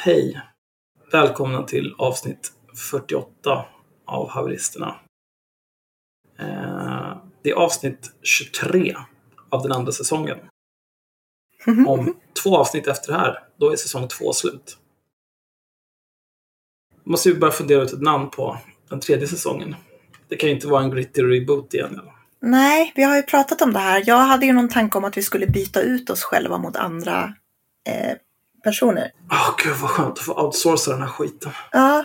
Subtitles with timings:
[0.00, 0.40] Hej!
[1.12, 2.52] Välkomna till avsnitt
[2.90, 3.66] 48
[4.06, 4.96] av Haveristerna.
[6.38, 8.96] Eh, det är avsnitt 23
[9.48, 10.38] av den andra säsongen.
[11.86, 14.78] Om två avsnitt efter det här, då är säsong två slut.
[17.04, 18.58] Måste vi börja fundera ut ett namn på
[18.88, 19.76] den tredje säsongen.
[20.28, 21.92] Det kan ju inte vara en gritty reboot igen.
[21.92, 22.12] Eller?
[22.40, 24.02] Nej, vi har ju pratat om det här.
[24.06, 27.34] Jag hade ju någon tanke om att vi skulle byta ut oss själva mot andra
[27.88, 28.16] eh,
[28.64, 29.10] personer.
[29.30, 31.52] Åh gud vad skönt att få outsourca den här skiten.
[31.72, 32.04] Ja,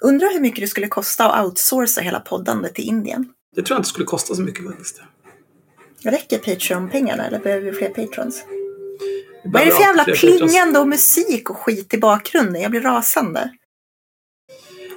[0.00, 3.28] undrar hur mycket det skulle kosta att outsourca hela poddandet till Indien.
[3.56, 5.00] Det tror jag inte skulle kosta så mycket faktiskt.
[6.04, 8.44] Räcker Patreon-pengarna eller behöver vi fler patrons?
[9.44, 12.62] Vi Vad är det för jävla plingande och musik och skit i bakgrunden?
[12.62, 13.50] Jag blir rasande.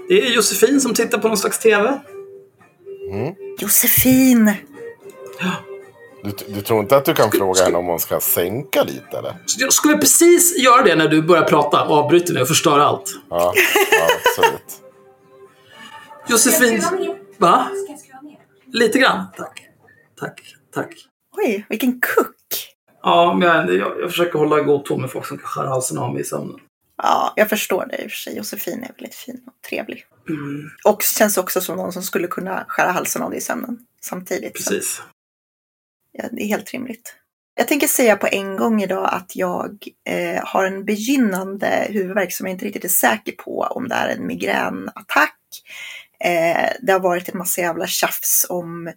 [0.08, 2.00] Det är Josefin som tittar på någon slags TV.
[3.60, 4.54] Josefin!
[6.24, 9.36] Du, du tror inte att du kan fråga henne om hon ska sänka lite eller?
[9.46, 12.80] Så Jag skulle precis göra det när du börjar prata och avbryter mig och förstör
[12.80, 13.10] allt.
[13.30, 13.54] Ja,
[13.92, 14.82] ja absolut.
[16.28, 16.84] Josefin...
[17.38, 17.68] Va?
[18.74, 19.26] Lite grann.
[19.38, 19.68] Tack.
[20.20, 20.42] Tack.
[20.74, 20.94] Tack.
[21.38, 22.36] Oj, vilken kuck!
[23.04, 25.98] Ja, men jag, jag, jag försöker hålla god ton med folk som kan skära halsen
[25.98, 26.60] av mig i sömnen.
[27.04, 28.38] Ja, jag förstår det i och för sig.
[28.38, 30.06] Josefin är väldigt fin och trevlig.
[30.30, 33.78] Mm, Och känns också som någon som skulle kunna skära halsen av dig i sömnen
[34.02, 34.64] samtidigt.
[34.64, 35.02] Så, precis
[36.12, 37.16] ja, det är helt rimligt.
[37.56, 42.48] Jag tänker säga på en gång idag att jag eh, har en begynnande huvudvärk som
[42.48, 45.38] jag inte riktigt är säker på om det är en migränattack.
[46.24, 48.94] Eh, det har varit en massa jävla tjafs om eh,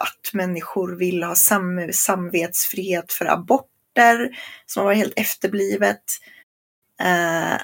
[0.00, 4.30] att människor vill ha sam samvetsfrihet för aborter
[4.66, 6.04] som har varit helt efterblivet.
[7.02, 7.60] Eh,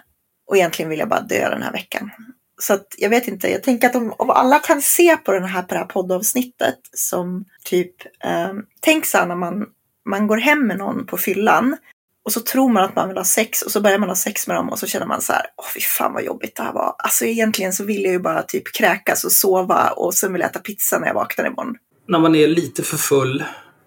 [0.46, 2.10] och egentligen vill jag bara dö den här veckan.
[2.60, 5.62] Så jag vet inte, jag tänker att om, om alla kan se på, den här,
[5.62, 9.66] på det här poddavsnittet som typ, eh, tänk så här när man,
[10.08, 11.76] man går hem med någon på fyllan
[12.24, 14.46] och så tror man att man vill ha sex och så börjar man ha sex
[14.46, 16.72] med dem och så känner man så här, åh fy fan vad jobbigt det här
[16.72, 16.94] var.
[16.98, 20.50] Alltså egentligen så vill jag ju bara typ kräkas och sova och sen vill jag
[20.50, 21.76] äta pizza när jag vaknar imorgon.
[22.08, 23.44] När man är lite för full,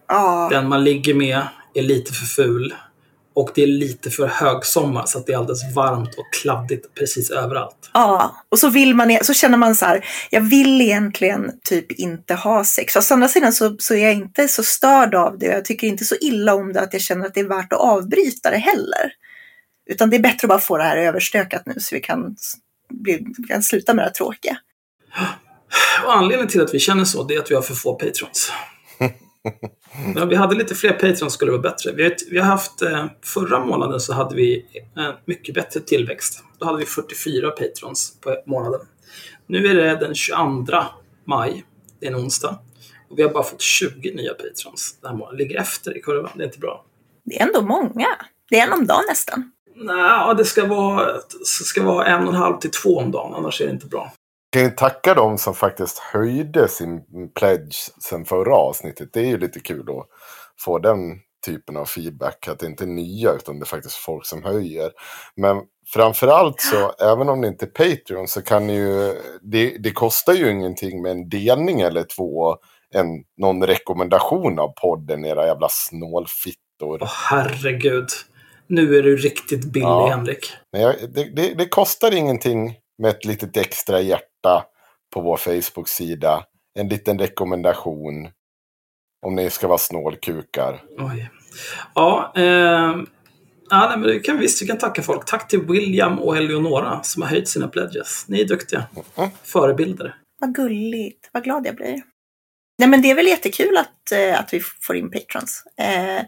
[0.08, 1.42] Ja, den man ligger med
[1.74, 2.76] är lite för ful
[3.34, 7.32] och det är lite för högsommar så att det är alldeles varmt och kladdigt precis
[7.32, 7.90] överallt.
[7.94, 12.34] Ja, och så vill man, så känner man så här, jag vill egentligen typ inte
[12.34, 12.94] ha sex.
[12.94, 15.46] Fast å andra sidan så, så är jag inte så störd av det.
[15.46, 17.80] Jag tycker inte så illa om det att jag känner att det är värt att
[17.80, 19.12] avbryta det heller.
[19.90, 22.36] Utan det är bättre att bara få det här överstökat nu så vi kan,
[22.90, 24.58] bli, vi kan sluta med det här tråkiga.
[26.06, 28.52] Och anledningen till att vi känner så, det är att vi har för få patrons.
[30.22, 31.92] Om vi hade lite fler patrons skulle vara bättre.
[31.92, 36.44] Vi har, vi har haft, eh, förra månaden så hade vi en mycket bättre tillväxt.
[36.60, 38.82] Då hade vi 44 patrons på månaden.
[39.48, 40.84] Nu är det den 22
[41.26, 41.64] maj,
[42.00, 42.60] det är en onsdag.
[43.10, 45.38] Och vi har bara fått 20 nya patrons den här månaden.
[45.38, 46.86] Ligger efter i kurvan, det är inte bra.
[47.26, 48.08] Det är ändå många.
[48.50, 49.52] Det är en om dagen nästan.
[49.76, 53.34] Nej, det ska vara, det ska vara en och en halv till två om dagen,
[53.34, 54.14] annars är det inte bra.
[54.52, 57.02] Kan ju tacka dem som faktiskt höjde sin
[57.40, 59.10] pledge sen förra avsnittet.
[59.14, 60.08] Det är ju lite kul att
[60.60, 62.48] få den typen av feedback.
[62.48, 64.92] Att det inte är nya utan det är faktiskt folk som höjer.
[65.36, 65.62] Men
[65.94, 70.52] framförallt så, även om det inte är Patreon så kan ju, det, det kostar ju
[70.52, 72.56] ingenting med en delning eller två.
[72.96, 73.08] En,
[73.38, 77.00] någon rekommendation av podden, era jävla snålfittor.
[77.02, 78.08] Åh herregud.
[78.68, 80.08] Nu är du riktigt billig, Ja.
[80.10, 80.52] Henrik.
[80.72, 84.26] Jag, det, det, det kostar ingenting med ett litet extra hjärta
[85.14, 86.44] på vår Facebook-sida.
[86.80, 88.30] En liten rekommendation.
[89.26, 90.84] Om ni ska vara snålkukar.
[90.98, 91.30] Oj.
[91.96, 92.44] Ja, eh,
[93.70, 94.62] ja nej, men det kan vi visst.
[94.62, 95.26] Vi kan tacka folk.
[95.26, 98.26] Tack till William och Eleonora som har höjt sina pledges.
[98.28, 98.84] Ni är duktiga.
[99.18, 99.30] Mm.
[99.44, 100.16] Förebilder.
[100.40, 101.30] Vad gulligt.
[101.32, 102.02] Vad glad jag blir.
[102.80, 105.64] Nej men det är väl jättekul att, eh, att vi får in patrons.
[105.78, 106.26] Eh,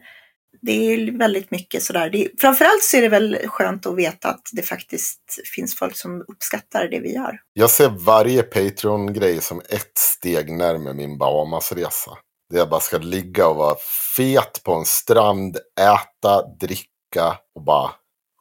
[0.62, 2.10] det är ju väldigt mycket sådär.
[2.10, 5.20] Det framförallt så är det väl skönt att veta att det faktiskt
[5.56, 7.40] finns folk som uppskattar det vi gör.
[7.54, 12.12] Jag ser varje Patreon-grej som ett steg närmare min Bahamasresa.
[12.50, 13.76] Där jag bara ska ligga och vara
[14.18, 17.92] fet på en strand, äta, dricka och bara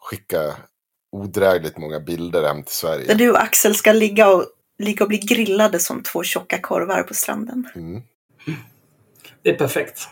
[0.01, 0.57] skicka
[1.13, 3.15] odrägligt många bilder hem till Där Sverige.
[3.15, 4.45] du och Axel ska ligga och,
[4.79, 7.69] ligga och bli grillade som två tjocka korvar på stranden.
[7.75, 8.03] Mm.
[9.43, 10.09] Det är perfekt.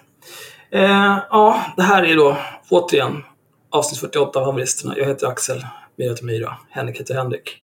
[0.70, 2.36] Eh, ja, det här är då
[2.68, 3.24] återigen
[3.70, 4.94] avsnitt 48 av Haveristerna.
[4.98, 5.66] Jag heter Axel.
[5.96, 6.56] Myra heter Myra.
[6.70, 7.58] Henrik heter Henrik.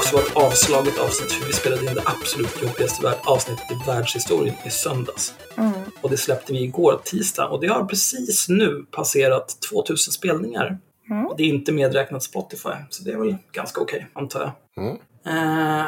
[0.00, 4.54] Också vara ett avslaget avsnitt för vi spelade in det absolut jobbigaste avsnittet i världshistorien
[4.66, 5.34] i söndags.
[5.56, 5.72] Mm.
[6.00, 10.78] Och det släppte vi igår tisdag och det har precis nu passerat 2000 spelningar.
[11.10, 11.28] Mm.
[11.36, 14.84] Det är inte medräknat Spotify, så det är väl ganska okej, antar jag.
[14.84, 14.96] Mm.
[15.26, 15.86] Eh,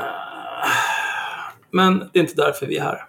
[1.71, 3.05] men det är inte därför vi är här.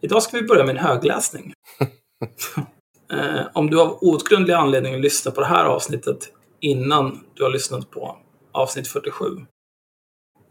[0.00, 1.52] Idag ska vi börja med en högläsning.
[3.12, 6.18] eh, om du av outgrundlig anledning lyssnar på det här avsnittet
[6.60, 8.16] innan du har lyssnat på
[8.52, 9.24] avsnitt 47.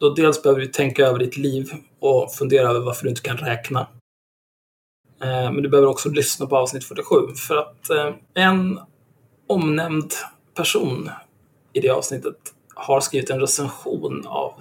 [0.03, 3.37] Då dels behöver du tänka över ditt liv och fundera över varför du inte kan
[3.37, 3.79] räkna.
[5.23, 7.15] Eh, men du behöver också lyssna på avsnitt 47
[7.47, 8.79] för att eh, en
[9.47, 10.13] omnämnd
[10.55, 11.09] person
[11.73, 12.35] i det avsnittet
[12.75, 14.53] har skrivit en recension av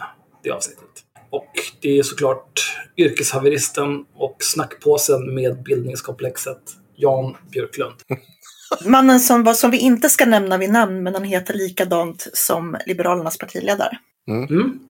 [0.43, 1.05] det avsnittet.
[1.31, 1.51] Och
[1.81, 6.63] det är såklart yrkeshaveristen och snackpåsen med bildningskomplexet
[6.97, 7.95] Jan Björklund.
[8.87, 12.77] Mannen som, var- som vi inte ska nämna vid namn, men han heter likadant som
[12.87, 13.99] Liberalernas partiledare.
[14.29, 14.45] Mm.
[14.45, 14.89] Mm.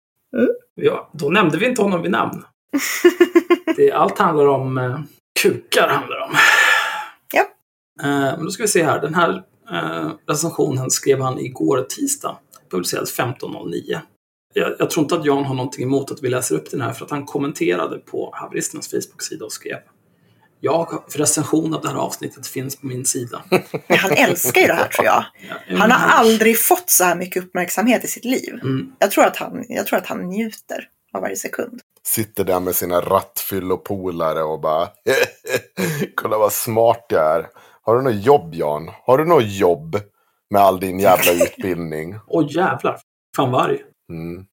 [0.74, 2.44] Ja, då nämnde vi inte honom vid namn.
[3.76, 5.00] Det, allt handlar om eh,
[5.42, 5.88] kukar.
[5.88, 6.30] Handlar om.
[7.32, 7.42] Ja.
[8.02, 9.00] Eh, men då ska vi se här.
[9.00, 9.42] Den här
[9.72, 12.38] eh, recensionen skrev han igår tisdag.
[12.70, 13.98] Publicerades 15.09.
[14.54, 16.92] Jag, jag tror inte att Jan har någonting emot att vi läser upp den här
[16.92, 19.78] för att han kommenterade på haveristernas Facebook-sida och skrev
[20.64, 23.42] Ja, recension av det här avsnittet finns på min sida.
[23.88, 25.24] Han älskar ju det här tror jag.
[25.68, 28.54] Ja, Han har aldrig fått så här mycket uppmärksamhet i sitt liv.
[28.62, 28.92] Mm.
[28.98, 31.80] Jag tror att han, jag tror att han njuter av varje sekund.
[32.02, 34.88] Sitter där med sina rattfyllopolare och bara
[36.14, 37.46] Kolla vad smart jag är.
[37.82, 38.90] Har du något jobb Jan?
[39.04, 40.00] Har du något jobb?
[40.50, 42.18] Med all din jävla utbildning.
[42.26, 42.98] Åh jävlar.
[43.36, 43.82] Fan vad arg.
[44.10, 44.44] Mm.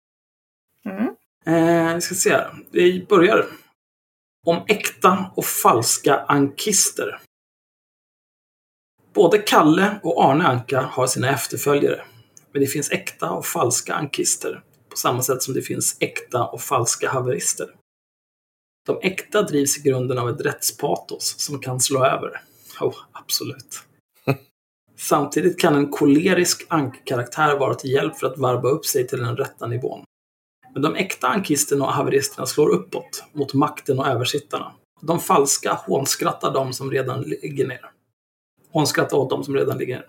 [0.86, 1.08] Mm.
[1.46, 2.52] Eh, vi ska se här.
[2.72, 3.46] Vi börjar.
[4.47, 7.19] Om äkta och falska ankister.
[9.13, 12.06] Både Kalle och Arne Anka har sina efterföljare.
[12.51, 14.63] Men det finns äkta och falska ankister.
[14.89, 17.68] På samma sätt som det finns äkta och falska haverister.
[18.86, 22.41] De äkta drivs i grunden av ett rättspatos som kan slå över.
[22.81, 23.83] Oh, absolut.
[24.97, 29.38] Samtidigt kan en kolerisk ankkaraktär vara till hjälp för att varva upp sig till den
[29.38, 30.03] rätta nivån.
[30.74, 34.71] Men de äkta ankisterna och haveristerna slår uppåt, mot makten och översittarna.
[35.01, 37.92] De falska hånskrattar de som redan ligger ner.
[38.71, 40.07] Hånskrattar åt de som redan ligger ner.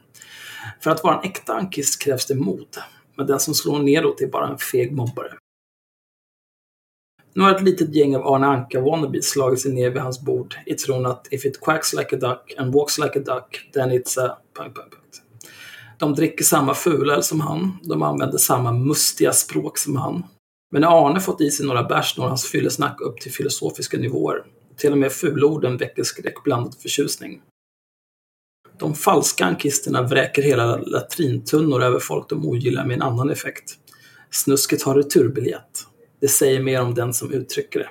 [0.80, 2.76] För att vara en äkta ankist krävs det mod.
[3.16, 5.32] Men den som slår neråt är bara en feg mobbare.
[7.34, 10.74] Nu har ett litet gäng av Arne Anka-wannabes slagit sig ner vid hans bord i
[10.74, 14.20] tron att if it quacks like a duck and walks like a duck, then it's
[14.20, 14.38] a...
[15.98, 20.24] De dricker samma fulöl som han, de använder samma mustiga språk som han.
[20.70, 24.44] Men när Arne fått i sig några bärs når hans fyllesnack upp till filosofiska nivåer.
[24.76, 27.42] Till och med fulorden väcker skräckblandad förtjusning.
[28.78, 33.78] De falska ankisterna vräker hela latrintunnor över folk de ogillar med en annan effekt.
[34.30, 35.86] Snusket har returbiljett.
[36.20, 37.90] Det säger mer om den som uttrycker det.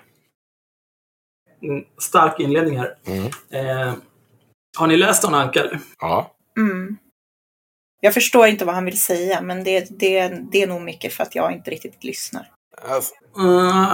[1.68, 2.98] Mm, stark inledning här.
[3.06, 3.26] Mm.
[3.50, 3.94] Eh,
[4.78, 5.80] har ni läst Arne Anka?
[6.00, 6.36] Ja.
[6.58, 6.98] Mm.
[8.02, 11.24] Jag förstår inte vad han vill säga, men det, det, det är nog mycket för
[11.24, 12.52] att jag inte riktigt lyssnar.
[12.88, 13.14] Alltså,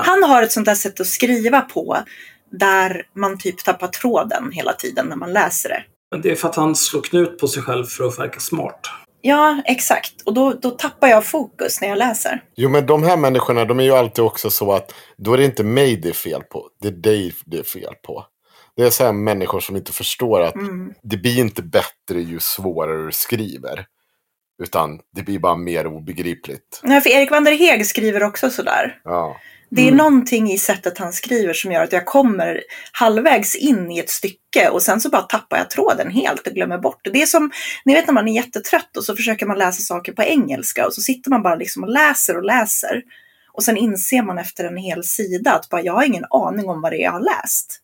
[0.04, 1.98] Han har ett sånt där sätt att skriva på
[2.52, 5.84] där man typ tappar tråden hela tiden när man läser det.
[6.12, 8.80] men det är för att han slår knut på sig själv för att verka smart.
[9.22, 10.22] Ja, exakt.
[10.26, 12.44] Och då, då tappar jag fokus när jag läser.
[12.56, 15.46] jo men de här människorna de är ju alltid också så att då är det
[15.46, 16.70] inte mig det är fel på.
[16.82, 18.26] Det är dig det är fel på.
[18.78, 20.94] Det är så här människor som inte förstår att Mm.
[21.04, 23.86] det blir inte bättre ju svårare du skriver.
[24.64, 26.80] Utan det blir bara mer obegripligt.
[26.84, 29.00] Nej, för Erik Vanderheg skriver också sådär.
[29.04, 29.38] Ja.
[29.70, 29.98] Det är Mm.
[29.98, 34.70] någonting i sättet han skriver som gör att jag kommer halvvägs in i ett stycke
[34.70, 37.10] och sen så bara tappar jag tråden helt och glömmer bort det.
[37.10, 37.52] Det är som,
[37.86, 40.94] ni vet när man är jättetrött och så försöker man läsa saker på engelska och
[40.94, 43.04] så sitter man bara liksom och läser och läser.
[43.52, 46.82] Och sen inser man efter en hel sida att bara, jag har ingen aning om
[46.82, 47.80] vad det är jag har läst.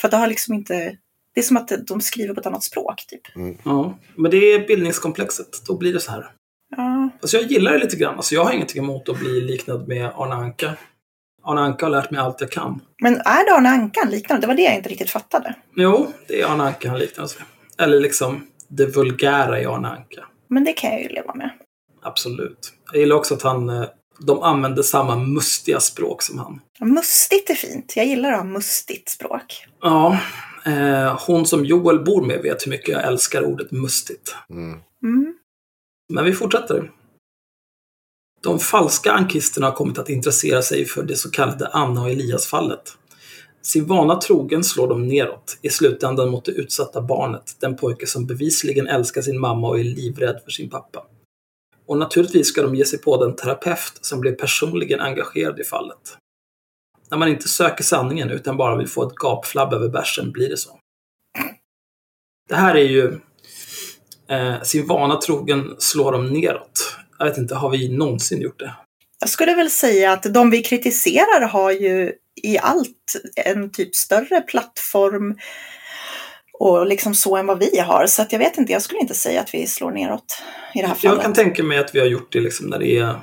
[0.00, 0.96] För att det har liksom inte,
[1.36, 3.20] det är som att de skriver på ett annat språk typ.
[3.64, 5.62] Ja, men det är bildningskomplexet.
[5.66, 6.26] Då blir det så här.
[6.76, 8.16] Ja, Alltså jag gillar det lite grann.
[8.16, 10.72] Alltså jag har ingenting emot att bli liknad med Arne Anka.
[11.44, 12.80] Arne Anka har lärt mig allt jag kan.
[13.02, 14.40] Men är det Arne Ankan liknande?
[14.40, 15.54] Det var det jag inte riktigt fattade.
[15.76, 17.42] Jo, det är Arne Anka han liknar sig.
[17.78, 20.24] Eller liksom det vulgära i Arne Anka.
[20.48, 21.50] Men det kan jag ju leva med.
[22.02, 22.72] Absolut.
[22.92, 23.84] Jag gillar också att han, eh,
[24.20, 26.60] de använder samma mustiga språk som han.
[26.80, 27.92] Mustigt är fint.
[27.96, 29.66] Jag gillar att ha mustigt språk.
[29.82, 30.18] Ja,
[30.66, 34.34] eh, hon som Joel bor med vet hur mycket jag älskar ordet mustigt.
[34.50, 34.80] Mm.
[35.02, 35.34] Mm.
[36.12, 36.92] Men vi fortsätter.
[38.42, 42.96] De falska ankisterna har kommit att intressera sig för det så kallade Anna och Elias-fallet.
[43.62, 48.26] Sin vana trogen slår de neråt, i slutändan mot det utsatta barnet, den pojke som
[48.26, 51.06] bevisligen älskar sin mamma och är livrädd för sin pappa.
[51.86, 56.16] Och naturligtvis ska de ge sig på den terapeut som blev personligen engagerad i fallet.
[57.10, 60.56] När man inte söker sanningen utan bara vill få ett gapflabb över bärsen blir det
[60.56, 60.78] så.
[62.48, 63.20] Det här är ju
[64.30, 66.96] eh, sin vana trogen slår de neråt.
[67.18, 68.74] Jag vet inte, har vi någonsin gjort det?
[69.20, 74.40] Jag skulle väl säga att de vi kritiserar har ju i allt en typ större
[74.40, 75.38] plattform
[76.58, 78.06] och liksom så än vad vi har.
[78.06, 80.42] Så att jag vet inte, jag skulle inte säga att vi slår neråt
[80.74, 81.16] i det här fallet.
[81.16, 83.20] Jag kan tänka mig att vi har gjort det liksom när det är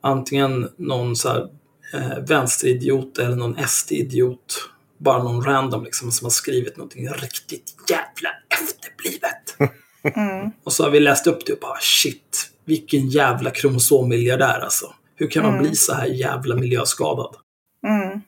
[0.00, 1.48] antingen någon så
[1.92, 4.70] eh, vänsteridiot eller någon SD-idiot.
[4.98, 9.56] Bara någon random liksom som har skrivit någonting riktigt jävla efterblivet.
[10.16, 10.50] Mm.
[10.64, 14.94] Och så har vi läst upp det och bara shit, vilken jävla kromosommiljardär alltså.
[15.14, 15.62] Hur kan man Mm.
[15.66, 17.36] bli så här jävla miljöskadad?
[17.86, 18.20] Mm.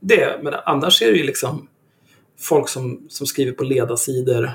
[0.00, 1.68] Det, men annars är det ju liksom
[2.38, 4.50] folk som, som skriver på ledarsidor.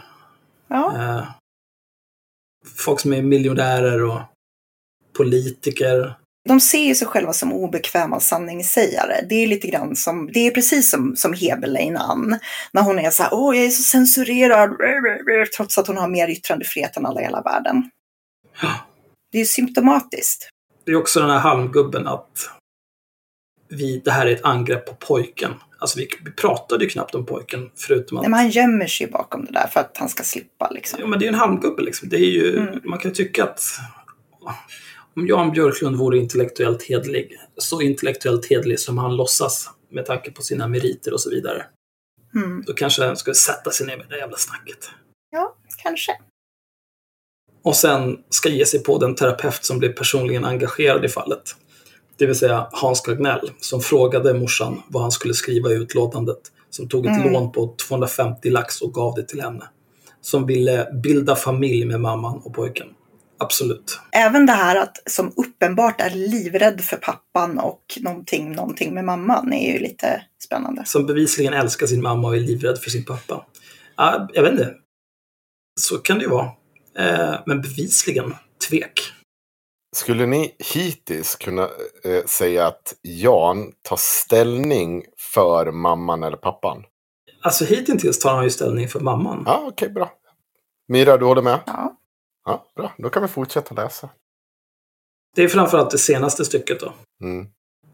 [0.67, 0.95] Ja.
[0.97, 1.23] Eh,
[2.75, 4.21] folk som är miljonärer och
[5.13, 6.15] politiker.
[6.47, 9.25] De ser ju sig själva som obekväma sanningssägare.
[9.29, 12.39] Det är lite grann som, det är precis som, som Heberlein Ann.
[12.71, 14.77] När hon är så här, åh jag är så censurerad,
[15.57, 17.89] trots att hon har mer yttrandefrihet än alla i hela världen.
[18.61, 18.73] Ja.
[19.31, 20.49] Det är ju symptomatiskt.
[20.85, 22.49] Det är också den här halmgubben att
[23.69, 25.51] vi, det här är ett angrepp på pojken.
[25.79, 28.21] Alltså vi, vi pratade ju knappt om pojken förutom att...
[28.21, 30.99] Nej, men han gömmer sig bakom det där för att han ska slippa liksom.
[31.01, 32.09] Ja, men det är ju en halmgubbe liksom.
[32.09, 32.79] Det är ju, Mm.
[32.83, 33.61] Man kan ju tycka att
[35.15, 40.41] om Jan Björklund vore intellektuellt hedlig, så intellektuellt hedlig som han låtsas med tanke på
[40.41, 41.65] sina meriter och så vidare,
[42.35, 42.63] Mm.
[42.67, 44.89] då kanske han skulle sätta sig ner med det jävla snacket.
[45.31, 46.11] Ja, kanske.
[47.63, 51.55] Och sen ska ge sig på den terapeut som blev personligen engagerad i fallet.
[52.17, 56.51] Det vill säga Hans Gagnell som frågade morsan vad han skulle skriva i utlåtandet.
[56.69, 57.33] Som tog ett Mm.
[57.33, 59.63] lån på 250 lax och gav det till henne.
[60.21, 62.87] Som ville bilda familj med mamman och pojken.
[63.37, 63.99] Absolut.
[64.11, 69.53] Även det här att som uppenbart är livrädd för pappan och någonting, någonting med mamman
[69.53, 70.85] är ju lite spännande.
[70.85, 73.45] Som bevisligen älskar sin mamma och är livrädd för sin pappa.
[73.95, 74.73] Ja, jag vet inte.
[75.79, 76.45] Så kan det ju vara.
[76.97, 78.35] Eh, men bevisligen
[78.69, 79.01] tvek.
[79.95, 81.69] Skulle ni hittills kunna
[82.03, 86.83] eh, säga att Jan tar ställning för mamman eller pappan?
[87.41, 89.43] Alltså hittills tar han ju ställning för mamman.
[89.45, 90.11] Ja, okej, bra.
[90.87, 91.59] Mira, du håller med?
[91.65, 91.97] Ja.
[92.45, 92.93] Ja, bra.
[92.97, 94.09] Då kan vi fortsätta läsa.
[95.35, 96.93] Det är framförallt det senaste stycket då.
[97.23, 97.47] Mm.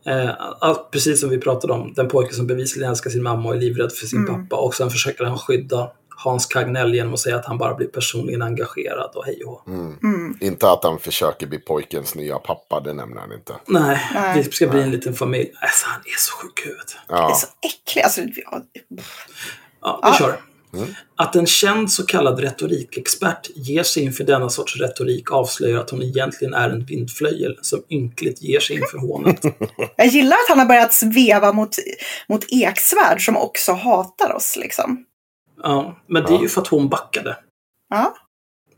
[0.06, 3.56] Eh, allt, precis som vi pratade om, den pojke som bevisligen älskar sin mamma och
[3.56, 4.48] är livrädd för sin Mm.
[4.50, 4.62] pappa.
[4.62, 5.92] Och sen försöker han skydda
[6.24, 9.68] Hans Kagnell genom att säga att han bara blir personligen engagerad och hej och.
[9.68, 9.98] Mm.
[10.04, 10.38] Mm.
[10.42, 13.56] Inte att han försöker bli pojkens nya pappa, det nämner han inte.
[13.68, 14.44] Nej, Nej.
[14.44, 15.52] det ska bli en liten familj.
[15.62, 16.96] Alltså, han är så sjuk i huvudet.
[17.08, 18.06] Det är Ja, så äckligt.
[18.06, 18.62] Alltså, ja,
[19.82, 20.14] Ja, vi Ja.
[20.14, 20.42] kör.
[20.74, 20.88] Mm.
[21.16, 26.02] Att en känd så kallad retorikexpert ger sig inför denna sorts retorik avslöjar att hon
[26.02, 29.42] egentligen är en vindflöjel som ynkligt ger sig inför hånet.
[29.98, 31.76] jag gillar att han har börjat sveva mot,
[32.30, 34.58] mot Eksvärd som också hatar oss.
[34.60, 35.06] Liksom.
[35.64, 37.38] Ja, men det är ju för att hon backade.
[37.90, 38.16] Ja.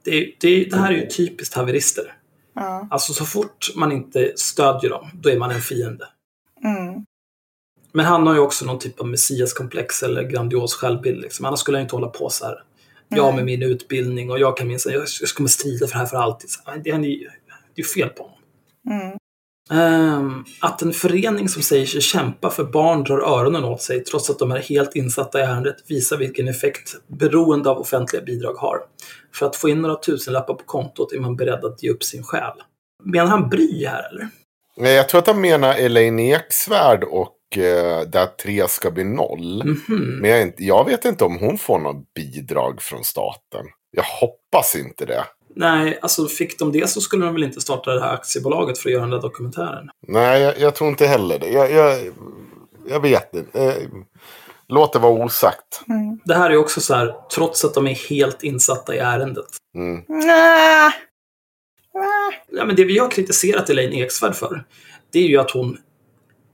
[0.03, 2.13] Det, det, det här är ju typiskt haverister.
[2.55, 2.87] Ja.
[2.91, 6.07] Alltså så fort man inte stödjer dem, då är man en fiende.
[7.93, 8.05] Mm.
[8.05, 11.21] Men han har ju också någon typ av messiaskomplex eller grandios självbild.
[11.21, 11.45] Liksom.
[11.45, 12.63] Annars skulle han inte hålla på så här.
[13.09, 13.35] Jag Nej.
[13.35, 16.17] med min utbildning och jag kan minnas, jag, jag ska strida för det här för
[16.17, 16.49] alltid.
[16.49, 17.29] Så, Det är, det är
[17.75, 18.37] ju fel på honom.
[18.89, 19.17] Mm.
[19.71, 24.29] Ehm, att en förening som säger sig kämpa för barn drar öronen åt sig trots
[24.29, 28.77] att de är helt insatta i ärendet visar vilken effekt beroende av offentliga bidrag har.
[29.33, 32.23] För att få in några tusenlappar på kontot är man beredd att ge upp sin
[32.23, 32.53] själ.
[33.03, 34.29] Menar han Bry här eller?
[34.77, 37.29] Nej, jag tror att han menar Elaine Eksvärd och
[38.05, 39.63] där tre ska bli noll.
[39.65, 40.19] Mhm.
[40.21, 43.65] Men jag, jag vet inte om hon får något bidrag från staten.
[43.91, 45.25] Jag hoppas inte det.
[45.55, 48.89] Nej, alltså fick de det så skulle de väl inte starta det här aktiebolaget för
[48.89, 49.89] att göra den där dokumentären.
[50.07, 51.49] Nej, jag, jag tror inte heller det.
[51.49, 51.99] Jag, jag,
[52.87, 53.63] jag vet inte.
[53.63, 53.89] Eh,
[54.67, 55.81] låt det vara osagt.
[55.87, 56.19] Mm.
[56.25, 59.45] Det här är också så här, trots att de är helt insatta i ärendet.
[59.75, 60.03] Mm.
[60.07, 60.93] Nä.
[61.93, 62.35] Nä.
[62.51, 64.63] Ja, men det vi har kritiserat Elaine Eksvärd för,
[65.11, 65.77] det är ju att hon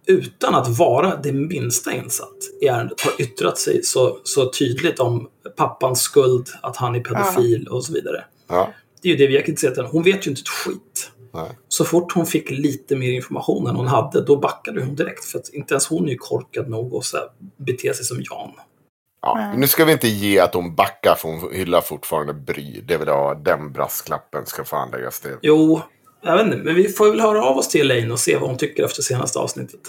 [0.09, 5.29] utan att vara det minsta insatt i ärendet har yttrat sig så, så tydligt om
[5.57, 8.23] pappans skuld, att han är pedofil och så vidare.
[8.47, 9.89] Ja, Det är ju det vi har kritiserat henne.
[9.91, 11.11] Hon vet ju inte ett skit.
[11.33, 11.49] nej.
[11.67, 15.25] Så fort hon fick lite mer information än hon hade, då backade hon direkt.
[15.25, 17.25] För att inte ens hon är ju korkad nog att så här,
[17.57, 18.51] bete sig som Jan.
[19.21, 22.81] Ja, nu ska vi inte ge att hon backar för hon hyllar fortfarande Bry.
[22.87, 23.33] Det vill jag ha.
[23.35, 25.35] Den brasklappen ska fan läggas till.
[25.41, 25.81] Jo,
[26.21, 28.49] jag vet inte, men vi får väl höra av oss till Elaine och se vad
[28.49, 29.79] hon tycker efter senaste avsnittet.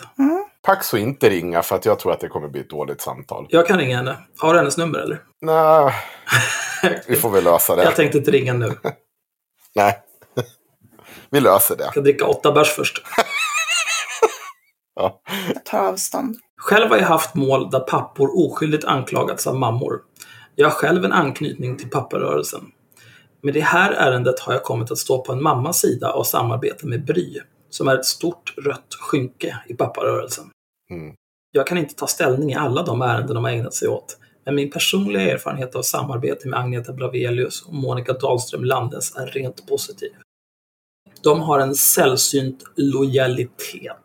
[0.63, 3.47] Pax och inte ringa för att jag tror att det kommer bli ett dåligt samtal.
[3.51, 4.17] Jag kan ringa henne.
[4.39, 5.23] Har du hennes nummer eller?
[5.41, 5.93] Nej,
[7.09, 7.85] vi får väl lösa det.
[7.85, 8.75] Jag tänkte inte ringa nu.
[9.75, 9.99] Nej.
[11.31, 11.83] Vi löser det.
[11.83, 13.03] Jag ska dricka åtta bärs först.
[14.95, 15.23] Ja.
[15.55, 16.37] Jag tar avstånd.
[16.57, 20.01] Själv har jag haft mål där pappor oskyldigt anklagats av mammor.
[20.55, 22.73] Jag har själv en anknytning till papparörelsen.
[23.43, 26.87] Med det här ärendet har jag kommit att stå på en mammas sida och samarbeta
[26.87, 30.45] med Bry, som är ett stort rött skynke i papparörelsen.
[30.91, 31.15] Mm.
[31.53, 34.55] Jag kan inte ta ställning i alla de ärenden de har ägnat sig åt, men
[34.55, 40.11] min personliga erfarenhet av samarbete med Agneta Bravelius och Monica Dahlström Landes är rent positiv.
[41.23, 43.97] De har en sällsynt lojalitet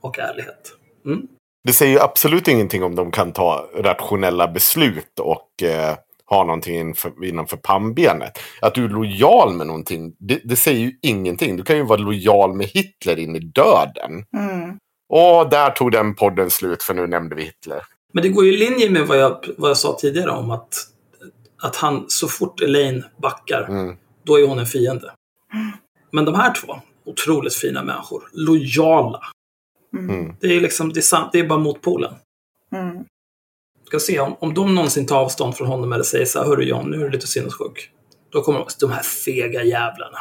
[0.00, 0.72] och ärlighet.
[1.04, 1.28] Mm.
[1.64, 5.96] Det säger ju absolut ingenting om de kan ta rationella beslut och eh,
[6.30, 6.94] ha någonting
[7.24, 8.38] innanför pannbenet.
[8.62, 11.56] Att du är lojal med någonting, det, det, säger ju ingenting.
[11.56, 14.24] Du kan ju vara lojal med Hitler in i döden.
[14.36, 14.76] Mm.
[15.08, 17.82] Och där tog den podden slut, för nu nämnde vi Hitler.
[18.12, 20.74] Men det går ju i linje med vad jag, vad jag sa tidigare om att,
[21.62, 23.96] att han, så fort Elaine backar, Mm.
[24.24, 25.12] då är hon en fiende.
[26.10, 29.20] Men de här två, otroligt fina människor, lojala.
[29.98, 30.34] Mm.
[30.40, 32.14] Det är liksom, det är, sant, det är bara motpolen.
[32.74, 33.04] Mm.
[33.90, 36.64] Ska se om, om de någonsin tar avstånd från honom eller säger så här, hörru
[36.64, 37.90] John, nu är du lite sinnessjuk.
[38.32, 40.18] Då kommer de, de här fega jävlarna.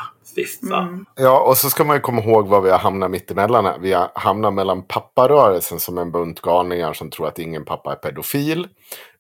[0.88, 1.06] Mm.
[1.16, 3.66] Ja, och så ska man ju komma ihåg vad vi har hamnat mittemellan.
[3.66, 3.80] här.
[3.80, 7.96] Vi har hamnat mellan papparörelsen som en bunt galningar som tror att ingen pappa är
[7.96, 8.68] pedofil.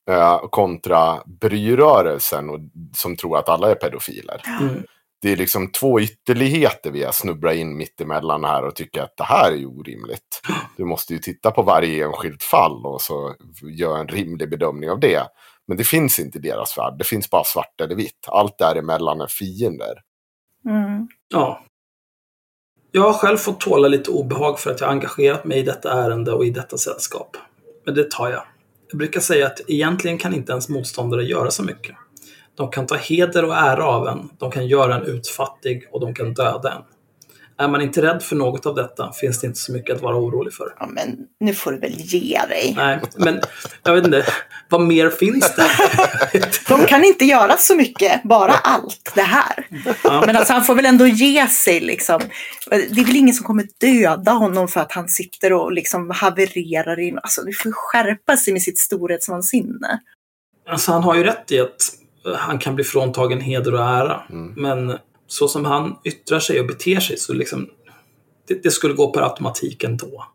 [0.10, 2.60] eh, kontra bryrörelsen och,
[2.96, 4.41] som tror att alla är pedofiler.
[4.62, 4.84] Mm.
[5.21, 9.23] Det är liksom två ytterligheter vi har snubblat in mittemellan här och tycker att det
[9.23, 10.41] här är ju orimligt.
[10.77, 13.35] Du måste ju titta på varje enskilt fall och så
[13.77, 15.23] göra en rimlig bedömning av det.
[15.67, 16.95] Men det finns inte i deras värld.
[16.97, 18.25] Det finns bara svart eller vitt.
[18.27, 20.01] Allt däremellan är fiender.
[20.65, 21.07] Mm.
[21.27, 21.65] Ja.
[22.91, 26.31] Jag har själv fått tåla lite obehag för att jag engagerat mig i detta ärende
[26.31, 27.38] och i detta sällskap.
[27.85, 28.43] Men det tar jag.
[28.89, 31.95] Jag brukar säga att egentligen kan inte ens motståndare göra så mycket.
[32.59, 36.13] De kan ta heder och ära av en, de kan göra en utfattig och de
[36.13, 36.81] kan döda en.
[37.65, 40.17] Är man inte rädd för något av detta finns det inte så mycket att vara
[40.17, 40.75] orolig för.
[40.79, 42.73] Ja, men nu får du väl ge dig.
[42.77, 43.41] Nej, men
[43.83, 44.25] jag vet inte.
[44.69, 45.69] Vad mer finns det?
[46.67, 49.67] De kan inte göra så mycket, bara allt det här.
[50.03, 50.23] Ja.
[50.25, 52.21] Men alltså, han får väl ändå ge sig liksom.
[52.69, 57.00] Det är väl ingen som kommer döda honom för att han sitter och liksom havererar
[57.00, 57.19] in.
[57.24, 60.00] Alltså, du får skärpa sig med sitt storhetsvansinne.
[60.69, 61.99] Alltså han har ju rätt i att
[62.35, 64.22] han kan bli fråntagen heder och ära.
[64.29, 64.53] Mm.
[64.57, 67.70] Men så som han yttrar sig och beter sig så liksom
[68.48, 70.25] det, det skulle gå per automatik ändå.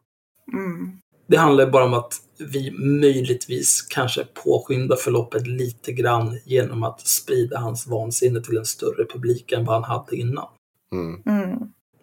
[0.53, 0.99] Mm.
[1.27, 7.59] Det handlar bara om att vi möjligtvis kanske påskyndar förloppet lite grann genom att sprida
[7.59, 10.49] hans vansinne till en större publik än vad han hade innan.
[10.93, 11.23] Mm.
[11.27, 11.59] Mm.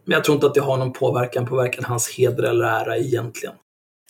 [0.06, 2.98] Men jag tror inte att det har någon påverkan på varken hans heder eller ära
[2.98, 3.56] egentligen.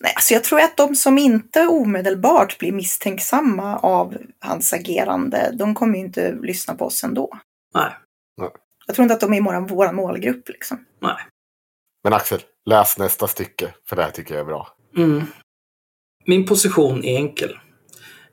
[0.03, 5.75] Nej, alltså jag tror att de som inte omedelbart blir misstänksamma av hans agerande, de
[5.75, 7.39] kommer ju inte lyssna på oss ändå.
[7.75, 7.91] Nej,
[8.87, 10.49] Jag tror inte att de är vår målgrupp.
[10.49, 10.85] Liksom.
[11.01, 11.15] nej.
[12.03, 13.73] Men Axel, läs nästa stycke.
[13.89, 14.67] För det här tycker jag är bra.
[14.97, 15.23] Mm.
[16.25, 17.59] Min position är enkel.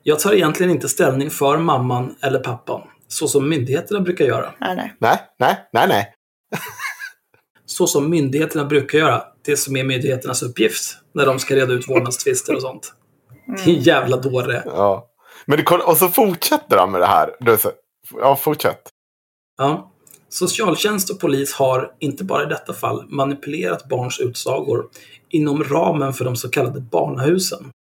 [0.03, 4.53] Jag tar egentligen inte ställning för mamman eller pappan, så som myndigheterna brukar göra.
[4.59, 4.93] Nej, nej.
[4.99, 6.13] Nej, nej, nej, nej.
[7.65, 11.89] Så som myndigheterna brukar göra, det som är myndigheternas uppgift, när de ska reda ut
[11.89, 12.93] vårdnadstvister och sånt.
[13.47, 14.63] Det är en jävla dåre.
[14.65, 15.07] Ja.
[15.45, 17.31] Men det, och så fortsätter han med det här.
[18.21, 18.81] Ja, fortsätt.
[19.57, 19.91] Ja.
[20.29, 24.85] Socialtjänst och polis har, inte bara i detta fall, manipulerat barns utsagor
[25.29, 27.71] inom ramen för de så kallade barnahusen.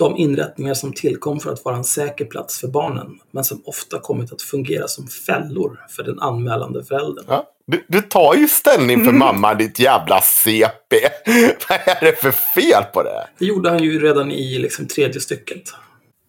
[0.00, 4.00] De inrättningar som tillkom för att vara en säker plats för barnen, men som ofta
[4.00, 7.24] kommit att fungera som fällor för den anmälande föräldern.
[7.28, 7.46] Ja.
[7.66, 10.96] Du, du tar ju ställning för mamma, ditt jävla CP.
[11.68, 13.28] Vad är det för fel på det?
[13.38, 15.62] Det gjorde han ju redan i liksom, tredje stycket.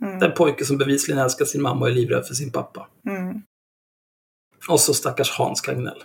[0.02, 0.20] Mm.
[0.20, 2.88] Den pojke som bevisligen älskar sin mamma och är livrädd för sin pappa.
[3.08, 3.42] Mm.
[4.70, 6.04] Och så stackars Hans Kagnell.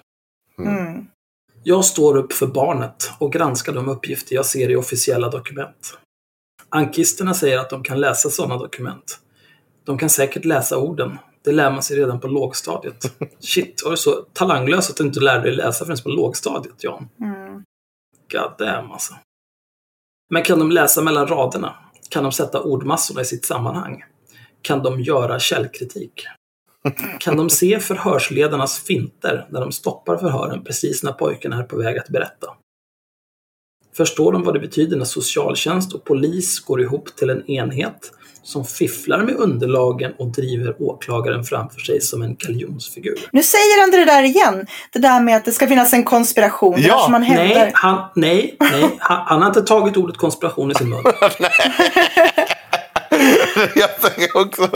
[0.58, 1.06] Mm.
[1.62, 5.98] Jag står upp för barnet och granskar de uppgifter jag ser i officiella dokument.
[6.76, 9.20] Ankisterna säger att de kan läsa sådana dokument.
[9.84, 11.18] De kan säkert läsa orden.
[11.44, 13.12] Det lär man sig redan på lågstadiet.
[13.40, 17.08] Shit, var du så talanglös att du inte lärde dig läsa förrän på lågstadiet, Jan?
[17.20, 17.64] Mm.
[18.32, 19.14] God damn, alltså.
[20.30, 21.76] Men kan de läsa mellan raderna?
[22.08, 24.04] Kan de sätta ordmassorna i sitt sammanhang?
[24.62, 26.26] Kan de göra källkritik?
[27.20, 31.98] Kan de se förhörsledarnas finter när de stoppar förhören precis när pojken är på väg
[31.98, 32.46] att berätta?
[33.96, 38.64] Förstår de vad det betyder när socialtjänst och polis går ihop till en enhet som
[38.64, 43.18] fifflar med underlagen och driver åklagaren framför sig som en galjonsfigur?
[43.32, 44.66] Nu säger han det där igen.
[44.92, 46.74] Det där med att det ska finnas en konspiration.
[46.78, 47.54] Ja, där som man hävdar.
[47.54, 51.02] Nej, han, nej, nej han, han har inte tagit ordet konspiration i sin mun.
[53.74, 54.68] jag tänker också.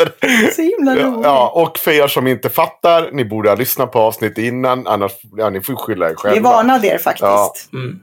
[0.57, 1.25] Så himla Ja, roligt.
[1.25, 5.13] ja, och för er som inte fattar, ni borde ha lyssnat på avsnittet innan, annars
[5.37, 6.35] ja, ni får skylla er själva.
[6.35, 7.23] Vi varnade er faktiskt.
[7.23, 7.53] Ja.
[7.73, 8.01] Mm.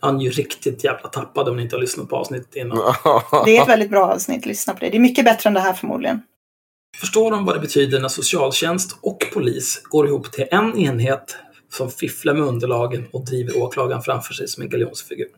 [0.00, 2.78] Han är ju riktigt jävla tappad om ni inte har lyssnat på avsnittet innan.
[3.44, 4.46] Det är ett väldigt bra avsnitt.
[4.46, 4.90] Lyssna på det.
[4.90, 6.22] Det är mycket bättre än det här förmodligen.
[7.00, 11.36] Förstår de vad det betyder när socialtjänst och polis går ihop till en enhet
[11.72, 15.28] som fifflar med underlagen och driver åklagaren framför sig som en galjonsfigur.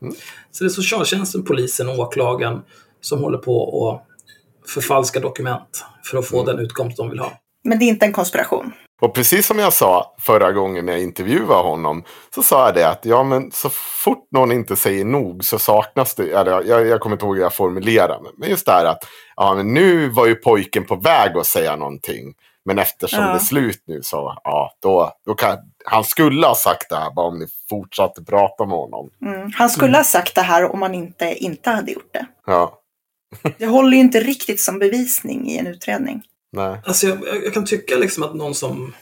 [0.51, 2.62] Så det är socialtjänsten, polisen och åklagaren
[3.01, 4.07] som håller på att
[4.70, 7.33] förfalska dokument för att få den utkomst de vill ha.
[7.64, 8.72] Men det är inte en konspiration.
[9.03, 13.05] Och precis som jag sa förra gången jag intervjuade honom så sa jag det att
[13.05, 16.33] ja, men så fort någon inte säger nog så saknas det.
[16.33, 18.33] Eller, jag, jag kommer inte ihåg hur jag formulerade mig.
[18.37, 19.05] Men just det här att
[19.37, 22.35] ja, men nu var ju pojken på väg att säga någonting.
[22.65, 23.27] Men eftersom Ja.
[23.29, 27.11] det är slut nu så ja, då, då kan, han skulle ha sagt det här
[27.11, 29.11] bara om ni fortsatte prata med honom.
[29.25, 29.51] Mm.
[29.55, 32.27] Han skulle ha sagt det här om han inte, inte hade gjort det.
[32.47, 32.79] Ja,
[33.59, 36.23] Det håller ju inte riktigt som bevisning i en utredning.
[36.53, 36.81] Nej.
[36.85, 38.95] Alltså jag, jag jag kan tycka liksom att någon som...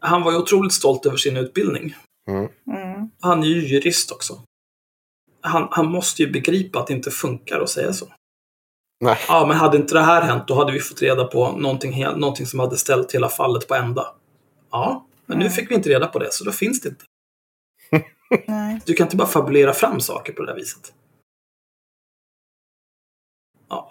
[0.00, 1.94] Han var ju otroligt stolt över sin utbildning.
[2.30, 2.48] Mm.
[2.66, 3.10] Mm.
[3.20, 4.42] Han är ju jurist också.
[5.40, 8.12] Han, han måste ju begripa att det inte funkar att säga så.
[9.00, 9.18] Nej.
[9.28, 12.18] Ja, men hade inte det här hänt, då hade vi fått reda på någonting, hel,
[12.18, 14.14] någonting som hade ställt hela fallet på ända.
[14.70, 15.52] Ja, men nu Mm.
[15.54, 17.04] fick vi inte reda på det, så då finns det inte.
[18.84, 20.92] Du kan inte bara fabulera fram saker på det där viset.
[23.68, 23.90] Ja,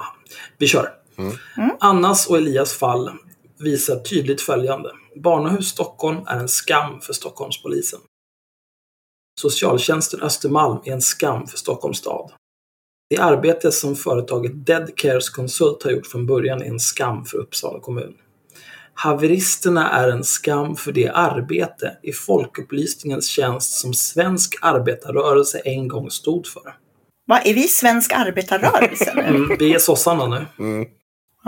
[0.58, 0.94] vi kör.
[1.18, 1.72] Mm.
[1.80, 3.12] Annas och Elias fall
[3.60, 4.92] visar tydligt följande.
[5.16, 8.00] Barnahus Stockholm är en skam för Stockholmspolisen.
[9.42, 12.32] Socialtjänsten Östermalm är en skam för Stockholms stad.
[13.10, 17.38] Det arbete som företaget Dead Cares Consult har gjort från början är en skam för
[17.38, 18.14] Uppsala kommun.
[18.94, 26.12] Haveristerna är en skam för det arbete i folkupplysningens tjänst som svensk arbetarrörelse en gång
[26.12, 26.76] stod för.
[27.26, 29.22] Vad, är vi svensk arbetarrörelse nu?
[29.22, 30.46] Mm, vi är sossarna nu.
[30.60, 30.88] Mm.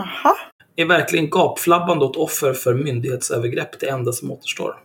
[0.00, 0.36] Jaha.
[0.76, 4.76] Är verkligen gapflabbande åt offer för myndighetsövergrepp det enda som återstår.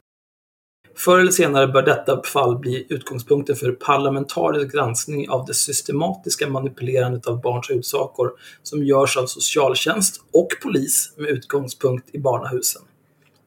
[0.98, 7.28] Förr eller senare bör detta fall bli utgångspunkten för parlamentarisk granskning av det systematiska manipulerandet
[7.28, 8.32] av barns utsakor
[8.64, 12.82] som görs av socialtjänst och polis med utgångspunkt i barnahusen.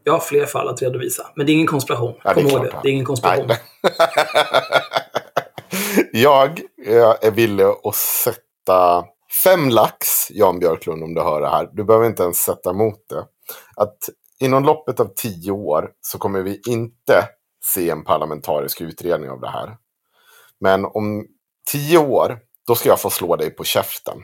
[0.05, 2.15] Jag har fler fall att redovisa, men det är ingen konspiration.
[2.23, 3.51] Ja, det är Kom ihåg det, det är ingen konspiration.
[6.13, 9.05] Jag eh, är villig att sätta
[9.45, 11.69] fem lax, Jan Björklund, om du hör det här.
[11.73, 13.25] Du behöver inte ens sätta emot det.
[13.77, 13.99] Att
[14.41, 17.25] inom loppet av tio år så kommer vi inte
[17.65, 19.77] se en parlamentarisk utredning av det här.
[20.61, 21.27] Men om
[21.71, 24.19] tio år, då ska jag få slå dig på käften.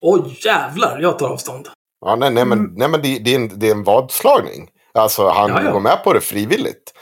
[0.00, 1.68] Oj jävlar, jag tar avstånd.
[2.00, 2.72] Ja, nej, nej, men, Mm.
[2.76, 4.70] nej, men det, det, är en, det är en vadslagning.
[4.94, 5.70] Alltså, han Ja, ja.
[5.72, 6.92] går med på det frivilligt.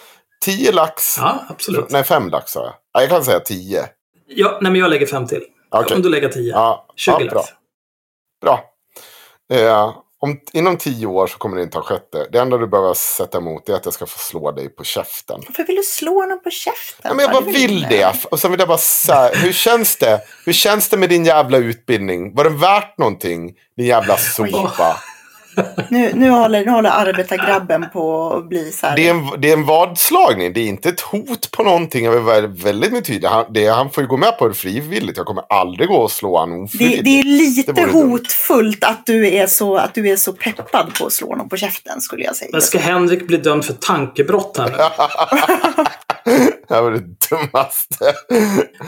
[0.44, 1.18] Tio lax.
[1.18, 1.90] Ja, absolut.
[1.90, 2.74] Nej, fem lax sa jag.
[2.92, 3.88] Ja, jag kan säga tio.
[4.26, 5.42] Ja, nej, men jag lägger fem till.
[5.72, 5.96] Okej.
[5.96, 6.52] Om du lägger tio.
[6.52, 7.44] Ja, 20 ja, bra.
[8.42, 8.64] bra.
[9.52, 12.28] Eh, om, inom tio år så kommer det inte ha skett det.
[12.32, 15.40] Det enda du behöver sätta emot är att jag ska få slå dig på käften.
[15.48, 17.00] Varför vill du slå honom på käften?
[17.08, 17.88] Ja, men jag Ja, bara vill onödigt.
[17.90, 18.24] det.
[18.30, 20.20] Och sen vill jag bara säga, hur känns det?
[20.46, 22.34] Hur känns det med din jävla utbildning?
[22.34, 23.54] Var den värt någonting?
[23.76, 24.96] Din jävla sopa.
[25.90, 28.96] Nu, nu, håller, nu håller arbetargrabben på att bli så här.
[28.96, 30.52] Det är, en, det är en vadslagning.
[30.52, 32.04] Det är inte ett hot på någonting.
[32.04, 33.28] Jag vill vara väldigt tydlig.
[33.28, 35.16] Han, det, han får ju gå med på det frivilligt.
[35.16, 37.04] Jag kommer aldrig gå och slå honom det, ofrivilligt.
[37.04, 37.92] det är lite Det dumt.
[38.10, 41.56] hotfullt att du, är så, att du är så peppad på att slå honom på
[41.56, 42.48] käften skulle jag säga.
[42.52, 44.76] Men ska Henrik bli dömd för tankebrott här nu?
[46.68, 48.12] det var det dummaste.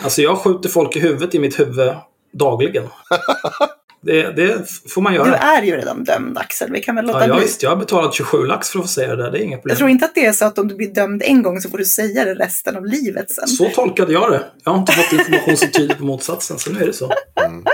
[0.04, 1.94] Alltså jag skjuter folk i huvudet i mitt huvud
[2.38, 2.84] dagligen.
[4.04, 5.36] Det, det får man Du göra.
[5.36, 7.44] är ju redan dömd Axel, vi kan väl låta Ja, jag, bli.
[7.46, 9.30] visst, jag har betalat 27 lax för att få säga det där.
[9.30, 9.76] Det är inga Jag problem.
[9.76, 11.78] tror inte att det är så att om du blir dömd en gång så får
[11.78, 13.48] du säga det resten av livet sen.
[13.48, 14.44] Så tolkade jag det.
[14.64, 17.12] Jag har inte fått information som tyder på motsatsen, så nu är det så.
[17.46, 17.64] Mm.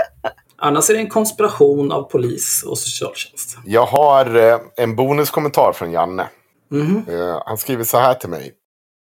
[0.57, 3.57] Annars är det en konspiration av polis och socialtjänst.
[3.65, 6.27] Jag har eh, en bonuskommentar från Janne.
[6.73, 8.51] Eh, han skriver så här till mig.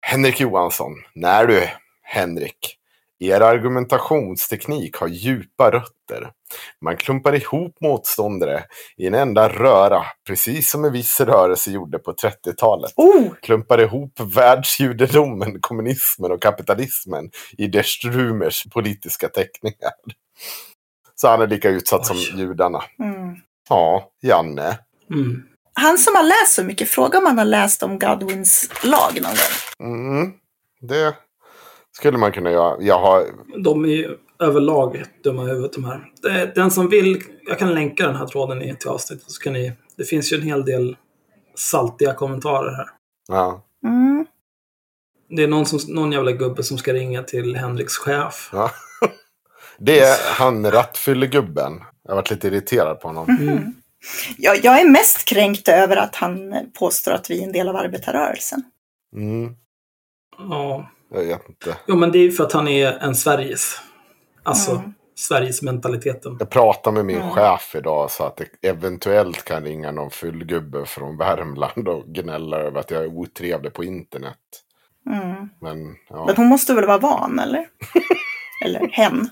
[0.01, 0.91] Henrik Johansson.
[1.15, 1.63] När du,
[2.03, 2.76] Henrik.
[3.19, 6.32] Er argumentationsteknik har djupa rötter.
[6.82, 8.63] Man klumpar ihop motståndare
[8.97, 12.93] i en enda röra, precis som en viss rörelse gjorde på 30-talet.
[12.95, 13.34] Oh!
[13.41, 19.93] Klumpar ihop världsjudendomen, kommunismen och kapitalismen i Der Strumers politiska teckningar.
[21.15, 22.34] Så han är lika utsatt som Oj.
[22.38, 22.84] judarna.
[22.99, 23.36] Mm.
[23.69, 24.80] Ja, Janne.
[25.13, 25.43] Mm.
[25.73, 29.32] Han som har läst så mycket, fråga om han har läst om Godwins lag någon
[29.32, 29.89] gång.
[29.89, 30.34] Mm,
[30.82, 31.15] det
[31.97, 32.77] skulle man kunna göra.
[32.81, 33.25] Jag har...
[33.63, 36.12] De är ju överlag dumma i huvudet de här.
[36.55, 39.31] Den som vill, jag kan länka den här tråden i- till avsnittet.
[39.31, 40.97] Så kan ni, det finns ju en hel del
[41.55, 42.88] saltiga kommentarer här.
[43.27, 44.25] Ja, Mm.
[45.29, 48.49] Det är någon, som, någon jävla gubbe som ska ringa till Henriks chef.
[48.53, 48.71] ja.
[49.79, 51.73] Det är han rattfyllegubben.
[52.03, 53.29] Jag har varit lite irriterad på honom.
[53.41, 53.60] Mm.
[54.38, 57.75] Jag, jag är mest kränkt över att han påstår att vi är en del av
[57.75, 58.63] arbetarrörelsen.
[59.15, 59.55] Mm,
[60.49, 60.89] Ja.
[61.10, 61.78] Jag vet inte.
[61.88, 63.82] Jo, men det är ju för att han är en Sveriges.
[64.43, 64.93] Alltså, Mm.
[65.15, 66.36] Sveriges-mentaliteten.
[66.39, 67.30] Jag pratade med min Mm.
[67.30, 72.80] chef idag så att det eventuellt kan ringa någon fullgubbe från Värmland och gnälla över
[72.80, 74.38] att jag är otrevlig på internet.
[75.10, 75.50] Mm.
[75.62, 77.65] Men ja, Men hon måste väl vara van, eller?
[78.65, 79.30] eller hen.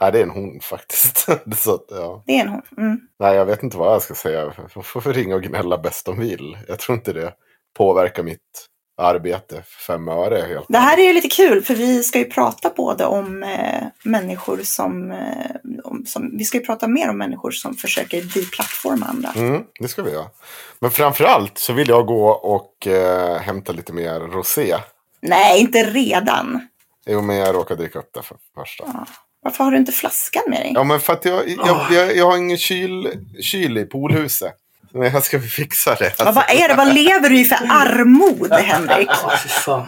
[0.00, 1.16] Nej, det är en hon faktiskt.
[1.56, 2.22] så att, ja.
[2.26, 2.62] Det är en hon.
[2.78, 3.00] Mm.
[3.18, 4.52] Nej, jag vet inte vad jag ska säga.
[4.74, 6.58] De får ringa och gnälla bäst de vill.
[6.68, 7.32] Jag tror inte det
[7.76, 8.66] påverkar mitt
[9.00, 10.66] arbete för fem öre helt.
[10.68, 14.60] Det här är ju lite kul för vi ska ju prata både om eh, människor
[14.62, 16.36] som, eh, om, som...
[16.38, 19.30] Vi ska ju prata mer om människor som försöker deplattforma andra.
[19.36, 20.26] Mm, det ska vi göra.
[20.78, 24.76] Men framförallt så vill jag gå och eh, hämta lite mer rosé.
[25.22, 26.68] Nej, inte redan.
[27.06, 28.84] Jo, men jag råkade dricka upp det för första.
[28.86, 29.06] Ja.
[29.42, 30.72] Varför har du inte flaskan med dig?
[30.74, 33.08] Ja, men för att jag, jag, jag, jag har ingen kyl,
[33.40, 34.54] kyl i poolhuset.
[34.92, 36.12] Men jag ska vi fixa det.
[36.18, 36.74] Ja, vad är det?
[36.74, 39.10] Vad lever du i för armod, Henrik?
[39.66, 39.86] Ja.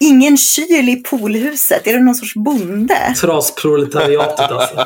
[0.00, 1.86] Ingen kyl i poolhuset.
[1.86, 3.14] Är du någon sorts bonde?
[3.20, 4.84] Trasproletariatet alltså.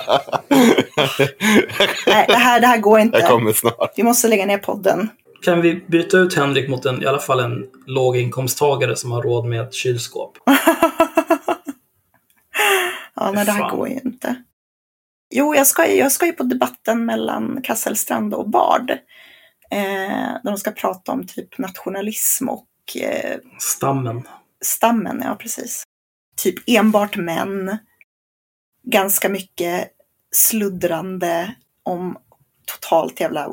[2.06, 3.22] Nej, det här, det här går Jag inte.
[3.22, 3.92] kommer snart.
[3.96, 5.08] Vi måste lägga ner podden.
[5.44, 9.44] Kan vi byta ut Henrik mot en, i alla fall en låginkomsttagare som har råd
[9.46, 10.38] med ett kylskåp?
[13.14, 14.34] Ja, nej, det här går ju inte.
[15.34, 18.92] Jo, jag ska, ju- jag ska ju på debatten mellan Kasselstrand och Bard.
[19.72, 24.28] Eh, där de ska prata om typ nationalism och eh, Stammen.
[24.60, 25.84] stammen, ja precis.
[26.36, 27.78] Typ enbart män.
[28.82, 29.88] Ganska mycket
[30.30, 32.16] sluddrande om
[32.66, 33.52] totalt jävla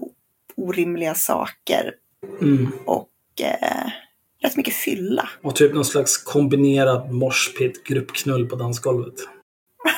[0.56, 1.94] orimliga saker.
[2.42, 2.72] Mm.
[2.86, 3.10] Och
[3.42, 3.90] eh,
[4.42, 5.30] rätt mycket fylla.
[5.44, 9.16] Och typ någon slags kombinerad morspit gruppknull på dansgolvet.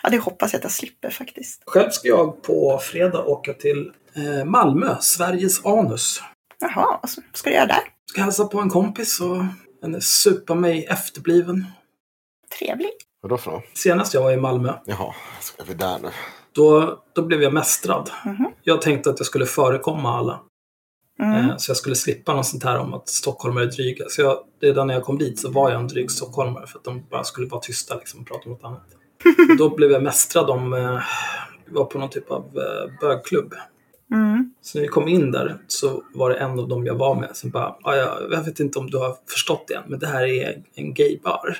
[0.06, 1.62] ja, det hoppas jag att jag slipper faktiskt.
[1.66, 6.22] Själv ska jag på fredag åka till eh, Malmö, Sveriges anus.
[6.60, 7.80] Jaha, vad ska du göra där?
[8.10, 9.44] Ska hälsa på en kompis och
[9.82, 11.64] en supa mig efterbliven.
[12.58, 12.96] Trevligt.
[13.22, 13.64] Vadå för något?
[13.74, 16.08] Senast jag var i Malmö, Jaha, ska vi där nu?
[16.52, 18.10] då, då blev jag mästrad.
[18.24, 18.46] Mhm.
[18.62, 20.40] Jag tänkte att jag skulle förekomma alla.
[21.22, 21.50] Mm.
[21.50, 24.04] Eh, Så jag skulle slippa något sånt här om att stockholmare är dryga.
[24.08, 26.84] Så jag, redan när jag kom dit så var jag en dryg stockholmare för att
[26.84, 28.86] de bara skulle vara tysta liksom, och prata om något annat.
[29.58, 31.00] Då blev jag mästrad om, eh,
[31.66, 33.54] vi var på någon typ av eh, bögklubb.
[34.12, 34.54] Mm.
[34.60, 37.36] Så när vi kom in där så var det en av dem jag var med
[37.36, 40.06] som bara, "Ah, ja, jag vet inte om du har förstått det än, men det
[40.06, 41.56] här är en gaybar.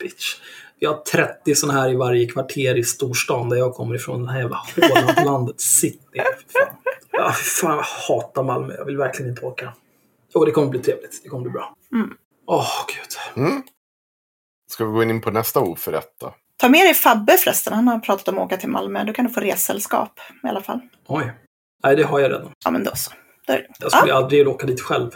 [0.00, 0.34] Bitch.
[0.80, 4.28] Vi har 30 sådana här i varje kvarter i storstan där jag kommer ifrån, den
[4.28, 5.60] här jävla hålan på landet.
[5.60, 5.98] City.
[6.12, 6.76] För fan.
[7.12, 7.82] Ja, fan, jag
[8.16, 8.74] hatar Malmö.
[8.78, 9.72] Jag vill verkligen inte åka.
[10.34, 11.20] Jo, det kommer bli trevligt.
[11.22, 11.74] Det kommer bli bra.
[11.92, 12.10] Mm.
[12.46, 13.44] Åh, gud.
[13.46, 13.62] Mm.
[14.70, 16.34] Ska vi gå in på nästa oförrätt då?
[16.56, 17.72] Ta med dig Fabbe förresten.
[17.72, 19.04] Han har pratat om att åka till Malmö.
[19.04, 20.80] Då kan du få ressällskap i alla fall.
[21.06, 21.32] Oj.
[21.84, 22.50] Nej, det har jag redan.
[22.64, 23.10] Ja, men då så.
[23.46, 23.66] Då är det.
[23.78, 25.10] Jag skulle aldrig åka dit själv.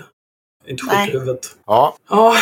[0.66, 1.56] Inte sjuk i huvudet.
[1.66, 1.96] Ja.
[2.08, 2.34] Ja,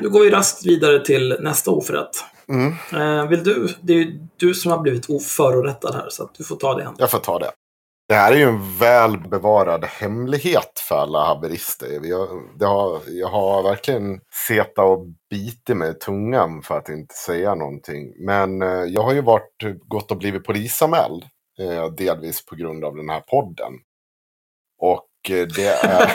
[0.00, 2.24] nu går vi raskt vidare till nästa oförrätt.
[2.48, 2.74] Mm.
[2.92, 3.68] Eh, vill du?
[3.80, 6.88] Det är ju du som har blivit oförorättad här, så att du får ta det.
[6.98, 7.50] Jag får ta det.
[8.10, 11.86] Det här är ju en väl bevarad hemlighet för alla haverister.
[11.88, 17.14] Har, det har, jag har verkligen seta och bitit mig i tungan för att inte
[17.14, 18.12] säga någonting.
[18.26, 21.24] Men eh, jag har ju varit, gått och blivit polisanmäld.
[21.60, 23.72] Eh, delvis på grund av den här podden.
[24.78, 26.10] Och eh, det är...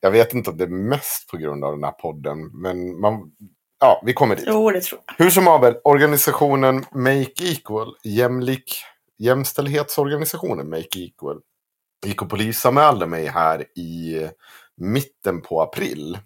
[0.00, 2.38] jag vet inte om det är mest på grund av den här podden.
[2.52, 3.32] Men man,
[3.80, 4.44] ja, vi kommer dit.
[4.48, 5.24] Jo, det tror jag.
[5.24, 8.84] Hur som haver, organisationen Make Equal, jämlik,
[9.20, 11.40] jämställdhetsorganisationen Make Equal,
[12.06, 14.28] gick och polisanmälde mig här i
[14.76, 16.18] mitten på april.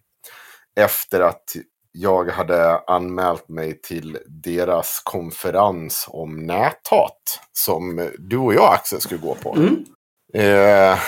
[0.76, 1.56] Efter att
[1.92, 7.40] jag hade anmält mig till deras konferens om näthat.
[7.52, 9.56] Som du och jag Axel skulle gå på.
[9.56, 9.84] Mm.
[10.34, 10.98] Eh,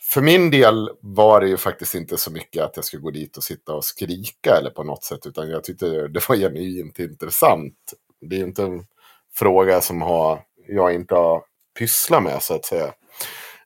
[0.00, 3.36] för min del var det ju faktiskt inte så mycket att jag skulle gå dit
[3.36, 5.26] och sitta och skrika eller på något sätt.
[5.26, 7.74] Utan jag tyckte det var genuint intressant.
[8.20, 8.86] Det är ju inte en
[9.34, 10.42] fråga som har,
[10.74, 11.42] jag inte har
[11.78, 12.92] pysslat med så att säga.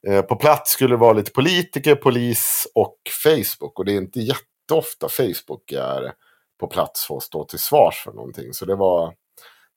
[0.09, 3.79] Eh, på plats skulle det vara lite politiker, polis och Facebook.
[3.79, 6.13] Och det är inte jätteofta Facebook är
[6.61, 8.53] på plats för att stå till svars för någonting.
[8.53, 9.15] Så det var...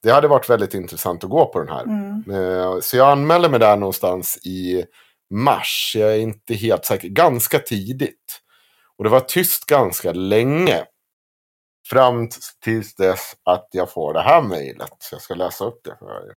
[0.04, 1.84] Det hade varit väldigt intressant att gå på den här.
[1.84, 2.24] Mm.
[2.32, 4.86] Eh, Så jag anmälde mig där någonstans i
[5.34, 5.94] mars.
[5.96, 7.08] Jag är inte helt säker.
[7.08, 8.42] Ganska tidigt.
[8.98, 10.86] Och det var tyst ganska länge.
[11.90, 12.30] Fram
[12.64, 14.96] tills dess att jag får det här mejlet.
[15.00, 16.34] Så jag ska läsa upp det för er.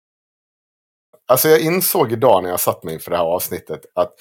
[1.30, 4.14] Alltså jag insåg idag när jag satt mig inför det här avsnittet att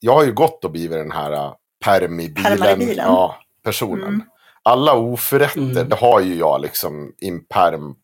[0.00, 1.52] jag har ju gått och blivit den här uh,
[1.84, 2.96] permibilen.
[2.96, 4.08] Ja, personen.
[4.08, 4.22] Mm.
[4.62, 5.88] Alla oförrätter, Mm.
[5.88, 7.94] det har ju jag liksom i en perm.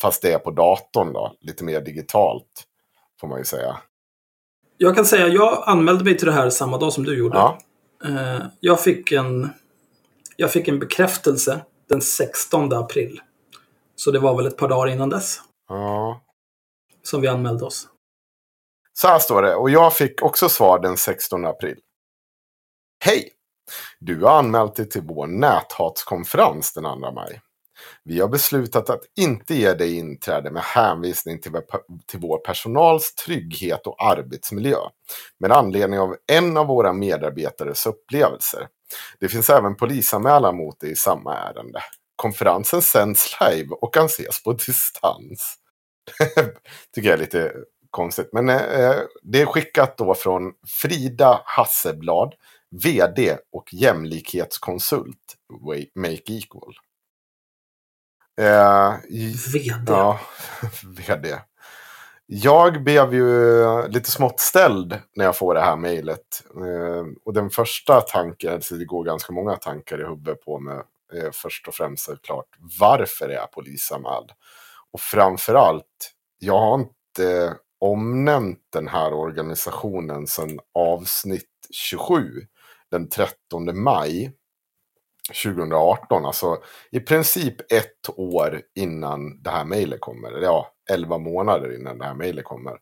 [0.00, 1.34] Fast det är på datorn då.
[1.40, 2.64] Lite mer digitalt.
[3.20, 3.76] Får man ju säga.
[4.78, 7.38] Jag kan säga, jag anmälde mig till det här samma dag som du gjorde.
[7.38, 7.58] Ja.
[8.04, 9.50] Eh, jag, fick en,
[10.36, 13.20] jag fick en bekräftelse den 16 april.
[13.96, 16.20] Så det var väl ett par dagar innan dess Ja
[17.06, 17.88] som vi anmälde oss.
[18.92, 21.76] Så här står det, och jag fick också svar den 16 april.
[23.04, 23.32] Hej!
[24.00, 27.40] Du har anmält dig till vår näthatskonferens den 2 maj.
[28.04, 31.52] Vi har beslutat att inte ge dig inträde med hänvisning till,
[32.06, 34.78] till vår personals trygghet och arbetsmiljö.
[35.38, 38.68] Med anledning av en av våra medarbetares upplevelser.
[39.20, 41.80] Det finns även polisanmälan mot dig i samma ärende.
[42.16, 45.58] Konferensen sänds live och kan ses på distans.
[46.94, 47.52] Tycker jag är lite
[47.90, 48.28] konstigt.
[48.32, 52.34] Men eh, det är skickat då från Frida Hasseblad,
[52.70, 55.36] vd och jämlikhetskonsult
[55.94, 56.74] Make Equal.
[58.40, 58.94] Eh,
[59.52, 59.84] VD.
[59.86, 60.20] Ja,
[61.08, 61.38] vd.
[62.26, 66.44] Jag blev ju lite smått ställd när jag får det här mejlet.
[66.56, 70.78] Eh, och den första tanken, så det går ganska många tankar i huvudet på mig.
[71.14, 72.46] Eh, först och främst såklart,
[72.80, 74.30] varför är jag polisanmäld?
[74.96, 82.24] Och framförallt, jag har inte omnämnt den här organisationen sedan avsnitt 27,
[82.90, 84.32] den 13 maj
[85.44, 86.24] 2018.
[86.26, 86.56] Alltså
[86.90, 90.42] i princip ett år innan det här mejlet kommer.
[90.42, 92.76] Ja, 11 månader innan det här mejlet kommer.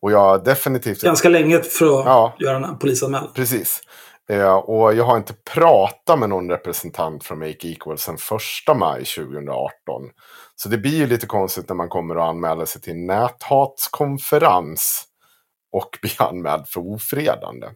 [0.00, 1.02] Och jag definitivt...
[1.02, 2.36] Ganska länge för att Ja.
[2.38, 3.32] göra en polisanmälan.
[3.34, 3.80] Precis.
[4.28, 8.18] Eh, och jag har inte pratat med någon representant från Make Equal sedan
[8.68, 10.10] 1 maj 2018.
[10.54, 15.04] Så det blir ju lite konstigt när man kommer och anmäler sig till näthatskonferens
[15.72, 17.68] och blir anmäld för ofredande.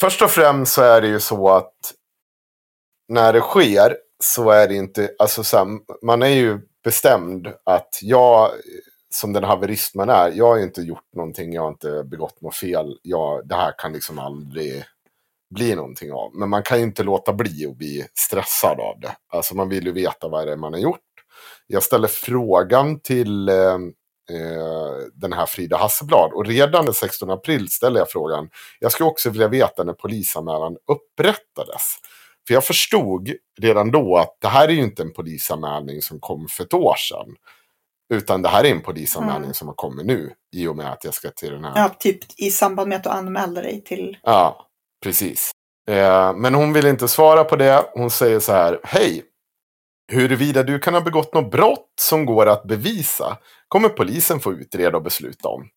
[0.00, 1.74] Först och främst så är det ju så att
[3.08, 5.66] när det sker så är det inte, alltså så här,
[6.02, 8.50] man är ju bestämd att jag,
[9.14, 12.40] som den haverist man är, jag har ju inte gjort någonting, jag har inte begått
[12.40, 14.84] något fel, jag, det här kan liksom aldrig
[15.54, 16.34] bli någonting av.
[16.34, 19.16] Men man kan ju inte låta bli att bli stressad av det.
[19.32, 21.00] Alltså man vill ju veta vad det är man har gjort.
[21.66, 23.74] Jag ställer frågan till eh,
[24.30, 28.48] eh den här Frida Hasselblad och redan den 16 april ställer jag frågan.
[28.80, 31.82] Jag skulle också vilja veta när polisanmälan upprättades.
[32.46, 36.46] För jag förstod redan då att det här är ju inte en polisanmälning som kom
[36.48, 37.36] för ett år sedan.
[38.12, 39.54] Utan det här är en polisanmälning Mm.
[39.54, 40.32] som har kommit nu.
[40.56, 41.72] I och med att jag ska till den här.
[41.76, 44.16] Ja, typ i samband med att du anmälde dig till...
[44.22, 44.66] Ja,
[45.04, 45.50] precis.
[45.88, 47.84] Eh, men hon vill inte svara på det.
[47.94, 48.80] Hon säger så här.
[48.84, 49.24] Hej!
[50.12, 53.38] Huruvida du kan ha begått något brott som går att bevisa
[53.72, 55.68] kommer polisen få utreda och besluta om.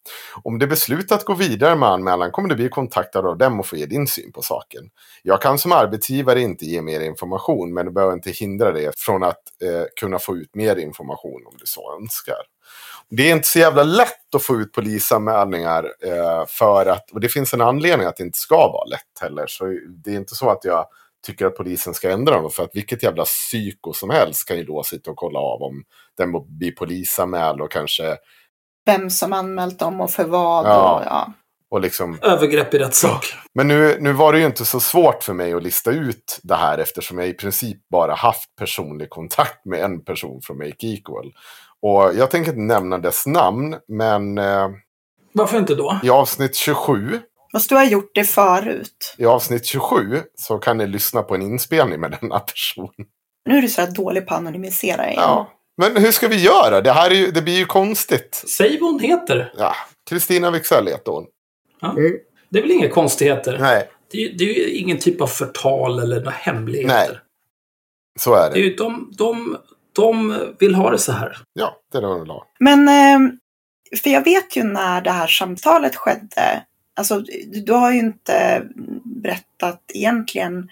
[0.44, 3.66] Om det beslutat att gå vidare med anmälan kommer du bli kontaktad av dem och
[3.66, 4.84] få ge din syn på saken.
[5.24, 9.24] Jag kan som arbetsgivare inte ge mer information men det behöver inte hindra dig från
[9.24, 12.36] att eh, kunna få ut mer information om du så önskar.
[13.10, 17.30] Det är inte så jävla lätt att få ut polisanmälningar eh, för att, och det
[17.30, 19.46] finns en anledning att det inte ska vara lätt heller.
[19.48, 19.66] Så
[20.04, 20.86] det är inte så att jag
[21.26, 22.52] tycker att polisen ska ändra dem.
[22.52, 25.84] För att vilket jävla psyko som helst kan ju då sitta och kolla av om
[26.18, 28.18] den blir polisanmäld och kanske,
[28.86, 30.66] Vem som anmält dem och för vad.
[30.66, 30.96] Ja.
[30.96, 31.34] Och, ja.
[31.70, 33.26] och liksom Övergrepp i rättssak.
[33.54, 36.56] Men nu, nu var det ju inte så svårt för mig att lista ut det
[36.56, 41.34] här eftersom jag i princip bara haft personlig kontakt med en person från Make Equal.
[41.82, 44.70] Och jag tänker inte nämna dess namn, men eh,
[45.34, 46.00] Varför inte då?
[46.04, 47.20] i avsnitt 27
[47.56, 49.16] Måste du ha gjort det förut?
[49.18, 52.90] i avsnitt 27 så kan ni lyssna på en inspelning med denna person.
[53.46, 55.22] Nu är du så här dålig på att anonymisera igen.
[55.22, 55.52] Ja.
[55.78, 56.82] Men hur ska vi göra?
[56.82, 58.44] Det här är ju, det blir ju konstigt.
[58.58, 59.54] Säg vad hon heter.
[59.58, 59.76] Ja,
[60.10, 61.26] Kristina Wicksell heter hon.
[61.82, 61.96] Ja.
[62.50, 63.58] Det är väl inga konstigheter?
[63.60, 66.96] Nej, Det, är, det är ju ingen typ av förtal eller några hemligheter.
[66.96, 67.20] Nej.
[68.20, 68.60] så är Det är det.
[68.60, 69.58] ju, de, de,
[69.96, 71.38] de vill ha det så här.
[71.54, 72.48] Ja, det är det hon vill ha.
[72.60, 73.32] Men, eh,
[74.04, 76.66] för jag vet ju när det här samtalet skedde.
[76.96, 78.64] Alltså, du, du har ju inte
[79.04, 80.70] berättat egentligen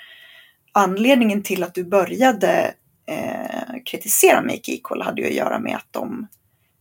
[0.71, 2.73] anledningen till att du började
[3.07, 6.27] eh, kritisera Make Equal hade ju att göra med att de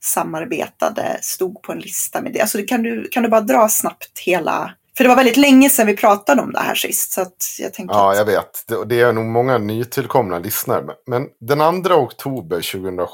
[0.01, 2.41] samarbetade, stod på en lista med det.
[2.41, 4.75] Alltså, kan, du, kan du bara dra snabbt hela...
[4.97, 7.13] För det var väldigt länge sedan vi pratade om det här sist.
[7.13, 7.27] Så
[7.59, 8.65] jag tänker Ja, att, jag vet.
[8.69, 10.85] Det, det är nog många nytillkomna lyssnare.
[10.85, 13.11] Men- Men den 2 oktober 2017,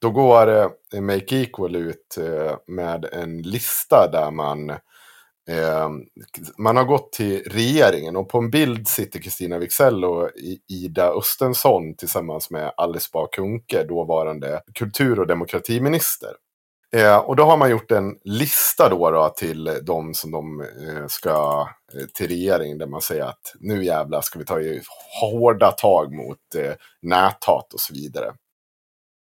[0.00, 0.48] då går
[0.94, 4.72] eh, Make Equal ut eh, med en lista där man
[5.50, 6.02] Ehm,
[6.58, 10.30] man har gått till regeringen och på en bild sitter Kristina Wiksell och
[10.68, 16.30] Ida Östensson tillsammans med Alice Bah Kuhnke, dåvarande kultur och demokratiminister.
[16.96, 21.06] Eh, och då har man gjort en lista då, då till de som de eh,
[21.08, 24.82] ska eh, till regeringen där man säger att nu jävlar ska vi ta i
[25.20, 26.72] hårda tag mot eh,
[27.02, 28.34] näthat och så vidare.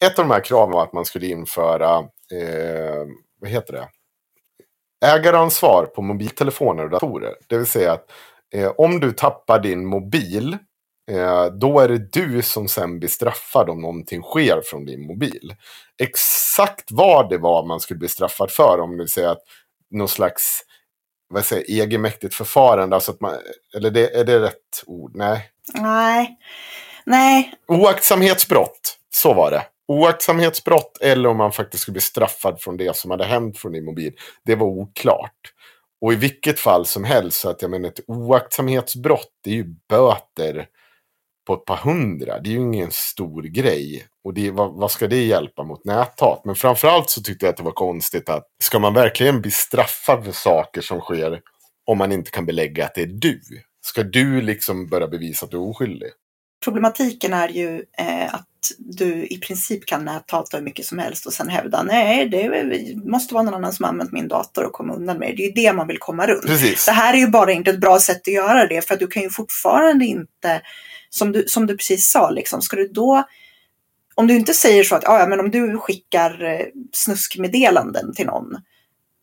[0.06, 1.98] Ett av de här kraven var att man skulle införa,
[2.32, 3.06] eh,
[3.42, 3.88] vad heter det,
[5.06, 7.34] ägaransvar på mobiltelefoner och datorer.
[7.48, 8.12] Det vill säga att
[8.54, 10.58] eh, om du tappar din mobil
[11.12, 15.56] Eh, då är det du som sen blir straffad om någonting sker från din mobil.
[16.02, 19.44] Exakt vad det var man skulle bli straffad för, om det säger att
[19.92, 20.62] någon slags
[21.30, 23.34] vad säger, egenmäktigt förfarande, alltså att man,
[23.76, 25.12] eller det, är det rätt ord?
[25.16, 25.50] Nej.
[25.74, 26.38] Nej.
[27.06, 27.54] Nej.
[27.68, 29.64] Oaktsamhetsbrott, så var det.
[29.88, 33.86] Oaktsamhetsbrott eller om man faktiskt skulle bli straffad från det som hade hänt från din
[33.86, 34.14] mobil.
[34.46, 35.54] Det var oklart.
[36.02, 39.76] Och i vilket fall som helst, så att jag menar ett oaktsamhetsbrott, det är ju
[39.90, 40.68] böter
[41.48, 42.40] på ett par hundra.
[42.40, 44.06] Det är ju ingen stor grej.
[44.24, 46.42] Och det, vad, vad, ska det hjälpa mot näthat?
[46.46, 50.26] Men framförallt så tyckte jag att det var konstigt att ska man verkligen bli straffad
[50.26, 51.42] för saker som sker
[51.86, 53.42] om man inte kan belägga att det är du?
[53.82, 56.10] Ska du liksom börja bevisa att du är oskyldig?
[56.64, 58.48] Problematiken är ju eh, att
[58.78, 63.34] du i princip kan näthata hur mycket som helst och sen hävda nej, det måste
[63.34, 65.36] vara någon annan som använt min dator och komma undan med det.
[65.36, 66.46] Det är ju det man vill komma runt.
[66.46, 66.86] Precis.
[66.86, 69.08] Det här är ju bara inte ett bra sätt att göra det för att du
[69.08, 70.62] kan ju fortfarande inte,
[71.10, 73.24] som du, som du precis sa, liksom, ska du då
[74.16, 78.56] om du inte säger så att ja, men om du skickar eh, snuskmeddelanden till någon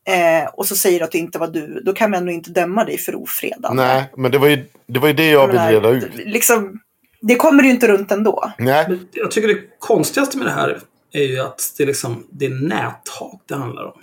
[0.08, 2.50] eh, och så säger du att det inte var du, då kan vi ändå inte
[2.50, 3.82] döma dig för ofredande.
[3.82, 6.14] Nej, men det var ju det, var ju det jag, jag ville reda ut.
[6.14, 6.80] Liksom,
[7.28, 8.52] det kommer du inte runt ändå.
[8.58, 8.98] Nej.
[9.12, 10.80] Jag tycker det konstigaste med det här
[11.12, 14.00] är ju att det, liksom, det är näthat det handlar om.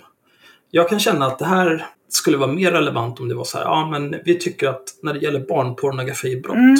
[0.70, 3.64] Jag kan känna att det här skulle vara mer relevant om det var så här,
[3.64, 6.76] ja men vi tycker att när det gäller barnpornografibrott, mm.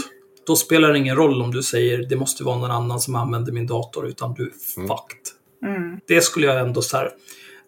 [0.47, 3.53] då spelar det ingen roll om du säger det måste vara någon annan som använder
[3.53, 4.88] min dator, utan du är mm.
[4.88, 5.72] fucked.
[5.74, 6.01] Mm.
[6.07, 7.11] Det skulle jag ändå så här,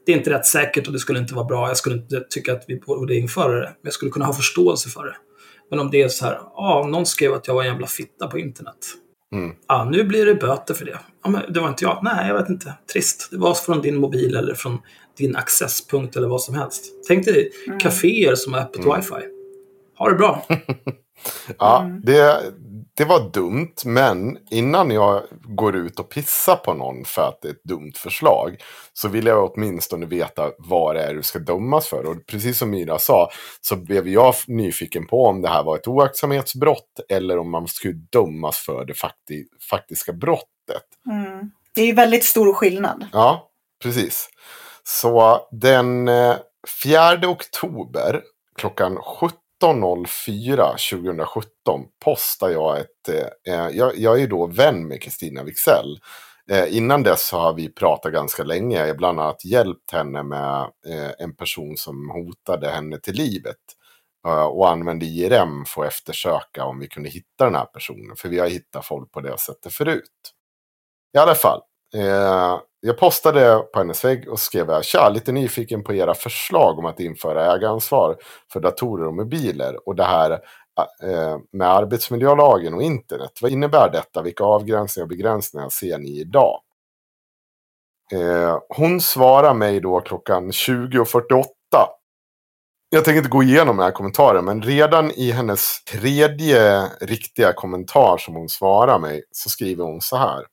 [0.07, 1.69] det är inte rätt säkert och det skulle inte vara bra.
[1.69, 3.67] Jag skulle inte tycka att vi borde införa det.
[3.67, 5.17] Men jag skulle kunna ha förståelse för det.
[5.71, 8.27] Men om det är så här, ja, någon skrev att jag var en jävla fitta
[8.27, 8.77] på internet.
[9.33, 9.55] Mm.
[9.69, 10.99] Ja, nu blir det böter för det.
[11.25, 12.01] Ja, men det var inte jag.
[12.03, 12.75] Nej, jag vet inte.
[12.93, 13.29] Trist.
[13.31, 14.79] Det var från din mobil eller från
[15.19, 16.85] din accesspunkt eller vad som helst.
[17.09, 17.79] Tänk dig mm.
[17.79, 18.97] kaféer som har öppet mm.
[18.97, 19.29] wifi.
[19.99, 20.47] Ha det bra.
[21.59, 22.01] ja, mm.
[22.05, 22.43] det,
[22.97, 27.49] det var dumt, men innan jag går ut och pissar på någon för att det
[27.49, 28.57] är ett dumt förslag
[28.93, 32.07] så vill jag åtminstone veta vad det är du ska dömas för.
[32.07, 33.31] Och precis som Myra sa
[33.61, 37.95] så blev jag nyfiken på om det här var ett oaktsamhetsbrott eller om man skulle
[37.95, 40.85] dömas för det fakti faktiska brottet.
[41.11, 41.51] Mm.
[41.75, 43.07] Det är ju väldigt stor skillnad.
[43.13, 43.49] Ja,
[43.83, 44.29] precis.
[44.83, 46.11] Så den
[46.83, 48.23] 4 eh, oktober
[48.57, 49.44] klockan 17 19.04
[50.91, 53.09] 2017 postar jag ett...
[53.09, 55.99] Eh, eh, jag, jag är då vän med Kristina Wixell.
[56.51, 58.79] Eh, innan dess har vi pratat ganska länge.
[58.79, 63.57] Jag har bland annat hjälpt henne med eh, en person som hotade henne till livet.
[64.27, 68.17] Eh, och använde IRM för att eftersöka om vi kunde hitta den här personen.
[68.17, 70.33] För vi har hittat folk på det sättet förut.
[71.15, 71.61] I alla fall.
[71.95, 76.79] Eh, jag postade på hennes vägg och skrev jag, tja, lite nyfiken på era förslag
[76.79, 78.17] om att införa ägaransvar
[78.53, 83.31] för datorer och mobiler och det här eh, eh, med arbetsmiljölagen och internet.
[83.43, 84.23] Vad innebär detta?
[84.23, 86.61] Vilka avgränsningar och begränsningar ser ni idag?
[88.13, 91.45] Eh, hon svarar mig då klockan 20.48.
[92.91, 98.19] Jag tänker inte gå igenom den här kommentaren, men redan i hennes tredje riktiga kommentar
[98.19, 100.45] som hon svarar mig så skriver hon så här.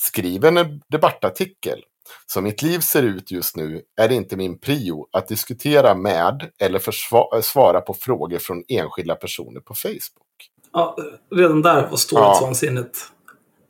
[0.00, 1.80] Skriv en debattartikel.
[2.26, 6.50] Som mitt liv ser ut just nu är det inte min prio att diskutera med
[6.58, 10.50] eller svara på frågor från enskilda personer på Facebook.
[10.72, 10.96] Ja,
[11.34, 12.90] redan där var storhetsvansinnet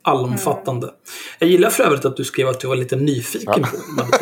[0.03, 0.11] ja.
[0.11, 0.89] allomfattande.
[1.39, 3.67] Jag gillar för övrigt att du skrev att du var lite nyfiken ja.
[3.67, 4.17] på vad du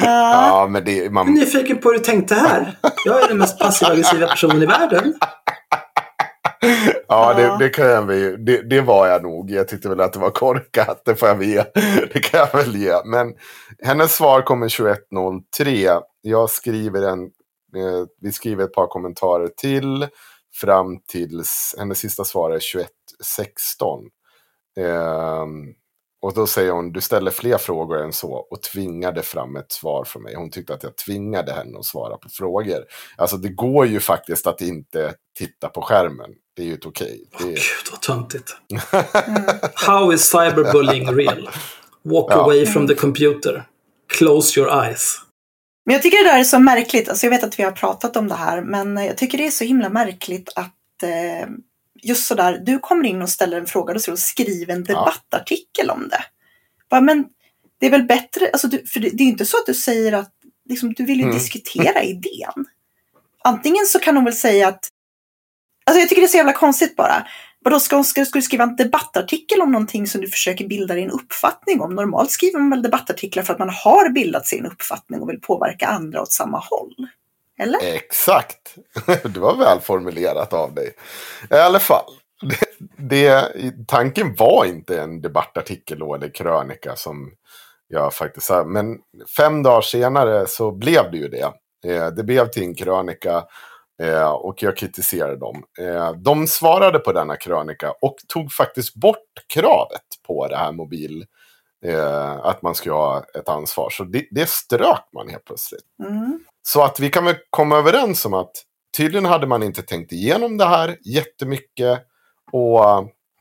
[0.06, 1.34] ja, men det, man...
[1.34, 2.78] Nyfiken på hur du tänkte här.
[3.04, 5.14] Jag är den mest passiva aggressiva personen i världen.
[7.08, 9.50] ja, det, det, kan jag väl, det, det var jag nog.
[9.50, 11.64] Jag tyckte väl att det var korkat, det får jag ge.
[12.12, 12.94] Det kan jag väl ge.
[13.04, 13.34] Men
[13.82, 16.00] hennes svar kommer 21.03.
[16.22, 17.22] Jag skriver en,
[17.76, 20.08] eh, vi skriver ett par kommentarer till.
[20.60, 22.86] Fram tills, hennes sista svar är 21.16.
[24.78, 25.46] Eh,
[26.22, 30.04] och då säger hon, du ställer fler frågor än så och tvingade fram ett svar
[30.04, 30.34] från mig.
[30.34, 32.84] Hon tyckte att jag tvingade henne att svara på frågor.
[33.16, 36.30] Alltså det går ju faktiskt att inte titta på skärmen.
[36.56, 37.24] Det är ju ett okej.
[37.34, 37.48] Okay.
[37.48, 37.54] Är...
[37.54, 38.56] Gud vad töntigt.
[39.74, 41.50] How is cyberbullying real?
[42.02, 42.34] Walk ja.
[42.34, 43.64] away from the computer.
[44.18, 45.16] Close your eyes.
[45.86, 47.08] Men jag tycker det där är så märkligt.
[47.08, 49.50] Alltså jag vet att vi har pratat om det här, men jag tycker det är
[49.50, 51.48] så himla märkligt att eh,
[52.02, 55.92] just sådär, du kommer in och ställer en fråga och skriver en debattartikel ja.
[55.92, 56.24] om det.
[56.90, 57.24] Bara, men
[57.80, 60.12] det är väl bättre, alltså du, för det, det är inte så att du säger
[60.12, 60.32] att
[60.68, 61.34] liksom, du vill ju mm.
[61.34, 62.66] diskutera idén.
[63.44, 64.90] Antingen så kan hon väl säga att
[65.90, 67.26] Alltså jag tycker det är så jävla konstigt bara.
[67.64, 71.10] Vadå, ska, ska, ska du skriva en debattartikel om någonting som du försöker bilda din
[71.10, 71.94] uppfattning om?
[71.94, 75.86] Normalt skriver man väl debattartiklar för att man har bildat sin uppfattning och vill påverka
[75.86, 77.08] andra åt samma håll.
[77.58, 77.78] Eller?
[77.82, 78.74] Exakt.
[79.06, 80.94] Det var väl formulerat av dig.
[81.50, 82.12] I alla fall.
[82.98, 87.32] Det, det, tanken var inte en debattartikel eller krönika som
[87.88, 88.64] jag faktiskt sa.
[88.64, 88.98] Men
[89.36, 91.52] fem dagar senare så blev det ju det.
[91.86, 93.44] Eh, det blev till en krönika
[94.02, 95.64] eh, och jag kritiserade dem.
[95.78, 101.24] Eh, de svarade på denna krönika och tog faktiskt bort kravet på det här mobil.
[102.42, 103.90] Att man ska ha ett ansvar.
[103.90, 105.84] Så det, det strök man helt plötsligt.
[106.04, 106.40] Mm.
[106.62, 108.52] Så att vi kan väl komma överens om att
[108.96, 112.00] tydligen hade man inte tänkt igenom det här jättemycket.
[112.52, 112.80] Och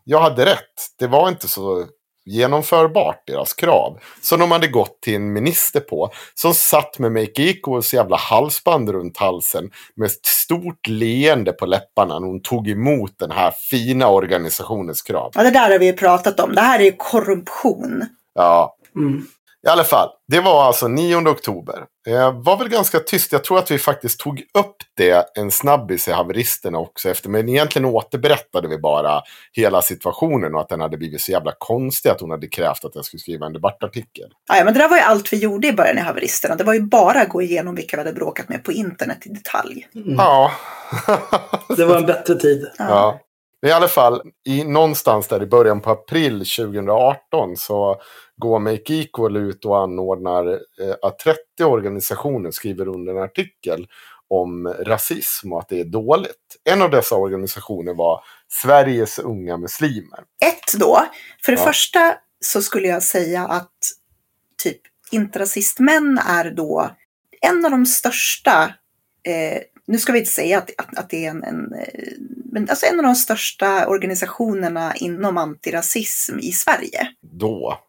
[0.04, 0.96] jag hade rätt.
[1.00, 1.86] Det var inte så
[2.26, 4.00] genomförbart, deras krav.
[4.22, 6.12] Som de hade gått till en minister på.
[6.34, 9.72] Som satt med Make Equals jävla halsband runt halsen.
[9.96, 15.32] Med ett stort leende på läpparna när hon tog emot den här fina organisationens krav.
[15.36, 16.56] Ja, det där har vi ju pratat om.
[16.56, 18.06] Det här är ju korruption.
[18.36, 18.78] Ja.
[18.96, 19.26] Mm.
[19.66, 21.84] I alla fall, det var alltså 9 oktober.
[22.06, 23.32] Det var väl ganska tyst.
[23.32, 27.30] Jag tror att vi faktiskt tog upp det en snabbis i haveristerna också efter.
[27.30, 29.22] Men egentligen återberättade vi bara
[29.54, 32.96] hela situationen och att den hade blivit så jävla konstig att hon hade krävt att
[32.96, 34.30] jag skulle skriva en debattartikel.
[34.48, 36.56] Ja, men det där var ju allt vi gjorde i början i haveristerna.
[36.56, 39.30] Det var ju bara att gå igenom vilka vi hade bråkat med på internet i
[39.30, 39.88] detalj.
[39.96, 40.16] Mm.
[40.16, 40.52] Ja.
[41.78, 42.68] Det var en bättre tid.
[42.78, 42.86] Ja.
[42.90, 43.20] ja.
[43.66, 48.02] I alla fall, i, någonstans där i början på april 2018 så
[48.38, 53.88] går Make Equal ut och anordnar eh, att 30 organisationer skriver under en artikel
[54.28, 56.58] om rasism och att det är dåligt.
[56.64, 60.20] En av dessa organisationer var Sveriges unga muslimer.
[60.46, 61.06] Ett då.
[61.46, 61.66] För det Ja.
[61.66, 63.72] första så skulle jag säga att
[64.64, 64.82] typ
[65.12, 66.90] inte rasistmän är då
[67.42, 68.74] en av de största,
[69.28, 72.12] eh, nu ska vi inte säga att, att, att det är en, en eh,
[72.52, 77.08] men alltså en av de största organisationerna inom antirasism i Sverige.
[77.22, 77.80] Då.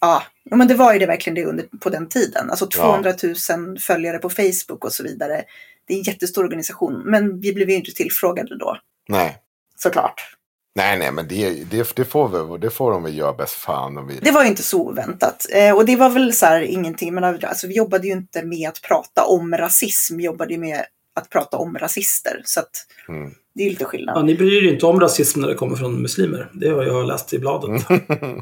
[0.00, 2.50] Ja, men det var ju det verkligen det under, på den tiden.
[2.50, 2.82] Alltså Ja.
[2.82, 3.14] 200
[3.56, 5.44] 000 följare på Facebook och så vidare.
[5.86, 8.78] Det är en jättestor organisation, men vi blev ju inte tillfrågade då,
[9.08, 9.38] Nej.
[9.76, 10.36] såklart.
[10.74, 13.98] Nej, nej, men det, det, det, får vi, det får de väl göra bäst fan
[13.98, 14.18] om vi...
[14.22, 15.46] Det var ju inte så oväntat.
[15.52, 18.68] Eh, och det var väl så här ingenting, men alltså, vi jobbade ju inte med
[18.68, 20.84] att prata om rasism, vi jobbade ju med
[21.16, 22.42] att prata om rasister.
[22.44, 22.70] Så att
[23.08, 23.30] Mm.
[23.54, 24.16] det är ju lite skillnad.
[24.18, 26.50] Ja, ni bryr er inte om rasism när det kommer från muslimer.
[26.54, 27.82] Det har jag läst i bladet.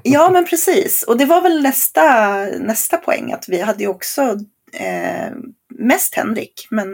[0.02, 1.02] Ja, men precis.
[1.02, 4.22] Och det var väl nästa, nästa poäng, att vi hade ju också
[4.72, 5.32] eh,
[5.78, 6.88] mest Henrik, men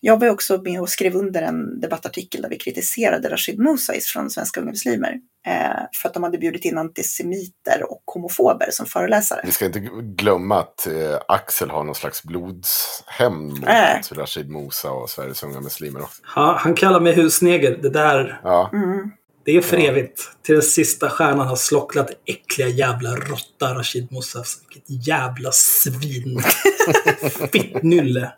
[0.00, 4.30] jag var också med och skrev under en debattartikel där vi kritiserade Rashid Mousais från
[4.30, 5.12] Svenska Unga Muslimer
[5.46, 9.40] eh, för att de hade bjudit in antisemiter och homofober som föreläsare.
[9.44, 14.02] Vi ska inte glömma att eh, Axel har någon slags blodshämnd mot Nej.
[14.12, 16.02] Rashid Musa och Sveriges unga muslimer.
[16.36, 17.78] Ja, han kallar mig husneger.
[17.82, 19.10] Det där, Ja, Mm.
[19.44, 20.30] Det är för evigt.
[20.42, 24.58] Till den sista stjärnan har slocknat äckliga jävla råtta Rashid Moussas.
[24.68, 26.42] Vilket jävla svin.
[27.52, 28.32] Fittnylle.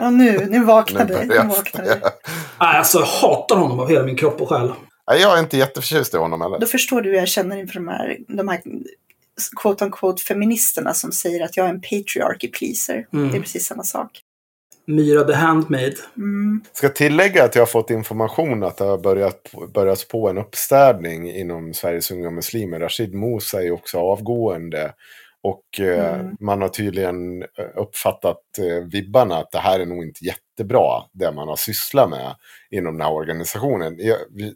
[0.00, 1.24] Och nu, nu vaknar nu du.
[1.24, 1.82] Nu du.
[1.82, 2.00] Nej,
[2.56, 4.72] Alltså, jag hatar honom av hela min kropp och själ.
[5.10, 6.58] Nej, Jag är inte jätteförtjust i honom heller.
[6.58, 8.60] Då förstår du hur jag känner inför de här, de här
[9.62, 13.06] quote unquote feministerna som säger att jag är en patriarchy pleaser.
[13.12, 13.30] Mm.
[13.30, 14.22] Det är precis samma sak.
[14.86, 15.94] Myra the Handmaid.
[16.16, 16.60] Mm.
[16.72, 21.30] Ska tillägga att jag har fått information att det har börjat, börjat på en uppstädning
[21.30, 22.80] inom Sveriges unga muslimer.
[22.80, 24.92] Rashid Musa är också avgående.
[25.42, 26.36] Och eh, Mm.
[26.40, 31.32] man har tydligen eh, uppfattat eh, vibbarna att det här är nog inte jättebra, det
[31.32, 32.34] man har sysslat med
[32.70, 33.94] inom den här organisationen.
[33.98, 34.54] Jag, vi,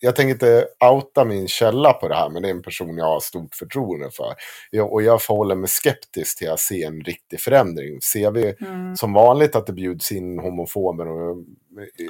[0.00, 3.04] jag tänker inte outa min källa på det här, men det är en person jag
[3.04, 4.34] har stort förtroende för.
[4.70, 8.00] Jag, och jag förhåller mig skeptisk till att se en riktig förändring.
[8.00, 8.96] Ser vi Mm.
[8.96, 11.36] som vanligt att det bjuds in homofober och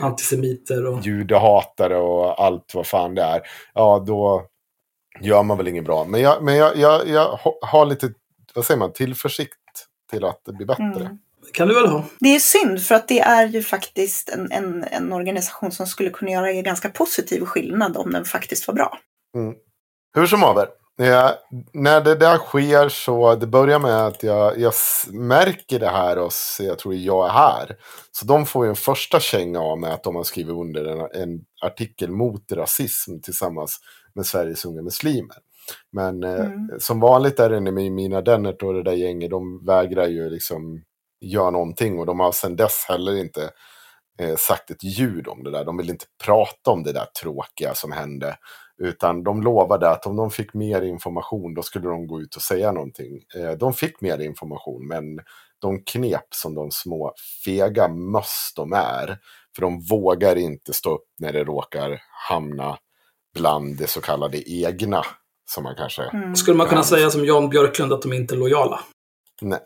[0.01, 1.01] eh, Antisemiter och...
[1.07, 3.41] judehatare och allt vad fan det är.
[3.75, 4.47] Ja, då
[5.21, 6.05] gör man väl inget bra.
[6.05, 8.13] Men jag, men jag, jag, jag ha- har lite,
[8.55, 9.53] vad säger man, tillförsikt
[10.11, 10.85] till att det blir bättre.
[11.05, 11.19] Mm.
[11.55, 12.05] Kan du väl ha.
[12.21, 16.11] Det är synd för att det är ju faktiskt en, en, en organisation som skulle
[16.11, 18.99] kunna göra en ganska positiv skillnad om den faktiskt var bra.
[20.15, 20.67] Hur som haver.
[20.97, 21.35] Ja,
[21.73, 24.73] när det där sker så det börjar med att jag, jag
[25.13, 27.77] märker det här och så jag tror jag är här.
[28.13, 31.23] Så de får ju en första känga av med att de har skrivit under en,
[31.23, 33.79] en artikel mot rasism tillsammans
[34.15, 35.37] med Sveriges unga muslimer.
[35.93, 36.71] Men eh, Mm.
[36.79, 40.83] som vanligt är det med Mina Dennert och det där gänget, de vägrar ju liksom
[41.23, 43.51] göra någonting och de har sedan dess heller inte
[44.21, 45.65] eh, sagt ett ljud om det där.
[45.65, 48.37] De vill inte prata om det där tråkiga som hände.
[48.79, 52.43] Utan de lovade att om de fick mer information då skulle de gå ut och
[52.43, 53.23] säga någonting.
[53.37, 55.05] Eh, de fick mer information men
[55.59, 57.13] de knep som de små
[57.45, 59.19] fega möss de är.
[59.55, 62.79] För de vågar inte stå upp när det råkar hamna
[63.35, 65.03] bland det så kallade egna.
[65.51, 66.03] Som man kanske...
[66.03, 66.37] Mm.
[66.37, 68.81] Skulle man kunna säga som Jan Björklund att de inte är lojala?
[69.43, 69.59] Nej.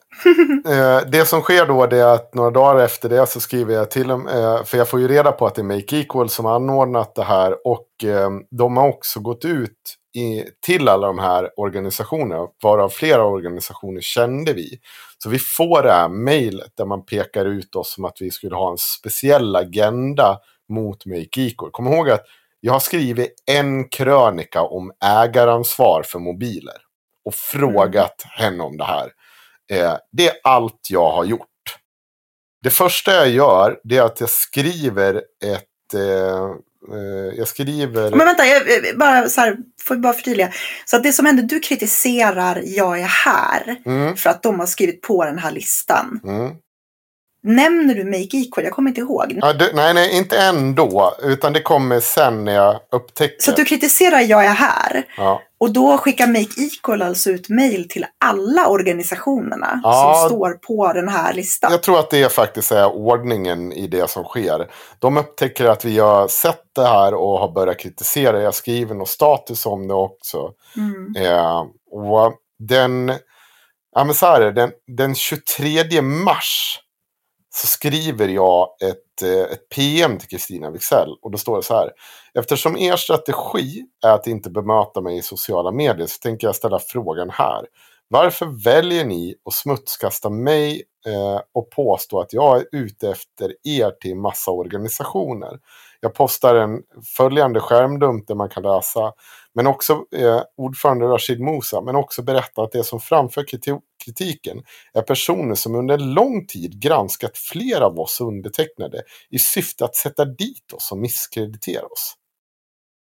[0.67, 4.09] Eh, det som sker då är att några dagar efter det så skriver jag till
[4.09, 4.29] dem.
[4.29, 7.15] Eh, för jag får ju reda på att det är Make Equal som har anordnat
[7.15, 7.67] det här.
[7.67, 12.47] Och eh, de har också gått ut i, till alla de här organisationerna.
[12.63, 14.79] Varav flera organisationer kände vi.
[15.19, 18.57] Så vi får det här mejlet där man pekar ut oss som att vi skulle
[18.57, 21.71] ha en speciell agenda mot Make Equal.
[21.71, 22.25] Kom ihåg att
[22.61, 26.77] jag har skrivit en krönika om ägaransvar för mobiler.
[27.25, 29.11] Och frågat henne om det här.
[29.73, 31.49] Eh, det är allt jag har gjort.
[32.63, 35.15] Det första jag gör det är att jag skriver
[35.45, 35.95] ett...
[35.95, 36.01] Eh,
[36.97, 38.11] eh jag skriver...
[38.11, 38.63] Men vänta, jag,
[38.99, 40.53] bara så här, får bara förtydliga.
[40.85, 44.67] Så att det som händer, du kritiserar Jag är här Mm, för att de har
[44.67, 46.21] skrivit på den här listan.
[46.25, 46.53] mm.
[47.43, 48.65] Nämner du Make Equal?
[48.65, 49.39] Jag kommer inte ihåg.
[49.43, 51.17] Ja, det, nej, nej, inte ändå.
[51.23, 53.37] Utan det kommer sen när jag upptäcker.
[53.39, 55.05] Så att du kritiserar Jag är här.
[55.17, 55.43] ja.
[55.59, 60.15] Och då skickar Make Equal alltså ut mail till alla organisationerna Ja.
[60.21, 61.73] som står på den här listan.
[61.73, 64.71] Jag tror att det är faktiskt är ordningen i det som sker.
[64.99, 68.43] De upptäcker att vi har sett det här och har börjat kritisera.
[68.43, 70.51] Jag skriver någon status om det också.
[70.77, 71.27] Mm.
[71.27, 73.13] Eh, och den,
[73.95, 76.81] ja men så här den, den 23 mars
[77.57, 81.17] så skriver jag ett, eh, ett PM till Kristina Wixell.
[81.23, 81.91] Och då står det så här.
[82.35, 86.79] Eftersom er strategi är att inte bemöta mig i sociala medier så tänker jag ställa
[86.79, 87.67] frågan här.
[88.09, 93.91] Varför väljer ni att smutskasta mig eh, och påstå att jag är ute efter er
[93.91, 95.59] till massa organisationer?
[96.01, 96.83] Jag postar en
[97.17, 99.13] följande skärmdump där man kan läsa
[99.57, 104.63] men också eh, ordförande Rashid Musa, men också berätta att det som framför kriti- kritiken
[104.95, 110.25] är personer som under lång tid granskat flera av oss undertecknade i syfte att sätta
[110.25, 112.15] dit oss och misskreditera oss.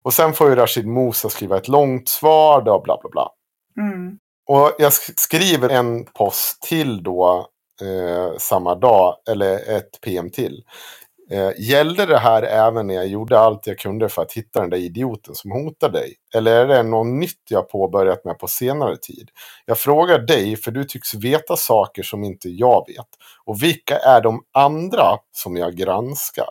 [0.03, 3.29] Och sen får ju Rashid Musa skriva ett långt svar, då, bla bla bla.
[3.77, 4.17] Mm.
[4.49, 7.47] Och jag sk- skriver en post till då
[7.81, 10.63] eh, samma dag, eller ett PM till.
[11.31, 14.69] Eh, gällde det här även när jag gjorde allt jag kunde för att hitta den
[14.69, 16.15] där idioten som hotar dig?
[16.35, 19.29] Eller är det något nytt jag påbörjat med på senare tid?
[19.65, 23.07] Jag frågar dig för du tycks veta saker som inte jag vet.
[23.45, 26.49] Och vilka är de andra som jag granskar?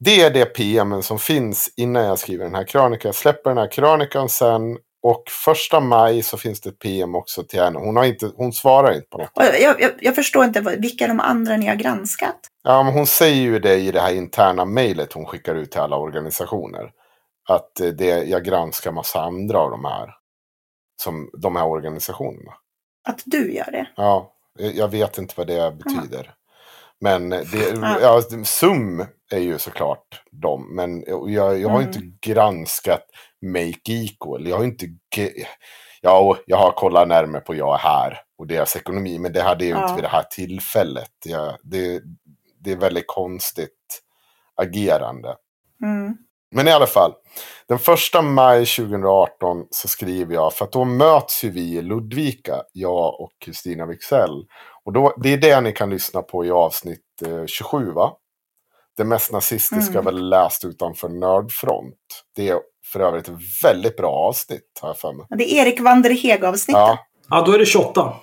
[0.00, 3.08] Det är det PMen som finns innan jag skriver den här krönikan.
[3.08, 7.60] Jag släpper den här krönikan sen och första maj så finns det PM också till
[7.60, 7.78] henne.
[7.78, 9.30] Hon, har inte, hon svarar inte på något.
[9.34, 12.40] Jag, jag, jag förstår inte, vilka de andra ni har granskat?
[12.62, 15.80] Ja, men hon säger ju det i det här interna mejlet hon skickar ut till
[15.80, 16.90] alla organisationer.
[17.48, 20.14] Att eh, det, jag granskar massa andra av de här.
[21.02, 22.52] Som de här organisationerna.
[23.08, 23.88] Att du gör det?
[23.96, 26.34] Ja, jag vet inte vad det betyder.
[27.00, 27.98] Men det, Ja.
[28.00, 30.74] ja, SUM är ju såklart de.
[30.76, 31.88] Men jag, jag har Mm.
[31.88, 32.00] inte
[32.32, 33.04] granskat
[33.42, 34.48] Make Equal.
[34.48, 34.86] Jag har inte...
[36.00, 39.18] Ja, jag har kollat närmare på Jag är här och deras ekonomi.
[39.18, 39.82] Men det hade jag Ja.
[39.82, 41.10] inte vid det här tillfället.
[41.24, 42.00] Jag, det,
[42.60, 44.02] det är väldigt konstigt
[44.56, 45.36] agerande.
[45.82, 46.16] Mm.
[46.50, 47.12] Men i alla fall,
[47.68, 52.62] den första maj 2018 så skriver jag, för att då möts ju vi i Ludvika,
[52.72, 54.46] jag och Kristina Wixell.
[54.88, 58.12] Och då, det är det ni kan lyssna på i avsnitt eh, 27 va?
[58.96, 60.04] Det mest nazistiska Mm.
[60.04, 61.94] väl läst utanför Nördfront.
[62.36, 62.60] Det är
[62.92, 63.34] för övrigt ett
[63.64, 65.26] väldigt bra avsnitt jag för mig.
[65.30, 66.78] Det är Erik Vanderheg avsnittet.
[66.80, 68.16] Ja, Ja, då är det 28.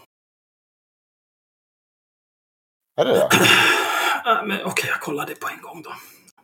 [3.01, 3.29] är det det?
[4.47, 5.89] Men Okej, jag kollar det på en gång då.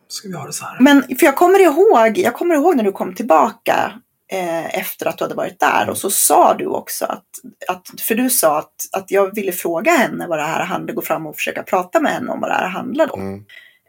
[0.08, 0.80] Ska vi ha det så här.
[0.80, 4.00] Men för jag kommer ihåg, jag kommer ihåg när du kom tillbaka
[4.32, 7.24] eh, efter att du hade varit där och så sa du också att,
[7.68, 11.02] att för du sa att, att jag ville fråga henne vad det här handlade, gå
[11.02, 13.20] fram och försöka prata med henne om vad det här handlade om.
[13.20, 13.44] Mm.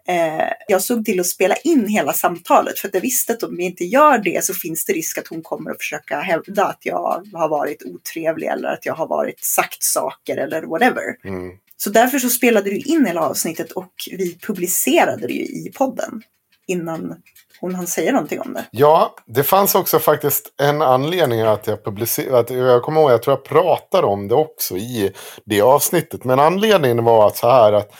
[0.08, 3.58] Eh, jag såg till att spela in hela samtalet för att jag visste att om
[3.58, 6.80] vi inte gör det så finns det risk att hon kommer att försöka hävda att
[6.82, 11.16] jag har varit otrevlig eller att jag har varit sagt saker eller whatever.
[11.24, 11.58] Mm.
[11.78, 16.22] Så därför så spelade du in hela avsnittet och vi publicerade det ju i podden
[16.68, 17.16] innan
[17.64, 18.66] hon han säger någonting om det.
[18.72, 22.54] Ja, det fanns också faktiskt en anledning att jag publicerade.
[22.54, 25.14] Jag kommer ihåg, jag tror jag pratade om det också i
[25.46, 26.24] det avsnittet.
[26.24, 27.92] Men anledningen var att så här att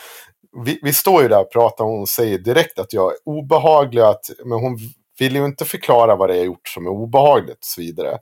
[0.64, 4.02] vi, vi står ju där och pratar och hon säger direkt att jag är obehaglig.
[4.02, 4.78] Att, men hon
[5.18, 8.18] vill ju inte förklara vad det är gjort som är obehagligt och så vidare.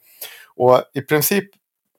[0.57, 1.45] Och i princip,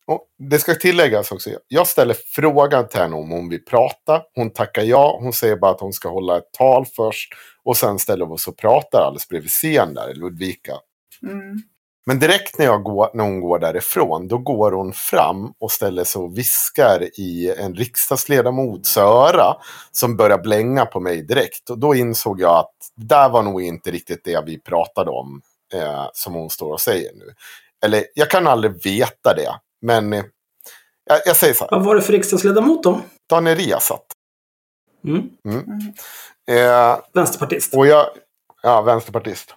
[0.08, 4.22] och det ska tilläggas också, jag ställer frågan till henne om hon vill prata.
[4.36, 7.34] Hon tackar ja, hon säger bara att hon ska hålla ett tal först.
[7.66, 10.74] Och sen ställer vi oss och pratar alldeles bredvid scen där Ludvika.
[11.24, 11.62] Mm.
[12.06, 16.04] Men direkt när, jag går, när hon går därifrån, då går hon fram och ställer
[16.04, 19.56] sig och viskar i en riksdagsledamots öra
[19.92, 21.70] som börjar blänga på mig direkt.
[21.70, 25.42] Och då insåg jag att där var nog inte riktigt det vi pratade om
[25.74, 27.34] eh, som hon står och säger nu.
[27.86, 30.24] Eller jag kan aldrig veta det, men eh,
[31.06, 31.72] Jag, jag säger så här.
[31.72, 33.02] Vad var det för riksdagsledamot då?
[33.30, 34.06] Daniel Riazat.
[35.06, 35.30] Mm.
[36.52, 37.74] Eh, Vänsterpartist.
[37.74, 38.06] och jag,
[38.64, 39.56] ja, vänsterpartist.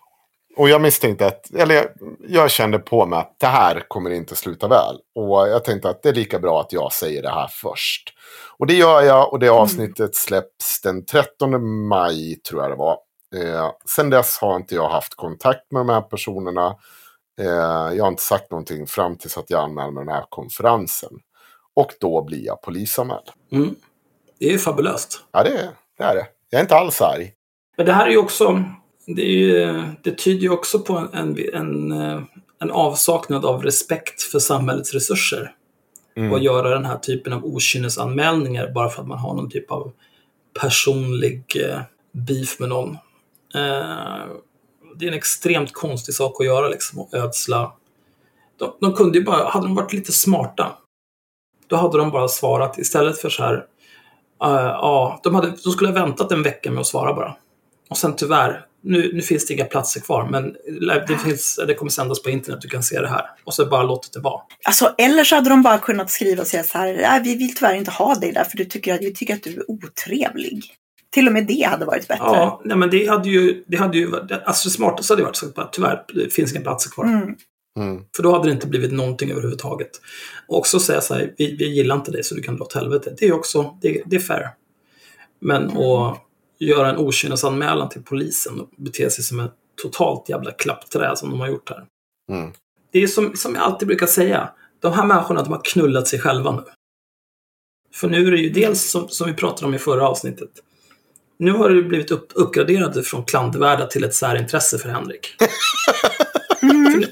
[0.57, 1.87] Och jag misstänkte att, eller jag,
[2.28, 4.97] jag kände på mig att det här kommer inte sluta väl.
[5.14, 8.12] Och jag tänkte att det är lika bra att jag säger det här först.
[8.59, 12.99] Och det gör jag och det avsnittet släpps den 13 maj tror jag det var.
[13.37, 16.76] Eh, sen dess har inte jag haft kontakt med de här personerna.
[17.41, 21.12] Eh, jag har inte sagt någonting fram tills att jag anmäler mig den här konferensen.
[21.74, 23.30] Och då blir jag polisanmäld.
[23.53, 23.74] Mm.
[24.39, 25.20] Det är fabulöst.
[25.32, 26.05] Ja, det det.
[26.05, 26.26] Är det.
[26.51, 27.32] Jag är inte alls arg.
[27.76, 28.64] Men det här är ju också,
[29.07, 31.92] det, ju, det tyder ju också på en, en,
[32.59, 35.53] en avsaknad av respekt för samhällets resurser.
[36.16, 36.32] Mm.
[36.32, 39.92] Och göra den här typen av okynnesanmälningar bara för att man har någon typ av
[40.61, 41.80] personlig eh,
[42.12, 42.90] beef med någon.
[43.55, 44.26] Eh,
[44.97, 47.72] det är en extremt konstig sak att göra liksom, och ödsla.
[48.59, 50.78] De, de kunde ju bara, hade de varit lite smarta,
[51.66, 53.66] då hade de bara svarat istället för så här,
[54.41, 57.37] ja, de, hade, de skulle ha väntat en vecka med att svara bara.
[57.91, 60.57] Och sen tyvärr, nu, nu finns det inga platser kvar, men
[61.09, 63.24] det, finns, det kommer sändas på internet, du kan se det här.
[63.45, 64.41] Och så bara låtit det vara.
[64.64, 67.55] Alltså, eller så hade de bara kunnat skriva och säga så här, nej, vi vill
[67.55, 70.64] tyvärr inte ha dig där för du tycker att, vi tycker att du är otrevlig.
[71.11, 72.24] Till och med det hade varit bättre.
[72.24, 74.12] Ja, nej, men det hade ju, det hade ju,
[74.45, 77.05] alltså det smartaste hade varit att tyvärr, det finns inga platser kvar.
[77.05, 77.34] Mm.
[77.77, 78.03] Mm.
[78.16, 79.91] För då hade det inte blivit någonting överhuvudtaget.
[80.49, 82.72] Och också säga så här, vi, vi gillar inte dig så du kan dra åt
[82.72, 83.14] helvete.
[83.18, 84.51] Det är också, det, det är fair.
[85.41, 86.18] Men att
[86.59, 89.53] göra en okynnesanmälan till polisen och bete sig som ett
[89.83, 91.85] totalt jävla klappträ som de har gjort här.
[92.33, 92.53] Mm.
[92.93, 94.51] Det är som, som jag alltid brukar säga,
[94.81, 96.62] de här människorna de har knullat sig själva nu.
[97.95, 100.51] För nu är det ju dels, som, som vi pratade om i förra avsnittet,
[101.39, 105.35] nu har det blivit upp, uppgraderade från klandervärda till ett särintresse för Henrik.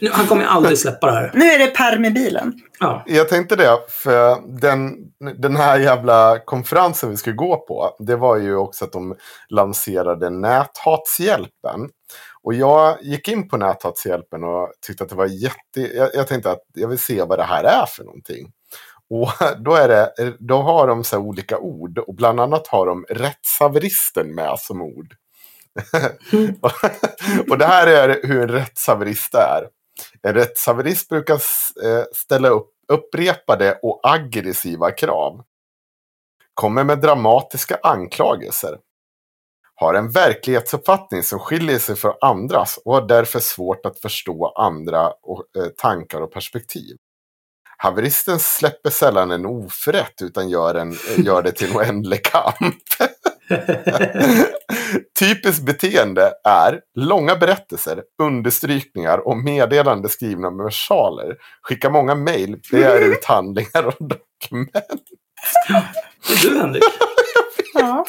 [0.00, 1.30] Nu, han kommer aldrig släppa det här.
[1.34, 2.52] Nu är det Per med bilen.
[2.80, 3.04] Ja.
[3.06, 4.94] Jag tänkte det, för den,
[5.38, 9.14] den här jävla konferensen vi skulle gå på, det var ju också att de
[9.48, 11.88] lanserade Näthatshjälpen.
[12.42, 15.96] Och jag gick in på Näthatshjälpen och tyckte att det var jätte...
[15.96, 18.52] Jag, jag tänkte att jag vill se vad det här är för någonting.
[19.10, 22.86] Och då, är det, då har de så här olika ord och bland annat har
[22.86, 25.14] de rättshaveristen med som ord.
[27.50, 29.68] och det här är hur en rättshaverist är.
[30.26, 31.34] En rättshaverist brukar
[31.84, 35.44] eh, ställa upp upprepade och aggressiva krav.
[36.54, 38.78] Kommer med dramatiska anklagelser.
[39.74, 45.10] Har en verklighetsuppfattning som skiljer sig från andras och har därför svårt att förstå andra
[45.22, 46.96] och, eh, tankar och perspektiv.
[47.78, 52.84] Haveristen släpper sällan en oförrätt utan gör, en, gör det till en oändlig kamp.
[55.18, 61.36] Typiskt beteende är långa berättelser, understrykningar och meddelande skrivna med versaler.
[61.62, 65.02] Skicka många mejl, begär ut handlingar och dokument.
[66.28, 66.84] Det är du Henrik.
[67.74, 68.04] Ja.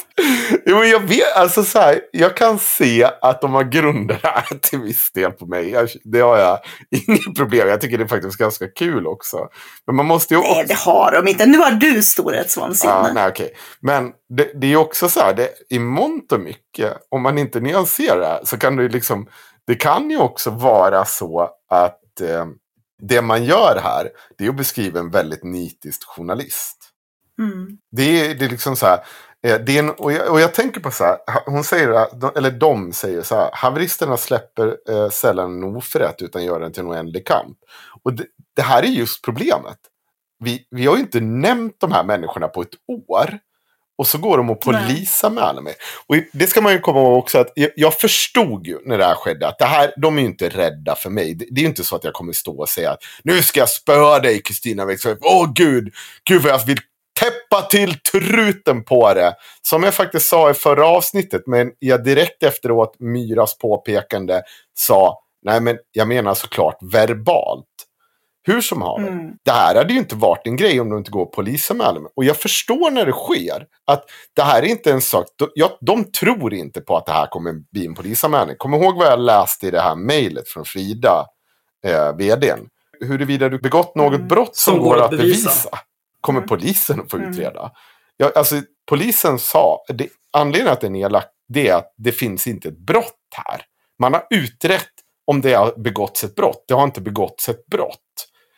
[0.64, 4.58] Jo, men jag vet, alltså så här, jag kan se att de har grunder här
[4.62, 5.70] till viss del på mig.
[5.70, 6.58] Jag, det har jag
[6.90, 9.48] inget problem Jag tycker det är faktiskt ganska kul också.
[9.86, 10.52] Men man måste ju också...
[10.52, 11.46] Nej, det har de inte.
[11.46, 13.12] Nu har du storhetsvansinne.
[13.14, 13.54] Nej, okej.
[13.80, 17.38] Men det, det är ju också så här, det, i mångt och mycket, om man
[17.38, 19.28] inte nyanserar det så kan det liksom,
[19.66, 22.46] det kan ju också vara så att eh,
[23.02, 24.08] det man gör här,
[24.38, 26.76] det är att beskriva en väldigt nitisk journalist.
[27.38, 27.78] Mm.
[27.90, 29.00] Det är, det är liksom så här,
[29.46, 31.88] det är en, och, jag, och jag tänker på så här, hon säger,
[32.38, 36.82] eller de säger så här, haveristerna släpper eh, sällan en oförrätt utan gör den till
[36.82, 37.58] en oändlig kamp.
[38.02, 38.24] Och det,
[38.56, 39.78] det här är just problemet.
[40.44, 42.74] Vi, vi har ju inte nämnt de här människorna på ett
[43.08, 43.38] år.
[43.98, 44.86] Och så går de och Nej.
[44.86, 45.74] polisanmäler mig.
[46.06, 49.14] Och det ska man ju komma ihåg också att jag, förstod ju när det här
[49.14, 51.34] skedde att det här, de är ju inte rädda för mig.
[51.34, 53.60] Det, det är ju inte så att jag kommer stå och säga att nu ska
[53.60, 55.18] jag spöa dig Kristina Wexler.
[55.20, 55.94] Åh gud,
[56.24, 56.78] gud vad jag vill
[57.20, 59.34] täppa till truten på det.
[59.62, 64.42] Som jag faktiskt sa i förra avsnittet, men jag direkt efteråt Myras påpekande
[64.74, 67.66] sa, nej men jag menar såklart verbalt.
[68.48, 69.30] Hur som haver, Mm.
[69.44, 71.26] det här hade ju inte varit en grej om de inte går
[72.02, 72.12] mig.
[72.16, 74.04] Och jag förstår när det sker att
[74.36, 77.26] det här är inte en sak, de, jag, de tror inte på att det här
[77.26, 78.56] kommer bli en polisanmälning.
[78.58, 81.26] Kom ihåg vad jag läste i det här mejlet från Frida,
[81.86, 82.68] eh, vdn.
[83.00, 84.28] Huruvida du begått något Mm.
[84.28, 85.78] brott som, går att bevisa,
[86.26, 86.48] kommer Mm.
[86.48, 87.30] polisen att få Mm.
[87.30, 87.70] utreda.
[88.16, 92.46] Ja, alltså, polisen sa, det, anledningen att det är nedlagt, det är att det finns
[92.46, 93.60] inte ett brott här.
[93.98, 94.90] Man har utrett
[95.26, 96.64] om det har begåtts ett brott.
[96.68, 98.00] Det har inte begåtts ett brott.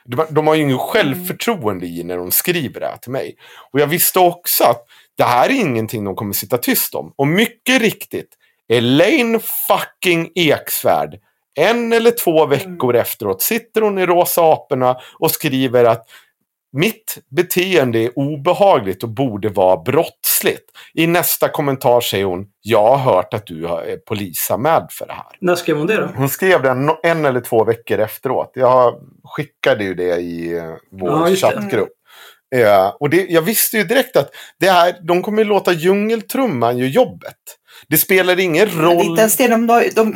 [0.04, 3.36] De, de har ju ingen självförtroende i när de skriver det här till mig.
[3.72, 4.84] Och jag visste också att
[5.16, 7.12] det här är ingenting de kommer sitta tyst om.
[7.16, 8.34] Och mycket riktigt,
[8.68, 11.18] Elaine fucking Eksvärd,
[11.54, 16.06] en eller två veckor efteråt sitter hon i Rosa aporna och skriver att
[16.72, 20.70] mitt beteende är obehagligt och borde vara brottsligt.
[20.94, 25.36] I nästa kommentar säger hon, jag har hört att du är polisanmäld för det här.
[25.40, 26.06] När skrev hon det då?
[26.16, 26.70] Hon skrev det
[27.02, 28.52] en, eller två veckor efteråt.
[28.54, 28.94] Jag
[29.24, 31.88] skickade ju det i eh, vår Ja, chattgrupp.
[32.54, 36.78] Eh, och det, jag visste ju direkt att det här, de kommer ju låta djungeltrumman
[36.78, 37.34] göra jobbet.
[37.88, 39.04] Det spelar ingen Men roll.
[39.04, 40.14] inte ens det de, de, de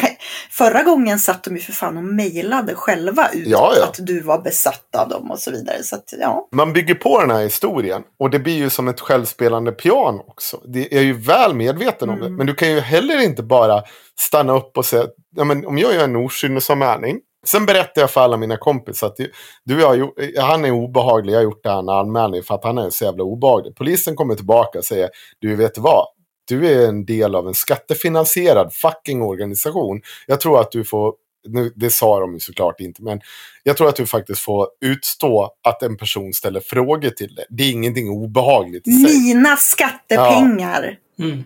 [0.50, 3.84] förra gången satt de ju för fan och mejlade själva ut Ja, ja.
[3.84, 5.82] att du var besatt av dem och så vidare.
[5.82, 6.48] Så att, ja.
[6.52, 10.60] Man bygger på den här historien och det blir ju som ett självspelande piano också.
[10.64, 12.26] Det är jag ju väl medveten om det.
[12.26, 12.36] Mm.
[12.36, 13.82] Men du kan ju heller inte bara
[14.20, 15.06] stanna upp och säga,
[15.36, 17.18] ja, men om jag gör en okynnesanmälning.
[17.46, 19.16] Sen berättar jag för alla mina kompisar att
[19.64, 22.90] du, gjort, han är obehaglig, jag har gjort det här anmälning för att han är
[22.90, 23.76] så jävla obehaglig.
[23.76, 25.08] Polisen kommer tillbaka och säger,
[25.40, 26.06] du vet vad?
[26.44, 30.00] Du är en del av en skattefinansierad fucking organisation.
[30.26, 31.14] Jag tror att du får,
[31.48, 33.20] nu, det sa de ju såklart inte, men
[33.62, 37.44] jag tror att du faktiskt får utstå att en person ställer frågor till dig.
[37.50, 39.20] Det är ingenting obehagligt i sig.
[39.20, 40.98] Mina skattepengar.
[41.18, 41.44] Mm.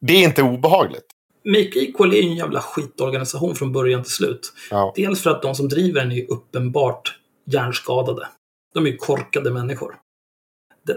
[0.00, 1.06] Det är inte obehagligt.
[1.44, 4.52] Make Equal är en jävla skitorganisation från början till slut.
[4.70, 4.92] Ja.
[4.96, 8.28] Dels för att de som driver den är uppenbart hjärnskadade.
[8.74, 9.94] De är korkade människor.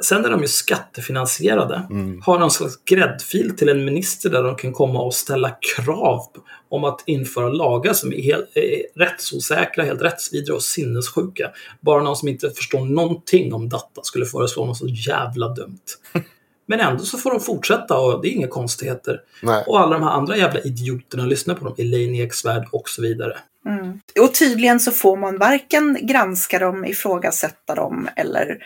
[0.02, 1.88] Sen är de ju skattefinansierade.
[1.90, 2.22] Mm.
[2.26, 6.22] Har någon slags gräddfil till en minister där de kan komma och ställa krav
[6.70, 11.52] om att införa lagar som är helt är rättsosäkra, helt rättsvidriga och sinnessjuka.
[11.82, 15.80] Bara någon som inte förstår någonting om data skulle föreslå något så jävla dumt.
[16.66, 19.22] Men ändå så får de fortsätta och det är inga konstigheter.
[19.42, 19.64] Nej.
[19.68, 21.76] Och alla de här andra jävla idioterna lyssnar på dem.
[21.78, 23.38] Elaine Eksvärd och så vidare.
[23.66, 24.00] Mm.
[24.22, 28.58] Och tydligen så får man varken granska dem, ifrågasätta dem eller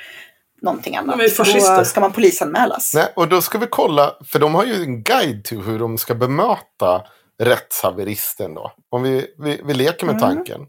[0.66, 1.18] någonting annat.
[1.18, 1.78] De är fascister.
[1.78, 2.94] Då ska man polisanmälas.
[2.96, 5.98] Nej, och då ska vi kolla, för de har ju en guide till hur de
[5.98, 7.04] ska bemöta
[7.44, 8.72] rättshaveristen då.
[8.90, 10.36] Om vi, vi, vi leker med Mm.
[10.36, 10.62] tanken.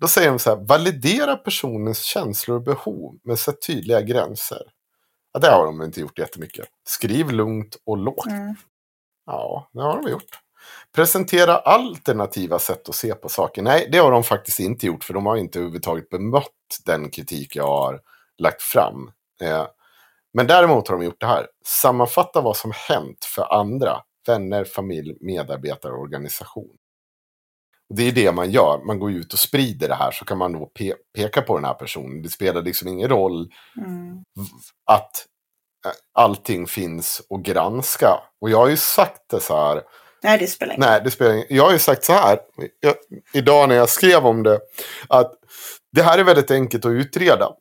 [0.00, 4.62] Då säger de så här, validera personens känslor och behov med så tydliga gränser.
[5.32, 6.66] Ja, det har de inte gjort jättemycket.
[6.88, 8.26] Skriv lugnt och lågt.
[8.26, 8.54] Mm.
[9.26, 10.38] Ja, det har de gjort.
[10.94, 13.62] Presentera alternativa sätt att se på saker.
[13.62, 15.04] Nej, det har de faktiskt inte gjort.
[15.04, 16.46] För de har inte överhuvudtaget bemött
[16.86, 18.00] den kritik jag har
[18.38, 19.10] lagt fram.
[19.42, 19.66] Eh,
[20.34, 21.46] men däremot har de gjort det här.
[21.66, 24.00] Sammanfatta vad som hänt för andra.
[24.26, 26.76] Vänner, familj, medarbetare och organisation.
[27.90, 28.86] Och Det är det man gör.
[28.86, 30.10] Man går ut och sprider det här.
[30.10, 32.22] Så kan man då pe- peka på den här personen.
[32.22, 33.48] Det spelar liksom ingen roll
[33.86, 34.22] Mm.
[34.86, 35.26] att
[35.86, 38.20] eh, allting finns att granska.
[38.40, 39.82] Och jag har ju sagt det så här.
[40.22, 42.38] Nej, det spelar ingen Nej, det spelar ingen Jag har ju sagt så här.
[42.80, 42.94] Jag,
[43.34, 44.60] idag när jag skrev om det.
[45.08, 45.32] Att
[45.92, 47.52] det här är väldigt enkelt att utreda.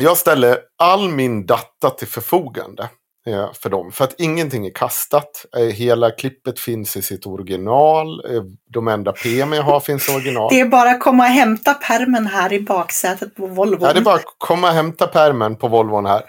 [0.00, 2.88] Jag ställer all min data till förfogande.
[3.26, 3.92] eh, För dem.
[3.92, 5.46] För att ingenting är kastat.
[5.56, 8.34] Eh, Hela klippet finns i sitt original.
[8.34, 10.48] Eh, De enda PM jag har finns i original.
[10.52, 13.86] Det är bara att komma och hämta permen här i baksätet på Volvo.
[13.86, 16.22] Ja, det är bara att komma och hämta pärmen på Volvon här.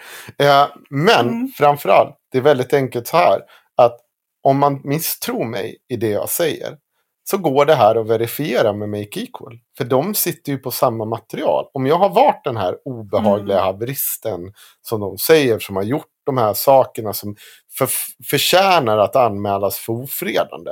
[0.90, 1.48] Men Mm.
[1.58, 3.42] framförallt, det är väldigt enkelt så här.
[3.78, 3.98] Att
[4.44, 6.76] om man misstror mig i det jag säger.
[7.30, 9.60] Så går det här att verifiera med Make Equal.
[9.78, 11.66] För de sitter ju på samma material.
[11.74, 14.54] Om jag har varit den här obehagliga haveristen.
[14.82, 17.36] Som de säger som har gjort de här sakerna som
[17.78, 17.90] för,
[18.30, 20.72] förtjänar att anmälas för ofredande.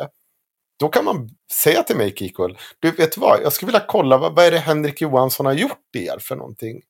[0.80, 1.30] Då kan man
[1.64, 2.58] säga till Make Equal.
[2.80, 5.96] Du vet vad, jag skulle vilja kolla vad, vad är det Henrik Johansson har gjort
[5.98, 6.82] er för någonting.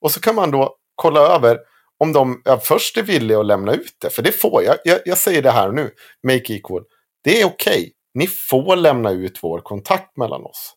[0.00, 1.58] Och så kan man då kolla över
[1.98, 4.10] om de ja, först är villiga att lämna ut det.
[4.10, 4.76] För det får jag.
[4.84, 5.90] Jag, jag säger det här nu.
[6.22, 6.84] Make equal.
[7.24, 7.94] Det är okej.
[8.18, 10.74] Ni får lämna ut vår kontakt mellan oss.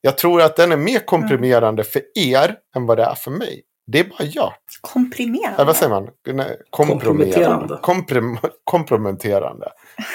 [0.00, 3.62] Jag tror att den är mer komprimerande för er än vad det är för mig.
[3.86, 4.52] Det är bara gör.
[4.80, 5.54] Komprimerande.
[5.58, 6.08] Ja, vad säger man?
[6.26, 7.78] Nej, komprometterande.
[7.82, 9.68] Komprim komprometterande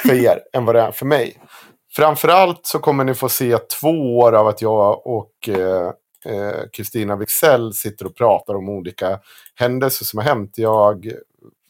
[0.08, 1.42] för er än vad det är för mig.
[1.96, 5.92] Framförallt så kommer ni få se två år av att jag och eh,
[6.26, 9.20] eh, Kristina Wixell sitter och pratar om olika
[9.56, 10.52] händelser som har hänt.
[10.56, 11.12] Jag,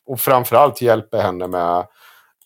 [0.06, 1.78] och framförallt hjälper henne med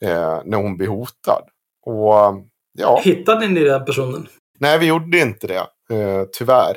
[0.01, 1.43] eh, när hon blir hotad.
[1.85, 4.27] Och ja, Hittade ni den personen?
[4.59, 5.67] nej vi gjorde inte det.
[5.95, 6.75] Eh, tyvärr.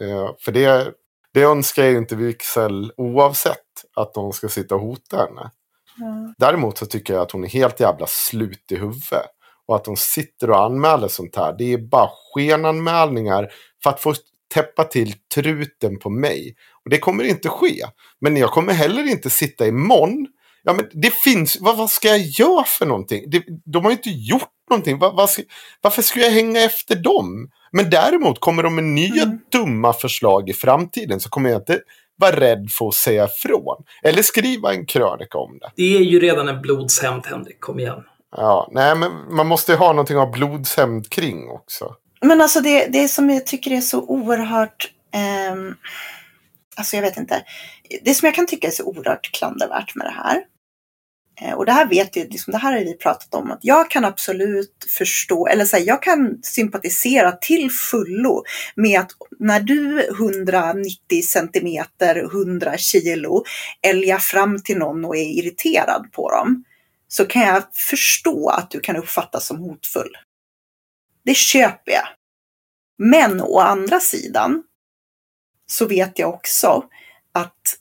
[0.00, 0.92] Eh, för det,
[1.34, 3.56] det önskar ju inte Wixell oavsett
[3.96, 5.50] att de ska sitta och hota henne.
[5.98, 6.34] Ja.
[6.38, 9.26] Däremot så tycker jag att hon är helt jävla slut i huvudet.
[9.66, 11.54] Och att de sitter och anmäler sånt här.
[11.58, 13.48] Det är bara skenanmälningar
[13.82, 14.14] för att få
[14.54, 16.54] täppa till truten på mig.
[16.84, 17.84] Och det kommer inte ske.
[18.20, 20.26] Men jag kommer heller inte sitta imorgon.
[20.62, 23.30] Ja, men det finns, vad, vad ska jag göra för någonting?
[23.30, 24.98] Det, de har ju inte gjort någonting.
[24.98, 25.42] Vad ska,
[25.80, 27.50] varför ska jag hänga efter dem?
[27.72, 29.38] Men däremot kommer de med nya Mm.
[29.52, 31.80] dumma förslag i framtiden så kommer jag inte
[32.16, 33.84] vara rädd för att säga ifrån.
[34.02, 35.70] Eller skriva en krönika om det.
[35.76, 37.60] Det är ju redan en blodshämnd, Henrik.
[37.60, 38.04] Kom igen.
[38.36, 41.94] Ja, nej, men man måste ju ha någonting av blodshämnd kring också.
[42.20, 44.90] Men alltså det, det som jag tycker är så oerhört...
[45.14, 45.74] ehm,
[46.78, 47.44] alltså jag vet inte.
[48.04, 50.44] Det som jag kan tycka är så oerhört klandervärt med det här.
[51.40, 53.90] Eh, och det här vet ju, liksom, det här har vi pratat om, att jag
[53.90, 61.22] kan absolut förstå, eller säga, jag kan sympatisera till fullo med att när du 190
[61.22, 63.44] centimeter, 100 kilo
[63.82, 66.64] älgar fram till någon och är irriterad på dem,
[67.08, 70.16] så kan jag förstå att du kan uppfattas som hotfull.
[71.24, 72.08] Det köper jag.
[72.98, 74.62] Men å andra sidan
[75.70, 76.84] så vet jag också
[77.32, 77.78] att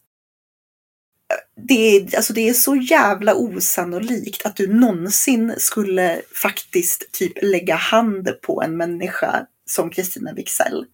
[1.33, 7.33] eh, det är, alltså det är så jävla osannolikt att du någonsin skulle faktiskt typ
[7.41, 10.85] lägga hand på en människa som Kristina Wigzell.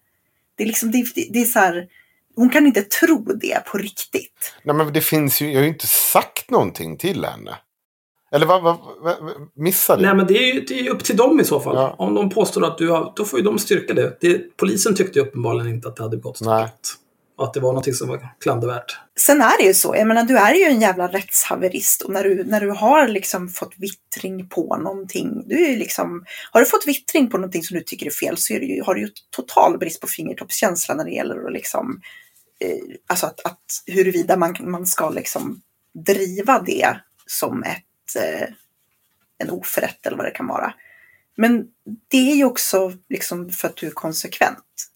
[0.56, 1.88] Det är liksom, det, det är så här,
[2.34, 4.54] hon kan inte tro det på riktigt.
[4.62, 7.56] Nej men det finns ju, jag har ju inte sagt någonting till henne.
[8.34, 9.16] Eller vad, vad, vad
[9.54, 10.16] missade Nej, jag?
[10.16, 11.76] men det är ju det är upp till dem i så fall.
[11.76, 11.94] Ja.
[11.98, 13.12] Om de påstår att du har...
[13.16, 14.16] Då får ju de styrka det.
[14.20, 16.22] det polisen tyckte ju uppenbarligen inte att det hade Nej.
[16.22, 16.40] brott.
[17.36, 18.98] Och att det var något som var klandervärt.
[19.18, 22.24] Sen är det ju så, jag menar du är ju en jävla rättshaverist och när
[22.24, 26.66] du, när du har liksom fått vittring på någonting, du är ju liksom, har du
[26.66, 29.00] fått vittring på någonting som du tycker är fel så är det ju, har du
[29.00, 32.00] ju total brist på fingertoppskänsla när det gäller att liksom,
[32.60, 35.60] eh, alltså att, att huruvida man, man ska liksom
[36.06, 37.84] driva det som ett,
[38.16, 38.48] eh,
[39.38, 40.74] en oförrätt eller vad det kan vara.
[41.36, 41.64] Men
[42.10, 44.90] det är ju också liksom för att du är konsekvent.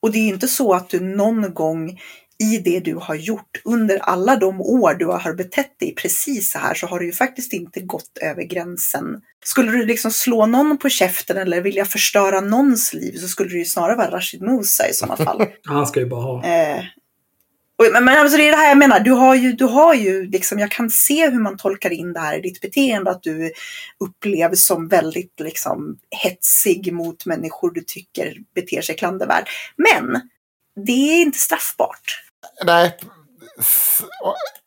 [0.00, 2.00] Och det är inte så att du någon gång
[2.40, 6.58] i det du har gjort under alla de år du har betett dig precis så
[6.58, 9.04] här så har du ju faktiskt inte gått över gränsen.
[9.44, 13.58] Skulle du liksom slå någon på käften eller vilja förstöra någons liv så skulle det
[13.58, 15.46] ju snarare vara Rashid Musa i sådana fall.
[15.64, 16.44] Han ska ju bara ha...
[16.44, 16.84] Eh,
[17.80, 19.94] och, men, men alltså det är det här jag menar, du har ju, du har
[19.94, 23.22] ju liksom, jag kan se hur man tolkar in det här i ditt beteende, att
[23.22, 23.52] du
[24.04, 29.48] upplevs som väldigt liksom hetsig mot människor du tycker beter sig klandervärt.
[29.76, 30.20] Men
[30.86, 32.22] det är inte straffbart.
[32.64, 32.96] Nej,
[33.58, 34.02] s-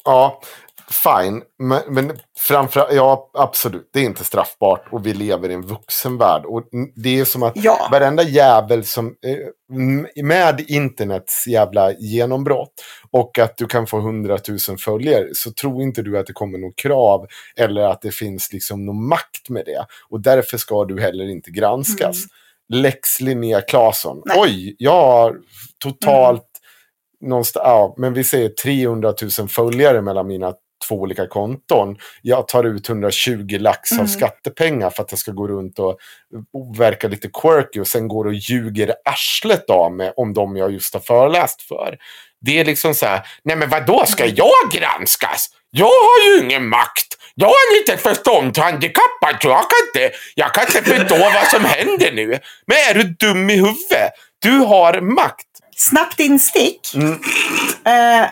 [0.04, 0.42] ja,
[0.90, 1.42] fine.
[1.60, 6.46] Men, men framförallt, ja absolut, det är inte straffbart och vi lever i en vuxenvärld.
[6.46, 6.64] Och
[6.96, 7.88] det är som att Ja.
[7.92, 12.74] varenda jävel som, eh, med internets jävla genombrott
[13.12, 16.76] och att du kan få hundratusen följare så tror inte du att det kommer något
[16.76, 17.28] krav
[17.58, 19.86] eller att det finns liksom någon makt med det.
[20.10, 22.24] Och därför ska du heller inte granskas.
[22.74, 24.22] Lex Linnea Claesson.
[24.38, 25.38] Oj, jag har
[25.84, 26.48] totalt
[27.22, 30.54] någonstans, ja, men vi säger 300 000 följare mellan mina
[30.88, 31.98] två olika konton.
[32.22, 34.08] Jag tar ut 120 lax av Mm.
[34.08, 35.98] skattepengar för att jag ska gå runt och,
[36.78, 40.94] verka lite quirky och sen går och ljuger arslet av mig om de jag just
[40.94, 41.98] har föreläst för.
[42.42, 45.50] Det är liksom så här, nej men vad då ska jag granskas?
[45.72, 47.08] Jag har ju ingen makt.
[47.36, 52.12] Jag är lite förståndshandikappad så jag kan inte, jag kan inte förstå vad som händer
[52.12, 52.40] nu.
[52.68, 54.12] Men är du dum i huvudet?
[54.40, 55.46] Du har makt.
[55.76, 56.96] Snabbt instick.
[56.96, 57.20] Mm.
[57.86, 58.30] Eh,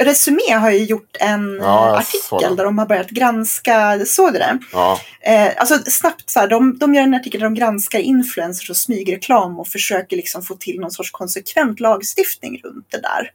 [0.00, 4.58] Resumé har ju gjort en Ja, artikel där de har börjat granska, såg du det?
[4.72, 5.00] Ja.
[5.20, 8.76] Eh, alltså snabbt så här, de, de gör en artikel där de granskar influencers och
[8.76, 13.30] smygreklam och försöker liksom få till någon sorts konsekvent lagstiftning runt det där.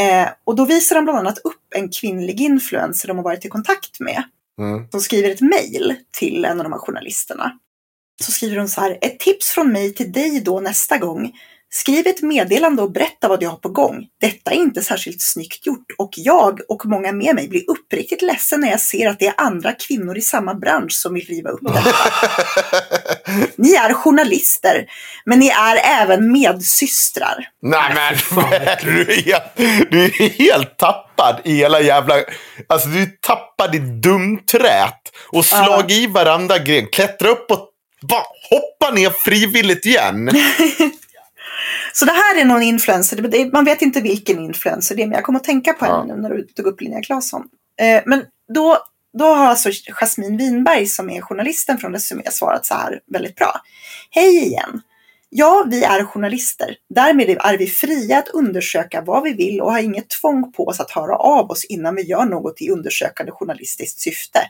[0.00, 3.48] Eh, och då visar de bland annat upp en kvinnlig influencer de har varit i
[3.48, 4.22] kontakt med.
[4.58, 4.88] Mm.
[4.90, 7.58] Som skriver ett mejl till en av de här journalisterna.
[8.22, 11.32] Så skriver de så här, ett tips från mig till dig då nästa gång.
[11.72, 14.06] Skriv ett meddelande och berätta vad du har på gång.
[14.20, 18.60] Detta är inte särskilt snyggt gjort och jag och många med mig blir uppriktigt ledsen
[18.60, 21.60] när jag ser att det är andra kvinnor i samma bransch som vill riva upp
[21.62, 21.94] detta.
[23.56, 24.86] Ni är journalister,
[25.24, 27.48] men ni är även medsystrar.
[27.62, 28.14] Nej men
[28.84, 32.14] du är, helt, du är helt tappad i hela jävla...
[32.68, 35.00] Alltså du är tappad i dumträt.
[35.32, 36.86] Och slag i varandra gren.
[36.86, 37.68] Klättra upp och
[38.02, 40.30] bara hoppa ner frivilligt igen.
[41.92, 45.24] Så det här är någon influencer, man vet inte vilken influencer det är, men jag
[45.24, 46.00] kommer att tänka på Ja.
[46.00, 47.42] henne nu när du tog upp Linnea Claesson.
[47.80, 48.24] Eh, men
[48.54, 48.78] då,
[49.18, 49.70] då har alltså
[50.00, 53.60] Jasmine Winberg som är journalisten från Resumé svarat så här väldigt bra.
[54.10, 54.80] Hej igen!
[55.32, 56.76] Ja, vi är journalister.
[56.94, 60.80] Därmed är vi fria att undersöka vad vi vill och har inget tvång på oss
[60.80, 64.40] att höra av oss innan vi gör något i undersökande journalistiskt syfte.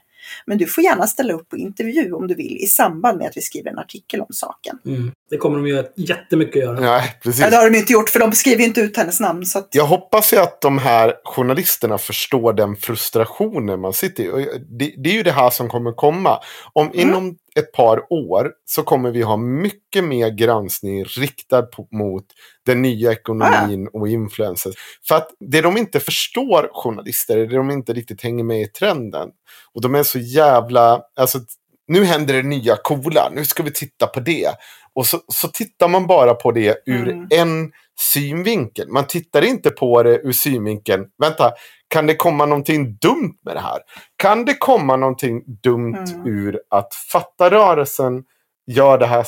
[0.47, 3.37] Men du får gärna ställa upp på intervju om du vill i samband med att
[3.37, 4.79] vi skriver en artikel om saken.
[4.87, 5.13] Mm.
[5.31, 6.81] Det kommer de ju jättemycket att göra.
[6.81, 7.41] Nej, precis.
[7.41, 9.47] Ja, det har de inte gjort för de skriver inte ut hennes namn.
[9.47, 14.65] Så att, Jag hoppas ju att de här journalisterna förstår den frustrationen man sitter i.
[14.79, 16.39] Det, det är ju det här som kommer komma.
[16.73, 22.25] Om inom ett par år så kommer vi ha mycket mer granskning riktad på, mot
[22.67, 24.75] den nya ekonomin och influencers.
[25.09, 28.67] För att det de inte förstår, journalister, är det de inte riktigt hänger med i
[28.67, 29.29] trenden.
[29.75, 31.03] Och de är så jävla...
[31.17, 31.39] Alltså,
[31.89, 34.51] nu händer det nya coola, nu ska vi titta på det.
[34.95, 37.27] Och så, så tittar man bara på det ur Mm.
[37.31, 38.89] en synvinkel.
[38.89, 41.53] Man tittar inte på det ur synvinkeln, vänta,
[41.89, 43.79] kan det komma någonting dumt med det här?
[44.17, 46.27] Kan det komma någonting dumt Mm.
[46.27, 48.23] ur att fattarörelsen
[48.67, 49.23] gör det här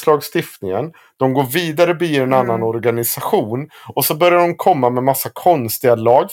[0.00, 0.92] samtyckeslagstiftningen.
[1.18, 2.38] De går vidare, blir en Mm.
[2.38, 3.68] annan organisation.
[3.94, 6.28] Och så börjar de komma med massa konstiga lag.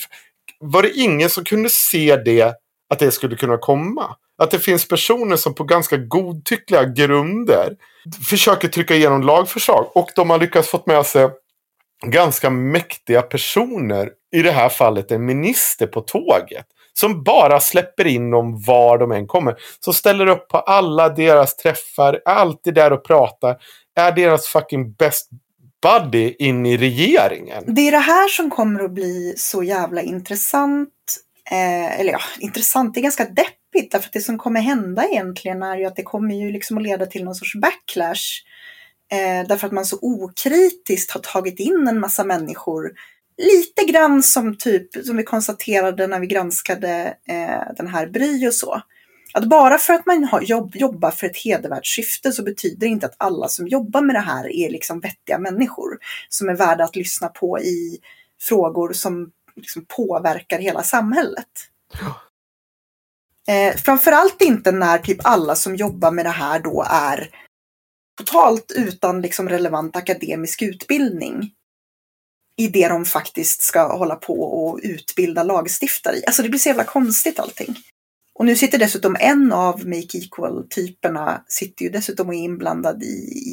[0.60, 2.56] Var det ingen som kunde se det,
[2.90, 4.16] att det skulle kunna komma?
[4.38, 7.76] Att det finns personer som på ganska godtyckliga grunder
[8.30, 9.92] försöker trycka igenom lagförslag.
[9.96, 11.30] Och de har lyckats få med sig
[12.06, 14.10] ganska mäktiga personer.
[14.36, 16.66] I det här fallet en minister på tåget.
[16.94, 19.56] Som bara släpper in dem var de än kommer.
[19.80, 22.22] Som ställer upp på alla deras träffar.
[22.26, 23.58] Alltid där och pratar.
[23.96, 25.30] Är deras fucking best
[25.82, 27.64] buddy in i regeringen.
[27.68, 30.90] Det är det här som kommer att bli så jävla intressant.
[31.52, 33.63] Eh, eller ja, intressant, det är ganska deppigt.
[33.74, 36.84] Därför att det som kommer hända egentligen är ju att det kommer ju liksom att
[36.84, 38.44] leda till någon sorts backlash.
[39.12, 42.92] Eh, därför att man så okritiskt har tagit in en massa människor.
[43.38, 48.54] Lite grann som typ, som vi konstaterade när vi granskade eh, den här Bry och
[48.54, 48.82] så.
[49.34, 53.06] Att bara för att man har jobb, jobbar för ett hedervärt syfte så betyder inte
[53.06, 55.98] att alla som jobbar med det här är liksom vettiga människor
[56.30, 58.00] som är värda att lyssna på i
[58.42, 61.48] frågor som liksom påverkar hela samhället.
[63.48, 67.30] Eh, framförallt inte när typ alla som jobbar med det här då är
[68.18, 71.52] totalt utan liksom relevant akademisk utbildning
[72.62, 76.26] i det de faktiskt ska hålla på och utbilda lagstiftare i.
[76.26, 77.76] Alltså det blir så jävla konstigt allting.
[78.36, 83.06] Och nu sitter dessutom en av Make Equal-typerna sitter ju dessutom och är inblandad i,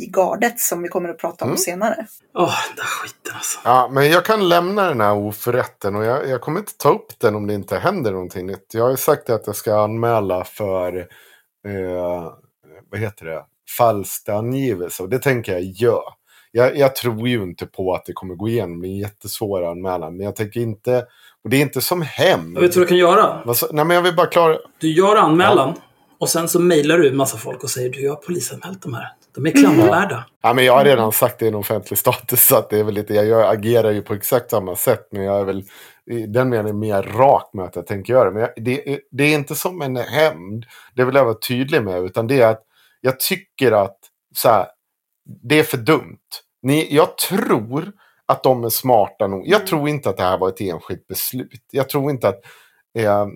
[0.02, 1.58] i gardet som vi kommer att prata om Mm.
[1.58, 2.06] senare.
[2.34, 3.58] Åh, den där skiten alltså.
[3.64, 7.18] Ja, men jag kan lämna den här oförrätten och jag, jag kommer inte ta upp
[7.18, 8.66] den om det inte händer någonting nytt.
[8.74, 10.98] Jag har ju sagt att jag ska anmäla för,
[11.68, 12.32] eh,
[12.90, 13.44] vad heter det,
[13.78, 16.12] falsk angivelse och det tänker jag göra.
[16.52, 19.70] Jag, jag tror ju inte på att det kommer gå igenom, det är en jättesvår
[19.70, 20.16] anmälan.
[20.16, 21.06] Men jag tänker inte,
[21.44, 22.52] och det är inte som hem.
[22.54, 23.40] Jag vet vad du kan göra?
[23.72, 25.74] Nej men jag vill bara klara, Du gör anmälan
[26.20, 28.94] och sen så mejlar du en massa folk och säger du, jag har polisanmält de
[28.94, 29.08] här.
[29.34, 30.24] De är klandervärda.
[30.42, 32.46] Ja, men jag har redan sagt det i en offentlig status.
[32.46, 35.08] Så att det är väl lite, jag agerar ju på exakt samma sätt.
[35.12, 35.64] Men jag är väl
[36.10, 38.30] i den meningen mer rak med att jag tänker göra det.
[38.30, 40.64] Men jag, det, är- det är inte som en hämnd.
[40.94, 42.04] Det vill jag vara tydlig med.
[42.04, 42.62] Utan det är att
[43.00, 43.96] jag tycker att
[44.36, 44.66] så här,
[45.42, 46.18] det är för dumt.
[46.62, 47.92] Ni, jag tror
[48.30, 49.48] att de är smarta nog.
[49.48, 49.66] Jag Mm.
[49.68, 51.64] tror inte att det här var ett enskilt beslut.
[51.72, 52.40] Jag tror inte att
[52.98, 53.26] eh,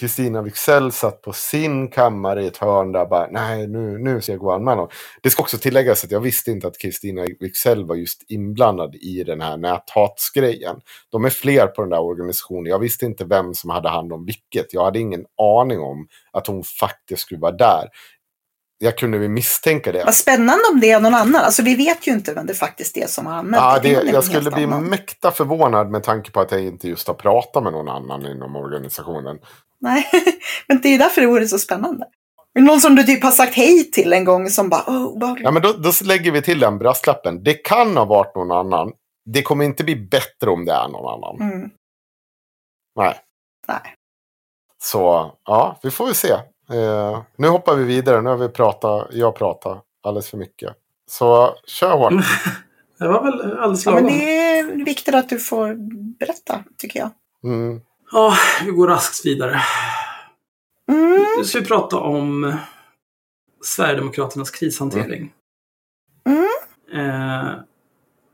[0.00, 4.32] Kristina Wicksell satt på sin kammare i ett hörn där bara nej nu, nu ska
[4.32, 4.90] jag gå och anmäla honom."
[5.22, 9.24] Det ska också tilläggas att jag visste inte att Kristina Wicksell var just inblandad i
[9.24, 10.76] den här näthatsgrejen.
[11.12, 12.66] De är fler på den där organisationen.
[12.66, 14.74] Jag visste inte vem som hade hand om vilket.
[14.74, 17.88] Jag hade ingen aning om att hon faktiskt skulle vara där.
[18.78, 20.04] Jag kunde väl misstänka det.
[20.04, 21.42] Vad spännande om det är någon annan.
[21.42, 23.62] Alltså vi vet ju inte vem det faktiskt är som har anmält.
[23.62, 24.84] Ja, det, någon jag skulle bli annan.
[24.84, 28.56] mäkta förvånad med tanke på att jag inte just har pratat med någon annan inom
[28.56, 29.38] organisationen.
[29.80, 30.06] Nej,
[30.68, 32.06] men det är därför det vore så spännande.
[32.54, 35.44] Det Någon som du typ har sagt hej till en gång som bara, oh, obehagligt.
[35.44, 37.42] Ja, men då, då lägger vi till den brasklappen.
[37.42, 38.92] Det kan ha varit någon annan.
[39.24, 41.52] Det kommer inte bli bättre om det är någon annan.
[41.52, 41.70] Mm,
[42.96, 43.16] Nej.
[43.68, 43.94] nej.
[44.82, 46.36] Så ja, vi får väl se.
[46.70, 48.22] Eh, nu hoppar vi vidare.
[48.22, 50.72] Nu har vi pratat, jag pratar alldeles för mycket.
[51.10, 52.12] Så kör hårt.
[52.98, 54.18] Det var väl alldeles Ja, men lagom.
[54.18, 55.74] det är viktigt att du får
[56.18, 57.10] berätta, tycker jag.
[57.44, 57.80] Mm.
[58.12, 59.60] Ja, vi går raskt vidare.
[60.90, 62.56] Mm, Nu ska vi prata om
[63.64, 65.32] Sverigedemokraternas krishantering.
[66.26, 66.46] Mm.
[67.10, 67.50] Eh,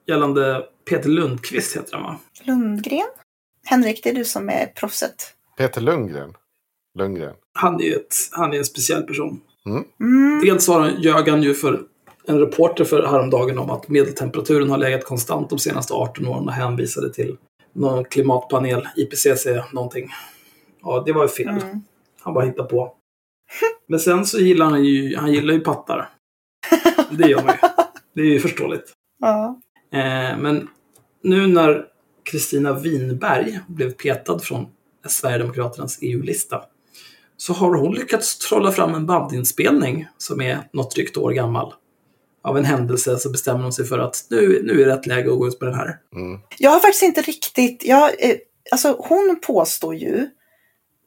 [0.07, 2.19] gällande Peter Lundqvist heter han va?
[2.43, 3.09] Lundgren.
[3.65, 5.35] Henrik, det är du som är proffset.
[5.57, 6.35] Peter Lundgren.
[6.99, 7.35] Lundgren.
[7.55, 9.41] Han är ett, han är en speciell person.
[10.01, 11.83] Mm, Dels var han, ljög han ju för
[12.27, 16.53] en reporter för häromdagen om att medeltemperaturen har legat konstant de senaste 18 åren och
[16.53, 17.37] hänvisade till
[17.73, 20.09] någon klimatpanel, IPCC, någonting.
[20.83, 21.49] Ja, det var ju fel.
[21.49, 21.83] mm.
[22.21, 22.95] Han bara hittar på.
[23.89, 26.09] Men sen så gillar han ju, han gillar ju pattar.
[27.11, 27.69] Det gör man ju.
[28.15, 28.93] Det är ju förståeligt.
[29.21, 29.61] Ja.
[29.93, 30.69] Eh, men
[31.23, 31.87] nu när
[32.31, 34.67] Kristina Winberg blev petad från
[35.07, 36.63] Sverigedemokraternas EU-lista
[37.43, 41.75] så har hon lyckats trolla fram en bandinspelning som är något drygt år gammal.
[42.45, 45.39] Av en händelse så bestämmer hon sig för att nu, nu är rätt läge att
[45.39, 45.97] gå ut på den här.
[46.15, 46.41] Mm.
[46.59, 48.37] Jag har faktiskt inte riktigt, jag, eh,
[48.71, 50.29] alltså hon påstår ju,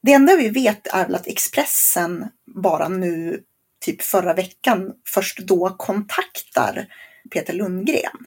[0.03, 2.25] det enda vi vet är väl att Expressen
[2.55, 3.39] bara nu,
[3.85, 6.87] typ förra veckan, först då kontaktar
[7.31, 8.25] Peter Lundgren.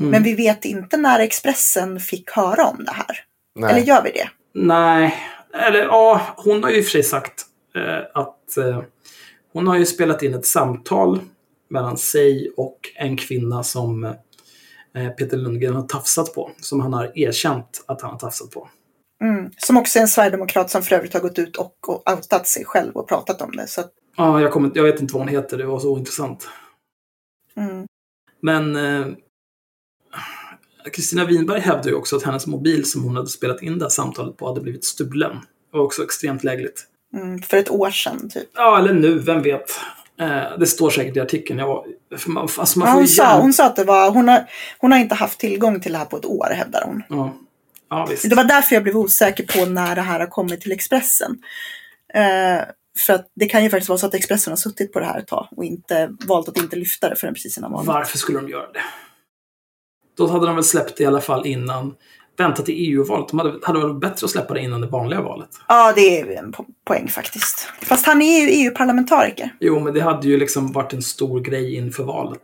[0.00, 0.10] Mm.
[0.10, 3.24] Men vi vet inte när Expressen fick höra om det här.
[3.54, 3.70] Nej.
[3.70, 4.28] Eller gör vi det?
[4.54, 5.14] Nej,
[5.54, 7.47] eller ja, hon har ju för sig sagt
[8.14, 8.82] att eh,
[9.52, 11.20] Hon har ju spelat in ett samtal
[11.68, 16.50] mellan sig och en kvinna som eh, Peter Lundgren har tafsat på.
[16.60, 18.68] Som han har erkänt att han har tafsat på.
[19.24, 19.50] Mm.
[19.56, 22.64] Som också är en sverigedemokrat som för övrigt har gått ut och, och outat sig
[22.64, 23.66] själv och pratat om det.
[23.66, 26.48] Så att, Ja, jag, kommer, jag vet inte vad hon heter, det var så intressant.
[27.56, 27.86] mm.
[28.40, 29.06] Men eh,
[30.92, 33.90] Kristina Winberg hävdade ju också att hennes mobil som hon hade spelat in det här
[33.90, 35.36] samtalet på hade blivit stulen.
[35.70, 36.86] Det var också extremt lägligt.
[37.14, 37.42] Mm.
[37.42, 38.48] För ett år sedan typ.
[38.54, 39.80] Ja, eller nu, vem vet.
[40.20, 41.58] Eh, det står säkert i artikeln.
[41.58, 41.84] Jag,
[42.26, 44.44] man, alltså man Ja, hon, sa, hon sa att det var, hon, har,
[44.78, 47.02] hon har inte haft tillgång till det här på ett år, hävdar hon.
[47.08, 47.34] Ja.
[47.90, 48.08] ja.
[48.22, 51.38] Det var därför jag blev osäker på när det här har kommit till Expressen.
[52.14, 52.64] Eh,
[52.98, 55.18] för att det kan ju faktiskt vara så att Expressen har suttit på det här
[55.18, 57.86] ett tag och inte, valt att inte lyfta det förrän precis innan valet.
[57.86, 58.84] Varför skulle de göra det?
[60.16, 61.94] Då hade de väl släppt det i alla fall innan.
[62.38, 63.28] Vänta till EU-valet.
[63.28, 65.48] De hade, hade varit bättre att släppa det innan det vanliga valet.
[65.68, 67.68] Ja, det är en po- poäng faktiskt.
[67.82, 69.50] Fast han är ju EU-parlamentariker.
[69.60, 72.40] Jo, men det hade ju liksom varit en stor grej inför valet.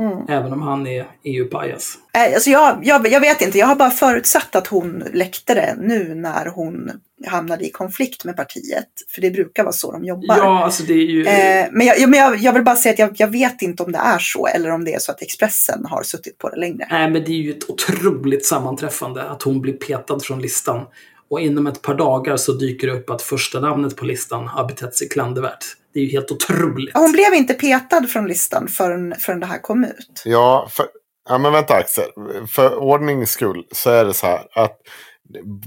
[0.00, 0.18] Mm.
[0.28, 1.98] Även om han är EU-pajas.
[2.14, 5.76] Eh, Alltså jag, jag, jag vet inte, jag har bara förutsatt att hon läckte det
[5.80, 6.90] nu när hon
[7.26, 8.88] hamnade i konflikt med partiet.
[9.14, 10.36] För det brukar vara så de jobbar.
[10.36, 11.26] Ja, alltså det är ju...
[11.26, 13.82] Eh, men jag, ja, men jag, jag vill bara säga att jag, jag vet inte
[13.82, 16.56] om det är så eller om det är så att Expressen har suttit på det
[16.56, 16.86] längre.
[16.90, 20.86] Nej, men det är ju ett otroligt sammanträffande att hon blir petad från listan.
[21.30, 24.64] Och inom ett par dagar så dyker det upp att första namnet på listan har
[24.64, 25.64] betett sig klandervärt.
[25.94, 26.96] Det är ju helt otroligt.
[26.96, 30.22] Hon blev inte petad från listan förrän, förrän det här kom ut.
[30.24, 30.86] Ja, för,
[31.28, 32.04] ja, men vänta Axel.
[32.48, 34.76] För ordnings skull så är det så här att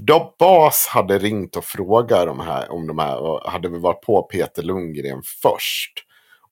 [0.00, 4.00] då Bas hade ringt och frågat de här, om de här och hade vi varit
[4.02, 5.92] på Peter Lundgren först.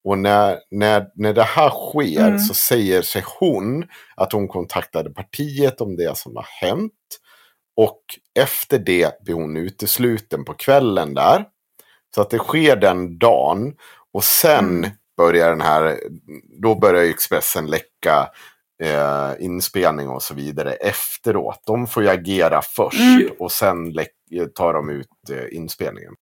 [0.04, 2.38] Och när, när, när det här sker Mm.
[2.38, 3.84] så säger sig hon
[4.16, 6.92] att hon kontaktade partiet om det som har hänt.
[7.76, 8.02] Och
[8.40, 11.44] efter det blir hon utesluten på kvällen där.
[12.14, 13.74] Så att det sker den dagen.
[14.12, 14.90] Och sen Mm.
[15.16, 15.98] börjar den här,
[16.62, 18.28] då börjar Expressen läcka
[18.80, 21.62] eh, inspelning och så vidare efteråt.
[21.66, 23.28] De får ju agera först Mm.
[23.38, 24.10] och sen läck,
[24.54, 26.12] tar de ut eh, inspelningen.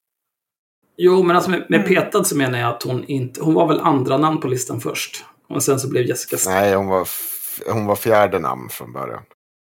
[0.97, 1.89] Jo, men alltså med, med Mm.
[1.95, 3.41] petad så menar jag att hon inte...
[3.41, 5.25] Hon var väl andra namn på listan först.
[5.49, 6.37] Och sen så blev Jessica...
[6.51, 7.09] Nej, hon var,
[7.73, 9.23] hon var fjärde namn från början.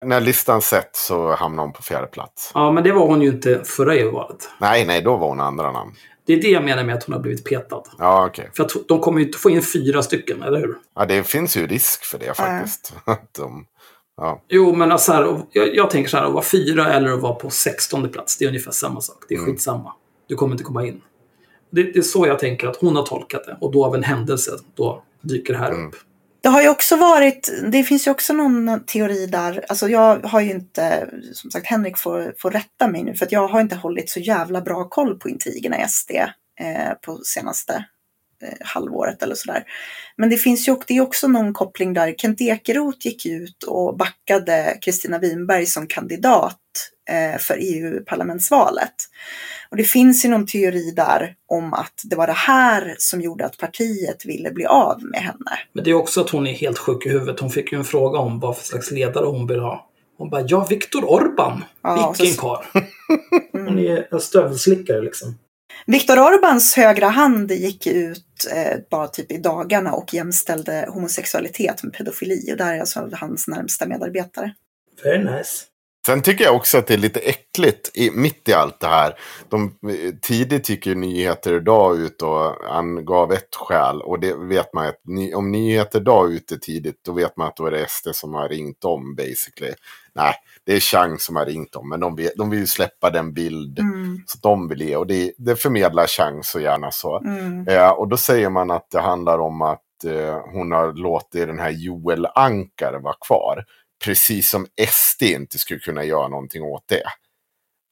[0.04, 2.50] När listan sett så hamnade hon på fjärde plats.
[2.54, 4.48] Ja, men det var hon ju inte förra EU-valet.
[4.60, 5.92] Nej, nej, då var hon andra namn.
[6.27, 7.82] Det är det jag menar med att hon har blivit petad.
[7.98, 8.51] Ja, okej.
[8.57, 10.74] För att de kommer ju inte få in fyra stycken, eller hur?
[10.94, 12.94] Ja, det finns ju risk för det faktiskt.
[13.05, 13.66] Att de,
[14.16, 14.43] ja.
[14.48, 17.35] Jo, men alltså här, jag, jag tänker så här, att vara fyra eller att vara
[17.35, 19.24] på sextonde plats, det är ungefär samma sak.
[19.28, 19.51] Det är Mm.
[19.53, 19.93] skitsamma.
[20.28, 21.01] Du kommer inte komma in.
[21.70, 23.57] Det, det är så jag tänker att hon har tolkat det.
[23.61, 25.89] Och då av en händelse, då dyker det här Mm.
[25.89, 25.94] upp.
[26.47, 30.40] Det har ju också varit, det finns ju också någon teori där, alltså jag har
[30.40, 33.77] ju inte, som sagt Henrik får, får rätta mig nu, för att jag har inte
[33.77, 36.10] hållit så jävla bra koll på intrigerna i SD
[36.60, 37.86] eh, på senaste
[38.43, 39.64] eh, halvåret eller sådär.
[40.16, 43.62] Men det finns ju också, det är också någon koppling där Kent Ekeroth gick ut
[43.62, 46.60] och backade Kristina Winberg som kandidat
[47.41, 48.95] för EU-parlamentsvalet.
[49.70, 53.47] Och det finns ju någon teori där om att det var det här som gjorde
[53.47, 55.59] att partiet ville bli av med henne.
[55.73, 57.41] Men det är också att hon är helt sjuk i huvudet.
[57.41, 59.91] Hon fick ju en fråga om vad för slags ledare hon vill ha.
[60.19, 61.65] Hon bara, ja, Viktor Orban.
[61.83, 62.65] Ja, Vilken så- karl.
[63.53, 65.39] Hon är en stövelslickare liksom.
[65.87, 71.93] Viktor Orbans högra hand gick ut eh, bara typ i dagarna och jämställde homosexualitet med
[71.93, 72.53] pedofili.
[72.53, 74.55] Och där är alltså hans närmsta medarbetare.
[75.05, 75.65] Very nice.
[76.07, 79.15] Sen tycker jag också att det är lite äckligt i, mitt i allt det här.
[79.49, 84.03] De, eh, tidigt gick ju nyheter idag ut och angav ett skäl.
[84.03, 87.49] Och det vet man att ny, om nyheter idag är ute tidigt då vet man
[87.49, 89.73] att då är det SD som har ringt om basically.
[90.15, 90.35] Nej,
[90.66, 91.89] det är Chang som har ringt om.
[91.89, 94.97] Men de vill, de vill ju släppa den bild Mm, som de vill ge.
[94.97, 97.19] Och det, det förmedlar Chang så gärna så.
[97.19, 101.47] mm, Eh, och då säger man att det handlar om att eh, hon har låtit
[101.47, 103.65] den här Joel Ankar vara kvar.
[104.05, 107.02] Precis som SD inte skulle kunna göra någonting åt det.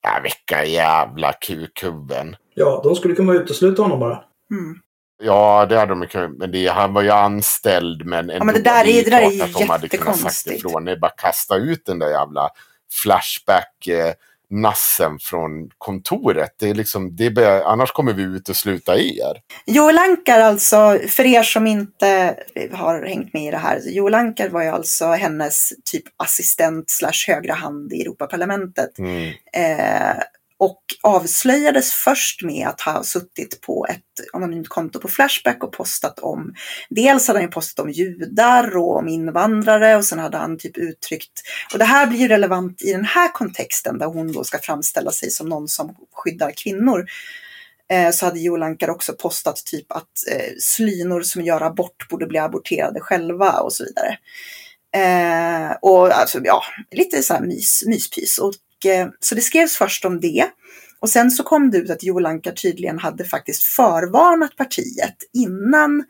[0.03, 2.37] Ja, vilka jävla kukhuvuden.
[2.55, 4.25] Ja, de skulle kunna utesluta honom bara.
[4.51, 4.81] mm.
[5.23, 6.31] Ja, det hade de kunnat.
[6.39, 8.07] Men det, han var ju anställd.
[8.07, 10.59] Men, ändå, men det där är- det där är de hade kunnat sagt jättekonstigt.
[10.59, 10.85] ifrån.
[10.85, 12.49] Det är bara kasta ut den där jävla
[13.03, 13.87] flashback.
[13.89, 14.13] Eh,
[14.55, 16.55] nassen från kontoret.
[16.59, 19.41] Det är liksom, det är, annars kommer vi utesluta er.
[19.67, 22.37] Joel Ankar alltså, för er som inte
[22.73, 23.81] har hängt med i det här.
[23.85, 28.99] Joel Ankar var ju alltså hennes typ assistent slash högra hand i Europaparlamentet.
[28.99, 29.33] Mm.
[29.53, 30.17] Eh,
[30.65, 34.01] och avslöjades först med att ha suttit på ett
[34.33, 36.55] anonymt konto på Flashback och postat om,
[36.91, 40.77] dels hade han ju postat om judar och om invandrare och sen hade han typ
[40.77, 41.43] uttryckt,
[41.73, 45.11] och det här blir ju relevant i den här kontexten där hon då ska framställa
[45.11, 47.07] sig som någon som skyddar kvinnor.
[47.93, 52.27] eh, så hade Joe Anka också postat typ att eh, slynor som gör abort borde
[52.27, 54.19] bli aborterade själva och så vidare.
[54.97, 58.39] Eh, och alltså, ja, lite så här mys, myspys.
[58.39, 58.53] Och,
[58.87, 60.47] eh, så det skrevs först om det.
[61.01, 66.05] Och sen så kom det ut att Joel Anka tydligen hade faktiskt förvarnat partiet innan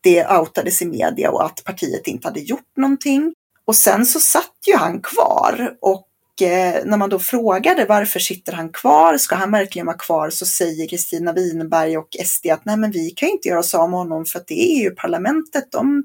[0.00, 3.34] det outades i media och att partiet inte hade gjort någonting.
[3.64, 6.07] Och sen så satt ju han kvar och
[6.40, 10.88] när man då frågade varför sitter han kvar, ska han verkligen vara kvar, så säger
[10.88, 14.24] Kristina Winberg och SD att nej men vi kan inte göra oss av med honom
[14.24, 16.04] för att det är ju parlamentet, de,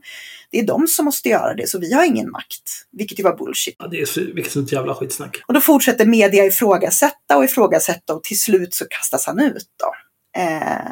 [0.52, 2.88] det är de som måste göra det, så vi har ingen makt.
[2.92, 3.76] Vilket ju var bullshit.
[3.80, 5.44] Ja, det är vilket sånt jävla skitsnack.
[5.48, 9.94] Och då fortsätter media ifrågasätta och ifrågasätta och till slut så kastas han ut då.
[10.42, 10.92] Eh,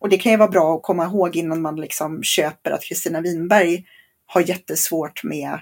[0.00, 3.20] och det kan ju vara bra att komma ihåg innan man liksom köper att Kristina
[3.20, 3.84] Winberg
[4.26, 5.58] har jättesvårt med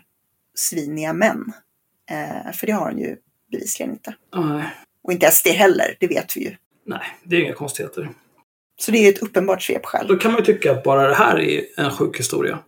[0.54, 1.52] sviniga män.
[2.10, 3.16] Eh, för det har hon ju
[3.50, 4.14] bevisligen inte.
[4.36, 4.70] Nej,
[5.02, 6.56] Och inte SD heller, det vet vi ju.
[6.86, 8.08] nej, det är inga konstigheter.
[8.80, 10.06] Så det är ju ett uppenbart svepskäl.
[10.06, 12.58] Då kan man ju tycka att bara det här är en sjuk historia.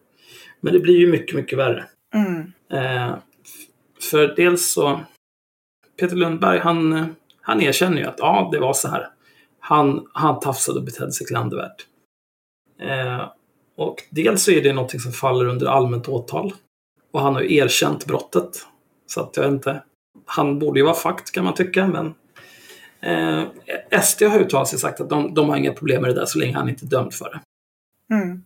[0.61, 1.85] Men det blir ju mycket, mycket värre.
[2.15, 2.53] Mm.
[2.73, 3.17] Eh,
[4.11, 5.01] för dels så,
[6.01, 9.09] Peter Lundberg, han, han erkänner ju att ja, det var så här.
[9.61, 11.87] Han, han tafsade och betedde sig klandervärt.
[12.81, 13.31] Eh,
[13.77, 16.53] och dels så är det någonting som faller under allmänt åtal.
[17.13, 18.67] Och han har ju erkänt brottet.
[19.07, 19.83] Så att jag vet inte.
[20.27, 22.15] Han borde ju vara fakt kan man tycka, men
[23.01, 23.45] eh,
[24.03, 26.39] SD har uttalat sig sagt att de, de har inga problem med det där så
[26.39, 27.41] länge han inte är dömd för det.
[28.15, 28.43] Mm.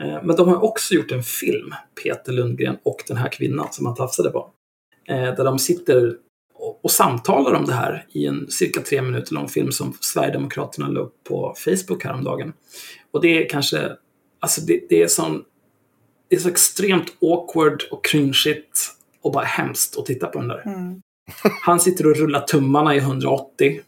[0.00, 3.86] Eh, Men de har också gjort en film, Peter Lundgren och den här kvinnan som
[3.86, 4.50] han tafsade på.
[5.08, 6.16] Eh, Där de sitter
[6.54, 10.88] och, och samtalar om det här i en cirka tre minuter lång film som Sverigedemokraterna
[10.88, 12.52] la upp på Facebook häromdagen.
[13.10, 13.96] Och det är kanske,
[14.40, 15.44] alltså det, det är sån,
[16.28, 18.78] det är så extremt awkward och cringeigt
[19.28, 20.62] och bara hemskt att titta på den där.
[20.66, 21.02] Mm.
[21.62, 23.80] Han sitter och rullar tummarna i 180.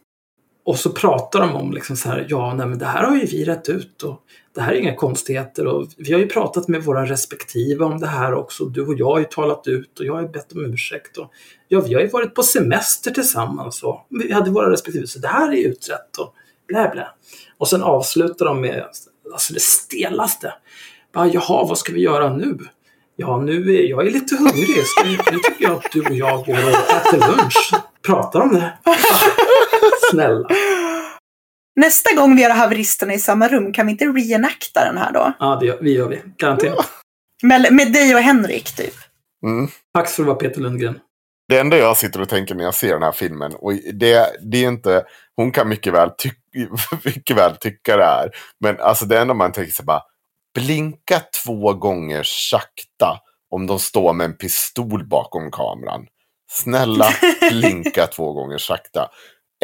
[0.63, 3.25] Och så pratar de om liksom så här, ja, nej, men det här har ju
[3.25, 4.21] vi rätt ut och
[4.55, 8.07] det här är inga konstigheter och vi har ju pratat med våra respektive om det
[8.07, 8.65] här också.
[8.65, 11.31] Du och jag har ju talat ut och jag har ju bett om ursäkt och
[11.67, 15.27] ja, vi har ju varit på semester tillsammans och vi hade våra respektive så det
[15.27, 16.33] här är utrett och
[16.67, 17.07] blä blä.
[17.57, 18.85] Och sen avslutar de med
[19.33, 20.53] alltså det stelaste.
[21.13, 22.57] Bara, Jaha, vad ska vi göra nu?
[23.21, 24.67] Ja, nu är jag är lite hungrig.
[25.03, 27.73] Vi, nu tycker jag att du och jag går och äter lunch.
[28.05, 28.73] Pratar om det.
[30.11, 30.47] Snälla.
[31.75, 35.33] Nästa gång vi har haveristerna i samma rum, kan vi inte reenacta den här då?
[35.39, 36.21] Ja, det gör, vi gör vi.
[36.37, 36.89] Garanterat.
[37.43, 38.93] Med, med dig och Henrik, typ.
[39.45, 39.67] Mm.
[39.93, 40.99] Tack för att vara Peter Lundgren.
[41.47, 44.63] Det enda jag sitter och tänker när jag ser den här filmen, och det, det
[44.63, 46.29] är inte, hon kan mycket väl, ty,
[47.05, 50.01] mycket väl tycka det här, men alltså det enda man tänker sig bara,
[50.55, 53.19] blinka två gånger sakta
[53.51, 56.05] om de står med en pistol bakom kameran.
[56.51, 57.09] Snälla,
[57.51, 59.09] blinka två gånger sakta.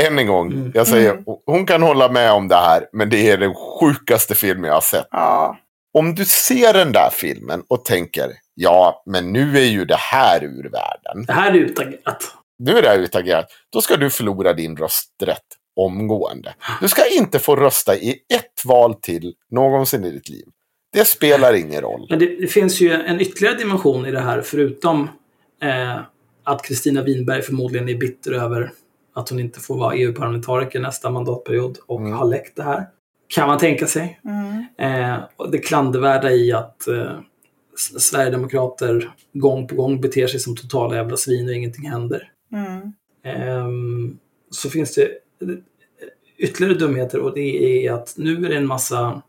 [0.02, 0.72] Än en gång, Mm.
[0.76, 1.24] jag säger, Mm.
[1.46, 4.82] hon kan hålla med om det här, men det är den sjukaste filmen jag har
[4.82, 5.08] sett.
[5.12, 5.58] Ja.
[5.98, 10.44] Om du ser den där filmen och tänker, ja, men nu är ju det här
[10.44, 11.26] ur världen.
[11.26, 12.24] Det här är utagerat.
[12.60, 13.46] Nu är det här utagerat.
[13.74, 15.44] Då ska du förlora din rösträtt
[15.76, 16.56] omgående.
[16.82, 20.46] Du ska inte få rösta i ett val till någonsin i ditt liv.
[20.94, 22.08] Det spelar ingen roll.
[22.10, 25.10] Men det, det finns ju en ytterligare dimension i det här förutom
[25.62, 26.00] eh,
[26.44, 28.72] att Kristina Winberg förmodligen är bitter över
[29.16, 32.14] att hon inte får vara EU-parlamentariker nästa mandatperiod och Mm.
[32.14, 32.86] har läckt det här.
[33.28, 34.20] Kan man tänka sig.
[34.26, 34.66] Mm.
[34.78, 37.20] Eh, och det klandervärda i att eh,
[38.00, 42.32] Sverigedemokrater gång på gång beter sig som totala jävla svin och ingenting händer.
[42.54, 42.94] Mm.
[43.24, 44.18] Ehm,
[44.52, 45.10] så finns det
[46.38, 49.22] ytterligare dumheter och det är att nu är det en massa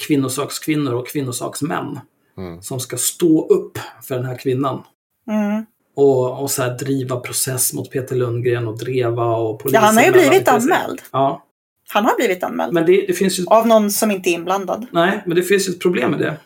[0.00, 2.00] kvinnosakskvinnor och kvinnosaksmän
[2.38, 2.62] Mm.
[2.62, 4.82] som ska stå upp för den här kvinnan.
[5.30, 5.66] Mm.
[5.96, 9.82] Och, och så här driva process mot Peter Lundgren och Dreva och Ja, polisen.
[9.82, 11.02] han har ju blivit anmäld.
[11.12, 11.46] Ja,
[11.88, 12.72] Han har blivit anmäld.
[12.72, 14.86] men det, det finns ju Av någon som inte är inblandad.
[14.92, 16.36] Nej, men det finns ju ett problem med det.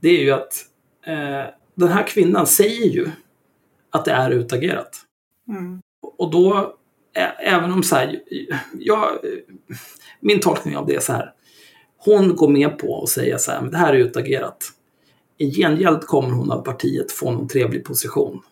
[0.00, 0.64] Det är ju att
[1.06, 3.08] eh, den här kvinnan säger ju
[3.90, 4.96] att det är utagerat.
[5.48, 5.80] Mm.
[6.18, 6.74] Och då,
[7.16, 8.20] ä- även om så här,
[8.78, 9.08] jag,
[10.20, 11.32] min tolkning av det är så här.
[12.04, 14.56] Hon går med på att säga så här, men det här är utagerat.
[15.38, 18.42] I gengäld kommer hon av partiet få någon trevlig position.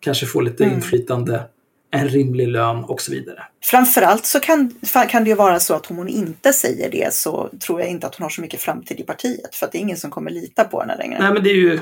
[0.00, 0.76] Kanske få lite Mm.
[0.76, 1.42] inflytande,
[1.90, 3.44] en rimlig lön och så vidare.
[3.62, 4.74] Framförallt så kan,
[5.10, 8.06] kan det ju vara så att om hon inte säger det så tror jag inte
[8.06, 9.54] att hon har så mycket framtid i partiet.
[9.54, 11.18] För att det är ingen som kommer lita på henne längre.
[11.20, 11.80] Nej, men det är ju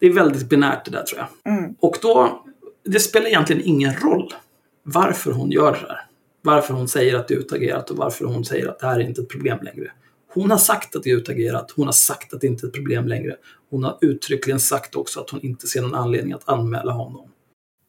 [0.00, 1.52] det är väldigt binärt det där tror jag.
[1.54, 1.74] Mm.
[1.80, 2.44] Och då,
[2.84, 4.34] det spelar egentligen ingen roll
[4.82, 6.00] varför hon gör det här.
[6.42, 9.04] Varför hon säger att det är utagerat och varför hon säger att det här är
[9.04, 9.90] inte ett problem längre.
[10.34, 11.70] Hon har sagt att det är utagerat.
[11.76, 13.36] Hon har sagt att det inte är ett problem längre.
[13.70, 17.28] Hon har uttryckligen sagt också att hon inte ser någon anledning att anmäla honom.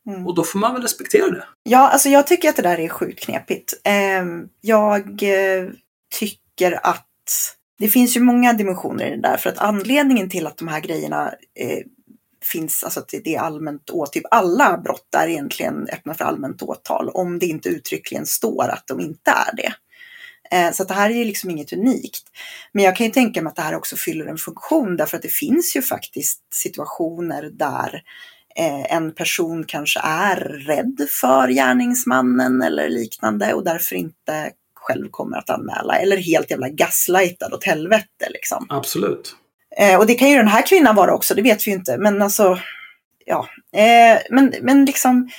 [0.08, 0.28] Mm.
[0.28, 1.44] Och då får man väl respektera det.
[1.64, 3.74] Ja, alltså jag tycker att det där är sjukt knepigt.
[3.84, 5.70] Ehm, jag, eh,
[6.20, 7.08] tycker att
[7.80, 9.38] det finns ju många dimensioner i det där.
[9.38, 11.84] För att anledningen till att de här grejerna eh,
[12.44, 16.62] finns, alltså att det är allmänt åtal, typ alla brott är egentligen öppna för allmänt
[16.62, 17.10] åtal.
[17.10, 19.74] Om det inte uttryckligen står att de inte är det.
[20.52, 22.24] Eh, så det här är ju liksom inget unikt.
[22.72, 25.24] Men jag kan ju tänka mig att det här också fyller en funktion därför att
[25.24, 28.04] det finns ju faktiskt situationer där
[28.56, 30.36] eh, en person kanske är
[30.68, 36.70] rädd för gärningsmannen eller liknande och därför inte själv kommer att anmäla eller helt jävla
[36.70, 38.66] gaslightad åt helvete liksom.
[38.70, 39.36] Absolut.
[39.78, 41.98] Eh, och det kan ju den här kvinnan vara också, det vet vi ju inte.
[41.98, 42.60] Men alltså,
[43.26, 43.48] ja.
[44.30, 45.30] Men, men liksom,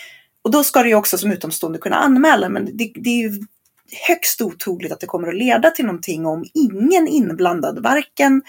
[0.42, 2.48] och då ska det ju också som utomstående kunna anmäla.
[2.48, 3.40] Men det, det är ju
[4.08, 8.42] högst otroligt att det kommer att leda till någonting om ingen inblandad, varken,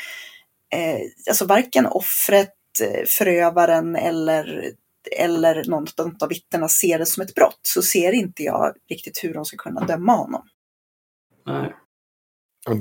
[0.74, 1.00] eh,
[1.30, 2.54] alltså varken offret,
[2.84, 4.72] eh, förövaren eller,
[5.18, 9.34] eller något av vittnena ser det som ett brott så ser inte jag riktigt hur
[9.34, 10.42] de ska kunna döma honom.
[11.46, 11.76] Nej.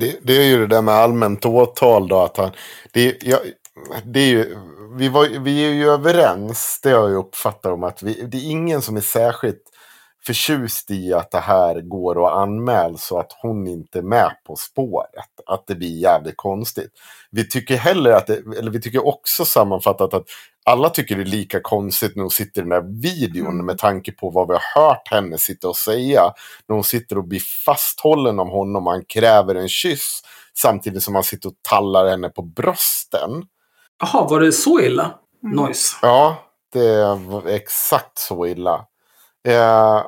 [0.01, 2.21] Det, det, är ju det där med allmänt åtal då.
[2.21, 2.51] Att han,
[2.93, 3.39] det, ja,
[4.05, 4.57] det är ju,
[4.97, 8.51] vi, var, vi är ju överens, det har jag uppfattat om att vi, det är
[8.51, 9.63] ingen som är särskilt
[10.27, 14.57] förtjust i att det här går att anmäla så att hon inte är med på
[14.57, 15.31] spåret.
[15.47, 16.91] Att det blir jävligt konstigt.
[17.31, 20.25] Vi tycker heller att det, eller vi tycker också sammanfattat att
[20.65, 23.67] alla tycker det är lika konstigt när hon sitter i den där videon mm.
[23.67, 26.33] med tanke på vad vi har hört henne sitta och säga.
[26.69, 30.23] När hon sitter och blir fasthållen av honom och han kräver en kyss
[30.59, 33.45] samtidigt som han sitter och tallar henne på brösten.
[34.01, 35.15] Jaha, var det så illa?
[35.45, 35.57] Mm.
[35.57, 35.97] Noise.
[36.03, 36.37] Ja,
[36.73, 38.87] det var exakt så illa.
[39.49, 40.03] Eh,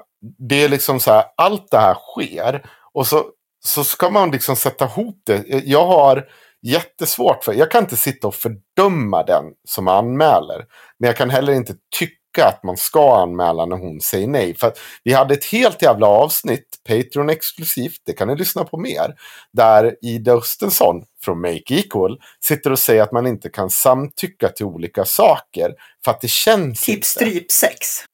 [0.49, 2.65] det är liksom så här, allt det här sker
[2.95, 3.25] och så,
[3.65, 5.45] så ska man liksom sätta ihop det.
[5.65, 6.25] Jag har
[6.63, 10.65] jättesvårt för, jag kan inte sitta och fördöma den som anmäler.
[10.99, 12.15] Men jag kan heller inte tycka
[12.45, 14.55] att man ska anmäla när hon säger nej.
[14.55, 14.73] För
[15.05, 19.15] vi hade ett helt jävla avsnitt, Patreon exklusivt, det kan ni lyssna på mer.
[19.53, 24.67] Där Ida Östensson från Make Equal sitter och säger att man inte kan samtycka till
[24.67, 25.73] olika saker.
[26.05, 28.05] För att det känns Typ strypsex.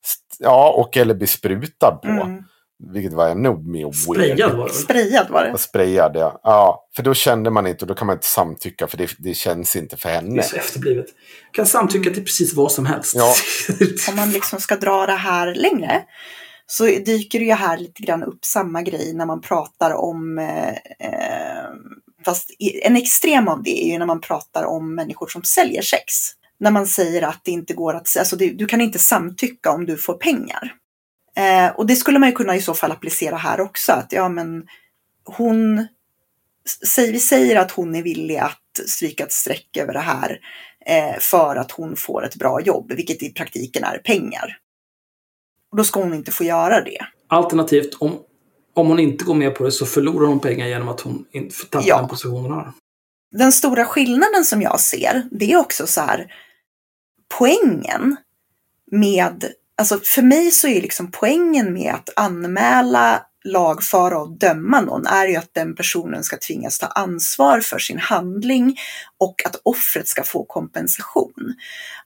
[0.45, 2.09] Ja, och eller bli sprutad på.
[2.09, 2.43] Mm.
[2.93, 3.93] Vilket var ännu mer.
[3.93, 5.59] Sprayad var det Sprayad var det.
[5.59, 6.41] Sprayad, ja.
[6.43, 6.89] ja.
[6.97, 9.77] För då kände man inte och då kan man inte samtycka för det, det känns
[9.77, 10.35] inte för henne.
[10.35, 11.07] Det är så efterblivet.
[11.53, 13.15] kan samtycka till precis vad som helst.
[13.17, 13.35] Ja.
[14.09, 16.03] Om man liksom ska dra det här längre
[16.67, 20.69] så dyker det ju här lite grann upp samma grej när man pratar om eh,
[20.69, 21.71] eh
[22.25, 22.51] Fast
[22.83, 26.13] en extrem av det är ju när man pratar om människor som säljer sex.
[26.65, 29.87] När man säger att det inte går att, alltså du, du kan inte samtycka om
[29.87, 30.75] du får pengar.
[31.37, 33.93] Eh, och det skulle man ju kunna i så fall applicera här också.
[33.93, 34.67] Att ja, men
[35.25, 35.87] hon,
[36.87, 40.39] säg, vi säger att hon är villig att stryka ett streck över det här
[40.87, 44.59] eh, för att hon får ett bra jobb, vilket i praktiken är pengar.
[45.71, 47.07] Och då ska hon inte få göra det.
[47.29, 48.19] Alternativt, om,
[48.75, 51.25] om hon inte går med på det så förlorar hon pengar genom att hon
[51.71, 51.99] tappar ja.
[51.99, 52.73] den position hon har.
[53.33, 56.33] Den stora skillnaden som jag ser, det är också så här,
[57.29, 58.17] poängen
[58.91, 59.45] med
[59.77, 65.27] Alltså för mig så är liksom poängen med att anmäla, lagföra och döma någon är
[65.27, 68.77] ju att den personen ska tvingas ta ansvar för sin handling
[69.19, 71.55] och att offret ska få kompensation.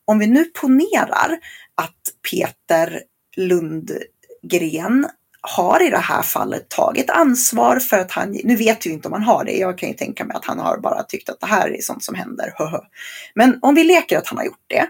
[0.05, 1.39] Om vi nu ponerar
[1.75, 3.03] att Peter
[3.37, 5.07] Lundgren
[5.41, 9.13] har i det här fallet tagit ansvar för att han, nu vet vi inte om
[9.13, 11.47] han har det, jag kan ju tänka mig att han har bara tyckt att det
[11.47, 12.55] här är sånt som händer,
[13.35, 14.87] Men om vi leker att han har gjort det,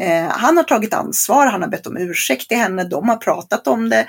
[0.00, 3.66] Eh, han har tagit ansvar, han har bett om ursäkt till henne, de har pratat
[3.66, 4.06] om det.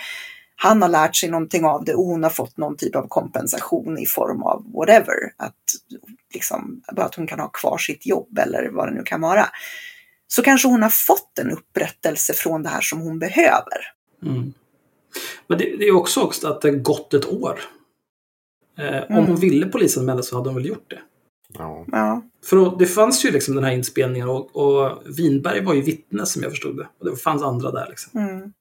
[0.56, 3.98] Han har lärt sig någonting av det och hon har fått någon typ av kompensation
[3.98, 5.16] i form av whatever.
[5.38, 5.56] Att,
[6.34, 9.46] liksom, att hon kan ha kvar sitt jobb eller vad det nu kan vara.
[10.28, 13.94] Så kanske hon har fått en upprättelse från det här som hon behöver.
[14.24, 14.54] Mm.
[15.48, 17.62] Men det, det, är också, också att det gått ett år.
[18.78, 19.26] Eh, om mm.
[19.26, 21.00] hon ville polisanmäla så hade hon väl gjort det.
[21.54, 21.86] Ja.
[21.92, 22.24] ja.
[22.46, 26.26] För då, det fanns ju liksom den här inspelningen och, och Winberg var ju vittne
[26.26, 26.88] som jag förstod det.
[27.00, 28.22] Och det fanns andra där liksom.
[28.22, 28.52] Mm.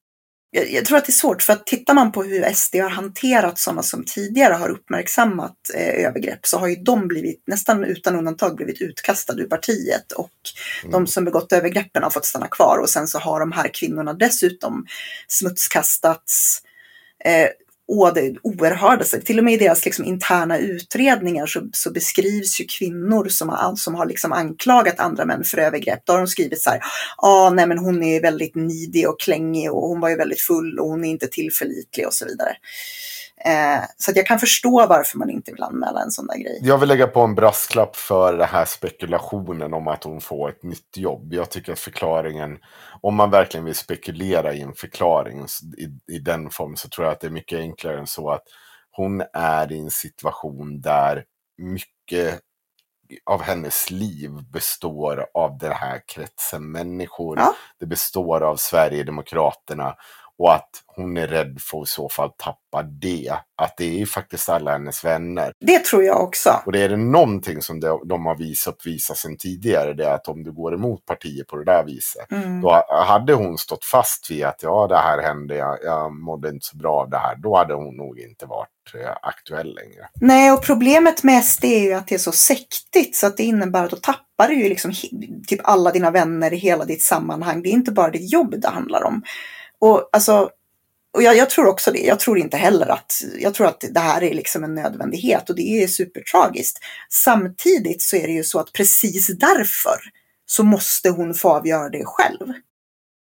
[0.53, 2.91] Jag, jag, tror att det är svårt för att tittar man på hur SD har
[2.91, 8.17] hanterat sådana som tidigare har uppmärksammat eh, övergrepp så har ju de blivit nästan utan
[8.17, 10.31] undantag blivit utkastade ur partiet och
[10.83, 10.93] mm.
[10.93, 14.13] de som begått övergreppen har fått stanna kvar och sen så har de här kvinnorna
[14.13, 14.87] dessutom
[15.29, 16.63] smutskastats
[17.25, 17.49] eh,
[17.91, 18.99] å det oerhörda.
[18.99, 23.49] Alltså, till och med i deras liksom, interna utredningar så, så, beskrivs ju kvinnor som
[23.49, 26.01] har, som har liksom anklagat andra män för övergrepp.
[26.05, 26.81] Då har de skrivit så här,
[27.17, 30.79] ah, nej men hon är väldigt nidig och klängig och hon var ju väldigt full
[30.79, 32.57] och hon är inte tillförlitlig och så vidare.
[33.45, 36.61] Eh, så att jag kan förstå varför man inte vill anmäla en sån där grej.
[36.63, 40.63] Jag vill lägga på en brasklapp för den här spekulationen om att hon får ett
[40.63, 41.33] nytt jobb.
[41.33, 42.59] Jag tycker att förklaringen,
[43.01, 45.47] om man verkligen vill spekulera i en förklaring
[45.79, 48.43] i, i den formen så tror jag att det är mycket enklare än så att
[48.91, 51.25] hon är i en situation där
[51.59, 52.41] mycket
[53.27, 57.39] av hennes liv består av den här kretsen människor.
[57.39, 57.55] Ja.
[57.79, 59.95] Det består av Sverigedemokraterna.
[60.41, 63.33] Och att hon är rädd för att i så fall tappa det.
[63.63, 65.53] Att det är ju faktiskt alla hennes vänner.
[65.61, 66.61] Det tror jag också.
[66.67, 69.95] Och det är det någonting som de, de har visat uppvisat sedan tidigare.
[69.95, 72.33] Det är att om du går emot partier på det där viset.
[72.33, 72.61] Mm.
[72.61, 76.67] Då hade hon stått fast vid att ja, det här hände, jag, jag mådde inte
[76.67, 77.37] så bra av det här.
[77.37, 80.09] Då hade hon nog inte varit eh, aktuell längre.
[80.21, 83.43] Nej, och problemet med SD är ju att det är så sektigt så att det
[83.43, 84.93] innebär att då tappar du ju liksom
[85.47, 87.63] typ alla dina vänner i hela ditt sammanhang.
[87.63, 89.23] Det är inte bara ditt jobb det handlar om.
[89.81, 90.51] Och alltså,
[91.13, 91.99] och jag, jag tror också det.
[91.99, 95.57] Jag tror inte heller att, jag tror att det här är liksom en nödvändighet och
[95.57, 96.79] det är supertragiskt.
[97.09, 99.99] Samtidigt så är det ju så att precis därför
[100.47, 102.53] så måste hon få avgöra det själv.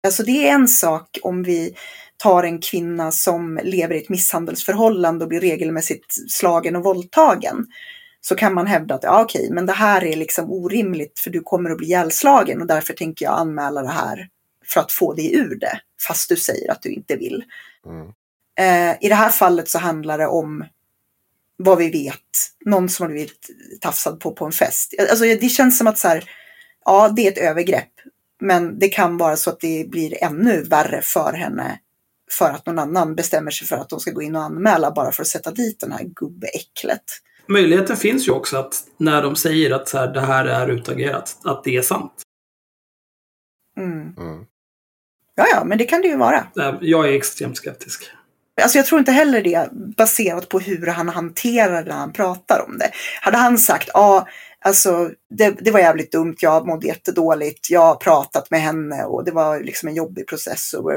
[0.06, 1.74] Alltså det är en sak om vi
[2.16, 7.66] tar en kvinna som lever i ett misshandelsförhållande och blir regelmässigt slagen och våldtagen.
[8.20, 11.40] Så kan man hävda att ja, okej, men det här är liksom orimligt för du
[11.40, 14.28] kommer att bli ihjälslagen och därför tänker jag anmäla det här
[14.64, 15.80] för att få dig ur det.
[16.08, 17.44] Fast du säger att du inte vill.
[17.86, 18.12] Mm.
[18.58, 20.64] Eh, I det här fallet så handlar det om
[21.56, 22.18] vad vi vet.
[22.64, 24.94] Någon som har blivit tafsad på på en fest.
[25.10, 26.30] Alltså det känns som att så här,
[26.84, 27.92] ja det är ett övergrepp.
[28.40, 31.78] Men det kan vara så att det blir ännu värre för henne.
[32.30, 35.12] För att någon annan bestämmer sig för att de ska gå in och anmäla bara
[35.12, 37.02] för att sätta dit den här gubbeäcklet.
[37.46, 41.38] Möjligheten finns ju också att när de säger att så här, det här är utagerat,
[41.44, 42.22] att det är sant.
[43.76, 44.14] Mm.
[44.18, 44.44] Mm.
[45.34, 46.46] Ja, ja, men det kan det ju vara.
[46.80, 48.10] Jag är extremt skeptisk.
[48.62, 52.64] Alltså jag tror inte heller det baserat på hur han hanterar det när han pratar
[52.68, 52.90] om det.
[53.20, 54.28] Hade han sagt, ja,
[54.60, 59.24] alltså det, det var jävligt dumt, jag mådde jättedåligt, jag har pratat med henne och
[59.24, 60.74] det var liksom en jobbig process.
[60.74, 60.90] Och.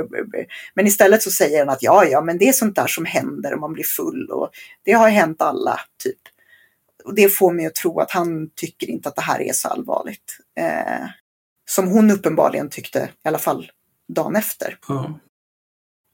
[0.73, 3.53] Men istället så säger han att ja, ja, men det är sånt där som händer
[3.53, 4.49] om man blir full och
[4.85, 6.19] det har hänt alla, typ.
[7.05, 9.67] Och det får mig att tro att han tycker inte att det här är så
[9.67, 10.37] allvarligt.
[10.59, 11.07] Eh,
[11.69, 13.71] som hon uppenbarligen tyckte, i alla fall
[14.13, 14.77] dagen efter.
[14.87, 15.19] Ja.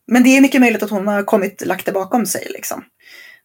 [0.07, 2.47] Men det är mycket möjligt att hon har kommit, lagt det bakom sig.
[2.49, 2.84] Liksom.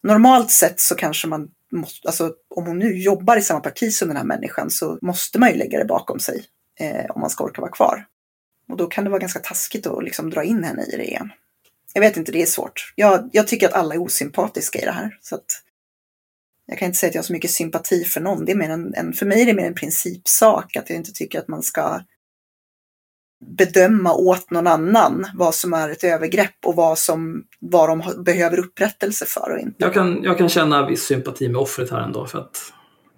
[0.03, 4.07] Normalt sett så kanske man måste, alltså om hon nu jobbar i samma parti som
[4.07, 6.45] den här människan så måste man ju lägga det bakom sig
[6.79, 8.05] eh, om man ska orka vara kvar.
[8.69, 11.31] Och då kan det vara ganska taskigt att liksom dra in henne i det igen.
[11.93, 12.93] Jag vet inte, det är svårt.
[12.95, 15.17] Jag, jag tycker att alla är osympatiska i det här.
[15.21, 15.63] Så att
[16.65, 18.45] jag kan inte säga att jag har så mycket sympati för någon.
[18.45, 21.11] Det är mer en, en, för mig är det mer en principsak att jag inte
[21.11, 22.01] tycker att man ska
[23.39, 28.59] bedöma åt någon annan vad som är ett övergrepp och vad, som, vad de behöver
[28.59, 29.75] upprättelse för och inte.
[29.77, 32.25] Jag, kan, jag kan känna viss sympati med offret här ändå.
[32.25, 32.73] För att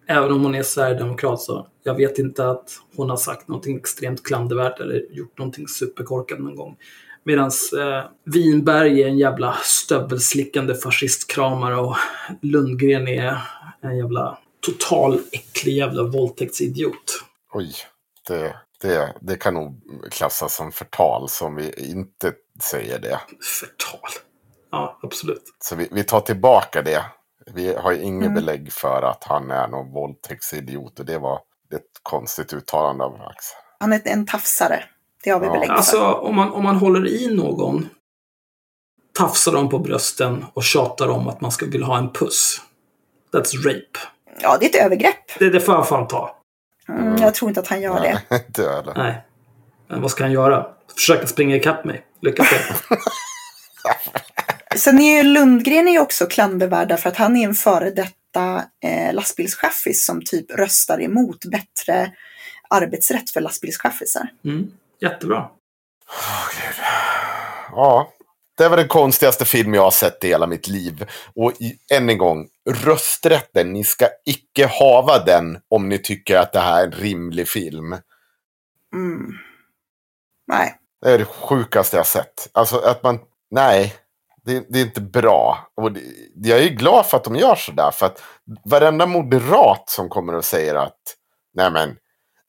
[0.07, 4.25] även om hon är sverigedemokrat så jag vet inte att hon har sagt någonting extremt
[4.25, 6.77] klandervärt eller gjort någonting superkorkat någon gång.
[7.23, 11.95] Medan eh, Winberg är en jävla stövelslickande fascistkramare och
[12.41, 13.37] Lundgren är
[13.81, 17.23] en jävla total äcklig jävla våldtäktsidiot.
[17.53, 17.73] Oj,
[18.27, 19.81] det, det, det kan nog
[20.11, 22.33] klassas som förtal som vi inte
[22.63, 23.19] säger det.
[23.59, 24.09] Förtal.
[24.71, 25.43] Ja, absolut.
[25.59, 27.05] Så vi, vi tar tillbaka det.
[27.53, 28.33] Vi har ju inget Mm.
[28.33, 30.99] belägg för att han är någon våldtäktsidiot.
[30.99, 31.35] Och det var
[31.75, 33.57] ett konstigt uttalande av Axel.
[33.79, 34.83] Han är en tafsare.
[35.23, 35.51] Det har vi Ja.
[35.53, 35.75] belägg för.
[35.75, 37.89] Alltså, om man, om man håller i någon,
[39.17, 42.61] tafsar dem på brösten och tjatar om att man ska vilja ha en puss.
[43.33, 43.99] That's rape.
[44.41, 45.39] Ja, det är ett övergrepp.
[45.39, 46.35] Det, det får jag fan ta.
[46.89, 48.21] Mm, jag tror inte att han gör det.
[48.29, 48.93] Nej, inte jag heller.
[48.97, 49.25] Nej.
[49.89, 50.65] Men vad ska han göra?
[50.95, 52.05] Försöka springa ikapp mig.
[52.21, 52.97] Lycka till.
[54.79, 58.63] Sen är ju Lundgren är ju också klandervärd därför att han är en före detta
[58.83, 62.11] eh, lastbilschaffis som typ röstar emot bättre
[62.69, 64.29] arbetsrätt för lastbilschaffisar.
[64.45, 64.71] Mm.
[65.01, 65.49] Jättebra.
[66.09, 66.75] Åh, Gud.
[67.71, 68.13] Ja,
[68.63, 71.05] det var den konstigaste film jag har sett i hela mitt liv.
[71.35, 76.53] Och i, än en gång, rösträtten, ni ska icke hava den om ni tycker att
[76.53, 77.93] det här är en rimlig film.
[78.93, 79.31] Mm.
[80.47, 80.75] Nej.
[81.01, 82.49] Det är det sjukaste jag har sett.
[82.51, 83.19] Alltså att man,
[83.51, 83.95] nej,
[84.45, 85.67] det, det är inte bra.
[85.75, 86.01] Och det,
[86.35, 87.91] jag är glad för att de gör sådär.
[87.91, 88.23] För att
[88.65, 91.15] varenda moderat som kommer och säger att,
[91.53, 91.95] nej men,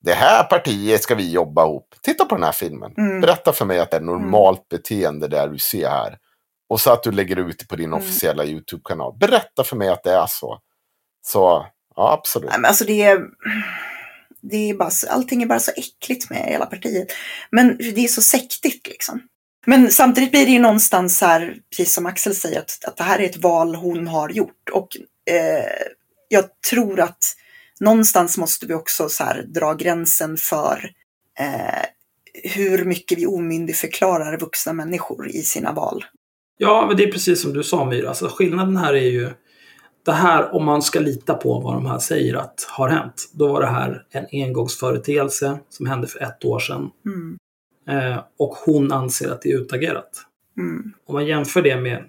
[0.01, 1.90] det här partiet ska vi jobba ihop.
[2.02, 2.93] Titta på den här filmen.
[2.98, 3.20] Mm.
[3.20, 6.18] Berätta för mig att det är normalt beteende där du ser här.
[6.68, 7.98] Och så att du lägger ut det på din Mm.
[7.98, 9.16] officiella YouTube-kanal.
[9.20, 10.59] Berätta för mig att det är så.
[11.27, 11.66] Så,
[11.97, 12.51] ja absolut.
[12.51, 13.20] Nej, men alltså det är,
[14.40, 17.09] det är bara, allting är bara så äckligt med hela partiet.
[17.51, 19.22] Men det är så sektigt liksom.
[19.66, 23.05] Men samtidigt blir det ju någonstans så här, precis som Axel säger, att, att det
[23.05, 24.68] här är ett val hon har gjort.
[24.72, 24.89] Och
[25.31, 25.64] eh,
[26.28, 27.35] jag tror att
[27.81, 30.90] någonstans måste vi också så här, dra gränsen för
[31.41, 31.85] eh,
[32.55, 36.05] hur mycket vi omyndigförklarar vuxna människor i sina val.
[36.57, 38.09] Ja, men det är precis som du sa Myra.
[38.09, 39.31] Alltså, skillnaden här är ju
[40.05, 43.53] det här, om man ska lita på vad de här säger att har hänt, då
[43.53, 46.91] var det här en engångsföreteelse som hände för ett år sedan.
[47.07, 47.39] Mm.
[47.89, 50.11] Eh, och hon anser att det är utagerat.
[50.59, 50.93] Mm.
[51.07, 52.05] Om man jämför det med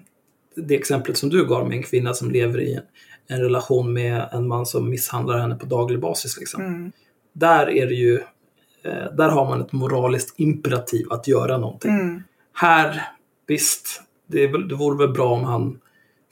[0.56, 2.80] det exemplet som du gav med en kvinna som lever i
[3.28, 6.38] en relation med en man som misshandlar henne på daglig basis.
[6.38, 6.62] Liksom.
[6.62, 6.92] Mm.
[7.32, 8.20] Där är det ju,
[8.84, 11.90] eh, där har man ett moraliskt imperativ att göra någonting.
[11.90, 12.22] Mm.
[12.54, 13.08] Här,
[13.46, 15.80] visst, det, är det vore väl bra om han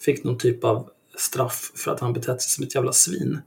[0.04, 3.40] fick någon typ av straff för att han betett sig som ett jävla svin.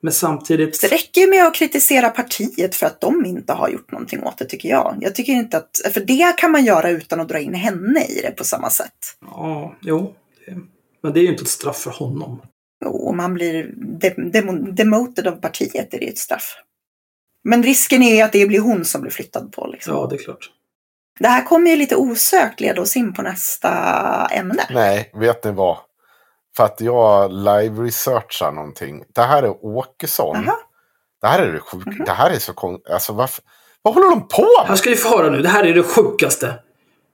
[0.00, 0.80] Men samtidigt...
[0.80, 4.38] Det räcker ju med att kritisera partiet för att de inte har gjort någonting åt
[4.38, 4.98] det tycker jag.
[5.00, 8.20] Jag tycker inte att, för det kan man göra utan att dra in henne i
[8.22, 9.16] det på samma sätt.
[9.20, 10.14] Ja, jo.
[10.46, 10.56] Det,
[11.02, 12.42] men det är ju inte ett straff för honom.
[12.84, 16.56] Jo, om man blir de, de, demoted av partiet är det ju ett straff.
[17.44, 19.66] Men risken är ju att det blir hon som blir flyttad på.
[19.66, 19.94] Liksom.
[19.94, 20.50] Ja, det är klart.
[21.20, 23.70] Det här kommer ju lite osökt leda oss in på nästa
[24.30, 24.66] ämne.
[24.70, 25.76] Nej, vet ni vad?
[26.56, 29.04] För att jag live-researchar någonting.
[29.14, 30.36] Det här är Åkesson.
[30.36, 30.58] Aha.
[31.20, 31.90] Det här är det sjuka.
[31.90, 32.04] Mhm.
[32.04, 32.92] Det här är så konstigt.
[32.92, 33.44] Alltså varför?
[33.82, 34.78] Vad håller de på Här med?
[34.78, 35.42] ska vi få höra nu.
[35.42, 36.54] Det här är det sjukaste.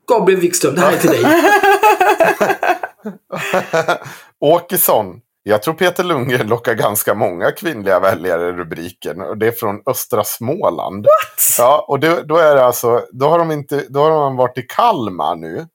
[0.08, 1.24] Gabriel Wikström, det här är till dig.
[4.40, 5.20] Åkesson.
[5.48, 9.20] Jag tror Peter Lundgren lockar ganska många kvinnliga väljare i rubriken.
[9.20, 11.04] Och det är från östra Småland.
[11.04, 11.58] What?
[11.58, 14.58] Ja, och då, då är det alltså, då har de inte, då har de varit
[14.58, 15.66] i Kalmar nu,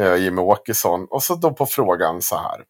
[0.00, 1.06] eh, Jimmie Åkesson.
[1.10, 2.64] Och så då på frågan så här.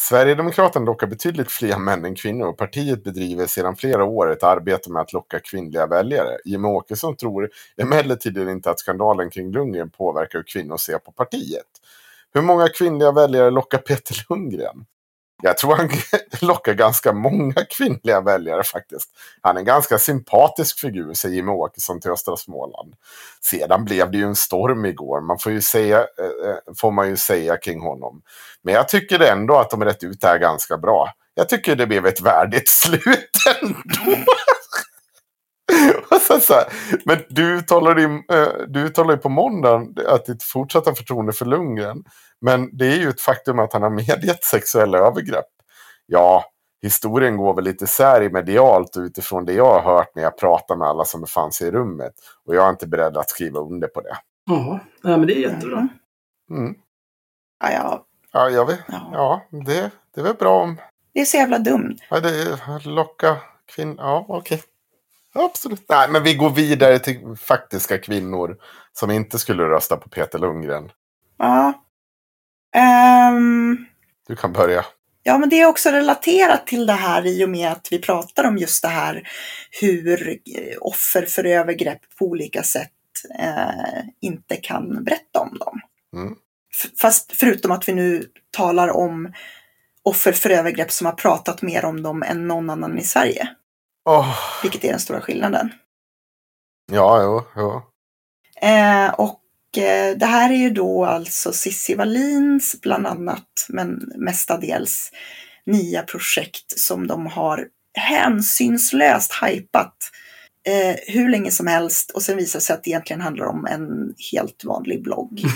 [0.00, 4.90] Sverigedemokraterna lockar betydligt fler män än kvinnor och partiet bedriver sedan flera år ett arbete
[4.90, 6.38] med att locka kvinnliga väljare.
[6.44, 11.66] Jimmie Åkesson tror emellertid inte att skandalen kring Lundgren påverkar hur kvinnor ser på partiet.
[12.34, 14.84] Hur många kvinnliga väljare lockar Peter Lundgren?
[15.42, 15.90] Jag tror han
[16.40, 19.10] lockar ganska många kvinnliga väljare faktiskt.
[19.40, 22.94] Han är en ganska sympatisk figur, säger Jimmie Åkesson till Östra Småland.
[23.40, 27.08] Sedan blev det ju en storm igår, man får, ju säga, eh, eh, får man
[27.08, 28.22] ju säga kring honom.
[28.62, 31.12] Men jag tycker ändå att de rätt ut det här ganska bra.
[31.34, 33.30] Jag tycker det blev ett värdigt slut
[33.60, 34.24] ändå.
[36.34, 36.64] Och så, här,
[37.04, 41.44] men du uttalade, ju, eh, du uttalade ju på måndagen att ditt fortsatta förtroende för
[41.44, 42.04] Lundgren.
[42.40, 45.46] Men det är ju ett faktum att han har medgett sexuella övergrepp.
[46.06, 46.44] Ja,
[46.82, 50.76] historien går väl lite sär i medialt utifrån det jag har hört när jag pratar
[50.76, 52.12] med alla som befann sig i rummet.
[52.46, 54.16] Och jag är inte beredd att skriva under på det.
[55.02, 55.88] Ja, men det är jättebra.
[56.50, 56.74] Mm.
[57.60, 58.80] Ja, ja, Ja, jag vet.
[58.88, 59.10] Ja.
[59.12, 60.76] Ja, det, det är väl bra om
[61.14, 61.96] det är så jävla dumt.
[62.10, 63.36] ja, det locka
[63.74, 63.96] kvinnor.
[63.98, 64.58] Ja, okej.
[64.58, 64.64] Ja,
[65.34, 65.84] absolut.
[65.88, 68.56] Nej, men vi går vidare till faktiska kvinnor
[68.92, 70.90] som inte skulle rösta på Peter Lundgren.
[71.38, 71.72] Ja.
[72.74, 73.86] Ehm,
[74.28, 74.84] Du kan börja.
[75.22, 78.44] Ja, men det är också relaterat till det här i och med att vi pratar
[78.44, 79.28] om just det här
[79.80, 80.38] hur
[80.80, 82.90] offer för övergrepp på olika sätt
[83.38, 85.80] eh, inte kan berätta om dem.
[86.16, 86.34] Mm.
[87.00, 89.32] Fast förutom att vi nu talar om
[90.02, 93.48] offer för övergrepp som har pratat mer om dem än någon annan i Sverige.
[94.10, 95.72] Åh, Vilket är den stora skillnaden.
[96.92, 97.82] ja, jo, jo.
[98.68, 99.42] Eh, och
[99.78, 105.10] eh, det här är ju då alltså Cissi Wallins bland annat, men mestadels
[105.66, 107.66] nya projekt som de har
[107.98, 109.96] hänsynslöst hypat
[110.68, 113.66] eh, hur länge som helst och sen visar det sig att det egentligen handlar om
[113.66, 115.42] en helt vanlig blogg.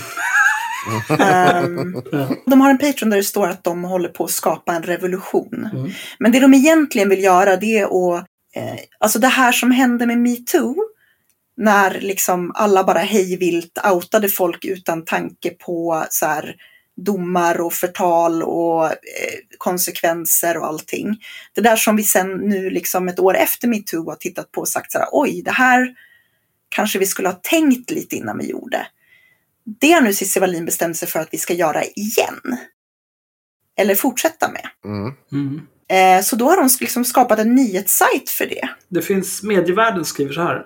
[1.19, 2.01] Ehm,
[2.45, 5.69] de har en Patreon där det står att de håller på att skapa en revolution.
[5.73, 5.91] Mm.
[6.19, 7.83] Men det de egentligen vill göra det är
[8.17, 8.25] att,
[8.55, 10.75] eh, alltså det här som hände med metoo,
[11.57, 16.55] när liksom alla bara hejvilt outade folk utan tanke på så här,
[16.95, 18.93] domar och förtal och eh,
[19.57, 21.23] konsekvenser och allting.
[21.53, 24.69] Det där som vi sen nu liksom ett år efter metoo har tittat på och
[24.69, 25.95] sagt så här, oj, det här
[26.69, 28.87] kanske vi skulle ha tänkt lite innan vi gjorde.
[29.79, 32.57] Det har nu Cissi Wallin bestämt sig för att vi ska göra igen.
[33.77, 34.67] Eller fortsätta med.
[34.85, 35.13] Mm.
[35.31, 35.67] Mm.
[35.87, 38.69] Eh, så då har de liksom skapat en nyhetssajt för det.
[38.87, 40.65] Det finns, medievärlden skriver så här.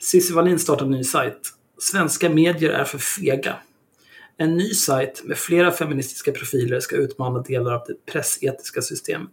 [0.00, 1.38] Cissi Wallin startar en ny sajt.
[1.78, 3.56] Svenska medier är för fega.
[4.36, 9.32] En ny sajt med flera feministiska profiler ska utmana delar av det pressetiska systemet.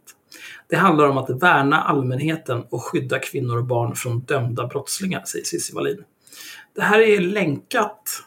[0.68, 5.46] Det handlar om att värna allmänheten och skydda kvinnor och barn från dömda brottslingar, säger
[5.46, 6.04] Cissi Wallin.
[6.76, 8.24] Det här är länkat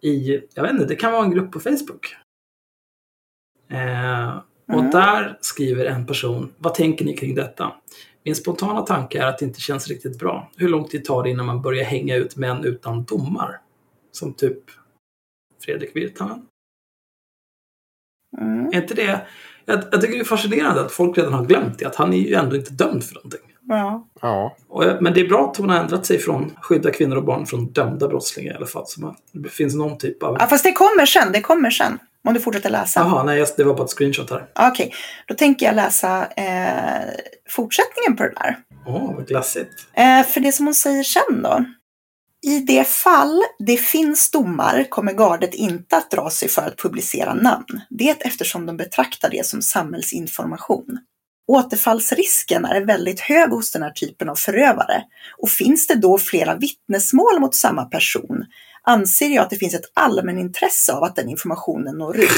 [0.00, 2.16] i, jag vet inte, det kan vara en grupp på Facebook.
[3.70, 4.90] Eh, och Mm.
[4.90, 7.72] där skriver en person, vad tänker ni kring detta?
[8.24, 10.50] Min spontana tanke är att det inte känns riktigt bra.
[10.56, 13.60] Hur lång tid tar det innan man börjar hänga ut män utan domar?
[14.12, 14.58] Som typ
[15.64, 16.42] Fredrik Virtanen.
[18.40, 18.66] Mm.
[18.66, 19.26] Är inte det...
[19.64, 22.16] Jag, jag tycker det är fascinerande att folk redan har glömt det, att han är
[22.16, 23.40] ju ändå inte dömd för någonting.
[23.68, 24.08] Ja.
[24.20, 24.56] Ja.
[24.68, 27.24] Och, eh, Men det är bra att hon har ändrat sig från skydda kvinnor och
[27.24, 28.84] barn från dömda brottslingar i alla fall.
[28.86, 30.36] Så man, det finns någon typ av...
[30.40, 31.32] ja, fast det kommer sen.
[31.32, 31.98] Det kommer sen.
[32.26, 33.00] Om du fortsätter läsa.
[33.00, 34.46] Jaha, nej, det var bara ett screenshot här.
[34.54, 34.94] Okej,
[35.26, 37.10] då tänker jag läsa eh,
[37.48, 38.56] fortsättningen på det där.
[38.86, 39.70] Åh, vad glassigt.
[39.94, 41.64] Eh, för det som hon säger sen då.
[42.46, 47.34] I det fall det finns domar kommer gardet inte att dra sig för att publicera
[47.34, 47.80] namn.
[47.90, 50.98] Det eftersom de betraktar det som samhällsinformation.
[51.48, 55.02] Återfallsrisken är väldigt hög hos den här typen av förövare
[55.38, 58.44] och finns det då flera vittnesmål mot samma person
[58.86, 62.30] anser jag att det finns ett allmänintresse av att den informationen når ut.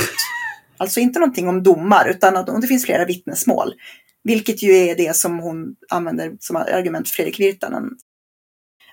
[0.80, 3.74] Alltså inte någonting om domar utan att om det finns flera vittnesmål.
[4.24, 7.84] Vilket ju är det som hon använder som argument för Fredrik Virtanen.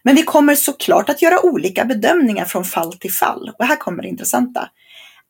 [0.04, 3.52] Men vi kommer såklart att göra olika bedömningar från fall till fall.
[3.60, 4.70] Och här kommer det intressanta.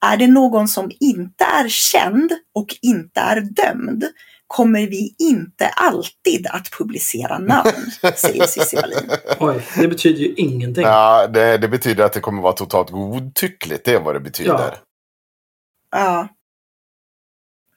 [0.06, 4.06] Är det någon som inte är känd och inte är dömd
[4.48, 7.72] kommer vi inte alltid att publicera namn,
[8.16, 9.12] säger Cissi Wallin.
[9.40, 10.84] Oj, det betyder ju ingenting.
[10.84, 13.86] Ja, det, det betyder att det kommer vara totalt godtyckligt.
[13.86, 14.54] Det är vad det betyder.
[14.54, 14.74] Ja.
[15.92, 16.28] Ja.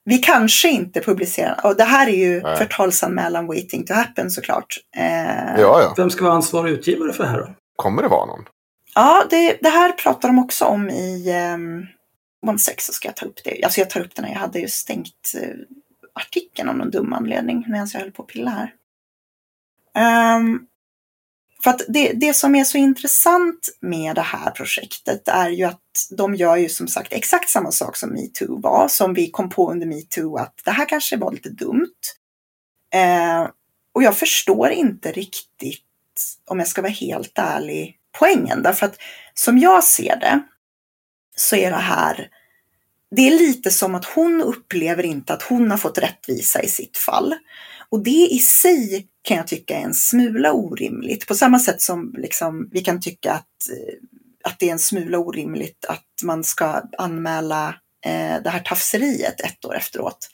[0.05, 2.57] Vi kanske inte publicerar, och det här är ju Nej.
[2.57, 4.77] förtalsanmälan waiting to happen såklart.
[4.97, 5.95] Eh, Ja, ja.
[5.97, 7.55] Vem ska vara ansvarig utgivare för det här då?
[7.77, 8.45] Kommer det vara någon?
[8.95, 11.87] Ja, det, det här pratar de också om i um,
[12.47, 13.65] One Sex, så ska jag ta upp det.
[13.65, 15.49] Alltså jag tar upp det när jag hade ju stängt eh,
[16.19, 18.75] artikeln av någon dum anledning, när jag höll på att pilla här.
[20.37, 20.67] Um,
[21.63, 25.81] för att det, det som är så intressant med det här projektet är ju att
[26.17, 29.71] de gör ju som sagt exakt samma sak som metoo var, som vi kom på
[29.71, 32.01] under metoo, att det här kanske var lite dumt.
[32.95, 33.51] Uh,
[33.95, 35.83] och jag förstår inte riktigt,
[36.47, 38.63] om jag ska vara helt ärlig, poängen.
[38.63, 38.97] Därför att
[39.35, 40.43] som jag ser det
[41.37, 42.31] så är det här,
[43.17, 46.97] det är lite som att hon upplever inte att hon har fått rättvisa i sitt
[46.97, 47.35] fall.
[47.91, 51.27] Och det i sig kan jag tycka är en smula orimligt.
[51.27, 53.95] På samma sätt som liksom, vi kan tycka att, eh,
[54.45, 57.69] att det är en smula orimligt att man ska anmäla
[58.07, 60.31] eh, det här tafseriet ett år efteråt.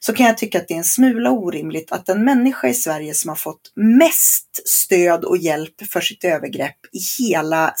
[0.00, 3.14] Så kan jag tycka att det är en smula orimligt att en människa i Sverige
[3.14, 7.74] som har fått mest stöd och hjälp för sitt övergrepp i hela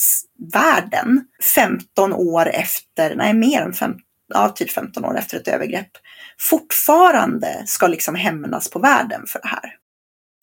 [0.52, 5.90] världen, 15 år efter, nej mer än 15, ja, typ 15 år efter ett övergrepp,
[6.38, 9.74] fortfarande ska liksom hämnas på världen för det här.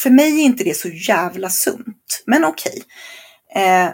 [0.03, 2.83] För mig är inte det så jävla sunt, men okej.
[3.55, 3.89] Eh,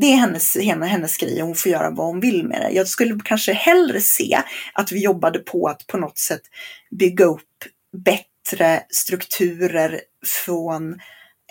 [0.00, 2.70] det är hennes, hennes, hennes grej och hon får göra vad hon vill med det.
[2.70, 4.42] Jag skulle kanske hellre se
[4.72, 6.42] att vi jobbade på att på något sätt
[6.90, 7.64] bygga upp
[8.04, 10.00] bättre strukturer
[10.44, 10.98] från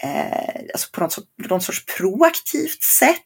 [0.03, 3.21] eh, alltså på något, sorts, något sorts proaktivt sätt.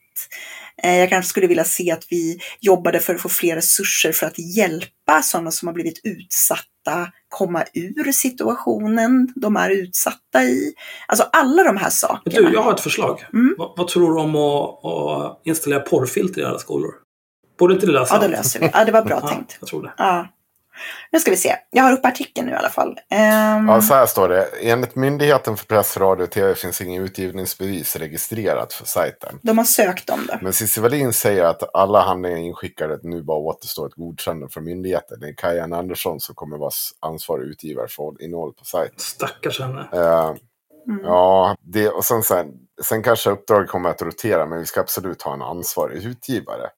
[0.83, 4.25] Eh, jag kanske skulle vilja se att vi jobbade för att få fler resurser för
[4.25, 6.65] att hjälpa sådana som har blivit utsatta
[7.29, 10.73] komma ur situationen de är utsatta i.
[11.07, 12.49] Alltså alla de här sakerna.
[12.49, 13.25] Du, jag har ett förslag.
[13.33, 13.55] Mm.
[13.57, 16.93] Vad, vad tror du om att, att installera porrfilter i alla skolor?
[17.59, 18.69] Borde inte det lösa Ja, det löser vi.
[18.73, 19.57] Ja, det var bra Ja, tänkt.
[19.59, 19.93] jag tror det.
[19.97, 20.27] Ja.
[21.11, 21.56] Nu ska vi se.
[21.69, 22.99] Jag har upp artikeln nu i alla fall.
[23.10, 24.43] Ehm, Ja, så här står det.
[24.61, 29.39] Enligt Myndigheten för press, radio och tv finns ingen utgivningsbevis registrerat för sajten.
[29.41, 30.39] De har sökt om det.
[30.41, 35.19] Men Cissi Wallin säger att alla handlingar inskickade, nu bara återstår ett godkännande från myndigheten.
[35.19, 38.99] Det är Kajan Andersson som kommer vara ansvarig utgivare för innehållet på sajten.
[38.99, 39.88] Stackars henne.
[39.93, 40.34] Eh,
[40.88, 41.06] Mm.
[41.06, 42.47] Ja, det, och sen, sen,
[42.84, 46.69] sen kanske uppdraget kommer att rotera, men vi ska absolut ha en ansvarig utgivare.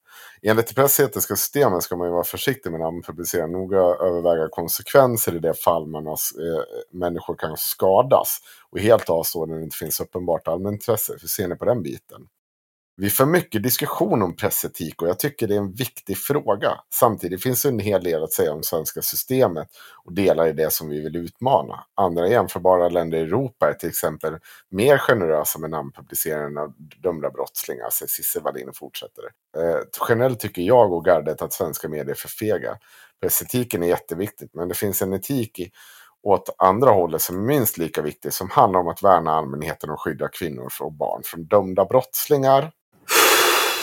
[0.43, 5.39] Enligt det pressetiska systemet ska man ju vara försiktig med namnpublicering, noga överväga konsekvenser i
[5.39, 8.37] det fall man har, eh, människor kan skadas
[8.71, 11.13] och helt avstå när det inte finns uppenbart allmänintresse.
[11.21, 12.27] Hur ser ni på den biten?
[12.95, 16.71] Vi för mycket diskussion om pressetik och jag tycker det är en viktig fråga.
[16.93, 19.67] Samtidigt finns det en hel del att säga om svenska systemet
[20.05, 21.83] och delar i det som vi vill utmana.
[21.95, 24.37] Andra jämförbara länder i Europa är till exempel
[24.69, 29.23] mer generösa med namnpubliceringen av dömda brottslingar, säger Cissi Wallin och fortsätter.
[29.57, 32.77] Eh, generellt tycker jag och gardet att svenska medier är för fega.
[33.21, 35.71] Pressetiken är jätteviktigt, men det finns en etik i,
[36.23, 40.01] åt andra hållet som är minst lika viktig, som handlar om att värna allmänheten och
[40.01, 42.71] skydda kvinnor och barn från dömda brottslingar.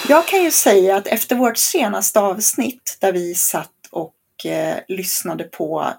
[0.08, 5.44] Jag kan ju säga att efter vårt senaste avsnitt där vi satt och eh, lyssnade
[5.44, 5.92] på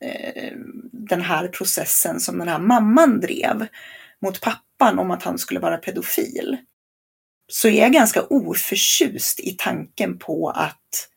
[0.00, 0.52] eh,
[0.92, 3.66] den här processen som den här mamman drev
[4.22, 6.56] mot pappan om att han skulle vara pedofil.
[7.48, 11.08] Så är jag ganska oförtjust i tanken på att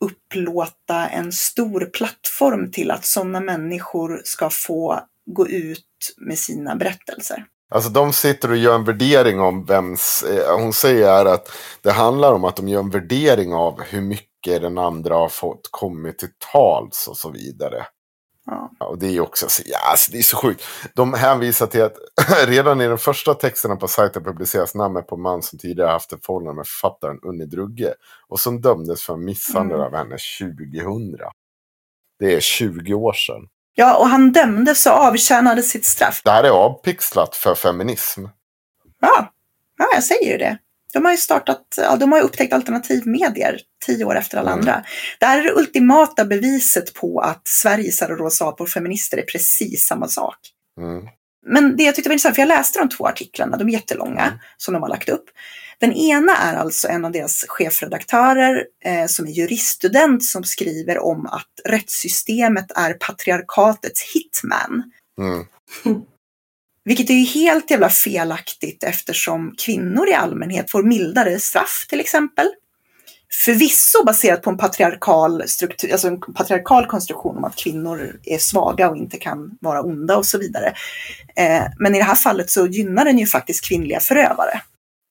[0.00, 7.44] upplåta en stor plattform till att sådana människor ska få gå ut med sina berättelser.
[7.74, 10.22] Alltså de sitter och gör en värdering om vems...
[10.22, 11.52] Eh, hon säger att
[11.82, 15.68] det handlar om att de gör en värdering av hur mycket den andra har fått
[15.70, 17.86] kommit till tals och så vidare.
[18.46, 18.70] Ja.
[18.78, 20.64] Ja, och det är ju också så, ja, alltså, det är så sjukt.
[20.94, 21.96] De hänvisar till att
[22.46, 26.26] redan i de första texterna på sajten publiceras namnet på man som tidigare haft ett
[26.26, 27.94] förhållande med författaren Unni Drugge.
[28.28, 29.86] Och som dömdes för misshandel Mm.
[29.86, 31.18] av henne 2000.
[32.18, 33.48] Det är 20 år sedan.
[33.78, 36.20] Ja, och han dömdes och avtjänade sitt straff.
[36.24, 38.24] Det här är avpixlat för feminism.
[39.00, 39.32] Ja,
[39.78, 40.58] ja jag säger ju det.
[40.92, 44.60] De har ju startat, ja, de har ju upptäckt alternativmedier tio år efter alla Mm.
[44.60, 44.84] andra.
[45.20, 50.08] Det här är det ultimata beviset på att Sveriges Rosa apor feminister är precis samma
[50.08, 50.36] sak.
[50.80, 51.08] Mm.
[51.46, 54.22] Men det jag tyckte var intressant, för jag läste de två artiklarna, de är jättelånga,
[54.26, 54.38] Mm.
[54.56, 55.24] som de har lagt upp.
[55.80, 61.26] Den ena är alltså en av deras chefredaktörer eh, som är juriststudent som skriver om
[61.26, 64.92] att rättssystemet är patriarkatets hitman.
[65.20, 65.44] Mm.
[66.84, 72.46] Vilket är ju helt jävla felaktigt eftersom kvinnor i allmänhet får mildare straff till exempel.
[73.44, 78.90] Förvisso baserat på en patriarkal, struktur, alltså en patriarkal konstruktion om att kvinnor är svaga
[78.90, 80.74] och inte kan vara onda och så vidare.
[81.36, 84.60] Eh, men i det här fallet så gynnar den ju faktiskt kvinnliga förövare.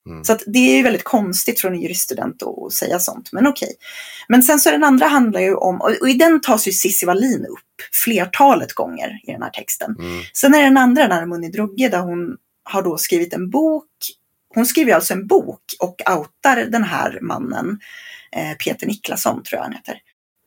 [0.06, 0.24] Mm.
[0.24, 3.74] Så det är ju väldigt konstigt från en juriststudent att säga sånt, men okej.
[4.28, 7.46] Men sen så den andra handlar ju om, och i den tas ju Cissi Wallin
[7.46, 9.96] upp flertalet gånger i den här texten.
[9.98, 10.22] Mm.
[10.34, 13.90] Sen är den andra, Munni Drugge, där hon har då skrivit en bok.
[14.54, 17.78] Hon skriver alltså en bok och outar den här mannen,
[18.32, 19.98] eh, Peter Niklasson tror jag han heter.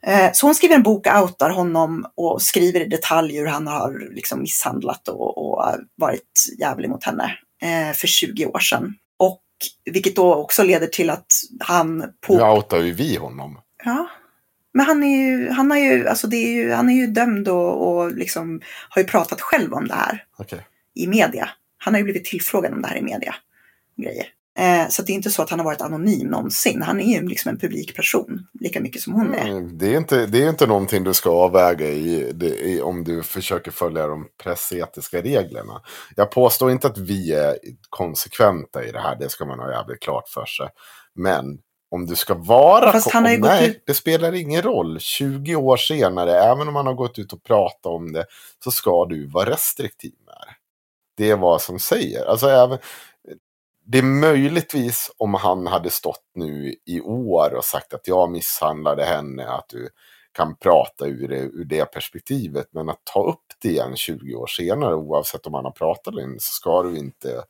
[0.03, 3.67] Eh, så hon skriver en bok och outar honom och skriver i detalj hur han
[3.67, 8.95] har liksom misshandlat och, och varit jävlig mot henne eh, för 20 år sedan.
[9.85, 12.37] Vilket då också leder till att han på...
[12.37, 13.59] Nu outar ju vi honom.
[13.85, 14.09] Ja.
[14.73, 17.47] Men han är ju, han har ju, alltså det är ju, han är ju dömd
[17.47, 20.67] och, och liksom har ju pratat själv om det här Okej.
[20.93, 21.49] i media.
[21.77, 23.35] Han har ju blivit tillfrågad om det här i media.
[23.97, 24.27] Grejer.
[24.59, 26.81] Eh, så det är inte så att han har varit anonym någonsin.
[26.81, 29.47] Han är ju liksom en publik person, lika mycket som hon är.
[29.47, 32.33] Mm, Det är, inte, det är inte någonting du ska avväga i,
[32.63, 35.81] i, om du försöker följa de pressetiska reglerna.
[36.15, 37.57] Jag påstår inte att vi är
[37.89, 40.67] konsekventa i det här, det ska man ha jävligt klart för sig.
[41.15, 41.45] Men
[41.91, 42.91] om du ska vara...
[42.91, 44.99] Fast han har ju nej, ut- det spelar ingen roll.
[44.99, 48.25] 20 år senare, även om man har gått ut och pratat om det,
[48.63, 50.53] så ska du vara restriktiv med det.
[51.17, 52.25] Det är vad som säger.
[52.25, 52.77] Alltså även,
[53.91, 59.03] det är möjligtvis om han hade stått nu i år och sagt att jag misshandlade
[59.05, 59.89] henne, att du
[60.31, 62.65] kan prata ur det, ur det perspektivet.
[62.73, 66.21] Men att ta upp det igen 20 år senare, oavsett om han har pratat eller
[66.23, 67.41] inte, så ska du inte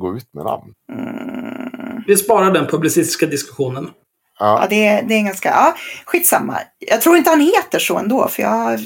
[0.00, 0.72] gå ut med namn.
[0.92, 2.02] Mm.
[2.06, 3.90] Vi sparar den publicistiska diskussionen.
[4.38, 5.74] Ja, Ja, det, är- det är en ganska, ja,
[6.06, 6.58] skitsamma.
[6.78, 8.80] Jag tror inte han heter så ändå, för jag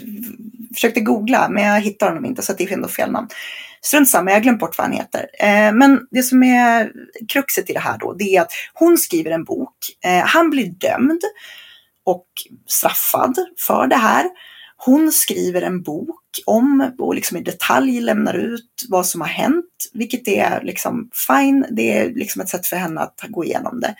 [0.75, 3.29] försökte googla, men jag hittar honom inte, så att det är ändå fel namn.
[3.85, 5.27] Strunt samma, jag har glömt bort vad han heter.
[5.39, 6.93] Eh, men det som är
[7.29, 9.75] kruxet i det här då, det är att hon skriver en bok.
[10.05, 11.21] Eh, han blir dömd
[12.05, 12.27] och
[12.67, 14.31] straffad för det här.
[14.77, 19.91] Hon skriver en bok om och liksom i detalj lämnar ut vad som har hänt,
[19.93, 21.67] vilket är liksom fine.
[21.71, 23.95] Det är liksom ett sätt för henne att gå igenom det.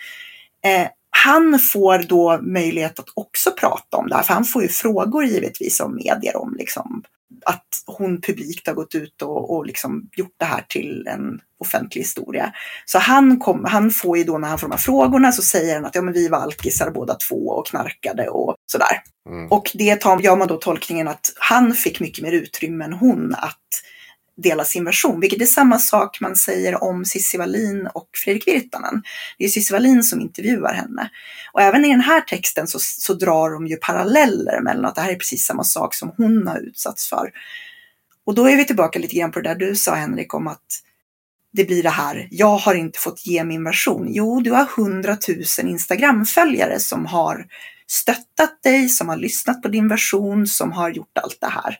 [0.69, 4.67] Eh, han får då möjlighet att också prata om det här, för han får ju
[4.67, 7.03] frågor givetvis om medier om liksom,
[7.45, 12.01] att hon publikt har gått ut och, och liksom gjort det här till en offentlig
[12.01, 12.53] historia.
[12.85, 15.75] Så han, kom, han får ju då när han får de här frågorna så säger
[15.75, 19.01] han att ja, men vi var alkisar båda två och knarkade och sådär.
[19.29, 19.51] mm.
[19.51, 23.35] Och det tar, gör man då tolkningen att han fick mycket mer utrymme än hon
[23.37, 23.57] att
[24.37, 25.19] dela sin version.
[25.19, 29.03] Vilket är samma sak man säger om Cissi Wallin och Fredrik Virtanen.
[29.37, 31.09] Det är Cissi Wallin som intervjuar henne.
[31.53, 35.01] Och även i den här texten så, så drar de ju paralleller mellan att det
[35.01, 37.31] här är precis samma sak som hon har utsatts för.
[38.25, 40.83] Och då är vi tillbaka lite grann på det där du sa Henrik om att
[41.53, 44.07] det blir det här, jag har inte fått ge min version.
[44.09, 47.45] Jo, du har hundratusen Instagram-följare som har
[47.87, 51.77] stöttat dig, som har lyssnat på din version, som har gjort allt det här.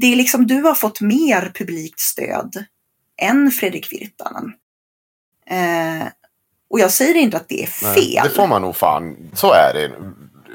[0.00, 2.64] Det är liksom, du har fått mer publikt stöd
[3.22, 4.52] än Fredrik Virtanen.
[5.50, 6.06] Eh,
[6.70, 8.24] och jag säger inte att det är Nej, fel.
[8.28, 9.90] Det får man nog fan, så är det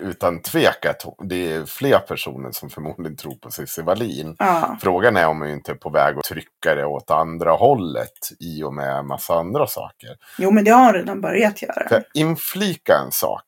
[0.02, 0.94] utan tvekan.
[1.24, 4.36] Det är fler personer som förmodligen tror på Cissi Wallin.
[4.40, 8.30] Ja, Frågan är om man inte är på väg att trycka det åt andra hållet
[8.40, 10.10] i och med en massa andra saker.
[10.38, 11.90] jo men det har han redan börjat göra.
[11.90, 13.46] För inflika en sak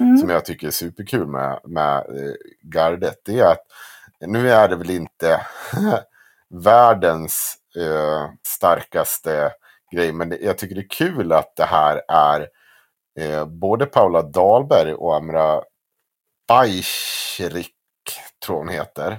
[0.00, 0.18] Mm.
[0.18, 3.22] som jag tycker är superkul med, med eh, gardet.
[3.24, 3.62] Det är att
[4.26, 5.46] nu är det väl inte
[6.50, 9.52] världens eh, starkaste
[9.92, 10.12] grej.
[10.12, 12.48] Men jag tycker det är kul att det här är
[13.20, 15.62] eh, både Paula Dahlberg och Amra
[16.48, 17.70] Bajsrik,
[18.46, 19.18] tror hon heter,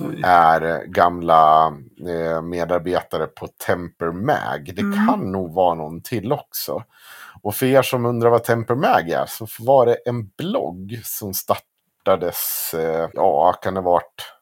[0.00, 0.20] Oj.
[0.24, 1.66] är gamla
[2.08, 4.72] eh, medarbetare på Temper Mag.
[4.76, 5.06] Det Mm.
[5.06, 6.84] kan nog vara någon till också.
[7.42, 11.34] Och för er som undrar vad Temper Mag är så var det en blogg som
[11.34, 14.32] startades, eh, ja, kan det ha varit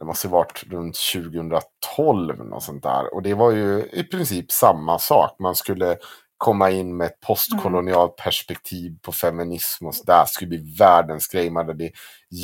[0.00, 3.14] det måste ha varit runt 2012 och sånt där.
[3.14, 5.36] Och det var ju i princip samma sak.
[5.38, 5.96] Man skulle
[6.36, 10.20] komma in med ett postkolonialt perspektiv på feminism och sådär.
[10.20, 11.50] Det skulle bli världens grej.
[11.50, 11.90] Man hade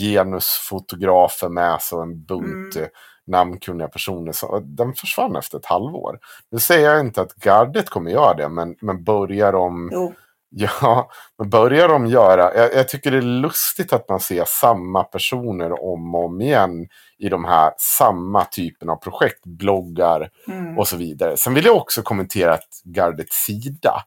[0.00, 2.88] genusfotografer med sig och en bunt mm.
[3.26, 4.32] namnkunniga personer.
[4.32, 6.18] Så den försvann efter ett halvår.
[6.50, 9.90] Nu säger jag inte att gardet kommer göra det, men, men börjar de...
[9.92, 10.14] Jo
[10.50, 12.54] Ja, men börjar de göra...
[12.54, 16.88] Jag, jag, tycker det är lustigt att man ser samma personer om och om igen
[17.18, 20.78] i de här samma typen av projekt, bloggar mm.
[20.78, 21.36] och så vidare.
[21.36, 24.02] Sen vill jag också kommentera att Gardets sida,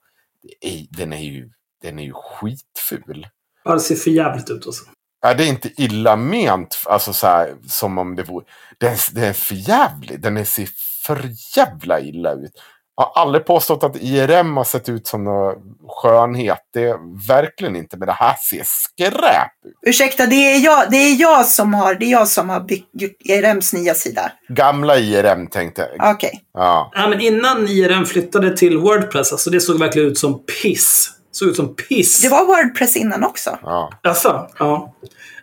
[0.89, 1.49] den är ju,
[1.81, 3.27] den är ju skitful.
[3.63, 4.83] Ja, det ser för jävligt ut också.
[5.21, 8.45] Ja, det är inte illa ment, alltså så här, som om det vore...
[8.77, 10.69] Den, den är för jävlig, den ser
[11.05, 12.61] för jävla illa ut
[12.99, 15.55] har aldrig påstått att IRM har sett ut som någon
[15.87, 16.59] skönhet.
[16.73, 19.73] Det är verkligen inte, men det här ser skräp ut.
[19.87, 22.87] Ursäkta, det är jag, det är jag som har, det är jag som har byggt
[23.19, 24.31] IRMs nya sida.
[24.49, 26.15] Gamla IRM tänkte jag.
[26.15, 26.29] Okej.
[26.29, 26.39] Okay.
[26.53, 26.91] Ja.
[26.93, 27.07] ja.
[27.07, 31.11] men innan IRM flyttade till Wordpress, alltså det såg verkligen ut som piss.
[31.31, 32.21] Såg ut som piss.
[32.21, 33.57] Det var Wordpress innan också.
[33.61, 33.91] Ja.
[34.03, 34.93] Alltså, ja.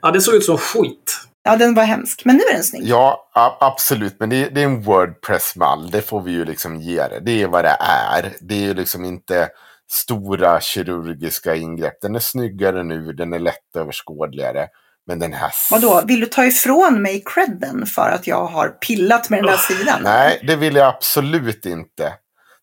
[0.03, 1.26] Ja, det såg ut som skit.
[1.47, 2.23] Ja, den var hemsk.
[2.25, 2.83] Men nu är den snygg.
[2.85, 4.17] Ja, absolut.
[4.21, 5.91] Men det, det är en Wordpress-mall.
[5.91, 7.21] Det får vi ju liksom ge det.
[7.21, 8.33] Det är vad det är.
[8.41, 9.49] Det är ju liksom inte
[9.91, 12.01] stora kirurgiska ingrepp.
[12.01, 14.69] Den är snyggare nu, den är lättöverskådligare.
[15.07, 15.51] Men den här...
[15.71, 19.57] Vadå, vill du ta ifrån mig credden för att jag har pillat med den där
[19.57, 20.01] sidan?
[20.03, 22.13] Nej, det vill jag absolut inte.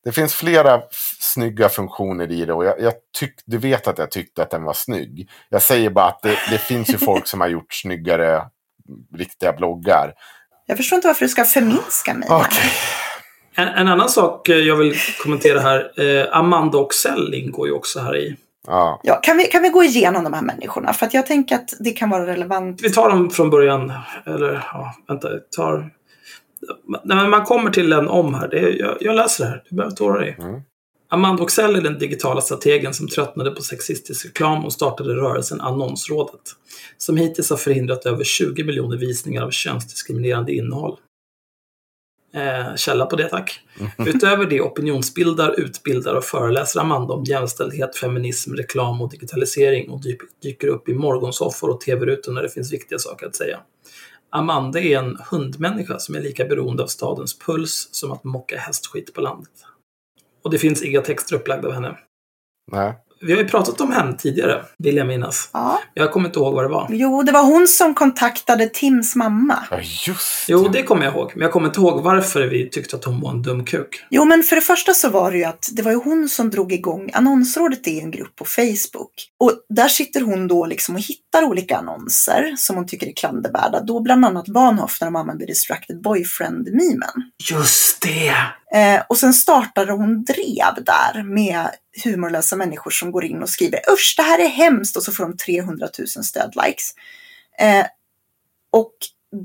[0.04, 0.82] Det finns flera
[1.20, 4.64] snygga funktioner i det och jag, jag tyck, du vet att jag tyckte att den
[4.64, 5.30] var snygg.
[5.50, 8.42] Jag säger bara att det, det finns ju folk som har gjort snyggare
[9.16, 10.14] riktiga bloggar.
[10.66, 12.30] Jag förstår inte varför du ska förminska mig.
[12.30, 12.70] Okay.
[13.56, 15.92] En, en, annan sak eh, jag vill kommentera här.
[16.02, 18.36] Eh, Amanda Oxell ingår ju också här i.
[18.68, 19.00] Ja.
[19.04, 20.94] ja, kan, vi, kan vi gå igenom de här människorna?
[20.94, 22.82] För att jag tänker att det kan vara relevant.
[22.84, 23.94] Vi tar dem från början.
[24.26, 25.30] Eller ja, vänta.
[25.58, 25.90] Tar...
[27.04, 28.48] När man kommer till en om här.
[28.48, 29.64] Det är, jag, jag läser det här.
[29.70, 30.36] Du behöver inte oroa dig.
[30.40, 30.62] Mm.
[31.14, 36.42] Amanda Oxell är den digitala strategen som tröttnade på sexistisk reklam och startade rörelsen Annonsrådet,
[36.98, 40.98] som hittills har förhindrat över 20 miljoner visningar av könsdiskriminerande innehåll.
[42.34, 43.60] Eh, källa på det tack.
[43.98, 50.02] Utöver det opinionsbildar, utbildar och föreläser Amanda om jämställdhet, feminism, reklam och digitalisering och
[50.44, 53.60] dyker upp i morgonsoffor och tv-rutor när det finns viktiga saker att säga.
[54.30, 59.14] Amanda är en hundmänniska som är lika beroende av stadens puls som att mocka hästskit
[59.14, 59.52] på landet.
[60.44, 61.98] Och det finns inga texter upplagda av henne.
[62.72, 62.94] Nej.
[63.26, 65.50] Vi har ju pratat om henne tidigare, vill jag minnas.
[65.54, 65.80] Ja.
[65.94, 66.88] Jag kommer inte ihåg vad det var.
[66.90, 69.60] Jo, det var hon som kontaktade Tims mamma.
[69.72, 70.54] Ja, just det.
[70.54, 71.32] Jo, det kommer jag ihåg.
[71.36, 74.06] Men jag kommer inte ihåg varför vi tyckte att hon var en dum kuk.
[74.10, 76.50] Jo, men för det första så var det ju att det var ju hon som
[76.50, 77.10] drog igång.
[77.14, 79.12] Annonsrådet är en grupp på Facebook.
[79.40, 83.80] Och där sitter hon då liksom och hittar olika annonser som hon tycker är klandervärda.
[83.80, 87.32] Då bland annat Bahnhof när de använder distracted boyfriend-memen.
[87.52, 88.36] Just det!
[88.74, 91.70] Eh, och sen startade hon drev där med
[92.04, 95.24] humorlösa människor som går in och skriver usch det här är hemskt och så får
[95.24, 96.94] de 300 000 stödlikes.
[97.60, 97.86] Eh,
[98.72, 98.94] och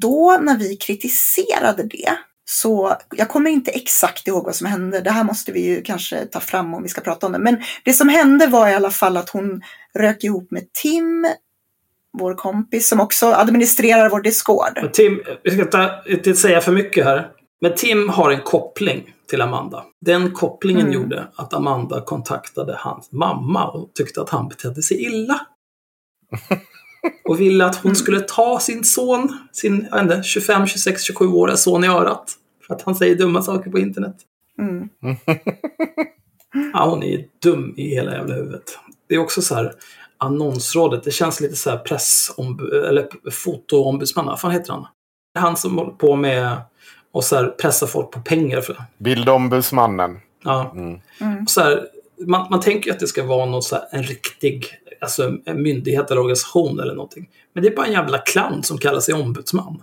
[0.00, 5.00] då när vi kritiserade det så jag kommer inte exakt ihåg vad som hände.
[5.00, 7.38] Det här måste vi ju kanske ta fram om vi ska prata om det.
[7.38, 9.62] Men det som hände var i alla fall att hon
[9.94, 11.26] rök ihop med Tim,
[12.18, 14.92] vår kompis som också administrerar vår Discord.
[14.92, 17.37] Tim, vi ska inte säga för mycket här.
[17.60, 19.84] Men Tim har en koppling till Amanda.
[20.00, 20.92] Den kopplingen mm.
[20.92, 25.40] gjorde att Amanda kontaktade hans mamma och tyckte att han betedde sig illa.
[27.24, 31.86] och ville att hon skulle ta sin son, sin inte, 25, 26, 27-åriga son i
[31.86, 32.34] örat.
[32.66, 34.16] För att han säger dumma saker på internet.
[34.58, 34.88] Mm.
[36.72, 38.78] ja, hon är dum i hela jävla huvudet.
[39.08, 39.72] Det är också så här,
[40.18, 44.86] annonsrådet, det känns lite så här pressombud, eller fotoombudsman, vad fan heter han?
[45.38, 46.56] Han som håller på med
[47.18, 48.60] och så här, pressa folk på pengar.
[48.60, 48.76] För.
[48.98, 50.20] Bildombudsmannen.
[50.44, 50.72] Ja.
[50.74, 51.00] Mm.
[51.20, 51.46] Mm.
[51.46, 51.86] Så här,
[52.26, 54.66] man, man tänker ju att det ska vara något så här, en riktig
[55.00, 57.28] alltså, en myndighet eller organisation eller någonting.
[57.54, 59.82] Men det är bara en jävla clown som kallar sig ombudsman.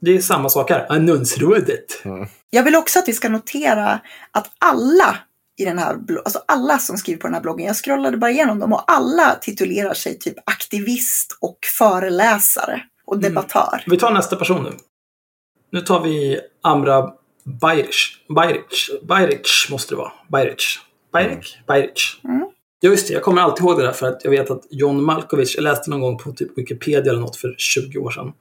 [0.00, 0.86] Det är samma sak här.
[0.92, 2.04] Annonsrådet.
[2.04, 2.28] Mm.
[2.50, 4.00] Jag vill också att vi ska notera
[4.30, 5.18] att alla
[5.58, 8.58] i den här alltså alla som skriver på den här bloggen, jag scrollade bara igenom
[8.58, 13.22] dem och alla titulerar sig typ aktivist och föreläsare och mm.
[13.22, 13.74] debattör.
[13.74, 13.84] Mm.
[13.86, 14.72] Vi tar nästa person nu.
[15.70, 17.12] Nu tar vi Amra
[17.44, 17.96] Bajric.
[18.28, 18.90] Bajric.
[19.02, 20.12] Bajric måste det vara.
[20.28, 20.78] Bajric.
[21.12, 21.58] Bajric?
[21.66, 22.20] Bajric.
[22.24, 22.50] Mm.
[22.80, 23.14] Ja, just det.
[23.14, 25.90] Jag kommer alltid ihåg det där för att jag vet att John Malkovich, jag läste
[25.90, 28.32] någon gång på typ Wikipedia eller något för 20 år sedan.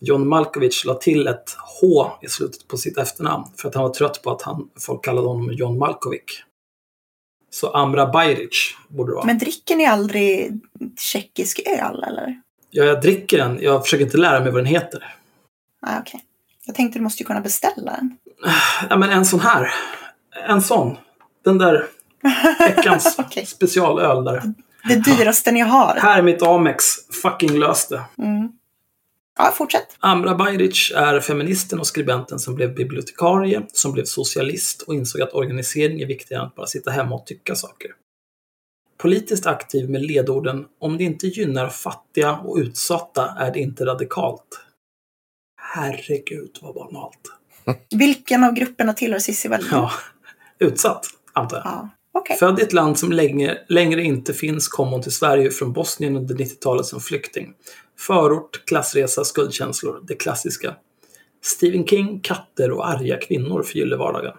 [0.00, 3.94] John Malkovich la till ett H i slutet på sitt efternamn för att han var
[3.94, 6.44] trött på att han, folk kallade honom John Malkovich.
[7.50, 9.26] Så Amra Bajric borde det vara.
[9.26, 10.60] Men dricker ni aldrig
[10.98, 12.42] tjeckisk öl eller?
[12.70, 13.58] Ja, jag dricker den.
[13.62, 15.14] Jag försöker inte lära mig vad den heter.
[15.80, 16.24] Ah, okej.
[16.68, 18.16] Jag tänkte du måste ju kunna beställa den.
[18.90, 19.70] Ja, men en sån här.
[20.48, 20.96] En sån.
[21.44, 21.86] Den där
[22.58, 23.46] veckans Okej.
[23.46, 24.42] specialöl där.
[24.88, 25.94] Det dyraste ni har.
[25.94, 26.84] Här är mitt Amex.
[27.22, 28.02] Fucking lös det.
[28.18, 28.48] Mm.
[29.38, 29.96] Ja, fortsätt.
[30.00, 35.32] Amra Bajric är feministen och skribenten som blev bibliotekarie, som blev socialist och insåg att
[35.34, 37.90] organisering är viktigare än att bara sitta hemma och tycka saker.
[38.98, 44.60] Politiskt aktiv med ledorden “Om det inte gynnar fattiga och utsatta är det inte radikalt”.
[45.70, 47.20] Herregud vad banalt.
[47.96, 49.68] Vilken av grupperna tillhör Cissi Wallin?
[49.70, 49.90] Ja,
[50.58, 51.66] utsatt, antar jag.
[51.66, 52.36] Ja, Okej.
[52.36, 56.16] Född i ett land som länge, längre inte finns kom hon till Sverige från Bosnien
[56.16, 57.54] under 90-talet som flykting.
[57.98, 60.74] Förort, klassresa, skuldkänslor, det klassiska.
[61.42, 64.36] Stephen King, katter och arga kvinnor förgyller vardagen.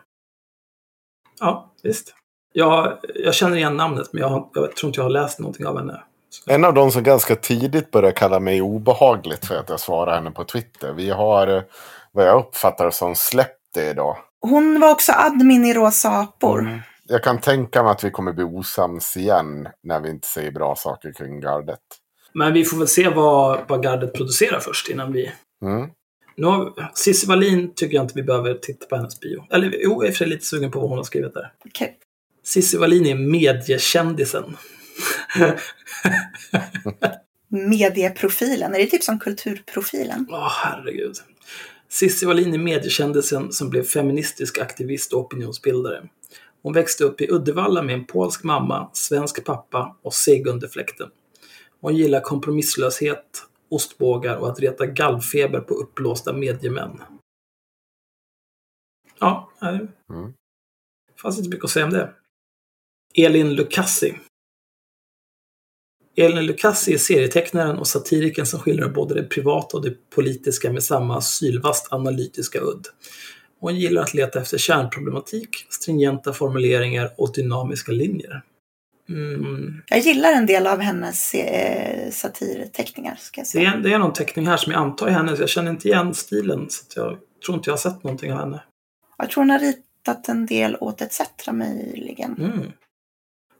[1.39, 2.15] Ja, visst.
[2.53, 5.77] Jag, jag känner igen namnet, men jag, jag tror inte jag har läst någonting av
[5.77, 6.03] henne.
[6.45, 10.31] En av de som ganska tidigt började kalla mig obehagligt för att jag svarade henne
[10.31, 10.93] på Twitter.
[10.93, 11.61] Vi har, eh,
[12.11, 14.17] vad jag uppfattar som, släppt det idag.
[14.41, 16.59] Hon var också admin i Rosa apor.
[16.59, 16.79] Mm.
[17.07, 20.75] Jag kan tänka mig att vi kommer bli osams igen när vi inte säger bra
[20.75, 21.79] saker kring gardet.
[22.33, 25.31] Men vi får väl se vad, vad gardet producerar först innan vi...
[25.65, 25.89] Mm.
[26.35, 29.45] Nu Cissi Wallin tycker jag inte vi behöver titta på hennes bio.
[29.51, 31.51] Eller jo, jag är för sig lite sugen på vad hon har skrivit där.
[31.65, 31.97] Okej.
[32.43, 34.57] Cissi Wallin är mediekändisen.
[37.47, 40.25] Medieprofilen, är det typ som kulturprofilen?
[40.29, 41.15] Åh, herregud.
[41.89, 46.09] Cissi Wallin är mediekändisen som blev feministisk aktivist och opinionsbildare.
[46.61, 51.09] Hon växte upp i Uddevalla med en polsk mamma, svensk pappa och seg under fläkten.
[51.81, 57.01] Hon gillar kompromisslöshet, ostbågar och att reta gallfeber på uppblåsta mediemän.
[59.19, 60.33] Ja, nej, Mm.
[61.21, 62.13] fanns inte mycket att säga om det.
[63.15, 64.15] Elin Lucassi.
[66.19, 70.83] Elin Lucassi är serietecknaren och satiriken som skildrar både det privata och det politiska med
[70.83, 72.87] samma sylvast analytiska udd.
[73.59, 78.41] Hon gillar att leta efter kärnproblematik, stringenta formuleringar och dynamiska linjer.
[79.09, 79.81] Mm.
[79.87, 83.73] Jag gillar en del av hennes eh, satirteckningar, ska jag Det, säga.
[83.73, 85.39] är, det är någon teckning här som jag antar är hennes.
[85.39, 88.63] Jag känner inte igen stilen, så jag tror inte jag har sett någonting av henne.
[89.17, 91.21] Jag tror hon har ritat en del åt ETC
[91.51, 92.35] möjligen.
[92.39, 92.71] Mm.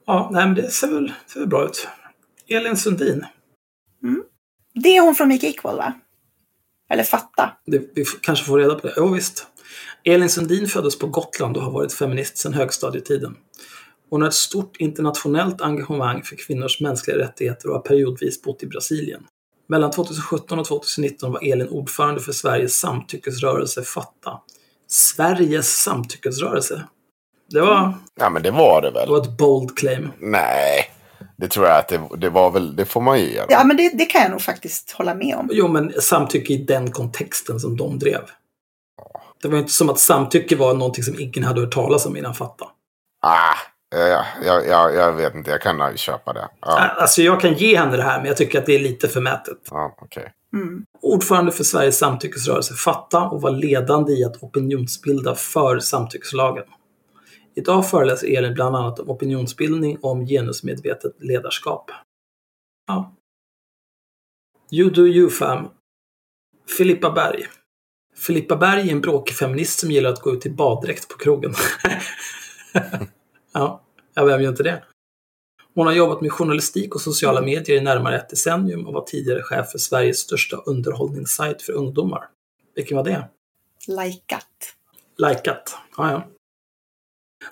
[0.05, 1.87] Ja, nej, men det ser väl, ser väl bra ut.
[2.49, 3.25] Elin Sundin.
[4.73, 5.93] Det är hon från Make Equal, va?
[6.89, 7.51] Eller Fatta.
[7.65, 8.93] Det, vi kanske får reda på det.
[8.97, 9.47] Jo, visst.
[10.03, 13.35] Elin Sundin föddes på Gotland och har varit feminist sedan högstadietiden.
[14.09, 18.67] Hon har ett stort internationellt engagemang för kvinnors mänskliga rättigheter och har periodvis bott i
[18.67, 19.23] Brasilien.
[19.67, 24.39] Mellan 2017 och 2019 var Elin ordförande för Sveriges samtyckesrörelse Fatta.
[24.87, 26.83] Sveriges samtyckesrörelse.
[27.49, 29.09] Det var, Ja, men det var det det väl?
[29.09, 30.09] var ett bold claim.
[30.19, 30.91] Nej,
[31.39, 32.75] det tror jag att det, det var väl.
[32.75, 33.45] Det får man ju göra.
[33.49, 35.49] Ja, men det, det kan jag nog faktiskt hålla med om.
[35.51, 38.21] Jo, men samtycke i den kontexten som de drev.
[39.41, 42.35] Det var inte som att samtycke var någonting som ingen hade hört talas om innan
[42.35, 42.65] Fatta.
[43.21, 43.55] Ah,
[43.95, 46.47] ja, ja, ja, jag vet inte, jag kan köpa det.
[46.61, 49.07] Ja, Alltså jag kan ge henne det här, men jag tycker att det är lite
[49.07, 49.57] förmätet.
[49.71, 50.33] ja okej.
[50.53, 50.85] Mm.
[51.01, 56.63] Ordförande för Sveriges samtyckesrörelse Fatta och var ledande i att opinionsbilda för samtyckeslagen.
[57.59, 61.91] Idag föreläser Elin bland annat om opinionsbildning och om genusmedvetet ledarskap.
[62.87, 63.15] Ja.
[64.71, 65.67] You do you fam.
[66.77, 67.47] Filippa Berg.
[68.15, 71.53] Filippa Berg är en bråkig feminist som gillar att gå ut i baddräkt på krogen.
[73.53, 73.81] ja,
[74.15, 74.83] vem gör inte det?
[75.75, 79.43] Hon har jobbat med journalistik och sociala medier i närmare ett decennium och var tidigare
[79.43, 82.29] chef för Sveriges största underhållningssajt för ungdomar.
[82.75, 83.29] Vilken var det?
[83.87, 84.75] Likat.
[85.17, 85.77] Likat.
[85.97, 86.38] Ja, ja.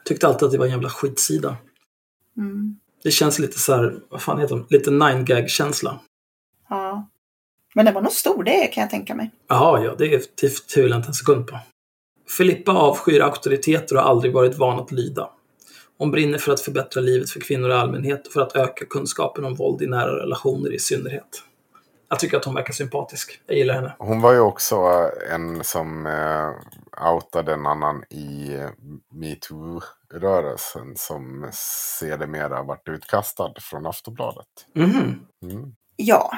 [0.06, 1.56] Tyckte alltid att det var en jävla skitsida.
[2.38, 2.80] Mm.
[3.04, 4.66] Det känns lite så här, vad fan heter de?
[4.70, 6.00] Lite 9gag-känsla.
[6.70, 7.08] Ja.
[7.76, 9.32] Men den var nog stor, det kan jag tänka mig.
[9.48, 11.60] Jaha, ja, det är- det tvivlar jag inte en sekund på.
[12.38, 15.30] Filippa avskyr auktoriteter och har aldrig varit van att lyda.
[15.98, 19.46] Hon brinner för att förbättra livet för kvinnor i allmänhet och för att öka kunskapen
[19.46, 21.44] om våld i nära relationer i synnerhet.
[22.10, 23.40] Jag tycker att hon verkar sympatisk.
[23.46, 23.96] Jag gillar henne.
[24.00, 24.76] Hon var ju också
[25.32, 26.50] en som eh,
[27.02, 28.69] outade en annan i eh,
[29.14, 31.49] metoo-rörelsen som
[31.99, 34.48] sedermera varit utkastad från Aftonbladet.
[34.76, 35.26] Mhm.
[35.44, 35.76] Mm.
[35.95, 36.32] Ja.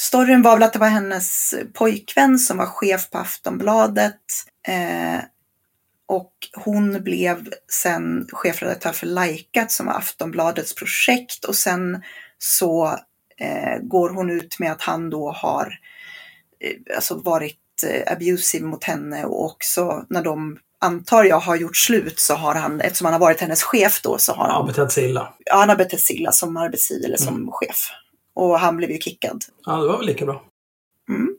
[0.00, 4.20] Storyn var väl att det var hennes pojkvän som var chef på Aftonbladet.
[4.68, 5.20] Eh,
[6.06, 11.44] och hon blev sen chefredaktör för Likat som var Aftonbladets projekt.
[11.44, 12.02] Och sen
[12.38, 12.86] så
[13.36, 15.78] eh, går hon ut med att han då har
[16.60, 17.61] eh, alltså varit
[18.06, 22.80] abusive mot henne och också när de antar jag har gjort slut så har han,
[22.80, 25.34] eftersom han har varit hennes chef då, så har han, betett sig illa.
[25.44, 27.90] ja, han har betett sig illa som arbetsgivare eller som chef.
[28.34, 29.44] Och han blev ju kickad.
[29.66, 30.44] Ja, det var väl lika bra.
[31.08, 31.36] Mm.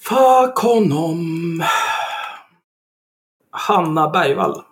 [0.00, 1.62] Fuck honom.
[3.50, 4.62] Hanna Bergvall.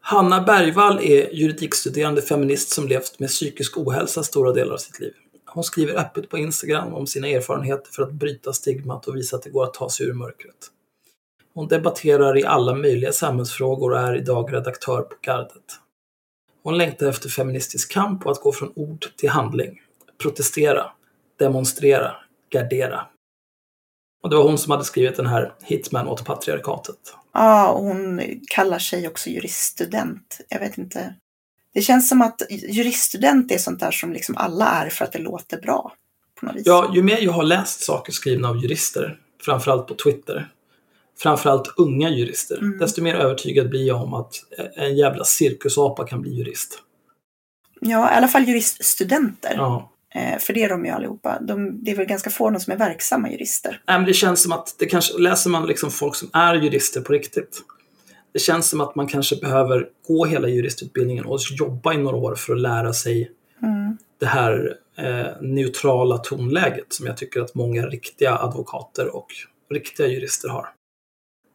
[0.00, 5.12] Hanna Bergvall är juridikstuderande feminist som levt med psykisk ohälsa stora delar av sitt liv.
[5.50, 9.42] Hon skriver öppet på Instagram om sina erfarenheter för att bryta stigmat och visa att
[9.42, 10.70] det går att ta sig ur mörkret.
[11.54, 15.64] Hon debatterar i alla möjliga samhällsfrågor och är idag redaktör på Gardet.
[16.62, 19.82] Hon längtar efter feministisk kamp och att gå från ord till handling.
[20.22, 20.92] Protestera,
[21.38, 22.16] demonstrera,
[22.50, 23.06] gardera.
[24.22, 27.14] Och det var hon som hade skrivit den här Hitman åt patriarkatet.
[27.32, 30.40] Ja, och hon kallar sig också juriststudent.
[30.48, 31.14] Jag vet inte.
[31.78, 35.18] Det känns som att juriststudent är sånt där som liksom alla är för att det
[35.18, 35.92] låter bra.
[36.40, 36.62] På något vis.
[36.66, 40.48] Ja, ju mer jag har läst saker skrivna av jurister, framförallt på Twitter,
[41.22, 42.78] framförallt unga jurister, Mm.
[42.78, 44.34] desto mer övertygad blir jag om att
[44.76, 46.78] en jävla cirkusapa kan bli jurist.
[47.80, 49.52] ja, i alla fall juriststudenter.
[49.56, 49.90] Ja.
[50.14, 51.38] Eh, för det är de ju allihopa.
[51.40, 53.82] De, det är väl ganska få som är verksamma jurister.
[53.88, 57.00] Nej, men det känns som att det kanske, läser man liksom folk som är jurister
[57.00, 57.62] på riktigt,
[58.38, 62.34] det känns som att man kanske behöver gå hela juristutbildningen och jobba i några år
[62.34, 63.30] för att lära sig
[63.62, 63.98] Mm.
[64.20, 69.26] det här eh, neutrala tonläget som jag tycker att många riktiga advokater och
[69.70, 70.68] riktiga jurister har.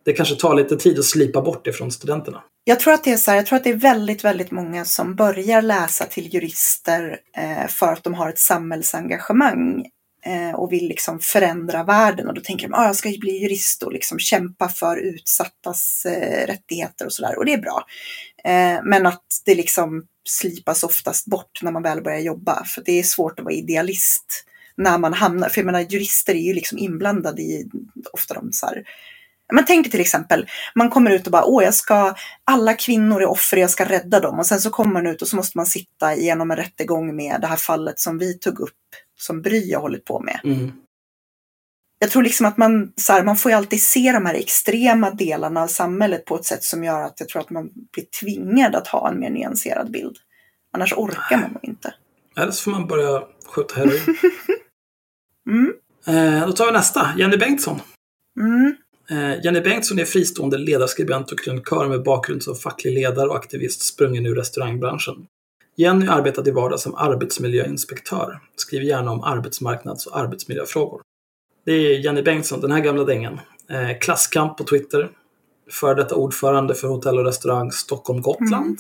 [0.06, 2.44] Det kanske tar lite tid att slipa bort det från studenterna.
[2.64, 4.86] Jag tror att det är så här, jag tror att det är väldigt, väldigt många
[4.86, 9.86] som börjar läsa till jurister eh, för att de har ett samhällsengagemang
[10.26, 12.28] Eh, och vill liksom förändra världen.
[12.28, 16.48] Och då tänker de, ah, jag ska bli jurist och liksom kämpa för utsattas eh,
[16.48, 17.38] rättigheter och sådär.
[17.38, 17.86] Och det är bra.
[18.44, 22.64] Eh, men att det liksom slipas oftast bort när man väl börjar jobba.
[22.66, 24.46] För det är svårt att vara idealist
[24.78, 27.70] när man hamnar, för jag menar jurister är ju liksom inblandade i
[28.14, 28.84] ofta de så här
[29.54, 33.22] men tänk dig till exempel, man kommer ut och bara, åh, jag ska, alla kvinnor
[33.22, 34.40] är offer, jag ska rädda dem.
[34.40, 37.42] Och sen så kommer man ut och så måste man sitta igenom en rättegång med
[37.42, 38.72] det här fallet som vi tog upp,
[39.24, 40.40] som Bry har hållit på med.
[40.44, 40.72] Mm.
[42.00, 45.12] Jag tror liksom att man, så här, man får ju alltid se de här extrema
[45.12, 48.76] delarna av samhället på ett sätt som gör att jag tror att man blir tvingad
[48.76, 50.18] att ha en mer nyanserad bild.
[50.72, 51.94] Annars orkar man nog inte.
[52.38, 54.02] Eller så får man börja skjuta heroin.
[55.48, 55.74] Mm,
[56.08, 57.80] eh, då tar vi nästa, Jenny Bengtsson.
[58.40, 58.76] mm,
[59.10, 63.82] Eh, Jenny Bengtsson är fristående ledarskribent och krönikör med bakgrund som facklig ledare och aktivist
[63.82, 65.28] sprungen ur restaurangbranschen.
[65.76, 68.40] Jenny arbetar till vardags som arbetsmiljöinspektör.
[68.56, 71.02] Skriver gärna om arbetsmarknads och arbetsmiljöfrågor.
[71.66, 73.40] Det är Jenny Bengtsson, den här gamla dängen.
[73.70, 75.10] Eh, klasskamp på Twitter.
[75.72, 78.78] Före detta ordförande för hotell och restaurang Stockholm-Gotland.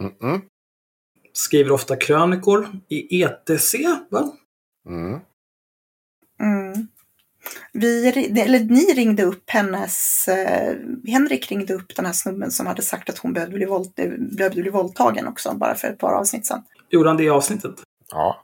[0.00, 0.40] Mm-mm.
[1.32, 3.74] Skriver ofta krönikor i ETC,
[4.10, 4.32] va?
[4.88, 5.06] Mm.
[5.06, 5.20] mm.
[7.72, 8.08] Vi,
[8.40, 10.74] eller ni ringde upp hennes, eh,
[11.06, 14.10] Henrik ringde upp den här snubben som hade sagt att hon behövde bli, våld, eh,
[14.18, 16.62] behövde bli våldtagen också, bara för ett par avsnitt sedan.
[16.90, 17.74] Gjorde han det i avsnittet?
[18.10, 18.36] Ja.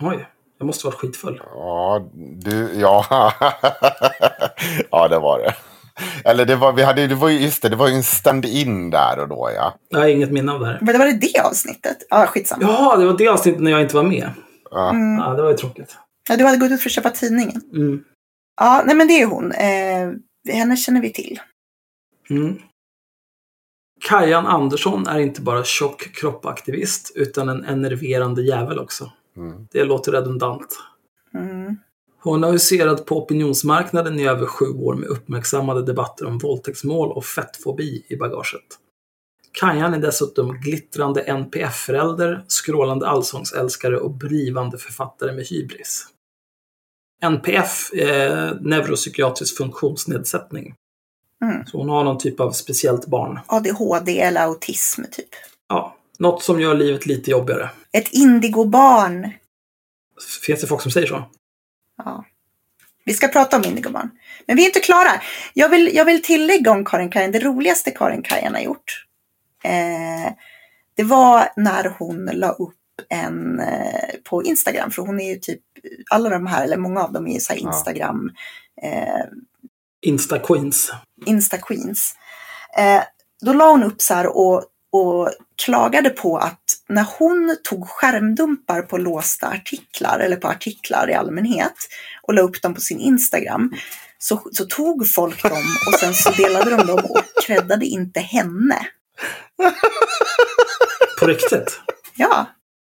[0.00, 0.26] Oj,
[0.58, 1.42] jag måste varit skitfull.
[1.54, 3.04] Ja, du, ja.
[4.90, 5.54] ja, det var det.
[6.24, 8.90] Eller det var, vi hade, det var ju, just det, det var ju en stand-in
[8.90, 9.74] där och då ja.
[9.88, 10.78] Jag har inget minne av det här.
[10.80, 11.96] Men det var det det avsnittet?
[12.10, 12.62] Ja, skitsamma.
[12.62, 14.30] Jaha, det var det avsnittet när jag inte var med.
[14.70, 14.90] ja.
[14.90, 15.18] Mm.
[15.18, 15.96] Ja, det var ju tråkigt.
[16.28, 17.62] Ja, du hade gått ut för att köpa tidningen.
[17.74, 18.04] Mm.
[18.56, 19.52] Ja, nej men det är hon.
[19.52, 20.12] Eh,
[20.54, 21.40] henne känner vi till.
[22.30, 22.58] Mm.
[24.00, 29.12] Kajan Andersson är inte bara tjock kroppaktivist utan en enerverande jävel också.
[29.36, 29.68] Mm.
[29.72, 30.78] Det låter redundant.
[31.34, 31.76] Mm.
[32.20, 37.24] Hon har huserat på opinionsmarknaden i över sju år med uppmärksammade debatter om våldtäktsmål och
[37.24, 38.78] fettfobi i bagaget.
[39.52, 46.06] Kajan är dessutom glittrande NPF-förälder, skrålande allsångsälskare och blivande författare med hybris.
[47.24, 50.74] NPF är neuropsykiatrisk funktionsnedsättning.
[51.42, 51.66] Mm.
[51.66, 53.40] Så hon har någon typ av speciellt barn.
[53.46, 55.28] ADHD eller autism typ.
[55.68, 57.70] Ja, något som gör livet lite jobbigare.
[57.92, 59.30] Ett indigobarn.
[60.46, 61.22] Finns det folk som säger så?
[61.96, 62.24] Ja.
[63.04, 64.10] Vi ska prata om indigobarn.
[64.46, 65.10] Men vi är inte klara.
[65.54, 69.06] Jag vill, jag vill tillägga om Karin Kajan, det roligaste Karin Kajan har gjort.
[69.64, 70.32] Eh,
[70.94, 72.74] det var när hon la upp
[73.08, 74.90] en eh, på Instagram.
[74.90, 75.60] För hon är ju typ,
[76.10, 77.68] alla de här, eller många av dem är ju så här Ja.
[77.68, 78.30] Instagram,
[78.82, 79.24] eh,
[80.06, 80.90] Insta-queens.
[81.26, 82.14] Insta-queens.
[82.78, 83.02] Eh,
[83.44, 85.30] då la hon upp så här och, och
[85.64, 91.74] klagade på att när hon tog skärmdumpar på låsta artiklar eller på artiklar i allmänhet
[92.22, 93.74] och la upp dem på sin Instagram
[94.18, 98.86] så, så tog folk dem och sen så delade de dem och creddade inte henne.
[101.20, 101.80] På riktigt.
[102.16, 102.46] Ja.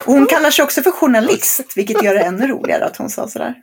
[0.05, 3.55] Hon kallar sig också för journalist, vilket gör det ännu roligare att hon sa sådär.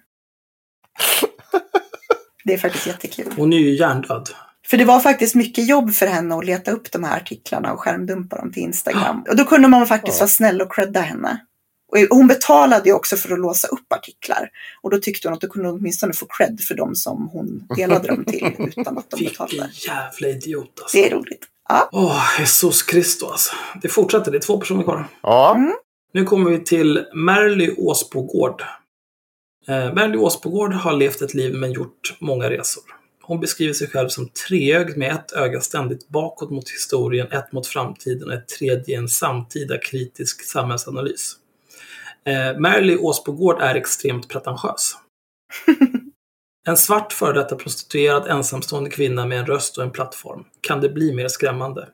[2.44, 3.34] Det är faktiskt jättekul.
[3.38, 4.30] Hon är ju hjärndöd.
[4.68, 7.80] För det var faktiskt mycket jobb för henne att leta upp de här artiklarna och
[7.80, 9.24] skärmdumpa dem till Instagram.
[9.30, 10.22] Och då kunde man faktiskt Ja.
[10.24, 11.42] vara snäll och credda henne.
[11.92, 14.50] Och hon betalade ju också för att låsa upp artiklar.
[14.82, 18.08] Och då tyckte hon att hon kunde åtminstone få cred för dem som hon delade
[18.08, 19.72] dem till utan att de Vilken betalade.
[19.88, 20.98] jävla idiot alltså.
[20.98, 21.46] Det är roligt.
[21.70, 21.90] Ja.
[21.92, 23.54] Åh, Jesus Kristus alltså.
[23.82, 25.08] Det fortsätter, det är två personer kvar.
[25.24, 25.74] Ja, Mm.
[26.12, 28.64] Nu kommer vi till Merly Åsbogård.
[29.68, 32.84] Eh, Merly Åsbogård har levt ett liv men gjort många resor.
[33.22, 37.68] Hon beskriver sig själv som treögd med ett öga ständigt bakåt mot historien, ett mot
[37.68, 41.36] framtiden och ett tredje i en samtida kritisk samhällsanalys.
[42.26, 44.94] Eh, Merly Åsbogård är extremt pretentiös.
[46.68, 50.46] En svart före detta prostituerad ensamstående kvinna med en röst och en plattform.
[50.62, 51.90] Kan det bli mer skrämmande?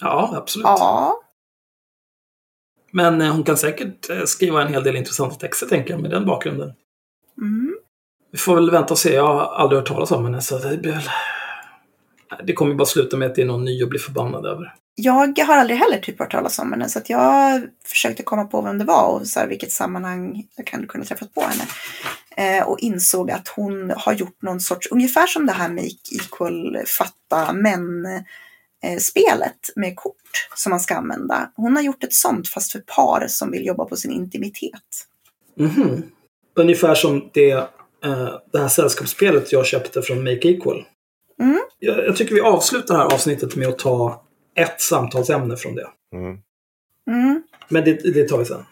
[0.00, 0.64] Ja, absolut.
[0.64, 1.22] ja.
[2.90, 6.10] Men eh, hon kan säkert eh, skriva en hel del intressanta texter, tänker jag, med
[6.10, 6.72] den bakgrunden.
[7.40, 7.76] Mm.
[8.32, 9.14] Vi får väl vänta och se.
[9.14, 11.08] Jag har aldrig hört talas om henne, så det blir väl...
[12.44, 14.74] Det kommer bara sluta med att det är någon ny att bli förbannad över.
[14.94, 18.62] Jag har aldrig heller typ hört talas om henne så att jag försökte komma på
[18.62, 21.64] vem det var och så här, vilket sammanhang jag kan kunna träffat på henne.
[22.36, 26.78] Eh, och insåg att hon har gjort någon sorts, ungefär som det här Make Equal
[26.86, 28.06] Fatta Män
[28.84, 31.52] eh, spelet med kort som man ska använda.
[31.56, 35.06] Hon har gjort ett sånt fast för par som vill jobba på sin intimitet.
[35.56, 36.02] Mhm.
[36.54, 40.84] Ungefär som det, eh, det här sällskapsspelet jag köpte från Make Equal.
[41.40, 41.58] Mm.
[41.78, 44.24] Jag, jag tycker vi avslutar det här avsnittet med att ta
[44.54, 45.88] ett samtalsämne från det.
[46.14, 46.38] mm.
[47.10, 47.42] Mm.
[47.68, 48.64] Men det, det tar vi sen.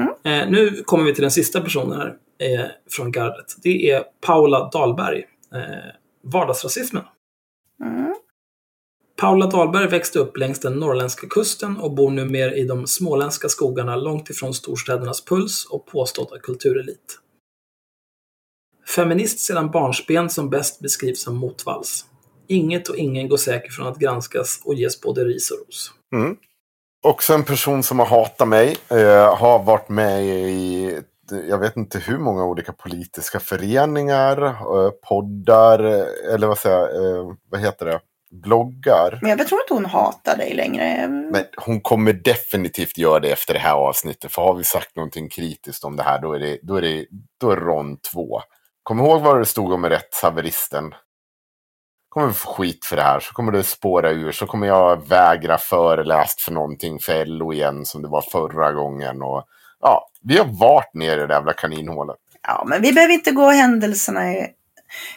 [0.00, 0.42] Mm.
[0.42, 3.46] Eh, nu kommer vi till den sista personen här eh, från gardet.
[3.62, 5.24] Det är Paula Dahlberg.
[5.54, 7.04] Eh, vardagsrasismen.
[9.22, 13.96] Paula Dahlberg växte upp längs den norrländska kusten och bor numera i de småländska skogarna
[13.96, 17.18] långt ifrån storstädernas puls och påstådda kulturelit.
[18.96, 22.04] Feminist sedan barnsben som bäst beskrivs som motvalls.
[22.48, 25.92] Inget och ingen går säker från att granskas och ges både ris och ros.
[26.14, 26.36] Mm.
[27.02, 28.76] Också en person som har hatat mig.
[28.88, 31.00] Eh, har varit med i
[31.48, 37.18] jag vet inte hur många olika politiska föreningar, eh, poddar, eh, eller vad säger jag,
[37.18, 38.00] eh, vad heter det,
[38.32, 39.18] bloggar.
[39.22, 41.08] Men jag tror inte hon hatar dig längre.
[41.08, 44.32] Men hon kommer definitivt göra det efter det här avsnittet.
[44.32, 47.06] För har vi sagt någonting kritiskt om det här, då är det, då är det,
[47.40, 48.40] då är det rond två.
[48.82, 50.94] Kom ihåg vad det stod om rättshaveristen.
[52.08, 54.32] Kommer vi få skit för det här, så kommer det spåra ur.
[54.32, 59.22] Så kommer jag vägra föreläst för någonting för LO igen, som det var förra gången.
[59.22, 59.44] Och,
[59.80, 62.16] ja, vi har varit nere i det där jävla kaninhålet.
[62.42, 64.46] Ja, men vi behöver inte gå händelserna i...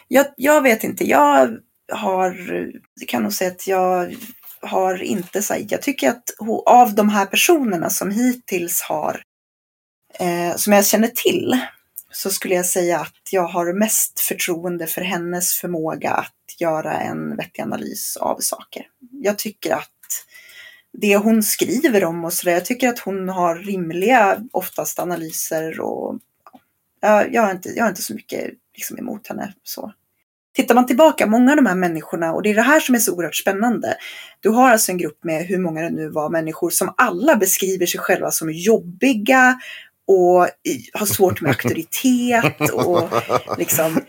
[0.08, 1.58] Jag, jag vet inte, jag
[1.92, 2.36] har...
[2.94, 4.16] Jag kan nog säga att jag
[4.60, 6.30] har inte så Jag tycker att
[6.66, 9.22] av de här personerna som hittills har...
[10.18, 11.58] Eh, som jag känner till
[12.10, 17.36] så skulle jag säga att jag har mest förtroende för hennes förmåga att göra en
[17.36, 18.86] vettig analys av saker.
[19.10, 19.90] Jag tycker att
[20.92, 26.18] det hon skriver om och sådär, jag tycker att hon har rimliga oftast analyser och
[27.00, 29.54] jag, jag, har, inte, jag har inte så mycket liksom, emot henne.
[29.62, 29.92] Så.
[30.56, 32.98] Tittar man tillbaka, många av de här människorna, och det är det här som är
[32.98, 33.96] så oerhört spännande.
[34.40, 37.86] Du har alltså en grupp med hur många det nu var människor som alla beskriver
[37.86, 39.58] sig själva som jobbiga
[40.08, 40.48] och
[40.92, 43.08] har svårt med auktoritet och
[43.58, 44.00] liksom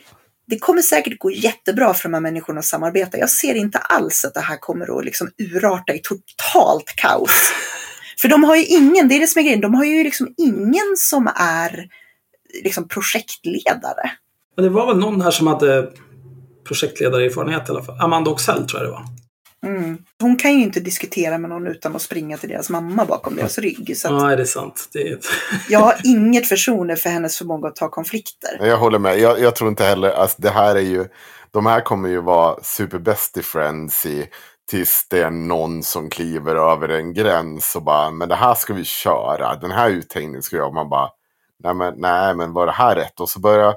[0.47, 3.17] det kommer säkert gå jättebra för de här människorna att samarbeta.
[3.17, 7.51] Jag ser inte alls att det här kommer att liksom urarta i totalt kaos.
[8.21, 10.33] För de har ju ingen, det är det som är grejen, de har ju liksom
[10.37, 11.87] ingen som är
[12.63, 14.11] liksom projektledare.
[14.55, 15.91] Men det var väl någon här som hade
[16.67, 17.99] projektledarerfarenhet i alla fall.
[17.99, 19.05] Amanda Oxell tror jag det var.
[19.65, 19.97] Mm.
[20.21, 23.57] Hon kan ju inte diskutera med någon utan att springa till deras mamma bakom deras
[23.57, 23.97] rygg.
[23.97, 24.89] Så att Nej, det är sant.
[24.93, 25.19] Det är...
[25.69, 28.67] jag har inget förtroende för hennes förmåga att ta konflikter.
[28.67, 29.19] Jag håller med.
[29.19, 31.05] Jag, jag tror inte heller, alltså det här är ju,
[31.51, 34.27] de här kommer ju vara super friends i
[34.69, 38.73] tills det är någon som kliver över en gräns och bara, men det här ska
[38.73, 40.65] vi köra, den här uthängningen ska.
[40.65, 41.09] Och man bara,
[41.63, 43.19] nej men, nej men var det här rätt?
[43.19, 43.75] Och så börjar,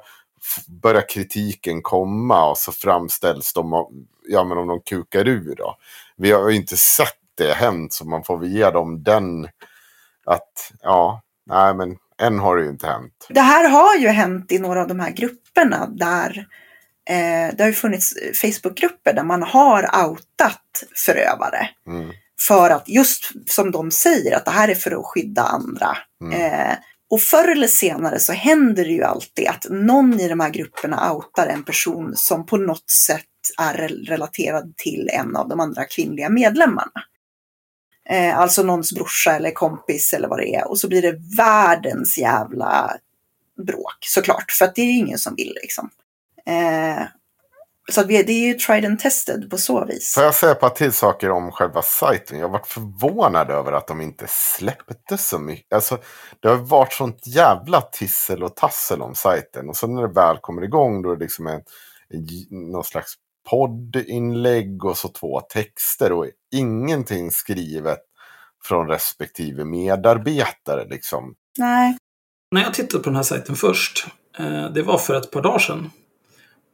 [0.82, 3.86] börjar kritiken komma och så framställs de,
[4.28, 5.76] ja men om de kukar ur då.
[6.16, 9.48] Vi har ju inte sett det hänt så man får ge dem den,
[10.24, 13.26] att ja, nej men än har det ju inte hänt.
[13.28, 16.46] Det här har ju hänt i några av de här grupperna där
[17.10, 21.70] eh, det har ju funnits Facebookgrupper där man har outat förövare.
[21.86, 22.10] Mm.
[22.40, 25.96] För att just som de säger att det här är för att skydda andra.
[26.22, 26.40] Mm.
[26.40, 26.76] Eh,
[27.10, 31.12] och förr eller senare så händer det ju alltid att någon i de här grupperna
[31.12, 33.24] outar en person som på något sätt
[33.58, 36.92] är relaterad till en av de andra kvinnliga medlemmarna.
[38.10, 40.70] Eh, alltså någons brorsa eller kompis eller vad det är.
[40.70, 42.96] Och så blir det världens jävla
[43.66, 44.50] bråk såklart.
[44.50, 45.90] För att det är ingen som vill liksom.
[46.46, 47.02] Eh,
[47.90, 50.14] så att vi, det är ju tried and tested på så vis.
[50.14, 52.38] Får jag säga ett par till saker om själva sajten?
[52.38, 55.72] Jag har varit förvånad över att de inte släppte så mycket.
[55.72, 55.98] Alltså,
[56.40, 59.68] det har varit sånt jävla tissel och tassel om sajten.
[59.68, 61.60] Och sen när det väl kommer igång då är det liksom en,
[62.08, 62.26] en,
[62.72, 63.14] någon slags
[63.50, 66.12] poddinlägg och så två texter.
[66.12, 68.00] Och ingenting skrivet
[68.64, 70.88] från respektive medarbetare.
[70.88, 71.34] Liksom.
[71.58, 71.96] Nej.
[72.54, 74.06] När jag tittade på den här sajten först,
[74.38, 75.90] eh, det var för ett par dagar sedan.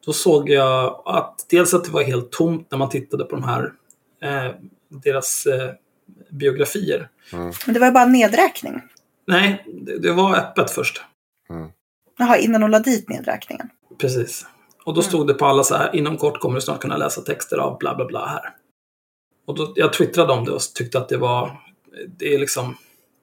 [0.07, 3.45] Då såg jag att dels att det var helt tomt när man tittade på de
[3.45, 3.73] här,
[4.23, 4.55] eh,
[4.89, 5.71] deras eh,
[6.31, 7.09] biografier.
[7.33, 7.53] Mm.
[7.67, 8.83] Men det var ju bara en nedräkning.
[9.27, 11.03] Nej, det, det var öppet först.
[11.51, 11.69] Mm.
[12.19, 13.71] Jaha, innan de la dit nedräkningen.
[13.99, 14.47] Precis.
[14.85, 17.21] Och då stod det på alla så här, inom kort kommer du snart kunna läsa
[17.21, 18.55] texter av bla bla bla här.
[19.47, 21.61] Och då, jag twittrade om det och tyckte att det var,
[22.07, 22.77] det är liksom,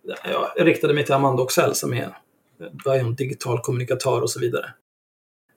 [0.03, 2.17] ja, jag riktade mig till Amanda Oxell som är,
[2.85, 4.73] är hon, digital kommunikatör och så vidare.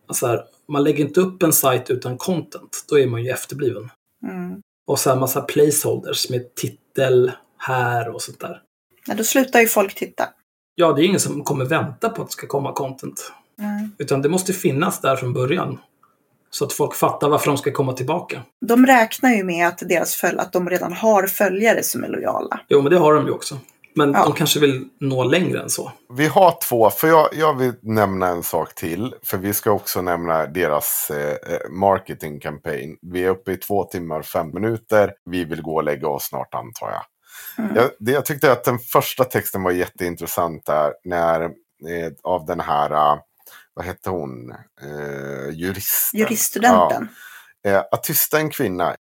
[0.09, 3.91] Alltså här, man lägger inte upp en sajt utan content, då är man ju efterbliven.
[4.23, 4.61] Mm.
[4.87, 8.63] Och så här massa placeholders med titel här och sånt där.
[9.07, 10.29] Ja, då slutar ju folk titta.
[10.75, 13.33] Ja, det är ingen som kommer vänta på att det ska komma content.
[13.59, 13.91] Mm.
[13.99, 15.79] Utan det måste finnas där från början.
[16.51, 18.43] Så att folk fattar varför de ska komma tillbaka.
[18.67, 22.61] De räknar ju med att, deras följ, att de redan har följare som är lojala.
[22.69, 23.59] Jo, men det har de ju också.
[23.97, 24.25] Men Ja.
[24.25, 25.93] de kanske vill nå längre än så.
[26.15, 29.15] Vi har två, för jag, jag vill nämna en sak till.
[29.23, 32.97] För vi ska också nämna deras eh, marketingkampanj.
[33.03, 35.13] Vi är uppe i två timmar och fem minuter.
[35.31, 37.03] Vi vill gå och lägga oss snart antar jag.
[37.65, 37.77] Mm.
[37.77, 40.93] Jag, det, jag tyckte att den första texten var jätteintressant där.
[41.05, 43.19] När, eh, av den här, eh,
[43.75, 44.51] vad hette hon,
[44.83, 46.21] eh, juristen.
[46.21, 47.09] Juriststudenten.
[47.63, 47.71] Ja.
[47.71, 48.97] Eh, att tysta en kvinna.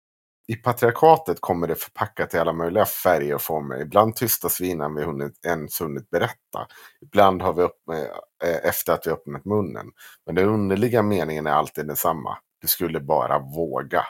[0.48, 3.82] I patriarkatet kommer det förpackat i alla möjliga färger och former.
[3.82, 6.68] Ibland tystas vi innan vi hunnit, ens hunnit berätta.
[7.02, 9.92] Ibland har vi upp, eh, eh, efter att vi öppnat munnen.
[10.26, 12.38] Men den underliga meningen är alltid densamma.
[12.62, 14.06] Du skulle bara våga.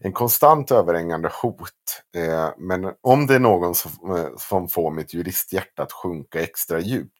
[0.00, 1.68] En konstant överhängande hot.
[2.16, 6.80] Eh, men om det är någon som, eh, som får mitt juristhjärta att sjunka extra
[6.80, 7.18] djupt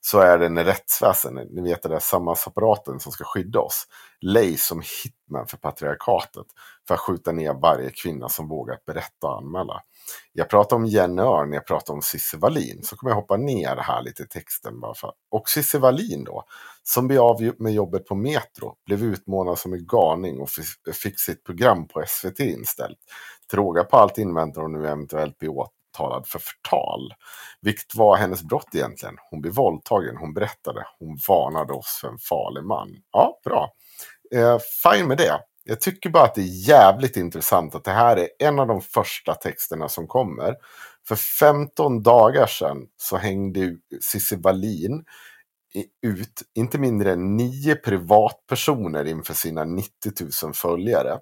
[0.00, 3.86] så är det när rättsväsendet, ni vet den där samhällsapparaten som ska skydda oss,
[4.24, 6.46] lejs som hitman för patriarkatet
[6.88, 9.82] för att skjuta ner varje kvinna som vågat berätta och anmäla.
[10.32, 12.82] Jag pratar om Jenny Örn, jag pratar om Cissi Wallin.
[12.82, 14.80] Så kommer jag hoppa ner här lite i texten.
[14.80, 15.12] Bara för.
[15.30, 16.44] Och Cissi Wallin då,
[16.82, 20.48] som blev av med jobbet på Metro, blev utmanad som en galning och
[21.02, 22.98] fick sitt program på SVT inställt.
[23.48, 27.14] Till råga på allt inväntar hon nu eventuellt bli åtalad för förtal.
[27.60, 29.16] Vilket var hennes brott egentligen?
[29.30, 32.88] Hon blev våldtagen, hon berättade, hon varnade oss för en farlig man.
[33.12, 33.72] Ja, bra.
[34.34, 35.40] Eh, fine med det.
[35.64, 38.80] Jag tycker bara att det är jävligt intressant att det här är en av de
[38.80, 40.54] första texterna som kommer.
[41.08, 45.04] För 15 dagar sedan så hängde Cissi Wallin
[46.06, 49.90] ut inte mindre än nio privatpersoner inför sina 90
[50.44, 51.18] 000 följare.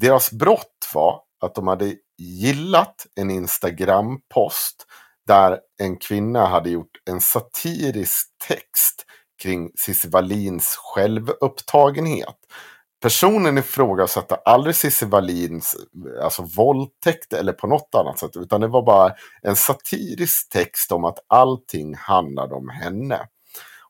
[0.00, 4.86] Deras brott var att de hade gillat en Instagram-post
[5.26, 9.04] där en kvinna hade gjort en satirisk text
[9.42, 12.36] kring Cissi Wallins självupptagenhet.
[13.02, 15.76] Personen ifrågasatte aldrig Cissi Wallins
[16.22, 18.36] alltså, våldtäkt eller på något annat sätt.
[18.36, 23.28] Utan det var bara en satirisk text om att allting handlade om henne.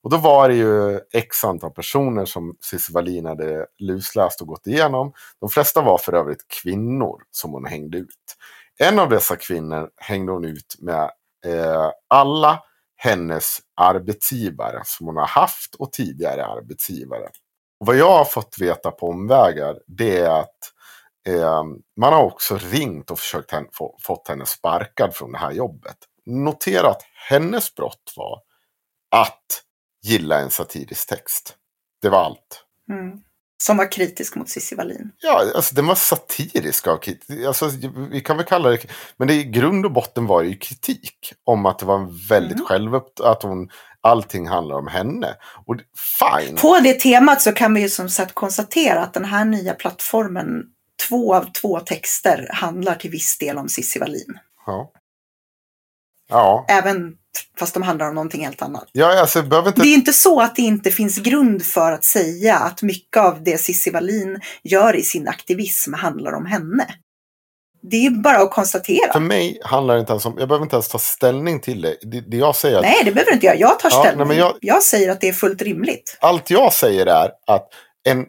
[0.03, 4.66] Och då var det ju x antal personer som Cissi Wallin hade lusläst och gått
[4.66, 5.12] igenom.
[5.41, 8.37] De flesta var för övrigt kvinnor som hon hängde ut.
[8.79, 11.11] En av dessa kvinnor hängde hon ut med
[11.47, 12.62] eh, alla
[12.99, 17.29] hennes arbetsgivare som hon har haft och tidigare arbetsgivare.
[17.81, 20.59] Och vad jag har fått veta på omvägar det är att
[21.27, 21.65] eh,
[22.01, 25.97] man har också ringt och försökt henne, få, fått henne sparkad från det här jobbet.
[26.27, 28.43] Notera att hennes brott var
[29.11, 29.62] att
[30.03, 31.57] gilla en satirisk text.
[32.03, 32.65] Det var allt.
[32.91, 33.23] Mm.
[33.63, 35.11] Som var kritisk mot Cissi Wallin.
[35.21, 36.87] Ja, alltså den var satirisk.
[36.87, 37.71] av krit- Alltså,
[38.11, 38.79] vi kan väl kalla det...
[39.17, 41.33] Men det, i grund och botten var det ju kritik.
[41.45, 42.67] Om att det var en väldigt Mm.
[42.67, 43.21] självupp...
[43.21, 43.69] Att hon,
[44.01, 45.35] allting handlar om henne.
[45.67, 45.77] Och
[46.21, 46.57] fine.
[46.57, 50.63] På det temat så kan vi ju som sagt konstatera att den här nya plattformen,
[51.09, 54.39] två av två texter handlar till viss del om Cissi Wallin.
[54.67, 54.93] Ja.
[56.29, 56.65] Ja.
[56.69, 57.13] Även
[57.59, 58.89] fast de handlar om någonting helt annat.
[58.93, 59.81] Ja, alltså det behöver inte...
[59.83, 63.43] Det är inte så att det inte finns grund för att säga att mycket av
[63.43, 66.87] det Cissi Wallin gör i sin aktivism handlar om henne.
[67.91, 69.21] Det är bara att För konstatera.
[69.21, 70.37] mig handlar det inte ens om...
[70.39, 71.97] Jag behöver inte ens ta ställning till det.
[72.03, 72.77] Det, det jag säger...
[72.77, 73.61] Att, Nej, det behöver inte jag.
[73.61, 74.19] Jag tar Ja, ställning.
[74.19, 74.83] nej, men jag- jag...
[74.83, 76.17] säger att det är fullt rimligt.
[76.21, 77.69] allt jag säger är att
[78.09, 78.29] en, för,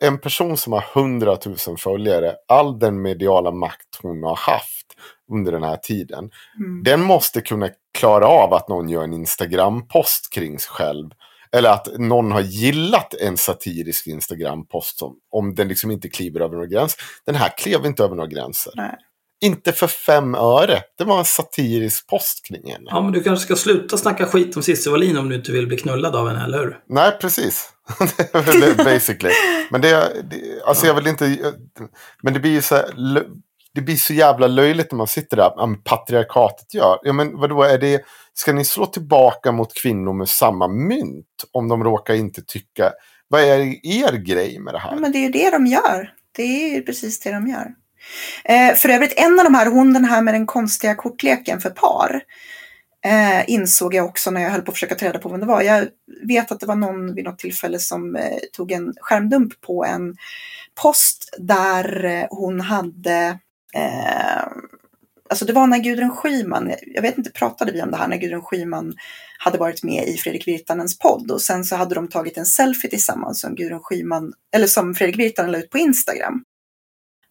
[0.00, 1.36] en person som har 100
[1.66, 4.86] 000 följare, all den mediala makt hon har haft
[5.32, 6.82] under den här tiden, Mm.
[6.84, 11.10] den måste kunna klara av att någon gör en Instagram-post kring sig själv.
[11.52, 15.00] Eller att någon har gillat en satirisk Instagram-post
[15.32, 17.00] om den liksom inte kliver över några gränser.
[17.26, 18.72] Den här klev inte över några gränser.
[18.76, 18.94] Nej.
[19.40, 20.82] Inte för fem öre.
[20.98, 22.84] Det var en satirisk post kring henne.
[22.90, 25.66] Ja, men du kanske ska sluta snacka skit om Cissi Wallin om du inte vill
[25.66, 26.78] bli knullad av henne, eller hur?
[26.88, 28.34] Nej, precis det
[28.80, 29.34] är basically.
[29.70, 31.38] Men det, det alltså jag vill inte...
[32.22, 32.84] Men det blir ju så här,
[33.74, 35.52] det blir så jävla löjligt när man sitter där.
[35.56, 36.98] Ja, men patriarkatet gör.
[37.02, 38.02] Ja, men vadå, är det...
[38.34, 41.26] Ska ni slå tillbaka mot kvinnor med samma mynt?
[41.52, 42.92] Om de råkar inte tycka...
[43.28, 44.90] Vad är er grej med det här?
[44.90, 46.12] Ja, men det är ju det de gör.
[46.36, 47.66] Det är ju precis det de gör.
[48.44, 51.70] Eh, för övrigt, en av de här, hon den här med den konstiga kortleken för
[51.70, 52.22] par,
[53.06, 55.46] eh, insåg jag också när jag höll på att försöka ta reda på vem det
[55.46, 55.62] var.
[55.62, 55.88] Jag
[56.22, 60.16] vet att det var någon vid något tillfälle som eh, tog en skärmdump på en
[60.82, 63.38] post där eh, hon hade
[63.74, 64.46] eh,
[65.28, 68.16] Alltså det var när Gudrun Schyman, jag vet inte, pratade vi om det här när
[68.16, 68.94] Gudrun Schyman
[69.38, 72.90] hade varit med i Fredrik Virtanens podd och sen så hade de tagit en selfie
[72.90, 76.44] tillsammans som Gudrun Schyman, eller som Fredrik Virtanen la ut på Instagram.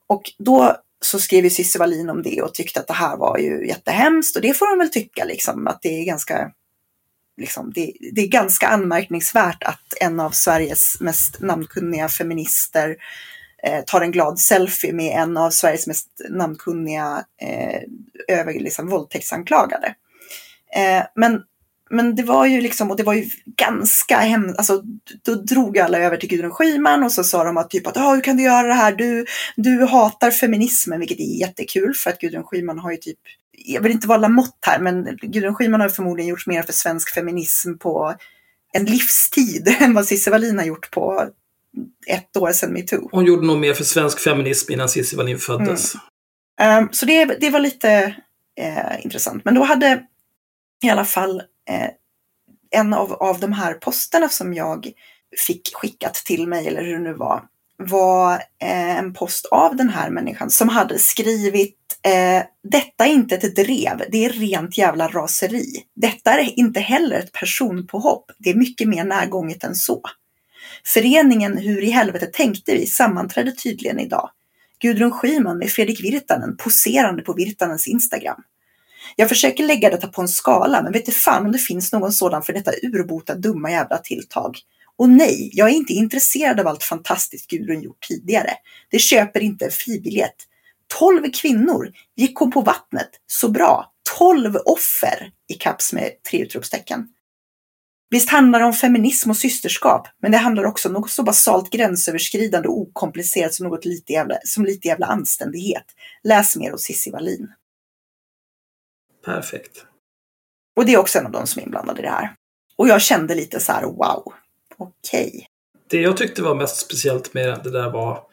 [0.08, 3.38] Och då så skrev ju Cissi Wallin om det och tyckte att det här var
[3.38, 6.52] ju jättehemskt och det får hon väl tycka liksom att det är ganska
[7.38, 12.96] Liksom, det, det är ganska anmärkningsvärt att en av Sveriges mest namnkunniga feminister
[13.64, 17.82] eh, tar en glad selfie med en av Sveriges mest namnkunniga eh,
[18.28, 19.96] över, liksom, våldtäktsanklagade.
[20.76, 21.42] Eh, men,
[21.90, 23.26] men det var ju liksom, och det var ju
[23.58, 24.82] ganska hemskt, alltså
[25.26, 28.14] då drog alla över till Gudrun Schyman och så sa de att typ att ah,
[28.14, 29.26] hur kan du göra det här, du,
[29.56, 33.20] du hatar feminismen, vilket är jättekul för att Gudrun Schyman har ju typ
[33.58, 37.14] jag vill inte vara Lamotte här, men Gudrun Schyman har förmodligen gjort mer för svensk
[37.14, 38.16] feminism på
[38.74, 41.30] en livstid än vad Cissi Wallin har gjort på
[42.08, 43.10] ett år sedan metoo.
[43.12, 45.96] Hon gjorde nog mer för svensk feminism innan Cissi Wallin föddes.
[46.80, 48.16] Um, så det, det var lite
[48.60, 49.46] eh, intressant.
[49.46, 50.04] Men då hade
[50.84, 51.90] i alla fall Eh,
[52.72, 54.92] en av, av de här posterna som jag
[55.48, 57.44] fick skickat till mig, eller hur det nu var,
[57.78, 63.36] var eh, en post av den här människan som hade skrivit eh, Detta är inte
[63.36, 65.66] ett drev, det är rent jävla raseri.
[65.96, 70.02] Detta är inte heller ett personpåhopp, det är mycket mer närgånget än så.
[70.86, 74.30] Föreningen Hur i helvete tänkte vi sammanträdde tydligen idag.
[74.80, 78.44] Gudrun Schyman med Fredrik Virtanen poserande på Virtanens Instagram.
[79.16, 82.12] Jag försöker lägga detta på en skala, men vet du fan om det finns någon
[82.12, 84.58] sådan för detta urbota dumma jävla tilltag.
[84.98, 88.52] Och nej, jag är inte intresserad av allt fantastiskt Gudrun gjort tidigare.
[88.92, 90.36] Det köper inte en fribiljett.
[91.00, 93.10] 12 kvinnor gick hon på vattnet.
[93.28, 93.92] Så bra.
[94.18, 97.08] 12 offer i kaps med tre utropstecken.
[98.10, 101.70] Visst handlar det om feminism och systerskap, men det handlar också om något så basalt
[101.70, 105.86] gränsöverskridande och okomplicerat som något lite jävla, som lite jävla anständighet.
[106.24, 107.48] Läs mer hos Cissi Wallin.
[109.26, 109.86] Perfekt.
[110.76, 112.36] Och det är också en av de som är inblandade i det här.
[112.76, 114.34] Och jag kände lite så här, wow,
[114.78, 115.28] okej.
[115.28, 115.42] Okay.
[115.90, 118.24] Det jag tyckte var mest speciellt med det där var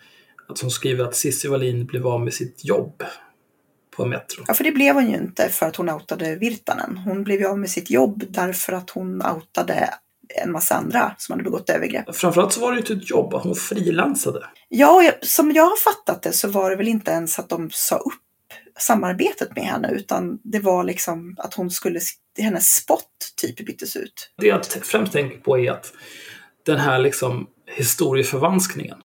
[0.49, 3.03] att hon skriver att Cissi Wallin blev av med sitt jobb
[3.97, 4.45] på Metro.
[4.49, 6.97] Ja, för det blev hon ju inte för att hon outade Virtanen.
[6.97, 9.95] Hon blev ju av med sitt jobb därför att hon outade
[10.43, 12.17] en massa andra som hade begått övergrepp.
[12.17, 14.47] Framförallt så var det ju inte ett jobb, hon frilansade.
[14.69, 17.71] Ja, jag, som jag har fattat det så var det väl inte ens att de
[17.73, 18.23] sa upp
[18.79, 22.01] samarbetet med henne utan det var liksom att hon skulle,
[22.39, 24.33] hennes spot typ byttes ut.
[24.37, 25.93] Det jag främst tänker på är att
[26.67, 27.47] den här liksom
[27.77, 28.99] historieförvanskningen.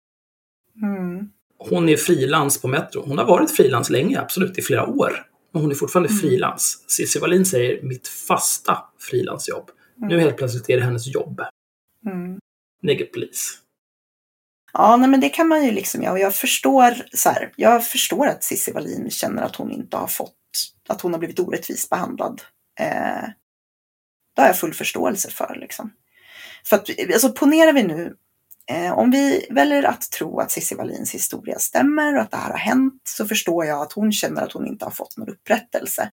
[0.82, 1.28] Mm.
[1.58, 3.02] Hon är frilans på Metro.
[3.06, 5.26] Hon har varit frilans länge, absolut, i flera år.
[5.52, 6.20] Men hon är fortfarande mm.
[6.20, 6.84] frilans.
[6.88, 9.70] Cissi Wallin säger mitt fasta frilansjobb.
[9.96, 10.08] Mm.
[10.08, 11.40] Nu helt plötsligt är det hennes jobb.
[12.06, 12.38] Mm.
[12.82, 13.54] Naked Police.
[14.78, 16.12] Ja, nej, men det kan man ju liksom göra.
[16.12, 20.06] Och jag förstår, så här, jag förstår att Cissi Wallin känner att hon inte har
[20.06, 20.34] fått,
[20.88, 22.42] att hon har blivit orättvist behandlad.
[22.80, 23.28] Eh,
[24.36, 25.56] det har jag full förståelse för.
[25.60, 25.92] Liksom.
[26.64, 28.16] För att, alltså ponerar vi nu,
[28.70, 32.50] eh, om vi väljer att tro att Cissi Wallins historia stämmer och att det här
[32.50, 36.10] har hänt, så förstår jag att hon känner att hon inte har fått någon upprättelse.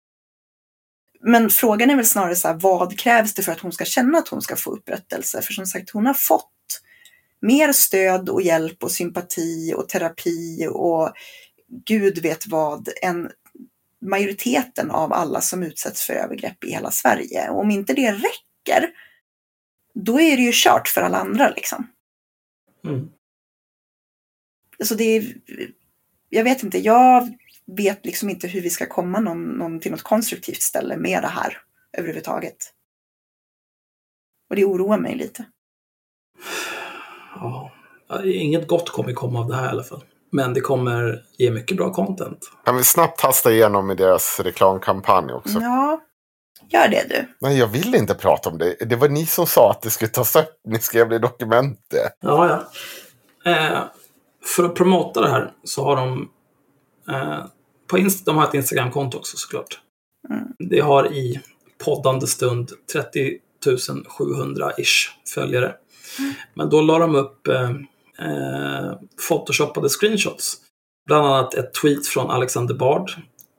[1.25, 4.17] Men frågan är väl snarare så här, vad krävs det för att hon ska känna
[4.17, 5.41] att hon ska få upprättelse?
[5.41, 6.49] För som sagt, hon har fått
[7.43, 11.13] mer stöd och hjälp och sympati och terapi och
[11.85, 13.31] gud vet vad än
[14.01, 17.49] majoriteten av alla som utsätts för övergrepp i hela Sverige.
[17.49, 18.89] Och om inte det räcker,
[19.93, 21.87] då är det ju kört för alla andra liksom.
[22.85, 23.09] Mm.
[24.83, 25.35] Så det är,
[26.29, 30.03] jag vet inte, jag vet liksom inte hur vi ska komma någon, någon till något
[30.03, 31.57] konstruktivt ställe med det här
[31.97, 32.73] överhuvudtaget.
[34.49, 35.45] Och det oroar mig lite.
[37.35, 37.71] Ja,
[38.23, 40.03] inget gott kommer komma av det här i alla fall.
[40.31, 42.39] Men det kommer ge mycket bra content.
[42.65, 45.59] Kan vi snabbt tasta igenom i deras reklamkampanj också?
[45.59, 46.01] Ja.
[46.69, 47.27] Gör det du.
[47.39, 48.75] Nej, jag vill inte prata om det.
[48.79, 50.59] Det var ni som sa att det skulle tas upp.
[50.67, 52.13] Ni skrev det i dokumentet.
[52.21, 52.47] Ja,
[53.43, 53.51] ja.
[53.51, 53.83] Eh,
[54.45, 56.29] för att promota det här så har de...
[57.09, 57.45] Eh,
[57.87, 59.79] på Inst de har ett Instagramkonto också såklart.
[60.29, 60.43] Mm.
[60.59, 61.41] Det har i
[61.85, 65.75] poddande stund 30 700-ish följare.
[66.53, 67.69] Men då la de upp eh,
[68.19, 68.93] eh,
[69.27, 70.57] photoshoppade screenshots.
[71.05, 73.11] Bland annat ett tweet från Alexander Bard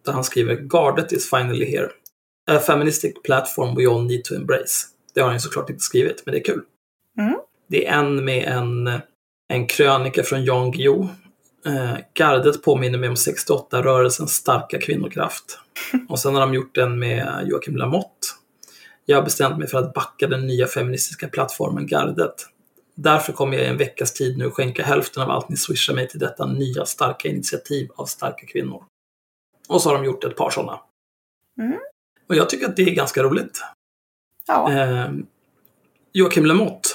[0.04, 1.88] där han skriver “Gardet is finally here.
[2.50, 4.86] A feministic platform we all need to embrace”.
[5.14, 6.62] Det har han ju såklart inte skrivit, men det är kul.
[7.18, 7.34] Mm.
[7.68, 9.00] Det är en med en,
[9.48, 11.08] en krönika från Jan Guillou.
[11.66, 15.58] Eh, gardet påminner mig om 68-rörelsens starka kvinnokraft.
[16.08, 18.26] Och sen har de gjort en med Joakim Lamotte.
[19.06, 22.34] Jag har bestämt mig för att backa den nya feministiska plattformen Gardet.
[22.94, 26.08] Därför kommer jag i en veckas tid nu skänka hälften av allt ni swishar mig
[26.08, 28.84] till detta nya starka initiativ av starka kvinnor.
[29.68, 30.80] Och så har de gjort ett par sådana.
[31.60, 31.78] Mm.
[32.28, 33.62] Och jag tycker att det är ganska roligt.
[34.46, 34.72] Ja.
[34.72, 35.10] Eh,
[36.12, 36.88] Joakim Lamotte,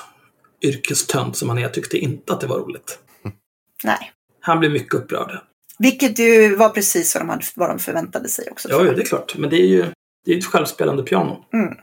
[0.62, 3.00] yrkestönt som han är, tyckte inte att det var roligt.
[3.84, 4.12] Nej.
[4.40, 5.40] Han blev mycket upprörd.
[5.80, 8.70] Vilket ju var precis vad de, hade, vad de förväntade sig också.
[8.70, 9.38] Ja, det är klart.
[9.38, 9.86] Men det är ju
[10.26, 11.46] det är ett självspelande piano.
[11.54, 11.78] Mm.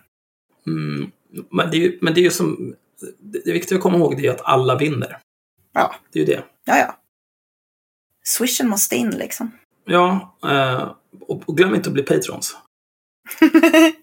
[0.66, 1.10] Mm,
[1.50, 2.74] men, det är ju, men det är ju som...
[3.20, 5.18] Det viktiga att komma ihåg det är att alla vinner.
[5.72, 5.94] Ja.
[6.12, 6.44] Det är ju det.
[6.64, 6.98] ja, ja.
[8.24, 9.50] Swishen måste in liksom.
[9.84, 12.56] Ja, eh, och, glöm inte att bli patrons.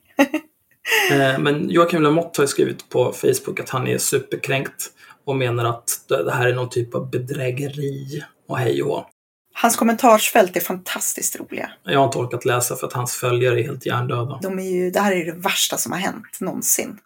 [1.12, 4.92] Eh, men Joakim Lamotte har ju skrivit på Facebook att han är superkränkt
[5.24, 9.10] och menar att det här är någon typ av bedrägeri och hej och.
[9.54, 11.72] Hans kommentarsfält är fantastiskt roliga.
[11.84, 14.40] Jag har inte orkat läsa för att hans följare är helt hjärndöda.
[14.42, 16.98] De är ju, det här är det värsta som har hänt någonsin.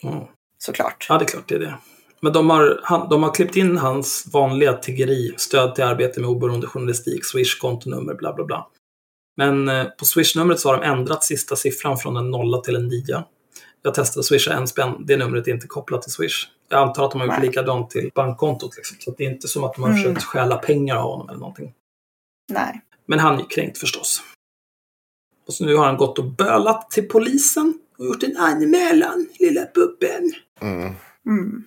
[0.00, 0.28] Ja.
[0.58, 1.06] Såklart.
[1.08, 1.74] Ja, det är klart det är det.
[2.20, 6.30] Men de har, han, de har klippt in hans vanliga tiggeri, stöd till arbete med
[6.30, 8.66] oberoende journalistik, Swish, kontonummer, bla bla bla.
[9.36, 12.88] Men eh, på Swish-numret så har de ändrat sista siffran från en nolla till en
[12.88, 13.24] nia.
[13.82, 16.48] Jag testade att swisha en spänn, det numret är inte kopplat till Swish.
[16.68, 17.46] Jag antar att de har gjort Nej.
[17.48, 18.76] likadant till bankkontot.
[18.76, 18.96] Liksom.
[19.00, 20.02] Så det är inte som att de har Mm.
[20.02, 21.72] försökt stjäla pengar av honom eller någonting.
[22.52, 22.80] Nej.
[23.06, 24.22] Men han är kränkt förstås.
[25.46, 29.66] Och så nu har han gått och bölat till polisen och gjort en anmälan, lilla
[29.74, 30.32] bubben.
[30.60, 30.94] Mm.
[31.26, 31.64] Mm.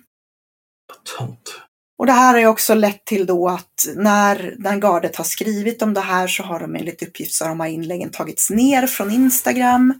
[1.18, 1.62] Tönt.
[1.98, 5.82] Och det här har ju också lett till då att när, när gardet har skrivit
[5.82, 8.86] om det här så har de enligt uppgift så har de här inläggen tagits ner
[8.86, 9.94] från Instagram.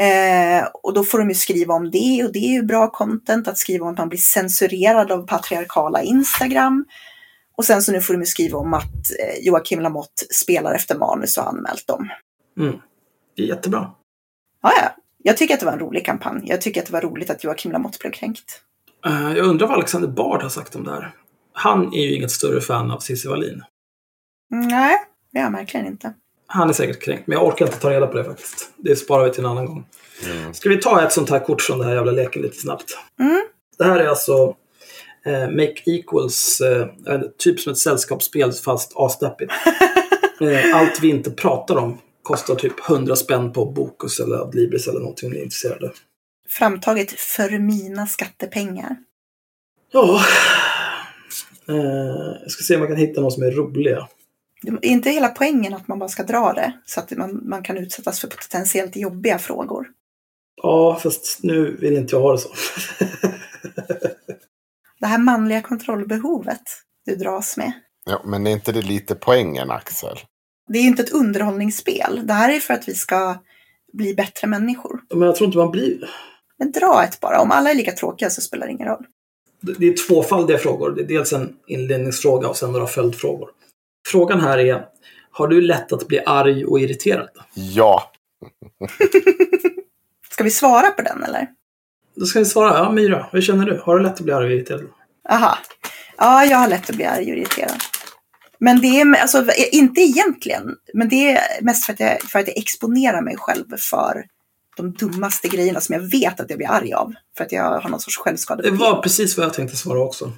[0.00, 3.48] Eh, och då får de ju skriva om det och det är ju bra content
[3.48, 6.84] att skriva om att man blir censurerad av patriarkala Instagram.
[7.58, 11.38] Och sen så nu får de skriva om att eh, Joakim Lamotte spelar efter manus
[11.38, 12.08] och har anmält dem.
[12.60, 12.76] Mm.
[13.36, 13.90] Det är jättebra.
[14.62, 14.94] Ja, ja.
[15.22, 16.42] Jag tycker att det var en rolig kampanj.
[16.44, 18.62] Jag tycker att det var roligt att Joakim Lamotte blev kränkt.
[19.06, 21.14] Eh, Jag undrar vad Alexander Bard har sagt om det här.
[21.52, 23.62] Han är ju inget större fan av Cissi Wallin.
[24.50, 24.96] Nej,
[25.32, 26.14] det är jag verkligen inte.
[26.46, 28.70] Han är säkert kränkt, men jag orkar inte ta reda på det faktiskt.
[28.76, 29.86] Det sparar vi till en annan gång.
[30.26, 30.54] Mm.
[30.54, 32.98] Ska vi ta ett sånt här kort från det här jävla leken lite snabbt?
[33.20, 33.40] Mm.
[33.78, 34.56] Det här är alltså
[35.28, 39.52] eh, Make Equals, eh, typ som ett sällskapsspel fast asdeppigt.
[40.40, 45.00] eh, allt vi inte pratar om kostar typ 100 spänn på Bokus eller Adlibris eller
[45.00, 45.92] någonting om ni är intresserade.
[46.48, 48.96] Framtaget för mina skattepengar.
[49.92, 50.20] Ja,
[51.68, 51.76] eh,
[52.42, 54.08] jag ska se om jag kan hitta någon som är roliga.
[54.62, 57.62] Det är inte hela poängen att man bara ska dra det så att man, man
[57.62, 59.86] kan utsättas för potentiellt jobbiga frågor.
[60.62, 62.48] Ja, fast nu vill inte jag ha det så.
[65.00, 66.62] Det här manliga kontrollbehovet
[67.06, 67.72] du dras med.
[68.04, 70.18] Ja, men är inte det lite poängen, Axel?
[70.68, 72.26] Det är ju inte ett underhållningsspel.
[72.26, 73.42] Det här är för att vi ska
[73.92, 75.00] bli bättre människor.
[75.14, 76.10] Men jag tror inte man blir...
[76.58, 77.40] Men dra ett bara.
[77.40, 79.04] Om alla är lika tråkiga så spelar det ingen roll.
[79.60, 80.90] Det det är tvåfaldiga frågor.
[80.90, 83.50] Det är dels en inledningsfråga och sen några följdfrågor.
[84.08, 84.86] Frågan här är,
[85.30, 87.28] har du lätt att bli arg och irriterad?
[87.54, 88.12] Ja.
[90.30, 91.46] Ska vi svara på den eller?
[92.20, 93.80] Då ska vi svara, ja Myra, hur känner du?
[93.84, 94.86] Har du lätt att bli arg och irriterad?
[95.30, 95.58] Aha.
[96.16, 97.82] Ja, jag har lätt att bli arg och irriterad.
[98.60, 102.48] Men det är alltså, inte egentligen, men det är mest för att, jag, för att
[102.48, 104.24] jag exponerar mig själv för
[104.76, 107.12] de dummaste grejerna som jag vet att jag blir arg av.
[107.36, 108.84] För att jag har någon sorts Det självskadebeteende.
[108.84, 110.32] var precis vad jag tänkte svara också.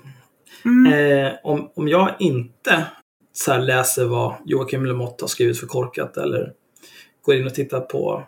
[0.64, 0.92] Mm.
[0.92, 2.84] Eh, om, om jag inte
[3.32, 6.52] så läser vad Joakim Lamotte har skrivit för korkat eller
[7.22, 8.22] går in och tittar på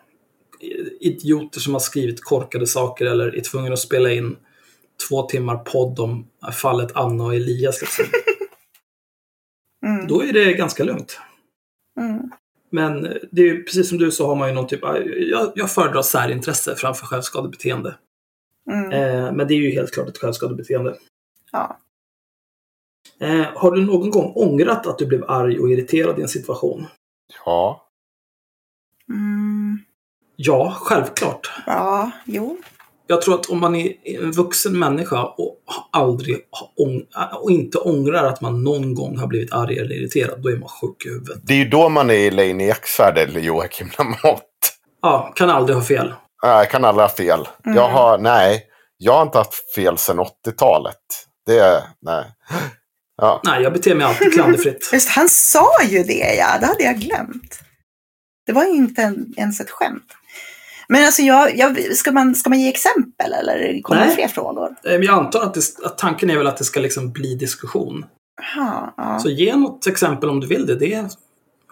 [1.05, 4.37] idioter som har skrivit korkade saker eller är tvungen att spela in
[5.09, 7.81] två timmar podd om fallet Anna och Elias.
[7.81, 8.05] Liksom.
[9.85, 10.07] Mm.
[10.07, 11.19] Då är det ganska lugnt.
[11.99, 12.31] Mm.
[12.69, 13.01] Men
[13.31, 14.79] det är ju, precis som du så har man ju någon typ,
[15.17, 17.95] jag, jag föredrar särintresse framför självskadebeteende.
[18.71, 18.91] Mm.
[18.91, 20.95] Eh, men det är ju helt klart ett självskadebeteende.
[21.51, 21.79] Ja.
[23.19, 26.85] Eh, har du någon gång ångrat att du blev arg och irriterad i en situation?
[27.45, 27.87] Ja.
[29.09, 29.52] Mm.
[30.35, 31.51] Ja, självklart.
[31.65, 32.57] Ja, jo.
[33.07, 35.57] Jag tror att om man är en vuxen människa och
[35.91, 36.37] aldrig
[37.41, 40.69] och inte ångrar att man någon gång har blivit arg eller irriterad, då är man
[40.69, 41.39] sjuk i huvudet.
[41.43, 44.43] Det är ju då man är Elaine Eksvärd eller Joakim Lamotte.
[45.01, 46.13] Ja, kan aldrig ha fel.
[46.43, 47.47] Nej, Jag kan aldrig ha fel.
[47.63, 48.63] Jag har, nej,
[48.97, 50.95] jag har inte haft fel sedan 80-talet.
[51.45, 52.25] Det, nej.
[53.21, 53.41] Ja.
[53.43, 54.89] Nej, jag beter mig alltid klanderfritt.
[54.93, 57.59] Just han sa ju det ja, det hade jag glömt.
[58.45, 60.13] Det var ju inte en, ens ett skämt.
[60.87, 64.75] Men alltså, jag, jag, ska, man, ska man ge exempel eller kommer det fler frågor?
[64.85, 68.05] Eh, Jag antar att, det, att tanken är väl att det ska liksom bli diskussion.
[68.41, 69.19] Aha, ja.
[69.19, 70.75] Så ge något exempel om du vill det.
[70.75, 71.09] det är,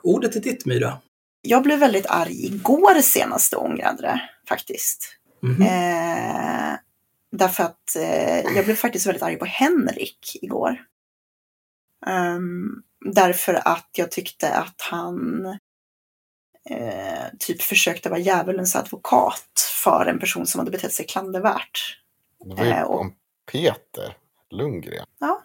[0.04, 0.98] ordet är ditt, Myra.
[1.42, 5.18] Jag blev väldigt arg igår senast och ångrade det faktiskt.
[5.42, 5.62] Mhm.
[5.62, 6.74] Eh,
[7.32, 10.82] därför att eh, jag blev faktiskt väldigt arg på Henrik igår.
[12.08, 12.70] Ehm,
[13.06, 15.46] därför att jag tyckte att han
[16.70, 21.98] eh, typ försökte vara djävulens advokat för en person som hade betett sig klandervärt.
[22.46, 23.14] Det var ju Eh, och- om
[23.52, 24.18] Peter
[24.50, 25.06] Lundgren.
[25.20, 25.42] Ja.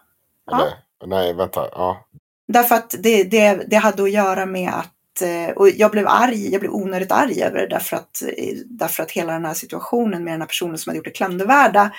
[0.52, 0.72] Eller,
[1.06, 1.68] nej, vänta.
[1.72, 2.06] Ja.
[2.48, 6.52] Därför att det, det, det hade att göra med att eh, och jag blev arg,
[6.52, 8.22] jag blev onödigt arg över det därför att,
[8.64, 11.92] därför att hela den här situationen med den här personen som hade gjort det klandervärda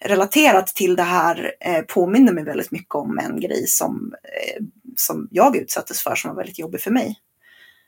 [0.00, 4.64] relaterat till det här eh, påminner mig väldigt mycket om en grej som, eh,
[4.96, 7.16] som jag utsattes för som var väldigt jobbig för mig.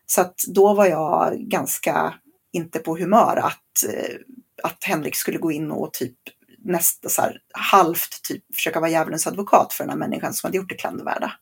[0.06, 2.14] Så att då var jag ganska
[2.52, 4.16] inte på humör att, eh,
[4.62, 6.16] att Henrik skulle gå in och typ
[6.58, 10.56] nästa så här, halvt typ försöka vara djävulens advokat för den här människan som hade
[10.56, 11.32] gjort det klandervärda.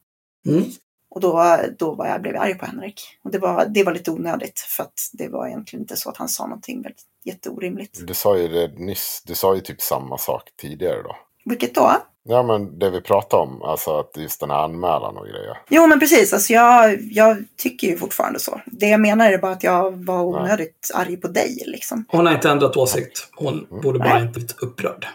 [0.47, 0.65] Mm.
[1.09, 3.01] Och då, då var jag, blev jag arg på Henrik.
[3.25, 6.17] Och det var, det var lite onödigt för att det var egentligen inte så att
[6.17, 8.07] han sa någonting väldigt jätteorimligt.
[8.07, 9.23] Du sa ju det nyss.
[9.27, 11.17] Du sa ju typ samma sak tidigare då.
[11.45, 11.97] Vilket då?
[12.29, 13.63] Ja, men det vi pratade om.
[13.63, 15.59] Alltså att just den här anmälan och grejer.
[15.69, 18.61] Jo men precis, alltså jag, jag tycker ju fortfarande så.
[18.67, 22.05] Det jag menar är bara att jag var onödigt arg på dig liksom.
[22.09, 23.29] Hon har inte ändrat åsikt.
[23.37, 24.23] Hon borde bara Nej.
[24.23, 25.07] inte blivit upprörd.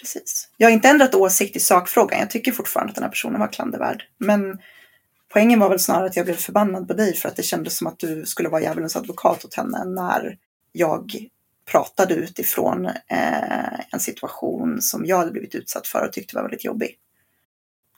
[0.00, 0.48] Precis.
[0.56, 2.18] Jag har inte ändrat åsikt i sakfrågan.
[2.18, 4.02] Jag tycker fortfarande att den här personen var klandervärd.
[4.18, 4.58] Men
[5.32, 7.86] poängen var väl snarare att jag blev förbannad på dig för att det kändes som
[7.86, 10.36] att du skulle vara djävulens advokat åt henne när
[10.72, 11.28] jag
[11.70, 16.64] pratade utifrån eh, en situation som jag hade blivit utsatt för och tyckte var väldigt
[16.64, 16.96] jobbig.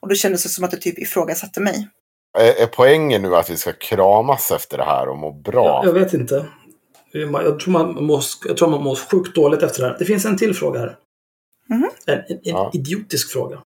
[0.01, 1.89] Och då kändes det som att du typ ifrågasatte mig.
[2.39, 5.83] Är, är poängen nu att vi ska kramas efter det här och må bra?
[5.85, 6.47] Jag, jag vet inte.
[7.13, 9.97] Jag tror, man mår, jag tror man mår sjukt dåligt efter det här.
[9.99, 10.97] Det finns en till fråga här.
[11.69, 11.91] Mhm.
[12.07, 12.71] En, en, en Ja.
[12.75, 13.63] idiotisk fråga.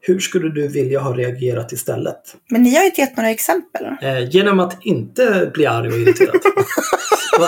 [0.00, 2.36] Hur skulle du vilja ha reagerat istället?
[2.50, 3.86] Men ni har ju inte gett några exempel.
[4.02, 6.40] Eh, genom att inte bli arg och irriterad.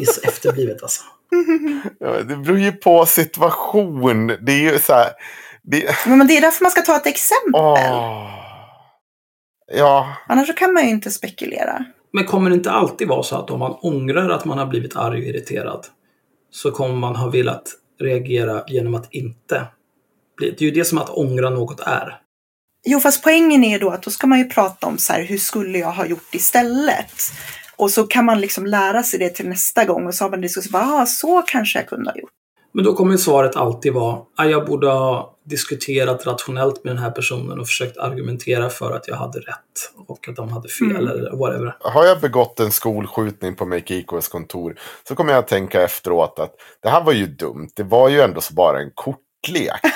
[0.00, 1.02] Det är så efterblivet alltså.
[2.00, 4.26] Ja, det beror ju på situation.
[4.26, 5.10] Det är ju så här.
[5.62, 7.60] Det, Men det är därför man ska ta ett exempel.
[7.60, 8.30] åh.
[9.72, 11.84] Ja, Annars så kan man ju inte spekulera.
[12.12, 14.96] Men kommer det inte alltid vara så att om man ångrar att man har blivit
[14.96, 15.86] arg och irriterad
[16.50, 17.62] så kommer man ha velat
[18.00, 19.66] reagera genom att inte
[20.36, 20.50] bli...
[20.50, 22.20] Det är ju det som att ångra något är.
[22.86, 25.22] Jo, fast poängen är ju då att då ska man ju prata om så här,
[25.22, 27.12] hur skulle jag ha gjort istället?
[27.80, 30.40] Och så kan man liksom lära sig det till nästa gång och så har man
[30.40, 32.30] diskussion, ah, så kanske jag kunde ha gjort.
[32.72, 37.10] Men då kommer svaret alltid vara att jag borde ha diskuterat rationellt med den här
[37.10, 41.06] personen och försökt argumentera för att jag hade rätt och att de hade fel Mm.
[41.08, 41.76] eller whatever.
[41.80, 44.76] har jag begått en skolskjutning på Make IKs kontor
[45.08, 47.68] så kommer jag att tänka efteråt att det här var ju dumt.
[47.74, 49.80] Det var ju ändå så bara en kortlek.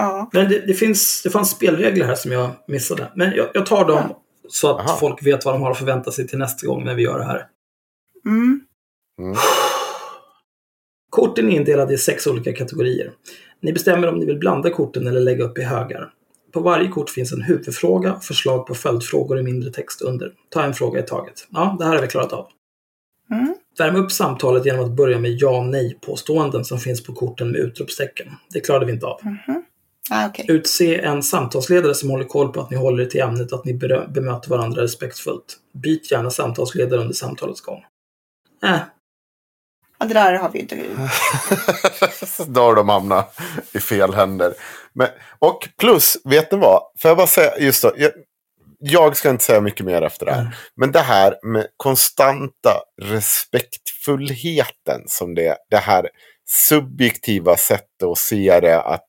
[0.00, 3.12] Ja, Men det, det, finns, det fanns spelregler här som jag missade.
[3.14, 4.14] Men jag, jag tar dem
[4.48, 4.96] så att Aha.
[5.00, 7.24] folk vet vad de har att förvänta sig till nästa gång när vi gör det
[7.24, 7.46] här.
[8.26, 8.60] mm.
[9.20, 9.36] Mm.
[11.10, 13.12] Korten är indelade i sex olika kategorier.
[13.60, 16.10] Ni bestämmer om ni vill blanda korten eller lägga upp i högar.
[16.52, 20.32] På varje kort finns en huvudfråga, förslag på följdfrågor i mindre text under.
[20.48, 21.46] Ta en fråga i taget.
[21.50, 22.46] Ja, det här har vi klarat av.
[23.30, 23.54] Mm.
[23.78, 27.60] Värm upp samtalet genom att börja med ja nej påståenden som finns på korten med
[27.60, 28.28] utropstecken.
[28.50, 29.20] Det klarade vi inte av.
[29.24, 29.64] Mhm.
[30.10, 30.46] Ah, okej.
[30.48, 33.64] Utse en samtalsledare som håller koll på att ni håller er till ämnet och att
[33.64, 33.74] ni
[34.08, 35.56] bemöter varandra respektfullt.
[35.82, 37.84] Byt gärna samtalsledare under samtalets gång.
[38.64, 38.78] Äh,
[40.00, 40.76] Ja, det där har vi inte...
[42.46, 43.40] Då har de hamnat
[43.72, 44.54] i fel händer.
[44.92, 46.82] Men, och plus, vet ni vad?
[46.98, 47.92] Får jag bara säga, just då.
[47.96, 48.10] Jag,
[48.78, 50.40] jag ska inte säga mycket mer efter det här.
[50.40, 50.52] Mm.
[50.76, 56.08] Men det här med konstanta respektfullheten som det, det här
[56.50, 58.80] subjektiva sättet att se det.
[58.80, 59.07] Att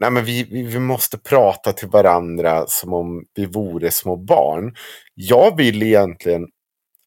[0.00, 4.74] nej men vi, vi, vi måste prata till varandra som om vi vore små barn.
[5.14, 6.46] Jag vill egentligen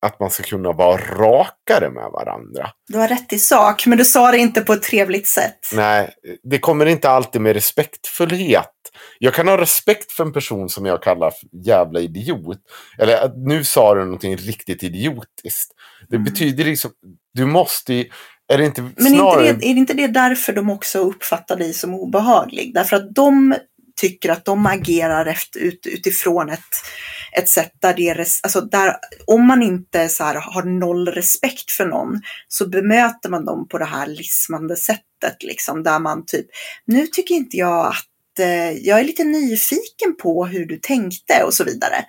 [0.06, 2.70] att man ska kunna vara rakare med varandra.
[2.88, 5.60] Du har rätt i sak, men du sa det inte på ett trevligt sätt.
[5.74, 6.10] Nej,
[6.44, 8.68] det kommer inte alltid med respektfullhet.
[9.20, 11.34] Jag kan ha respekt för en person som jag kallar
[11.66, 12.58] jävla idiot.
[13.00, 15.72] Eller att nu sa du någonting riktigt idiotiskt.
[16.10, 16.24] Det Mm.
[16.26, 16.92] betyder liksom,
[17.34, 18.10] du måste ju-
[18.54, 19.48] är det inte Men är snarare...
[19.48, 22.74] inte, det, är inte det därför de också uppfattar dig som obehaglig?
[22.74, 23.56] Därför att de
[24.02, 26.60] tycker att de agerar efter, ut, utifrån ett,
[27.38, 28.96] ett sätt där det är, alltså där,
[29.28, 33.78] om man inte så här, har noll respekt för någon så bemöter man dem på
[33.78, 36.46] det här lismande sättet liksom, där man typ,
[36.86, 41.54] nu tycker inte jag att eh, jag är lite nyfiken på hur du tänkte och
[41.54, 42.06] så vidare.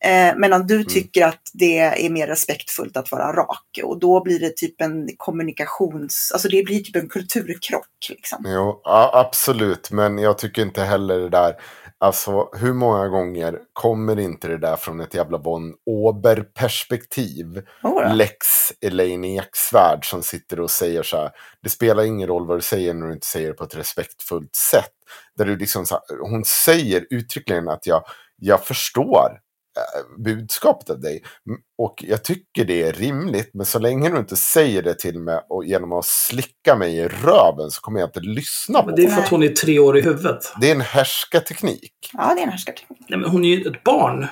[0.00, 3.80] Eh, medan du tycker att det är mer respektfullt att vara rak.
[3.84, 6.30] Och då blir det typ en kommunikations...
[6.32, 8.06] Alltså det blir typ en kulturkrock.
[8.08, 8.44] Liksom.
[8.46, 8.80] Jo,
[9.12, 9.90] absolut.
[9.90, 11.54] Men jag tycker inte heller det där.
[11.98, 17.62] Alltså, hur många gånger kommer inte det där från ett jävla von Ober-perspektiv?
[17.82, 18.12] Jodå.
[18.14, 18.46] Lex
[18.80, 21.30] Elaine Eksvärd som sitter och säger så här.
[21.62, 24.56] Det spelar ingen roll vad du säger när du inte säger det på ett respektfullt
[24.56, 24.92] sätt.
[25.36, 28.04] Där du liksom så här, hon säger uttryckligen att jag,
[28.36, 29.30] jag förstår
[30.24, 31.22] budskapet av dig.
[31.78, 33.50] Och jag tycker det är rimligt.
[33.54, 37.08] Men så länge du inte säger det till mig och genom att slicka mig i
[37.08, 39.12] röven så kommer jag inte lyssna på Men det är det.
[39.12, 40.52] för att hon är tre år i huvudet.
[40.60, 41.92] Det är en härskarteknik.
[42.12, 43.00] Ja, det är en härskarteknik.
[43.08, 44.26] Nej, men hon är ju ett barn.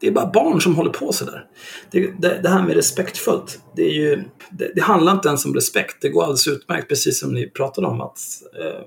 [0.00, 1.44] Det är bara barn som håller på sådär.
[1.90, 5.54] Det, det, det här med respektfullt, det, är ju, det, det handlar inte ens om
[5.54, 5.96] respekt.
[6.00, 8.18] Det går alldeles utmärkt, precis som ni pratade om, att
[8.60, 8.80] eh,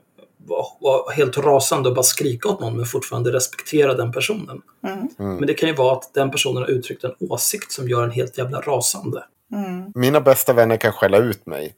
[0.79, 4.61] vara helt rasande och bara skrika åt någon men fortfarande respektera den personen.
[4.87, 5.07] Mm.
[5.17, 8.11] Men det kan ju vara att den personen har uttryckt en åsikt som gör en
[8.11, 9.23] helt jävla rasande.
[9.53, 9.91] Mm.
[9.95, 11.75] Mina bästa vänner kan skälla ut mig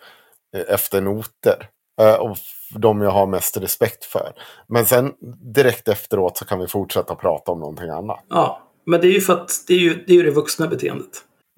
[0.55, 1.67] eh, efter noter.
[2.01, 2.37] Eh, Och
[2.75, 4.33] de jag har mest respekt för.
[4.67, 5.13] Men sen
[5.53, 8.19] direkt efteråt så kan vi fortsätta prata om någonting annat.
[8.29, 10.67] Ja, men det är ju för att det är ju det, är ju det vuxna
[10.67, 11.09] beteendet.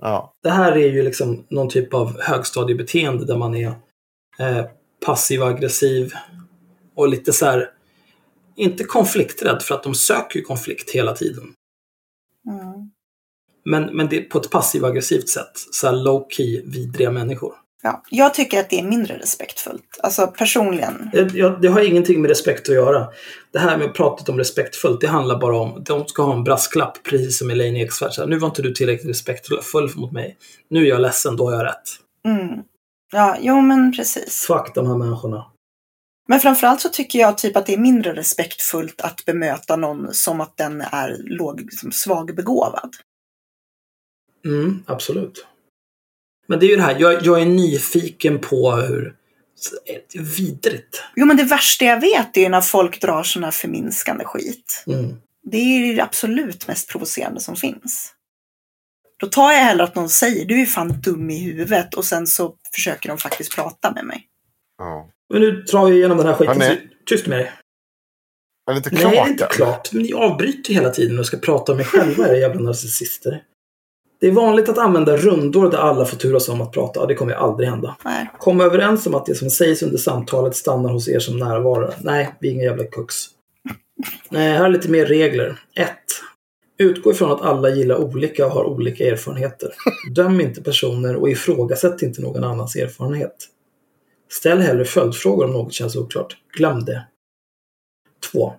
[0.01, 3.67] Ja, Det här är ju liksom någon typ av högstadiebeteende där man är
[4.39, 4.65] eh,
[5.05, 6.13] passiv aggressiv
[6.95, 7.69] och lite så här,
[8.55, 11.43] inte konflikträdd för att de söker ju konflikt hela tiden.
[12.49, 12.91] Mm.
[13.65, 15.51] Men, men det är på ett passiv aggressivt sätt.
[15.71, 17.53] Så här low key vidriga människor.
[17.85, 19.99] Ja, jag tycker att det är mindre respektfullt.
[20.03, 21.09] Alltså personligen.
[21.13, 23.07] Det, jag, det har ingenting med respekt att göra.
[23.51, 27.03] Det här med pratet om respektfullt, det handlar bara om de ska ha en brasklapp,
[27.03, 28.29] precis som Elaine Eksvärd.
[28.29, 30.37] Nu var inte du tillräckligt respektfull mot mig.
[30.69, 31.89] Nu är jag ledsen, då har jag rätt.
[32.25, 32.59] Mm.
[33.11, 34.45] Ja, jo men precis.
[34.47, 35.52] Fuck de här människorna.
[36.27, 40.41] Men framförallt så tycker jag typ att det är mindre respektfullt att bemöta någon som
[40.41, 42.95] att den är låg, liksom svagbegåvad.
[44.45, 45.45] Mm, absolut.
[46.47, 49.15] Men det är ju det här, jag, jag är nyfiken på hur...
[49.85, 51.03] Det är vidrigt.
[51.15, 54.83] Jo men det värsta jag vet är ju när folk drar sån här förminskande skit.
[54.87, 55.15] Mm.
[55.43, 58.13] Det är ju det absolut mest provocerande som finns.
[59.19, 62.27] Då tar jag hellre att någon säger du är fan dum i huvudet och sen
[62.27, 64.27] så försöker de faktiskt prata med mig.
[64.77, 65.09] ja.
[65.33, 66.61] Men nu drar vi igenom den här skiten.
[66.61, 67.51] Så- Tyst med dig.
[68.69, 69.93] Är det inte Nej, klart det är inte klart.
[69.93, 73.43] Men ni avbryter hela tiden och ska prata om er själva, era jävla narcissister.
[74.21, 77.05] Det är vanligt att använda rundor där alla får turas om att prata.
[77.05, 77.97] Det kommer ju aldrig hända.
[78.05, 78.29] Nej.
[78.39, 81.93] Kom överens om att det som sägs under samtalet stannar hos er som närvarare.
[82.01, 83.15] Nej, vi är inga jävla kux.
[84.29, 85.59] Nej, här är lite mer regler.
[85.75, 85.89] 1.
[86.77, 89.69] Utgå ifrån att alla gillar olika och har olika erfarenheter.
[90.15, 93.35] Döm inte personer och ifrågasätt inte någon annans erfarenhet.
[94.39, 96.37] Ställ hellre följdfrågor om något känns oklart.
[96.57, 97.07] Glöm det.
[98.31, 98.53] 2.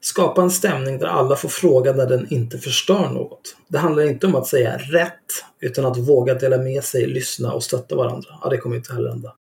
[0.00, 3.56] Skapa en stämning där alla får fråga när den inte förstör något.
[3.68, 7.62] Det handlar inte om att säga rätt, utan att våga dela med sig, lyssna och
[7.64, 8.28] stötta varandra.
[8.42, 9.34] Ja, det kommer inte heller hända.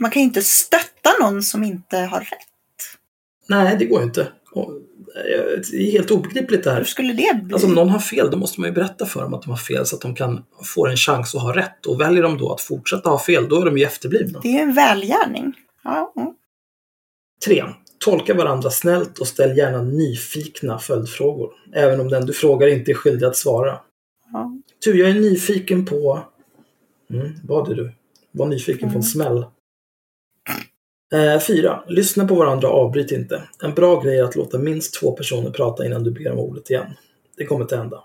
[0.00, 2.28] Man kan ju inte stötta någon som inte har rätt.
[3.48, 4.28] Nej, det går inte.
[5.14, 6.84] Och, eh, Det är helt obegripligt det Hur här.
[6.84, 7.52] skulle det bli?
[7.54, 9.56] Alltså om någon har fel, då måste man ju berätta för dem att de har
[9.56, 11.86] fel så att de kan få en chans att ha rätt.
[11.86, 14.40] Och väljer de då att fortsätta ha fel, då är de ju efterblivna.
[14.42, 15.52] Det är en välgärning.
[15.84, 16.32] Ja, mm.
[17.46, 17.64] 3.
[18.04, 21.50] Tolka varandra snällt och ställ gärna nyfikna följdfrågor.
[21.74, 23.78] Även om den du frågar inte är skyldig att svara.
[24.32, 24.50] ja.
[24.84, 26.22] Du, jag är nyfiken på...
[27.10, 27.92] Mm, vad är du?
[28.32, 29.02] Var nyfiken på en Mm.
[29.02, 29.44] smäll.
[31.12, 31.84] Eh, fyra.
[31.88, 33.42] Lyssna på varandra och avbryt inte.
[33.62, 36.70] En bra grej är att låta minst två personer prata innan du ber om ordet
[36.70, 36.86] igen.
[37.36, 38.04] Det kommer inte hända.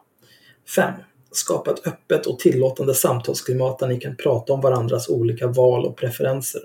[0.75, 0.93] 5.
[1.31, 5.97] Skapa ett öppet och tillåtande samtalsklimat där ni kan prata om varandras olika val och
[5.97, 6.61] preferenser.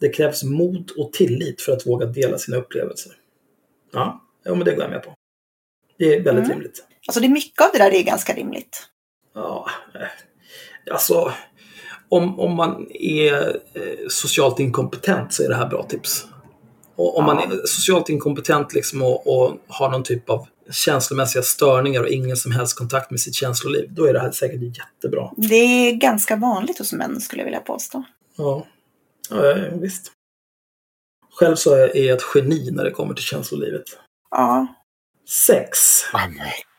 [0.00, 3.12] Det krävs mod och tillit för att våga dela sina upplevelser.
[3.92, 5.14] Ja, jo, men det går jag med på.
[5.98, 6.50] Det är väldigt Mm.
[6.50, 6.84] rimligt.
[7.06, 8.88] Alltså det är mycket av det där är ganska rimligt.
[9.34, 11.32] Ja, eh, alltså
[12.12, 16.26] om, om man är eh, socialt inkompetent så är det här bra tips.
[16.96, 22.02] Och om man är socialt inkompetent liksom och, och har någon typ av känslomässiga störningar
[22.02, 25.30] och ingen som helst kontakt med sitt känsloliv, då är det här säkert jättebra.
[25.36, 28.04] Det är ganska vanligt hos män skulle jag vilja påstå.
[28.36, 28.66] Ja,
[29.30, 30.12] ja visst.
[31.34, 33.84] Själv så är jag ett geni när det kommer till känslolivet.
[34.30, 34.66] Ja,
[35.28, 35.78] Sex.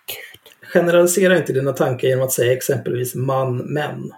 [0.08, 0.72] Gud.
[0.74, 4.14] Generalisera inte dina tankar genom att säga exempelvis man, män.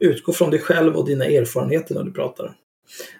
[0.00, 2.56] Utgå från dig själv och dina erfarenheter när du pratar.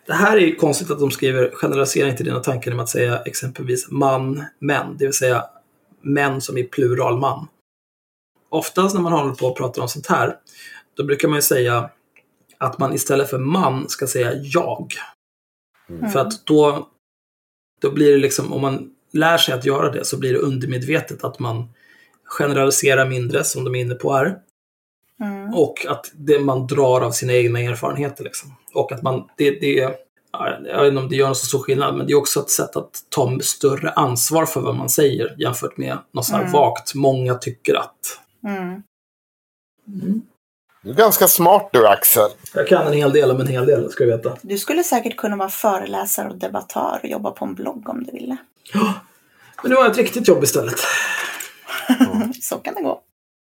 [0.07, 3.23] Det här är ju konstigt att de skriver generalisera inte dina tankar genom att säga
[3.23, 5.45] exempelvis man, män, det vill säga
[6.03, 7.47] män som i plural man.
[8.49, 10.37] Oftast när man håller på och pratar om sånt här,
[10.97, 11.91] då brukar man ju säga
[12.59, 14.93] att man istället för man ska säga jag.
[15.89, 16.11] Mm.
[16.11, 16.89] För att då,
[17.81, 21.25] då blir det liksom, om man lär sig att göra det så blir det undermedvetet
[21.25, 21.69] att man
[22.25, 24.39] generaliserar mindre, som de är inne på här.
[25.21, 25.55] Mm.
[25.55, 28.25] Och att det man drar av sina egna erfarenheter.
[28.25, 28.55] Liksom.
[28.75, 29.99] Och att man, det, det,
[30.33, 32.41] ja, jag vet inte om det gör någon så stor skillnad, men det är också
[32.41, 36.41] ett sätt att ta större ansvar för vad man säger jämfört med något så här
[36.41, 36.53] Mm.
[36.53, 38.21] vagt, många tycker att.
[38.45, 38.83] Mm.
[40.83, 42.31] Du är ganska smart du Axel.
[42.55, 44.37] Jag kan en hel del om en hel del, ska du veta.
[44.43, 48.13] Du skulle säkert kunna vara föreläsare och debattör och jobba på en blogg om du
[48.13, 48.37] ville.
[49.63, 50.77] Men nu har jag ett riktigt jobb istället.
[52.43, 53.03] Så kan det gå.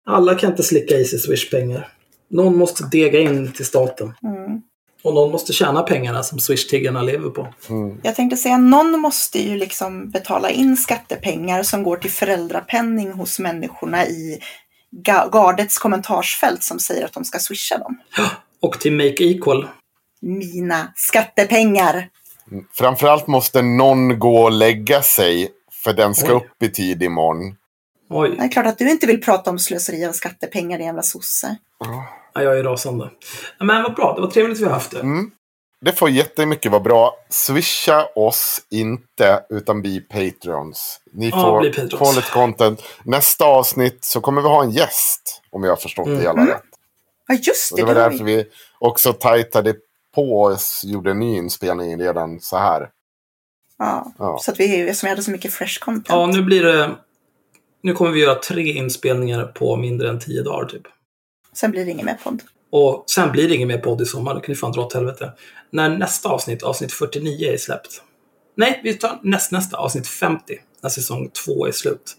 [0.06, 1.88] Alla kan inte slicka i sig Swish-pengar.
[2.30, 4.14] Någon måste dega in till staten.
[4.22, 4.62] Mm.
[5.02, 7.48] Och någon måste tjäna pengarna som Swish-tiggarna lever på.
[7.68, 8.00] Mm.
[8.02, 13.38] Jag tänkte säga, någon måste ju liksom betala in skattepengar som går till föräldrapenning hos
[13.38, 14.40] människorna i
[15.04, 17.98] ga- gardets kommentarsfält som säger att de ska swisha dem.
[18.62, 19.68] Och till Make Equal.
[20.22, 22.08] Mina skattepengar!
[22.72, 25.48] Framförallt måste någon gå och lägga sig.
[25.84, 26.36] För den ska Oj.
[26.36, 27.56] upp i tid imorgon.
[28.10, 31.02] Oj, Det är klart att du inte vill prata om slöseri av skattepengar, din jävla
[31.02, 31.56] sosse.
[32.34, 33.10] ja, jag är rasande.
[33.60, 35.00] Men vad bra, det var trevligt vi har haft det.
[35.00, 35.30] Mm.
[35.80, 37.16] Det får jättemycket vara bra.
[37.30, 41.00] Swisha oss inte, utan bli Patreons.
[41.12, 42.16] Ni Ja, får, Patrons.
[42.16, 42.82] lite content.
[43.04, 45.42] Nästa avsnitt så kommer vi ha en gäst.
[45.50, 46.46] Om jag har förstått det hela Mm.
[46.46, 46.62] rätt.
[47.28, 47.82] Ja, just Och det.
[47.82, 48.36] det var det därför vi.
[48.36, 48.44] vi
[48.78, 49.74] också tajtade
[50.14, 52.88] på oss, gjorde en ny inspelning redan så här.
[53.78, 54.12] Ja.
[54.18, 54.38] Ja.
[54.42, 56.08] Så att vi, som vi hade så mycket fresh content.
[56.08, 56.90] Ja, nu blir det...
[57.84, 60.82] Nu kommer vi göra tre inspelningar på mindre än tio dagar typ.
[61.52, 62.42] Sen blir det ingen mer podd.
[62.70, 64.94] Och sen blir det ingen mer podd i sommar, det kan ni fan dra åt
[64.94, 65.32] helvete.
[65.70, 68.02] När nästa avsnitt, avsnitt 49, är släppt.
[68.56, 72.16] Nej, vi tar nästnästa, avsnitt 50, när säsong 2 är slut.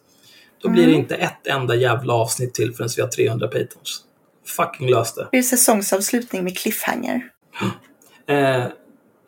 [0.62, 1.02] Då blir det Mm.
[1.02, 4.04] inte ett enda jävla avsnitt till förrän vi har 300 patrons.
[4.46, 5.22] Fucking lös det.
[5.24, 7.22] Det blir säsongsavslutning med cliffhanger.
[8.28, 8.68] Eh,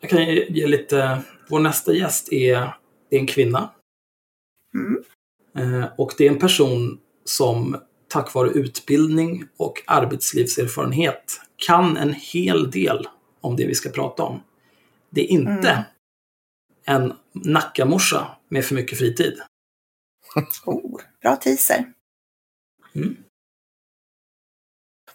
[0.00, 1.18] jag kan ge, lite...
[1.48, 2.56] Vår nästa gäst är,
[3.10, 3.70] är en kvinna.
[4.74, 5.02] Mm.
[5.56, 7.76] Eh, och det är en person som
[8.08, 13.08] tack vare utbildning och arbetslivserfarenhet kan en hel del
[13.40, 14.40] om det vi ska prata om.
[15.10, 15.84] Det är inte
[16.86, 17.02] Mm.
[17.02, 19.40] en Nackamorsa med för mycket fritid.
[20.64, 21.84] Oh, bra teaser.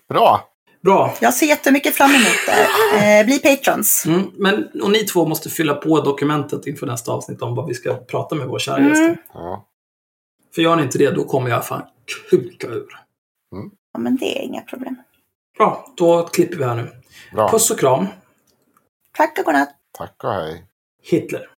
[0.09, 0.49] Bra!
[0.81, 1.15] Bra!
[1.21, 3.19] Jag ser jättemycket fram emot det.
[3.19, 4.05] Eh, bli patrons.
[4.05, 7.73] Mm, men, och ni två måste fylla på dokumentet inför nästa avsnitt om vad vi
[7.73, 9.01] ska prata med vår kära gäst.
[9.01, 9.17] Mm.
[9.33, 9.67] Ja.
[10.55, 11.83] För gör ni inte det, då kommer jag fan
[12.29, 12.87] kuka ur.
[13.93, 14.95] Ja, men det är inga problem.
[15.57, 16.91] Bra, då klipper vi här nu.
[17.33, 17.49] Bra.
[17.49, 18.07] Puss och kram,
[19.17, 19.75] Tack och godnatt.
[19.91, 20.65] Tack och hej.
[21.03, 21.49] Hitler.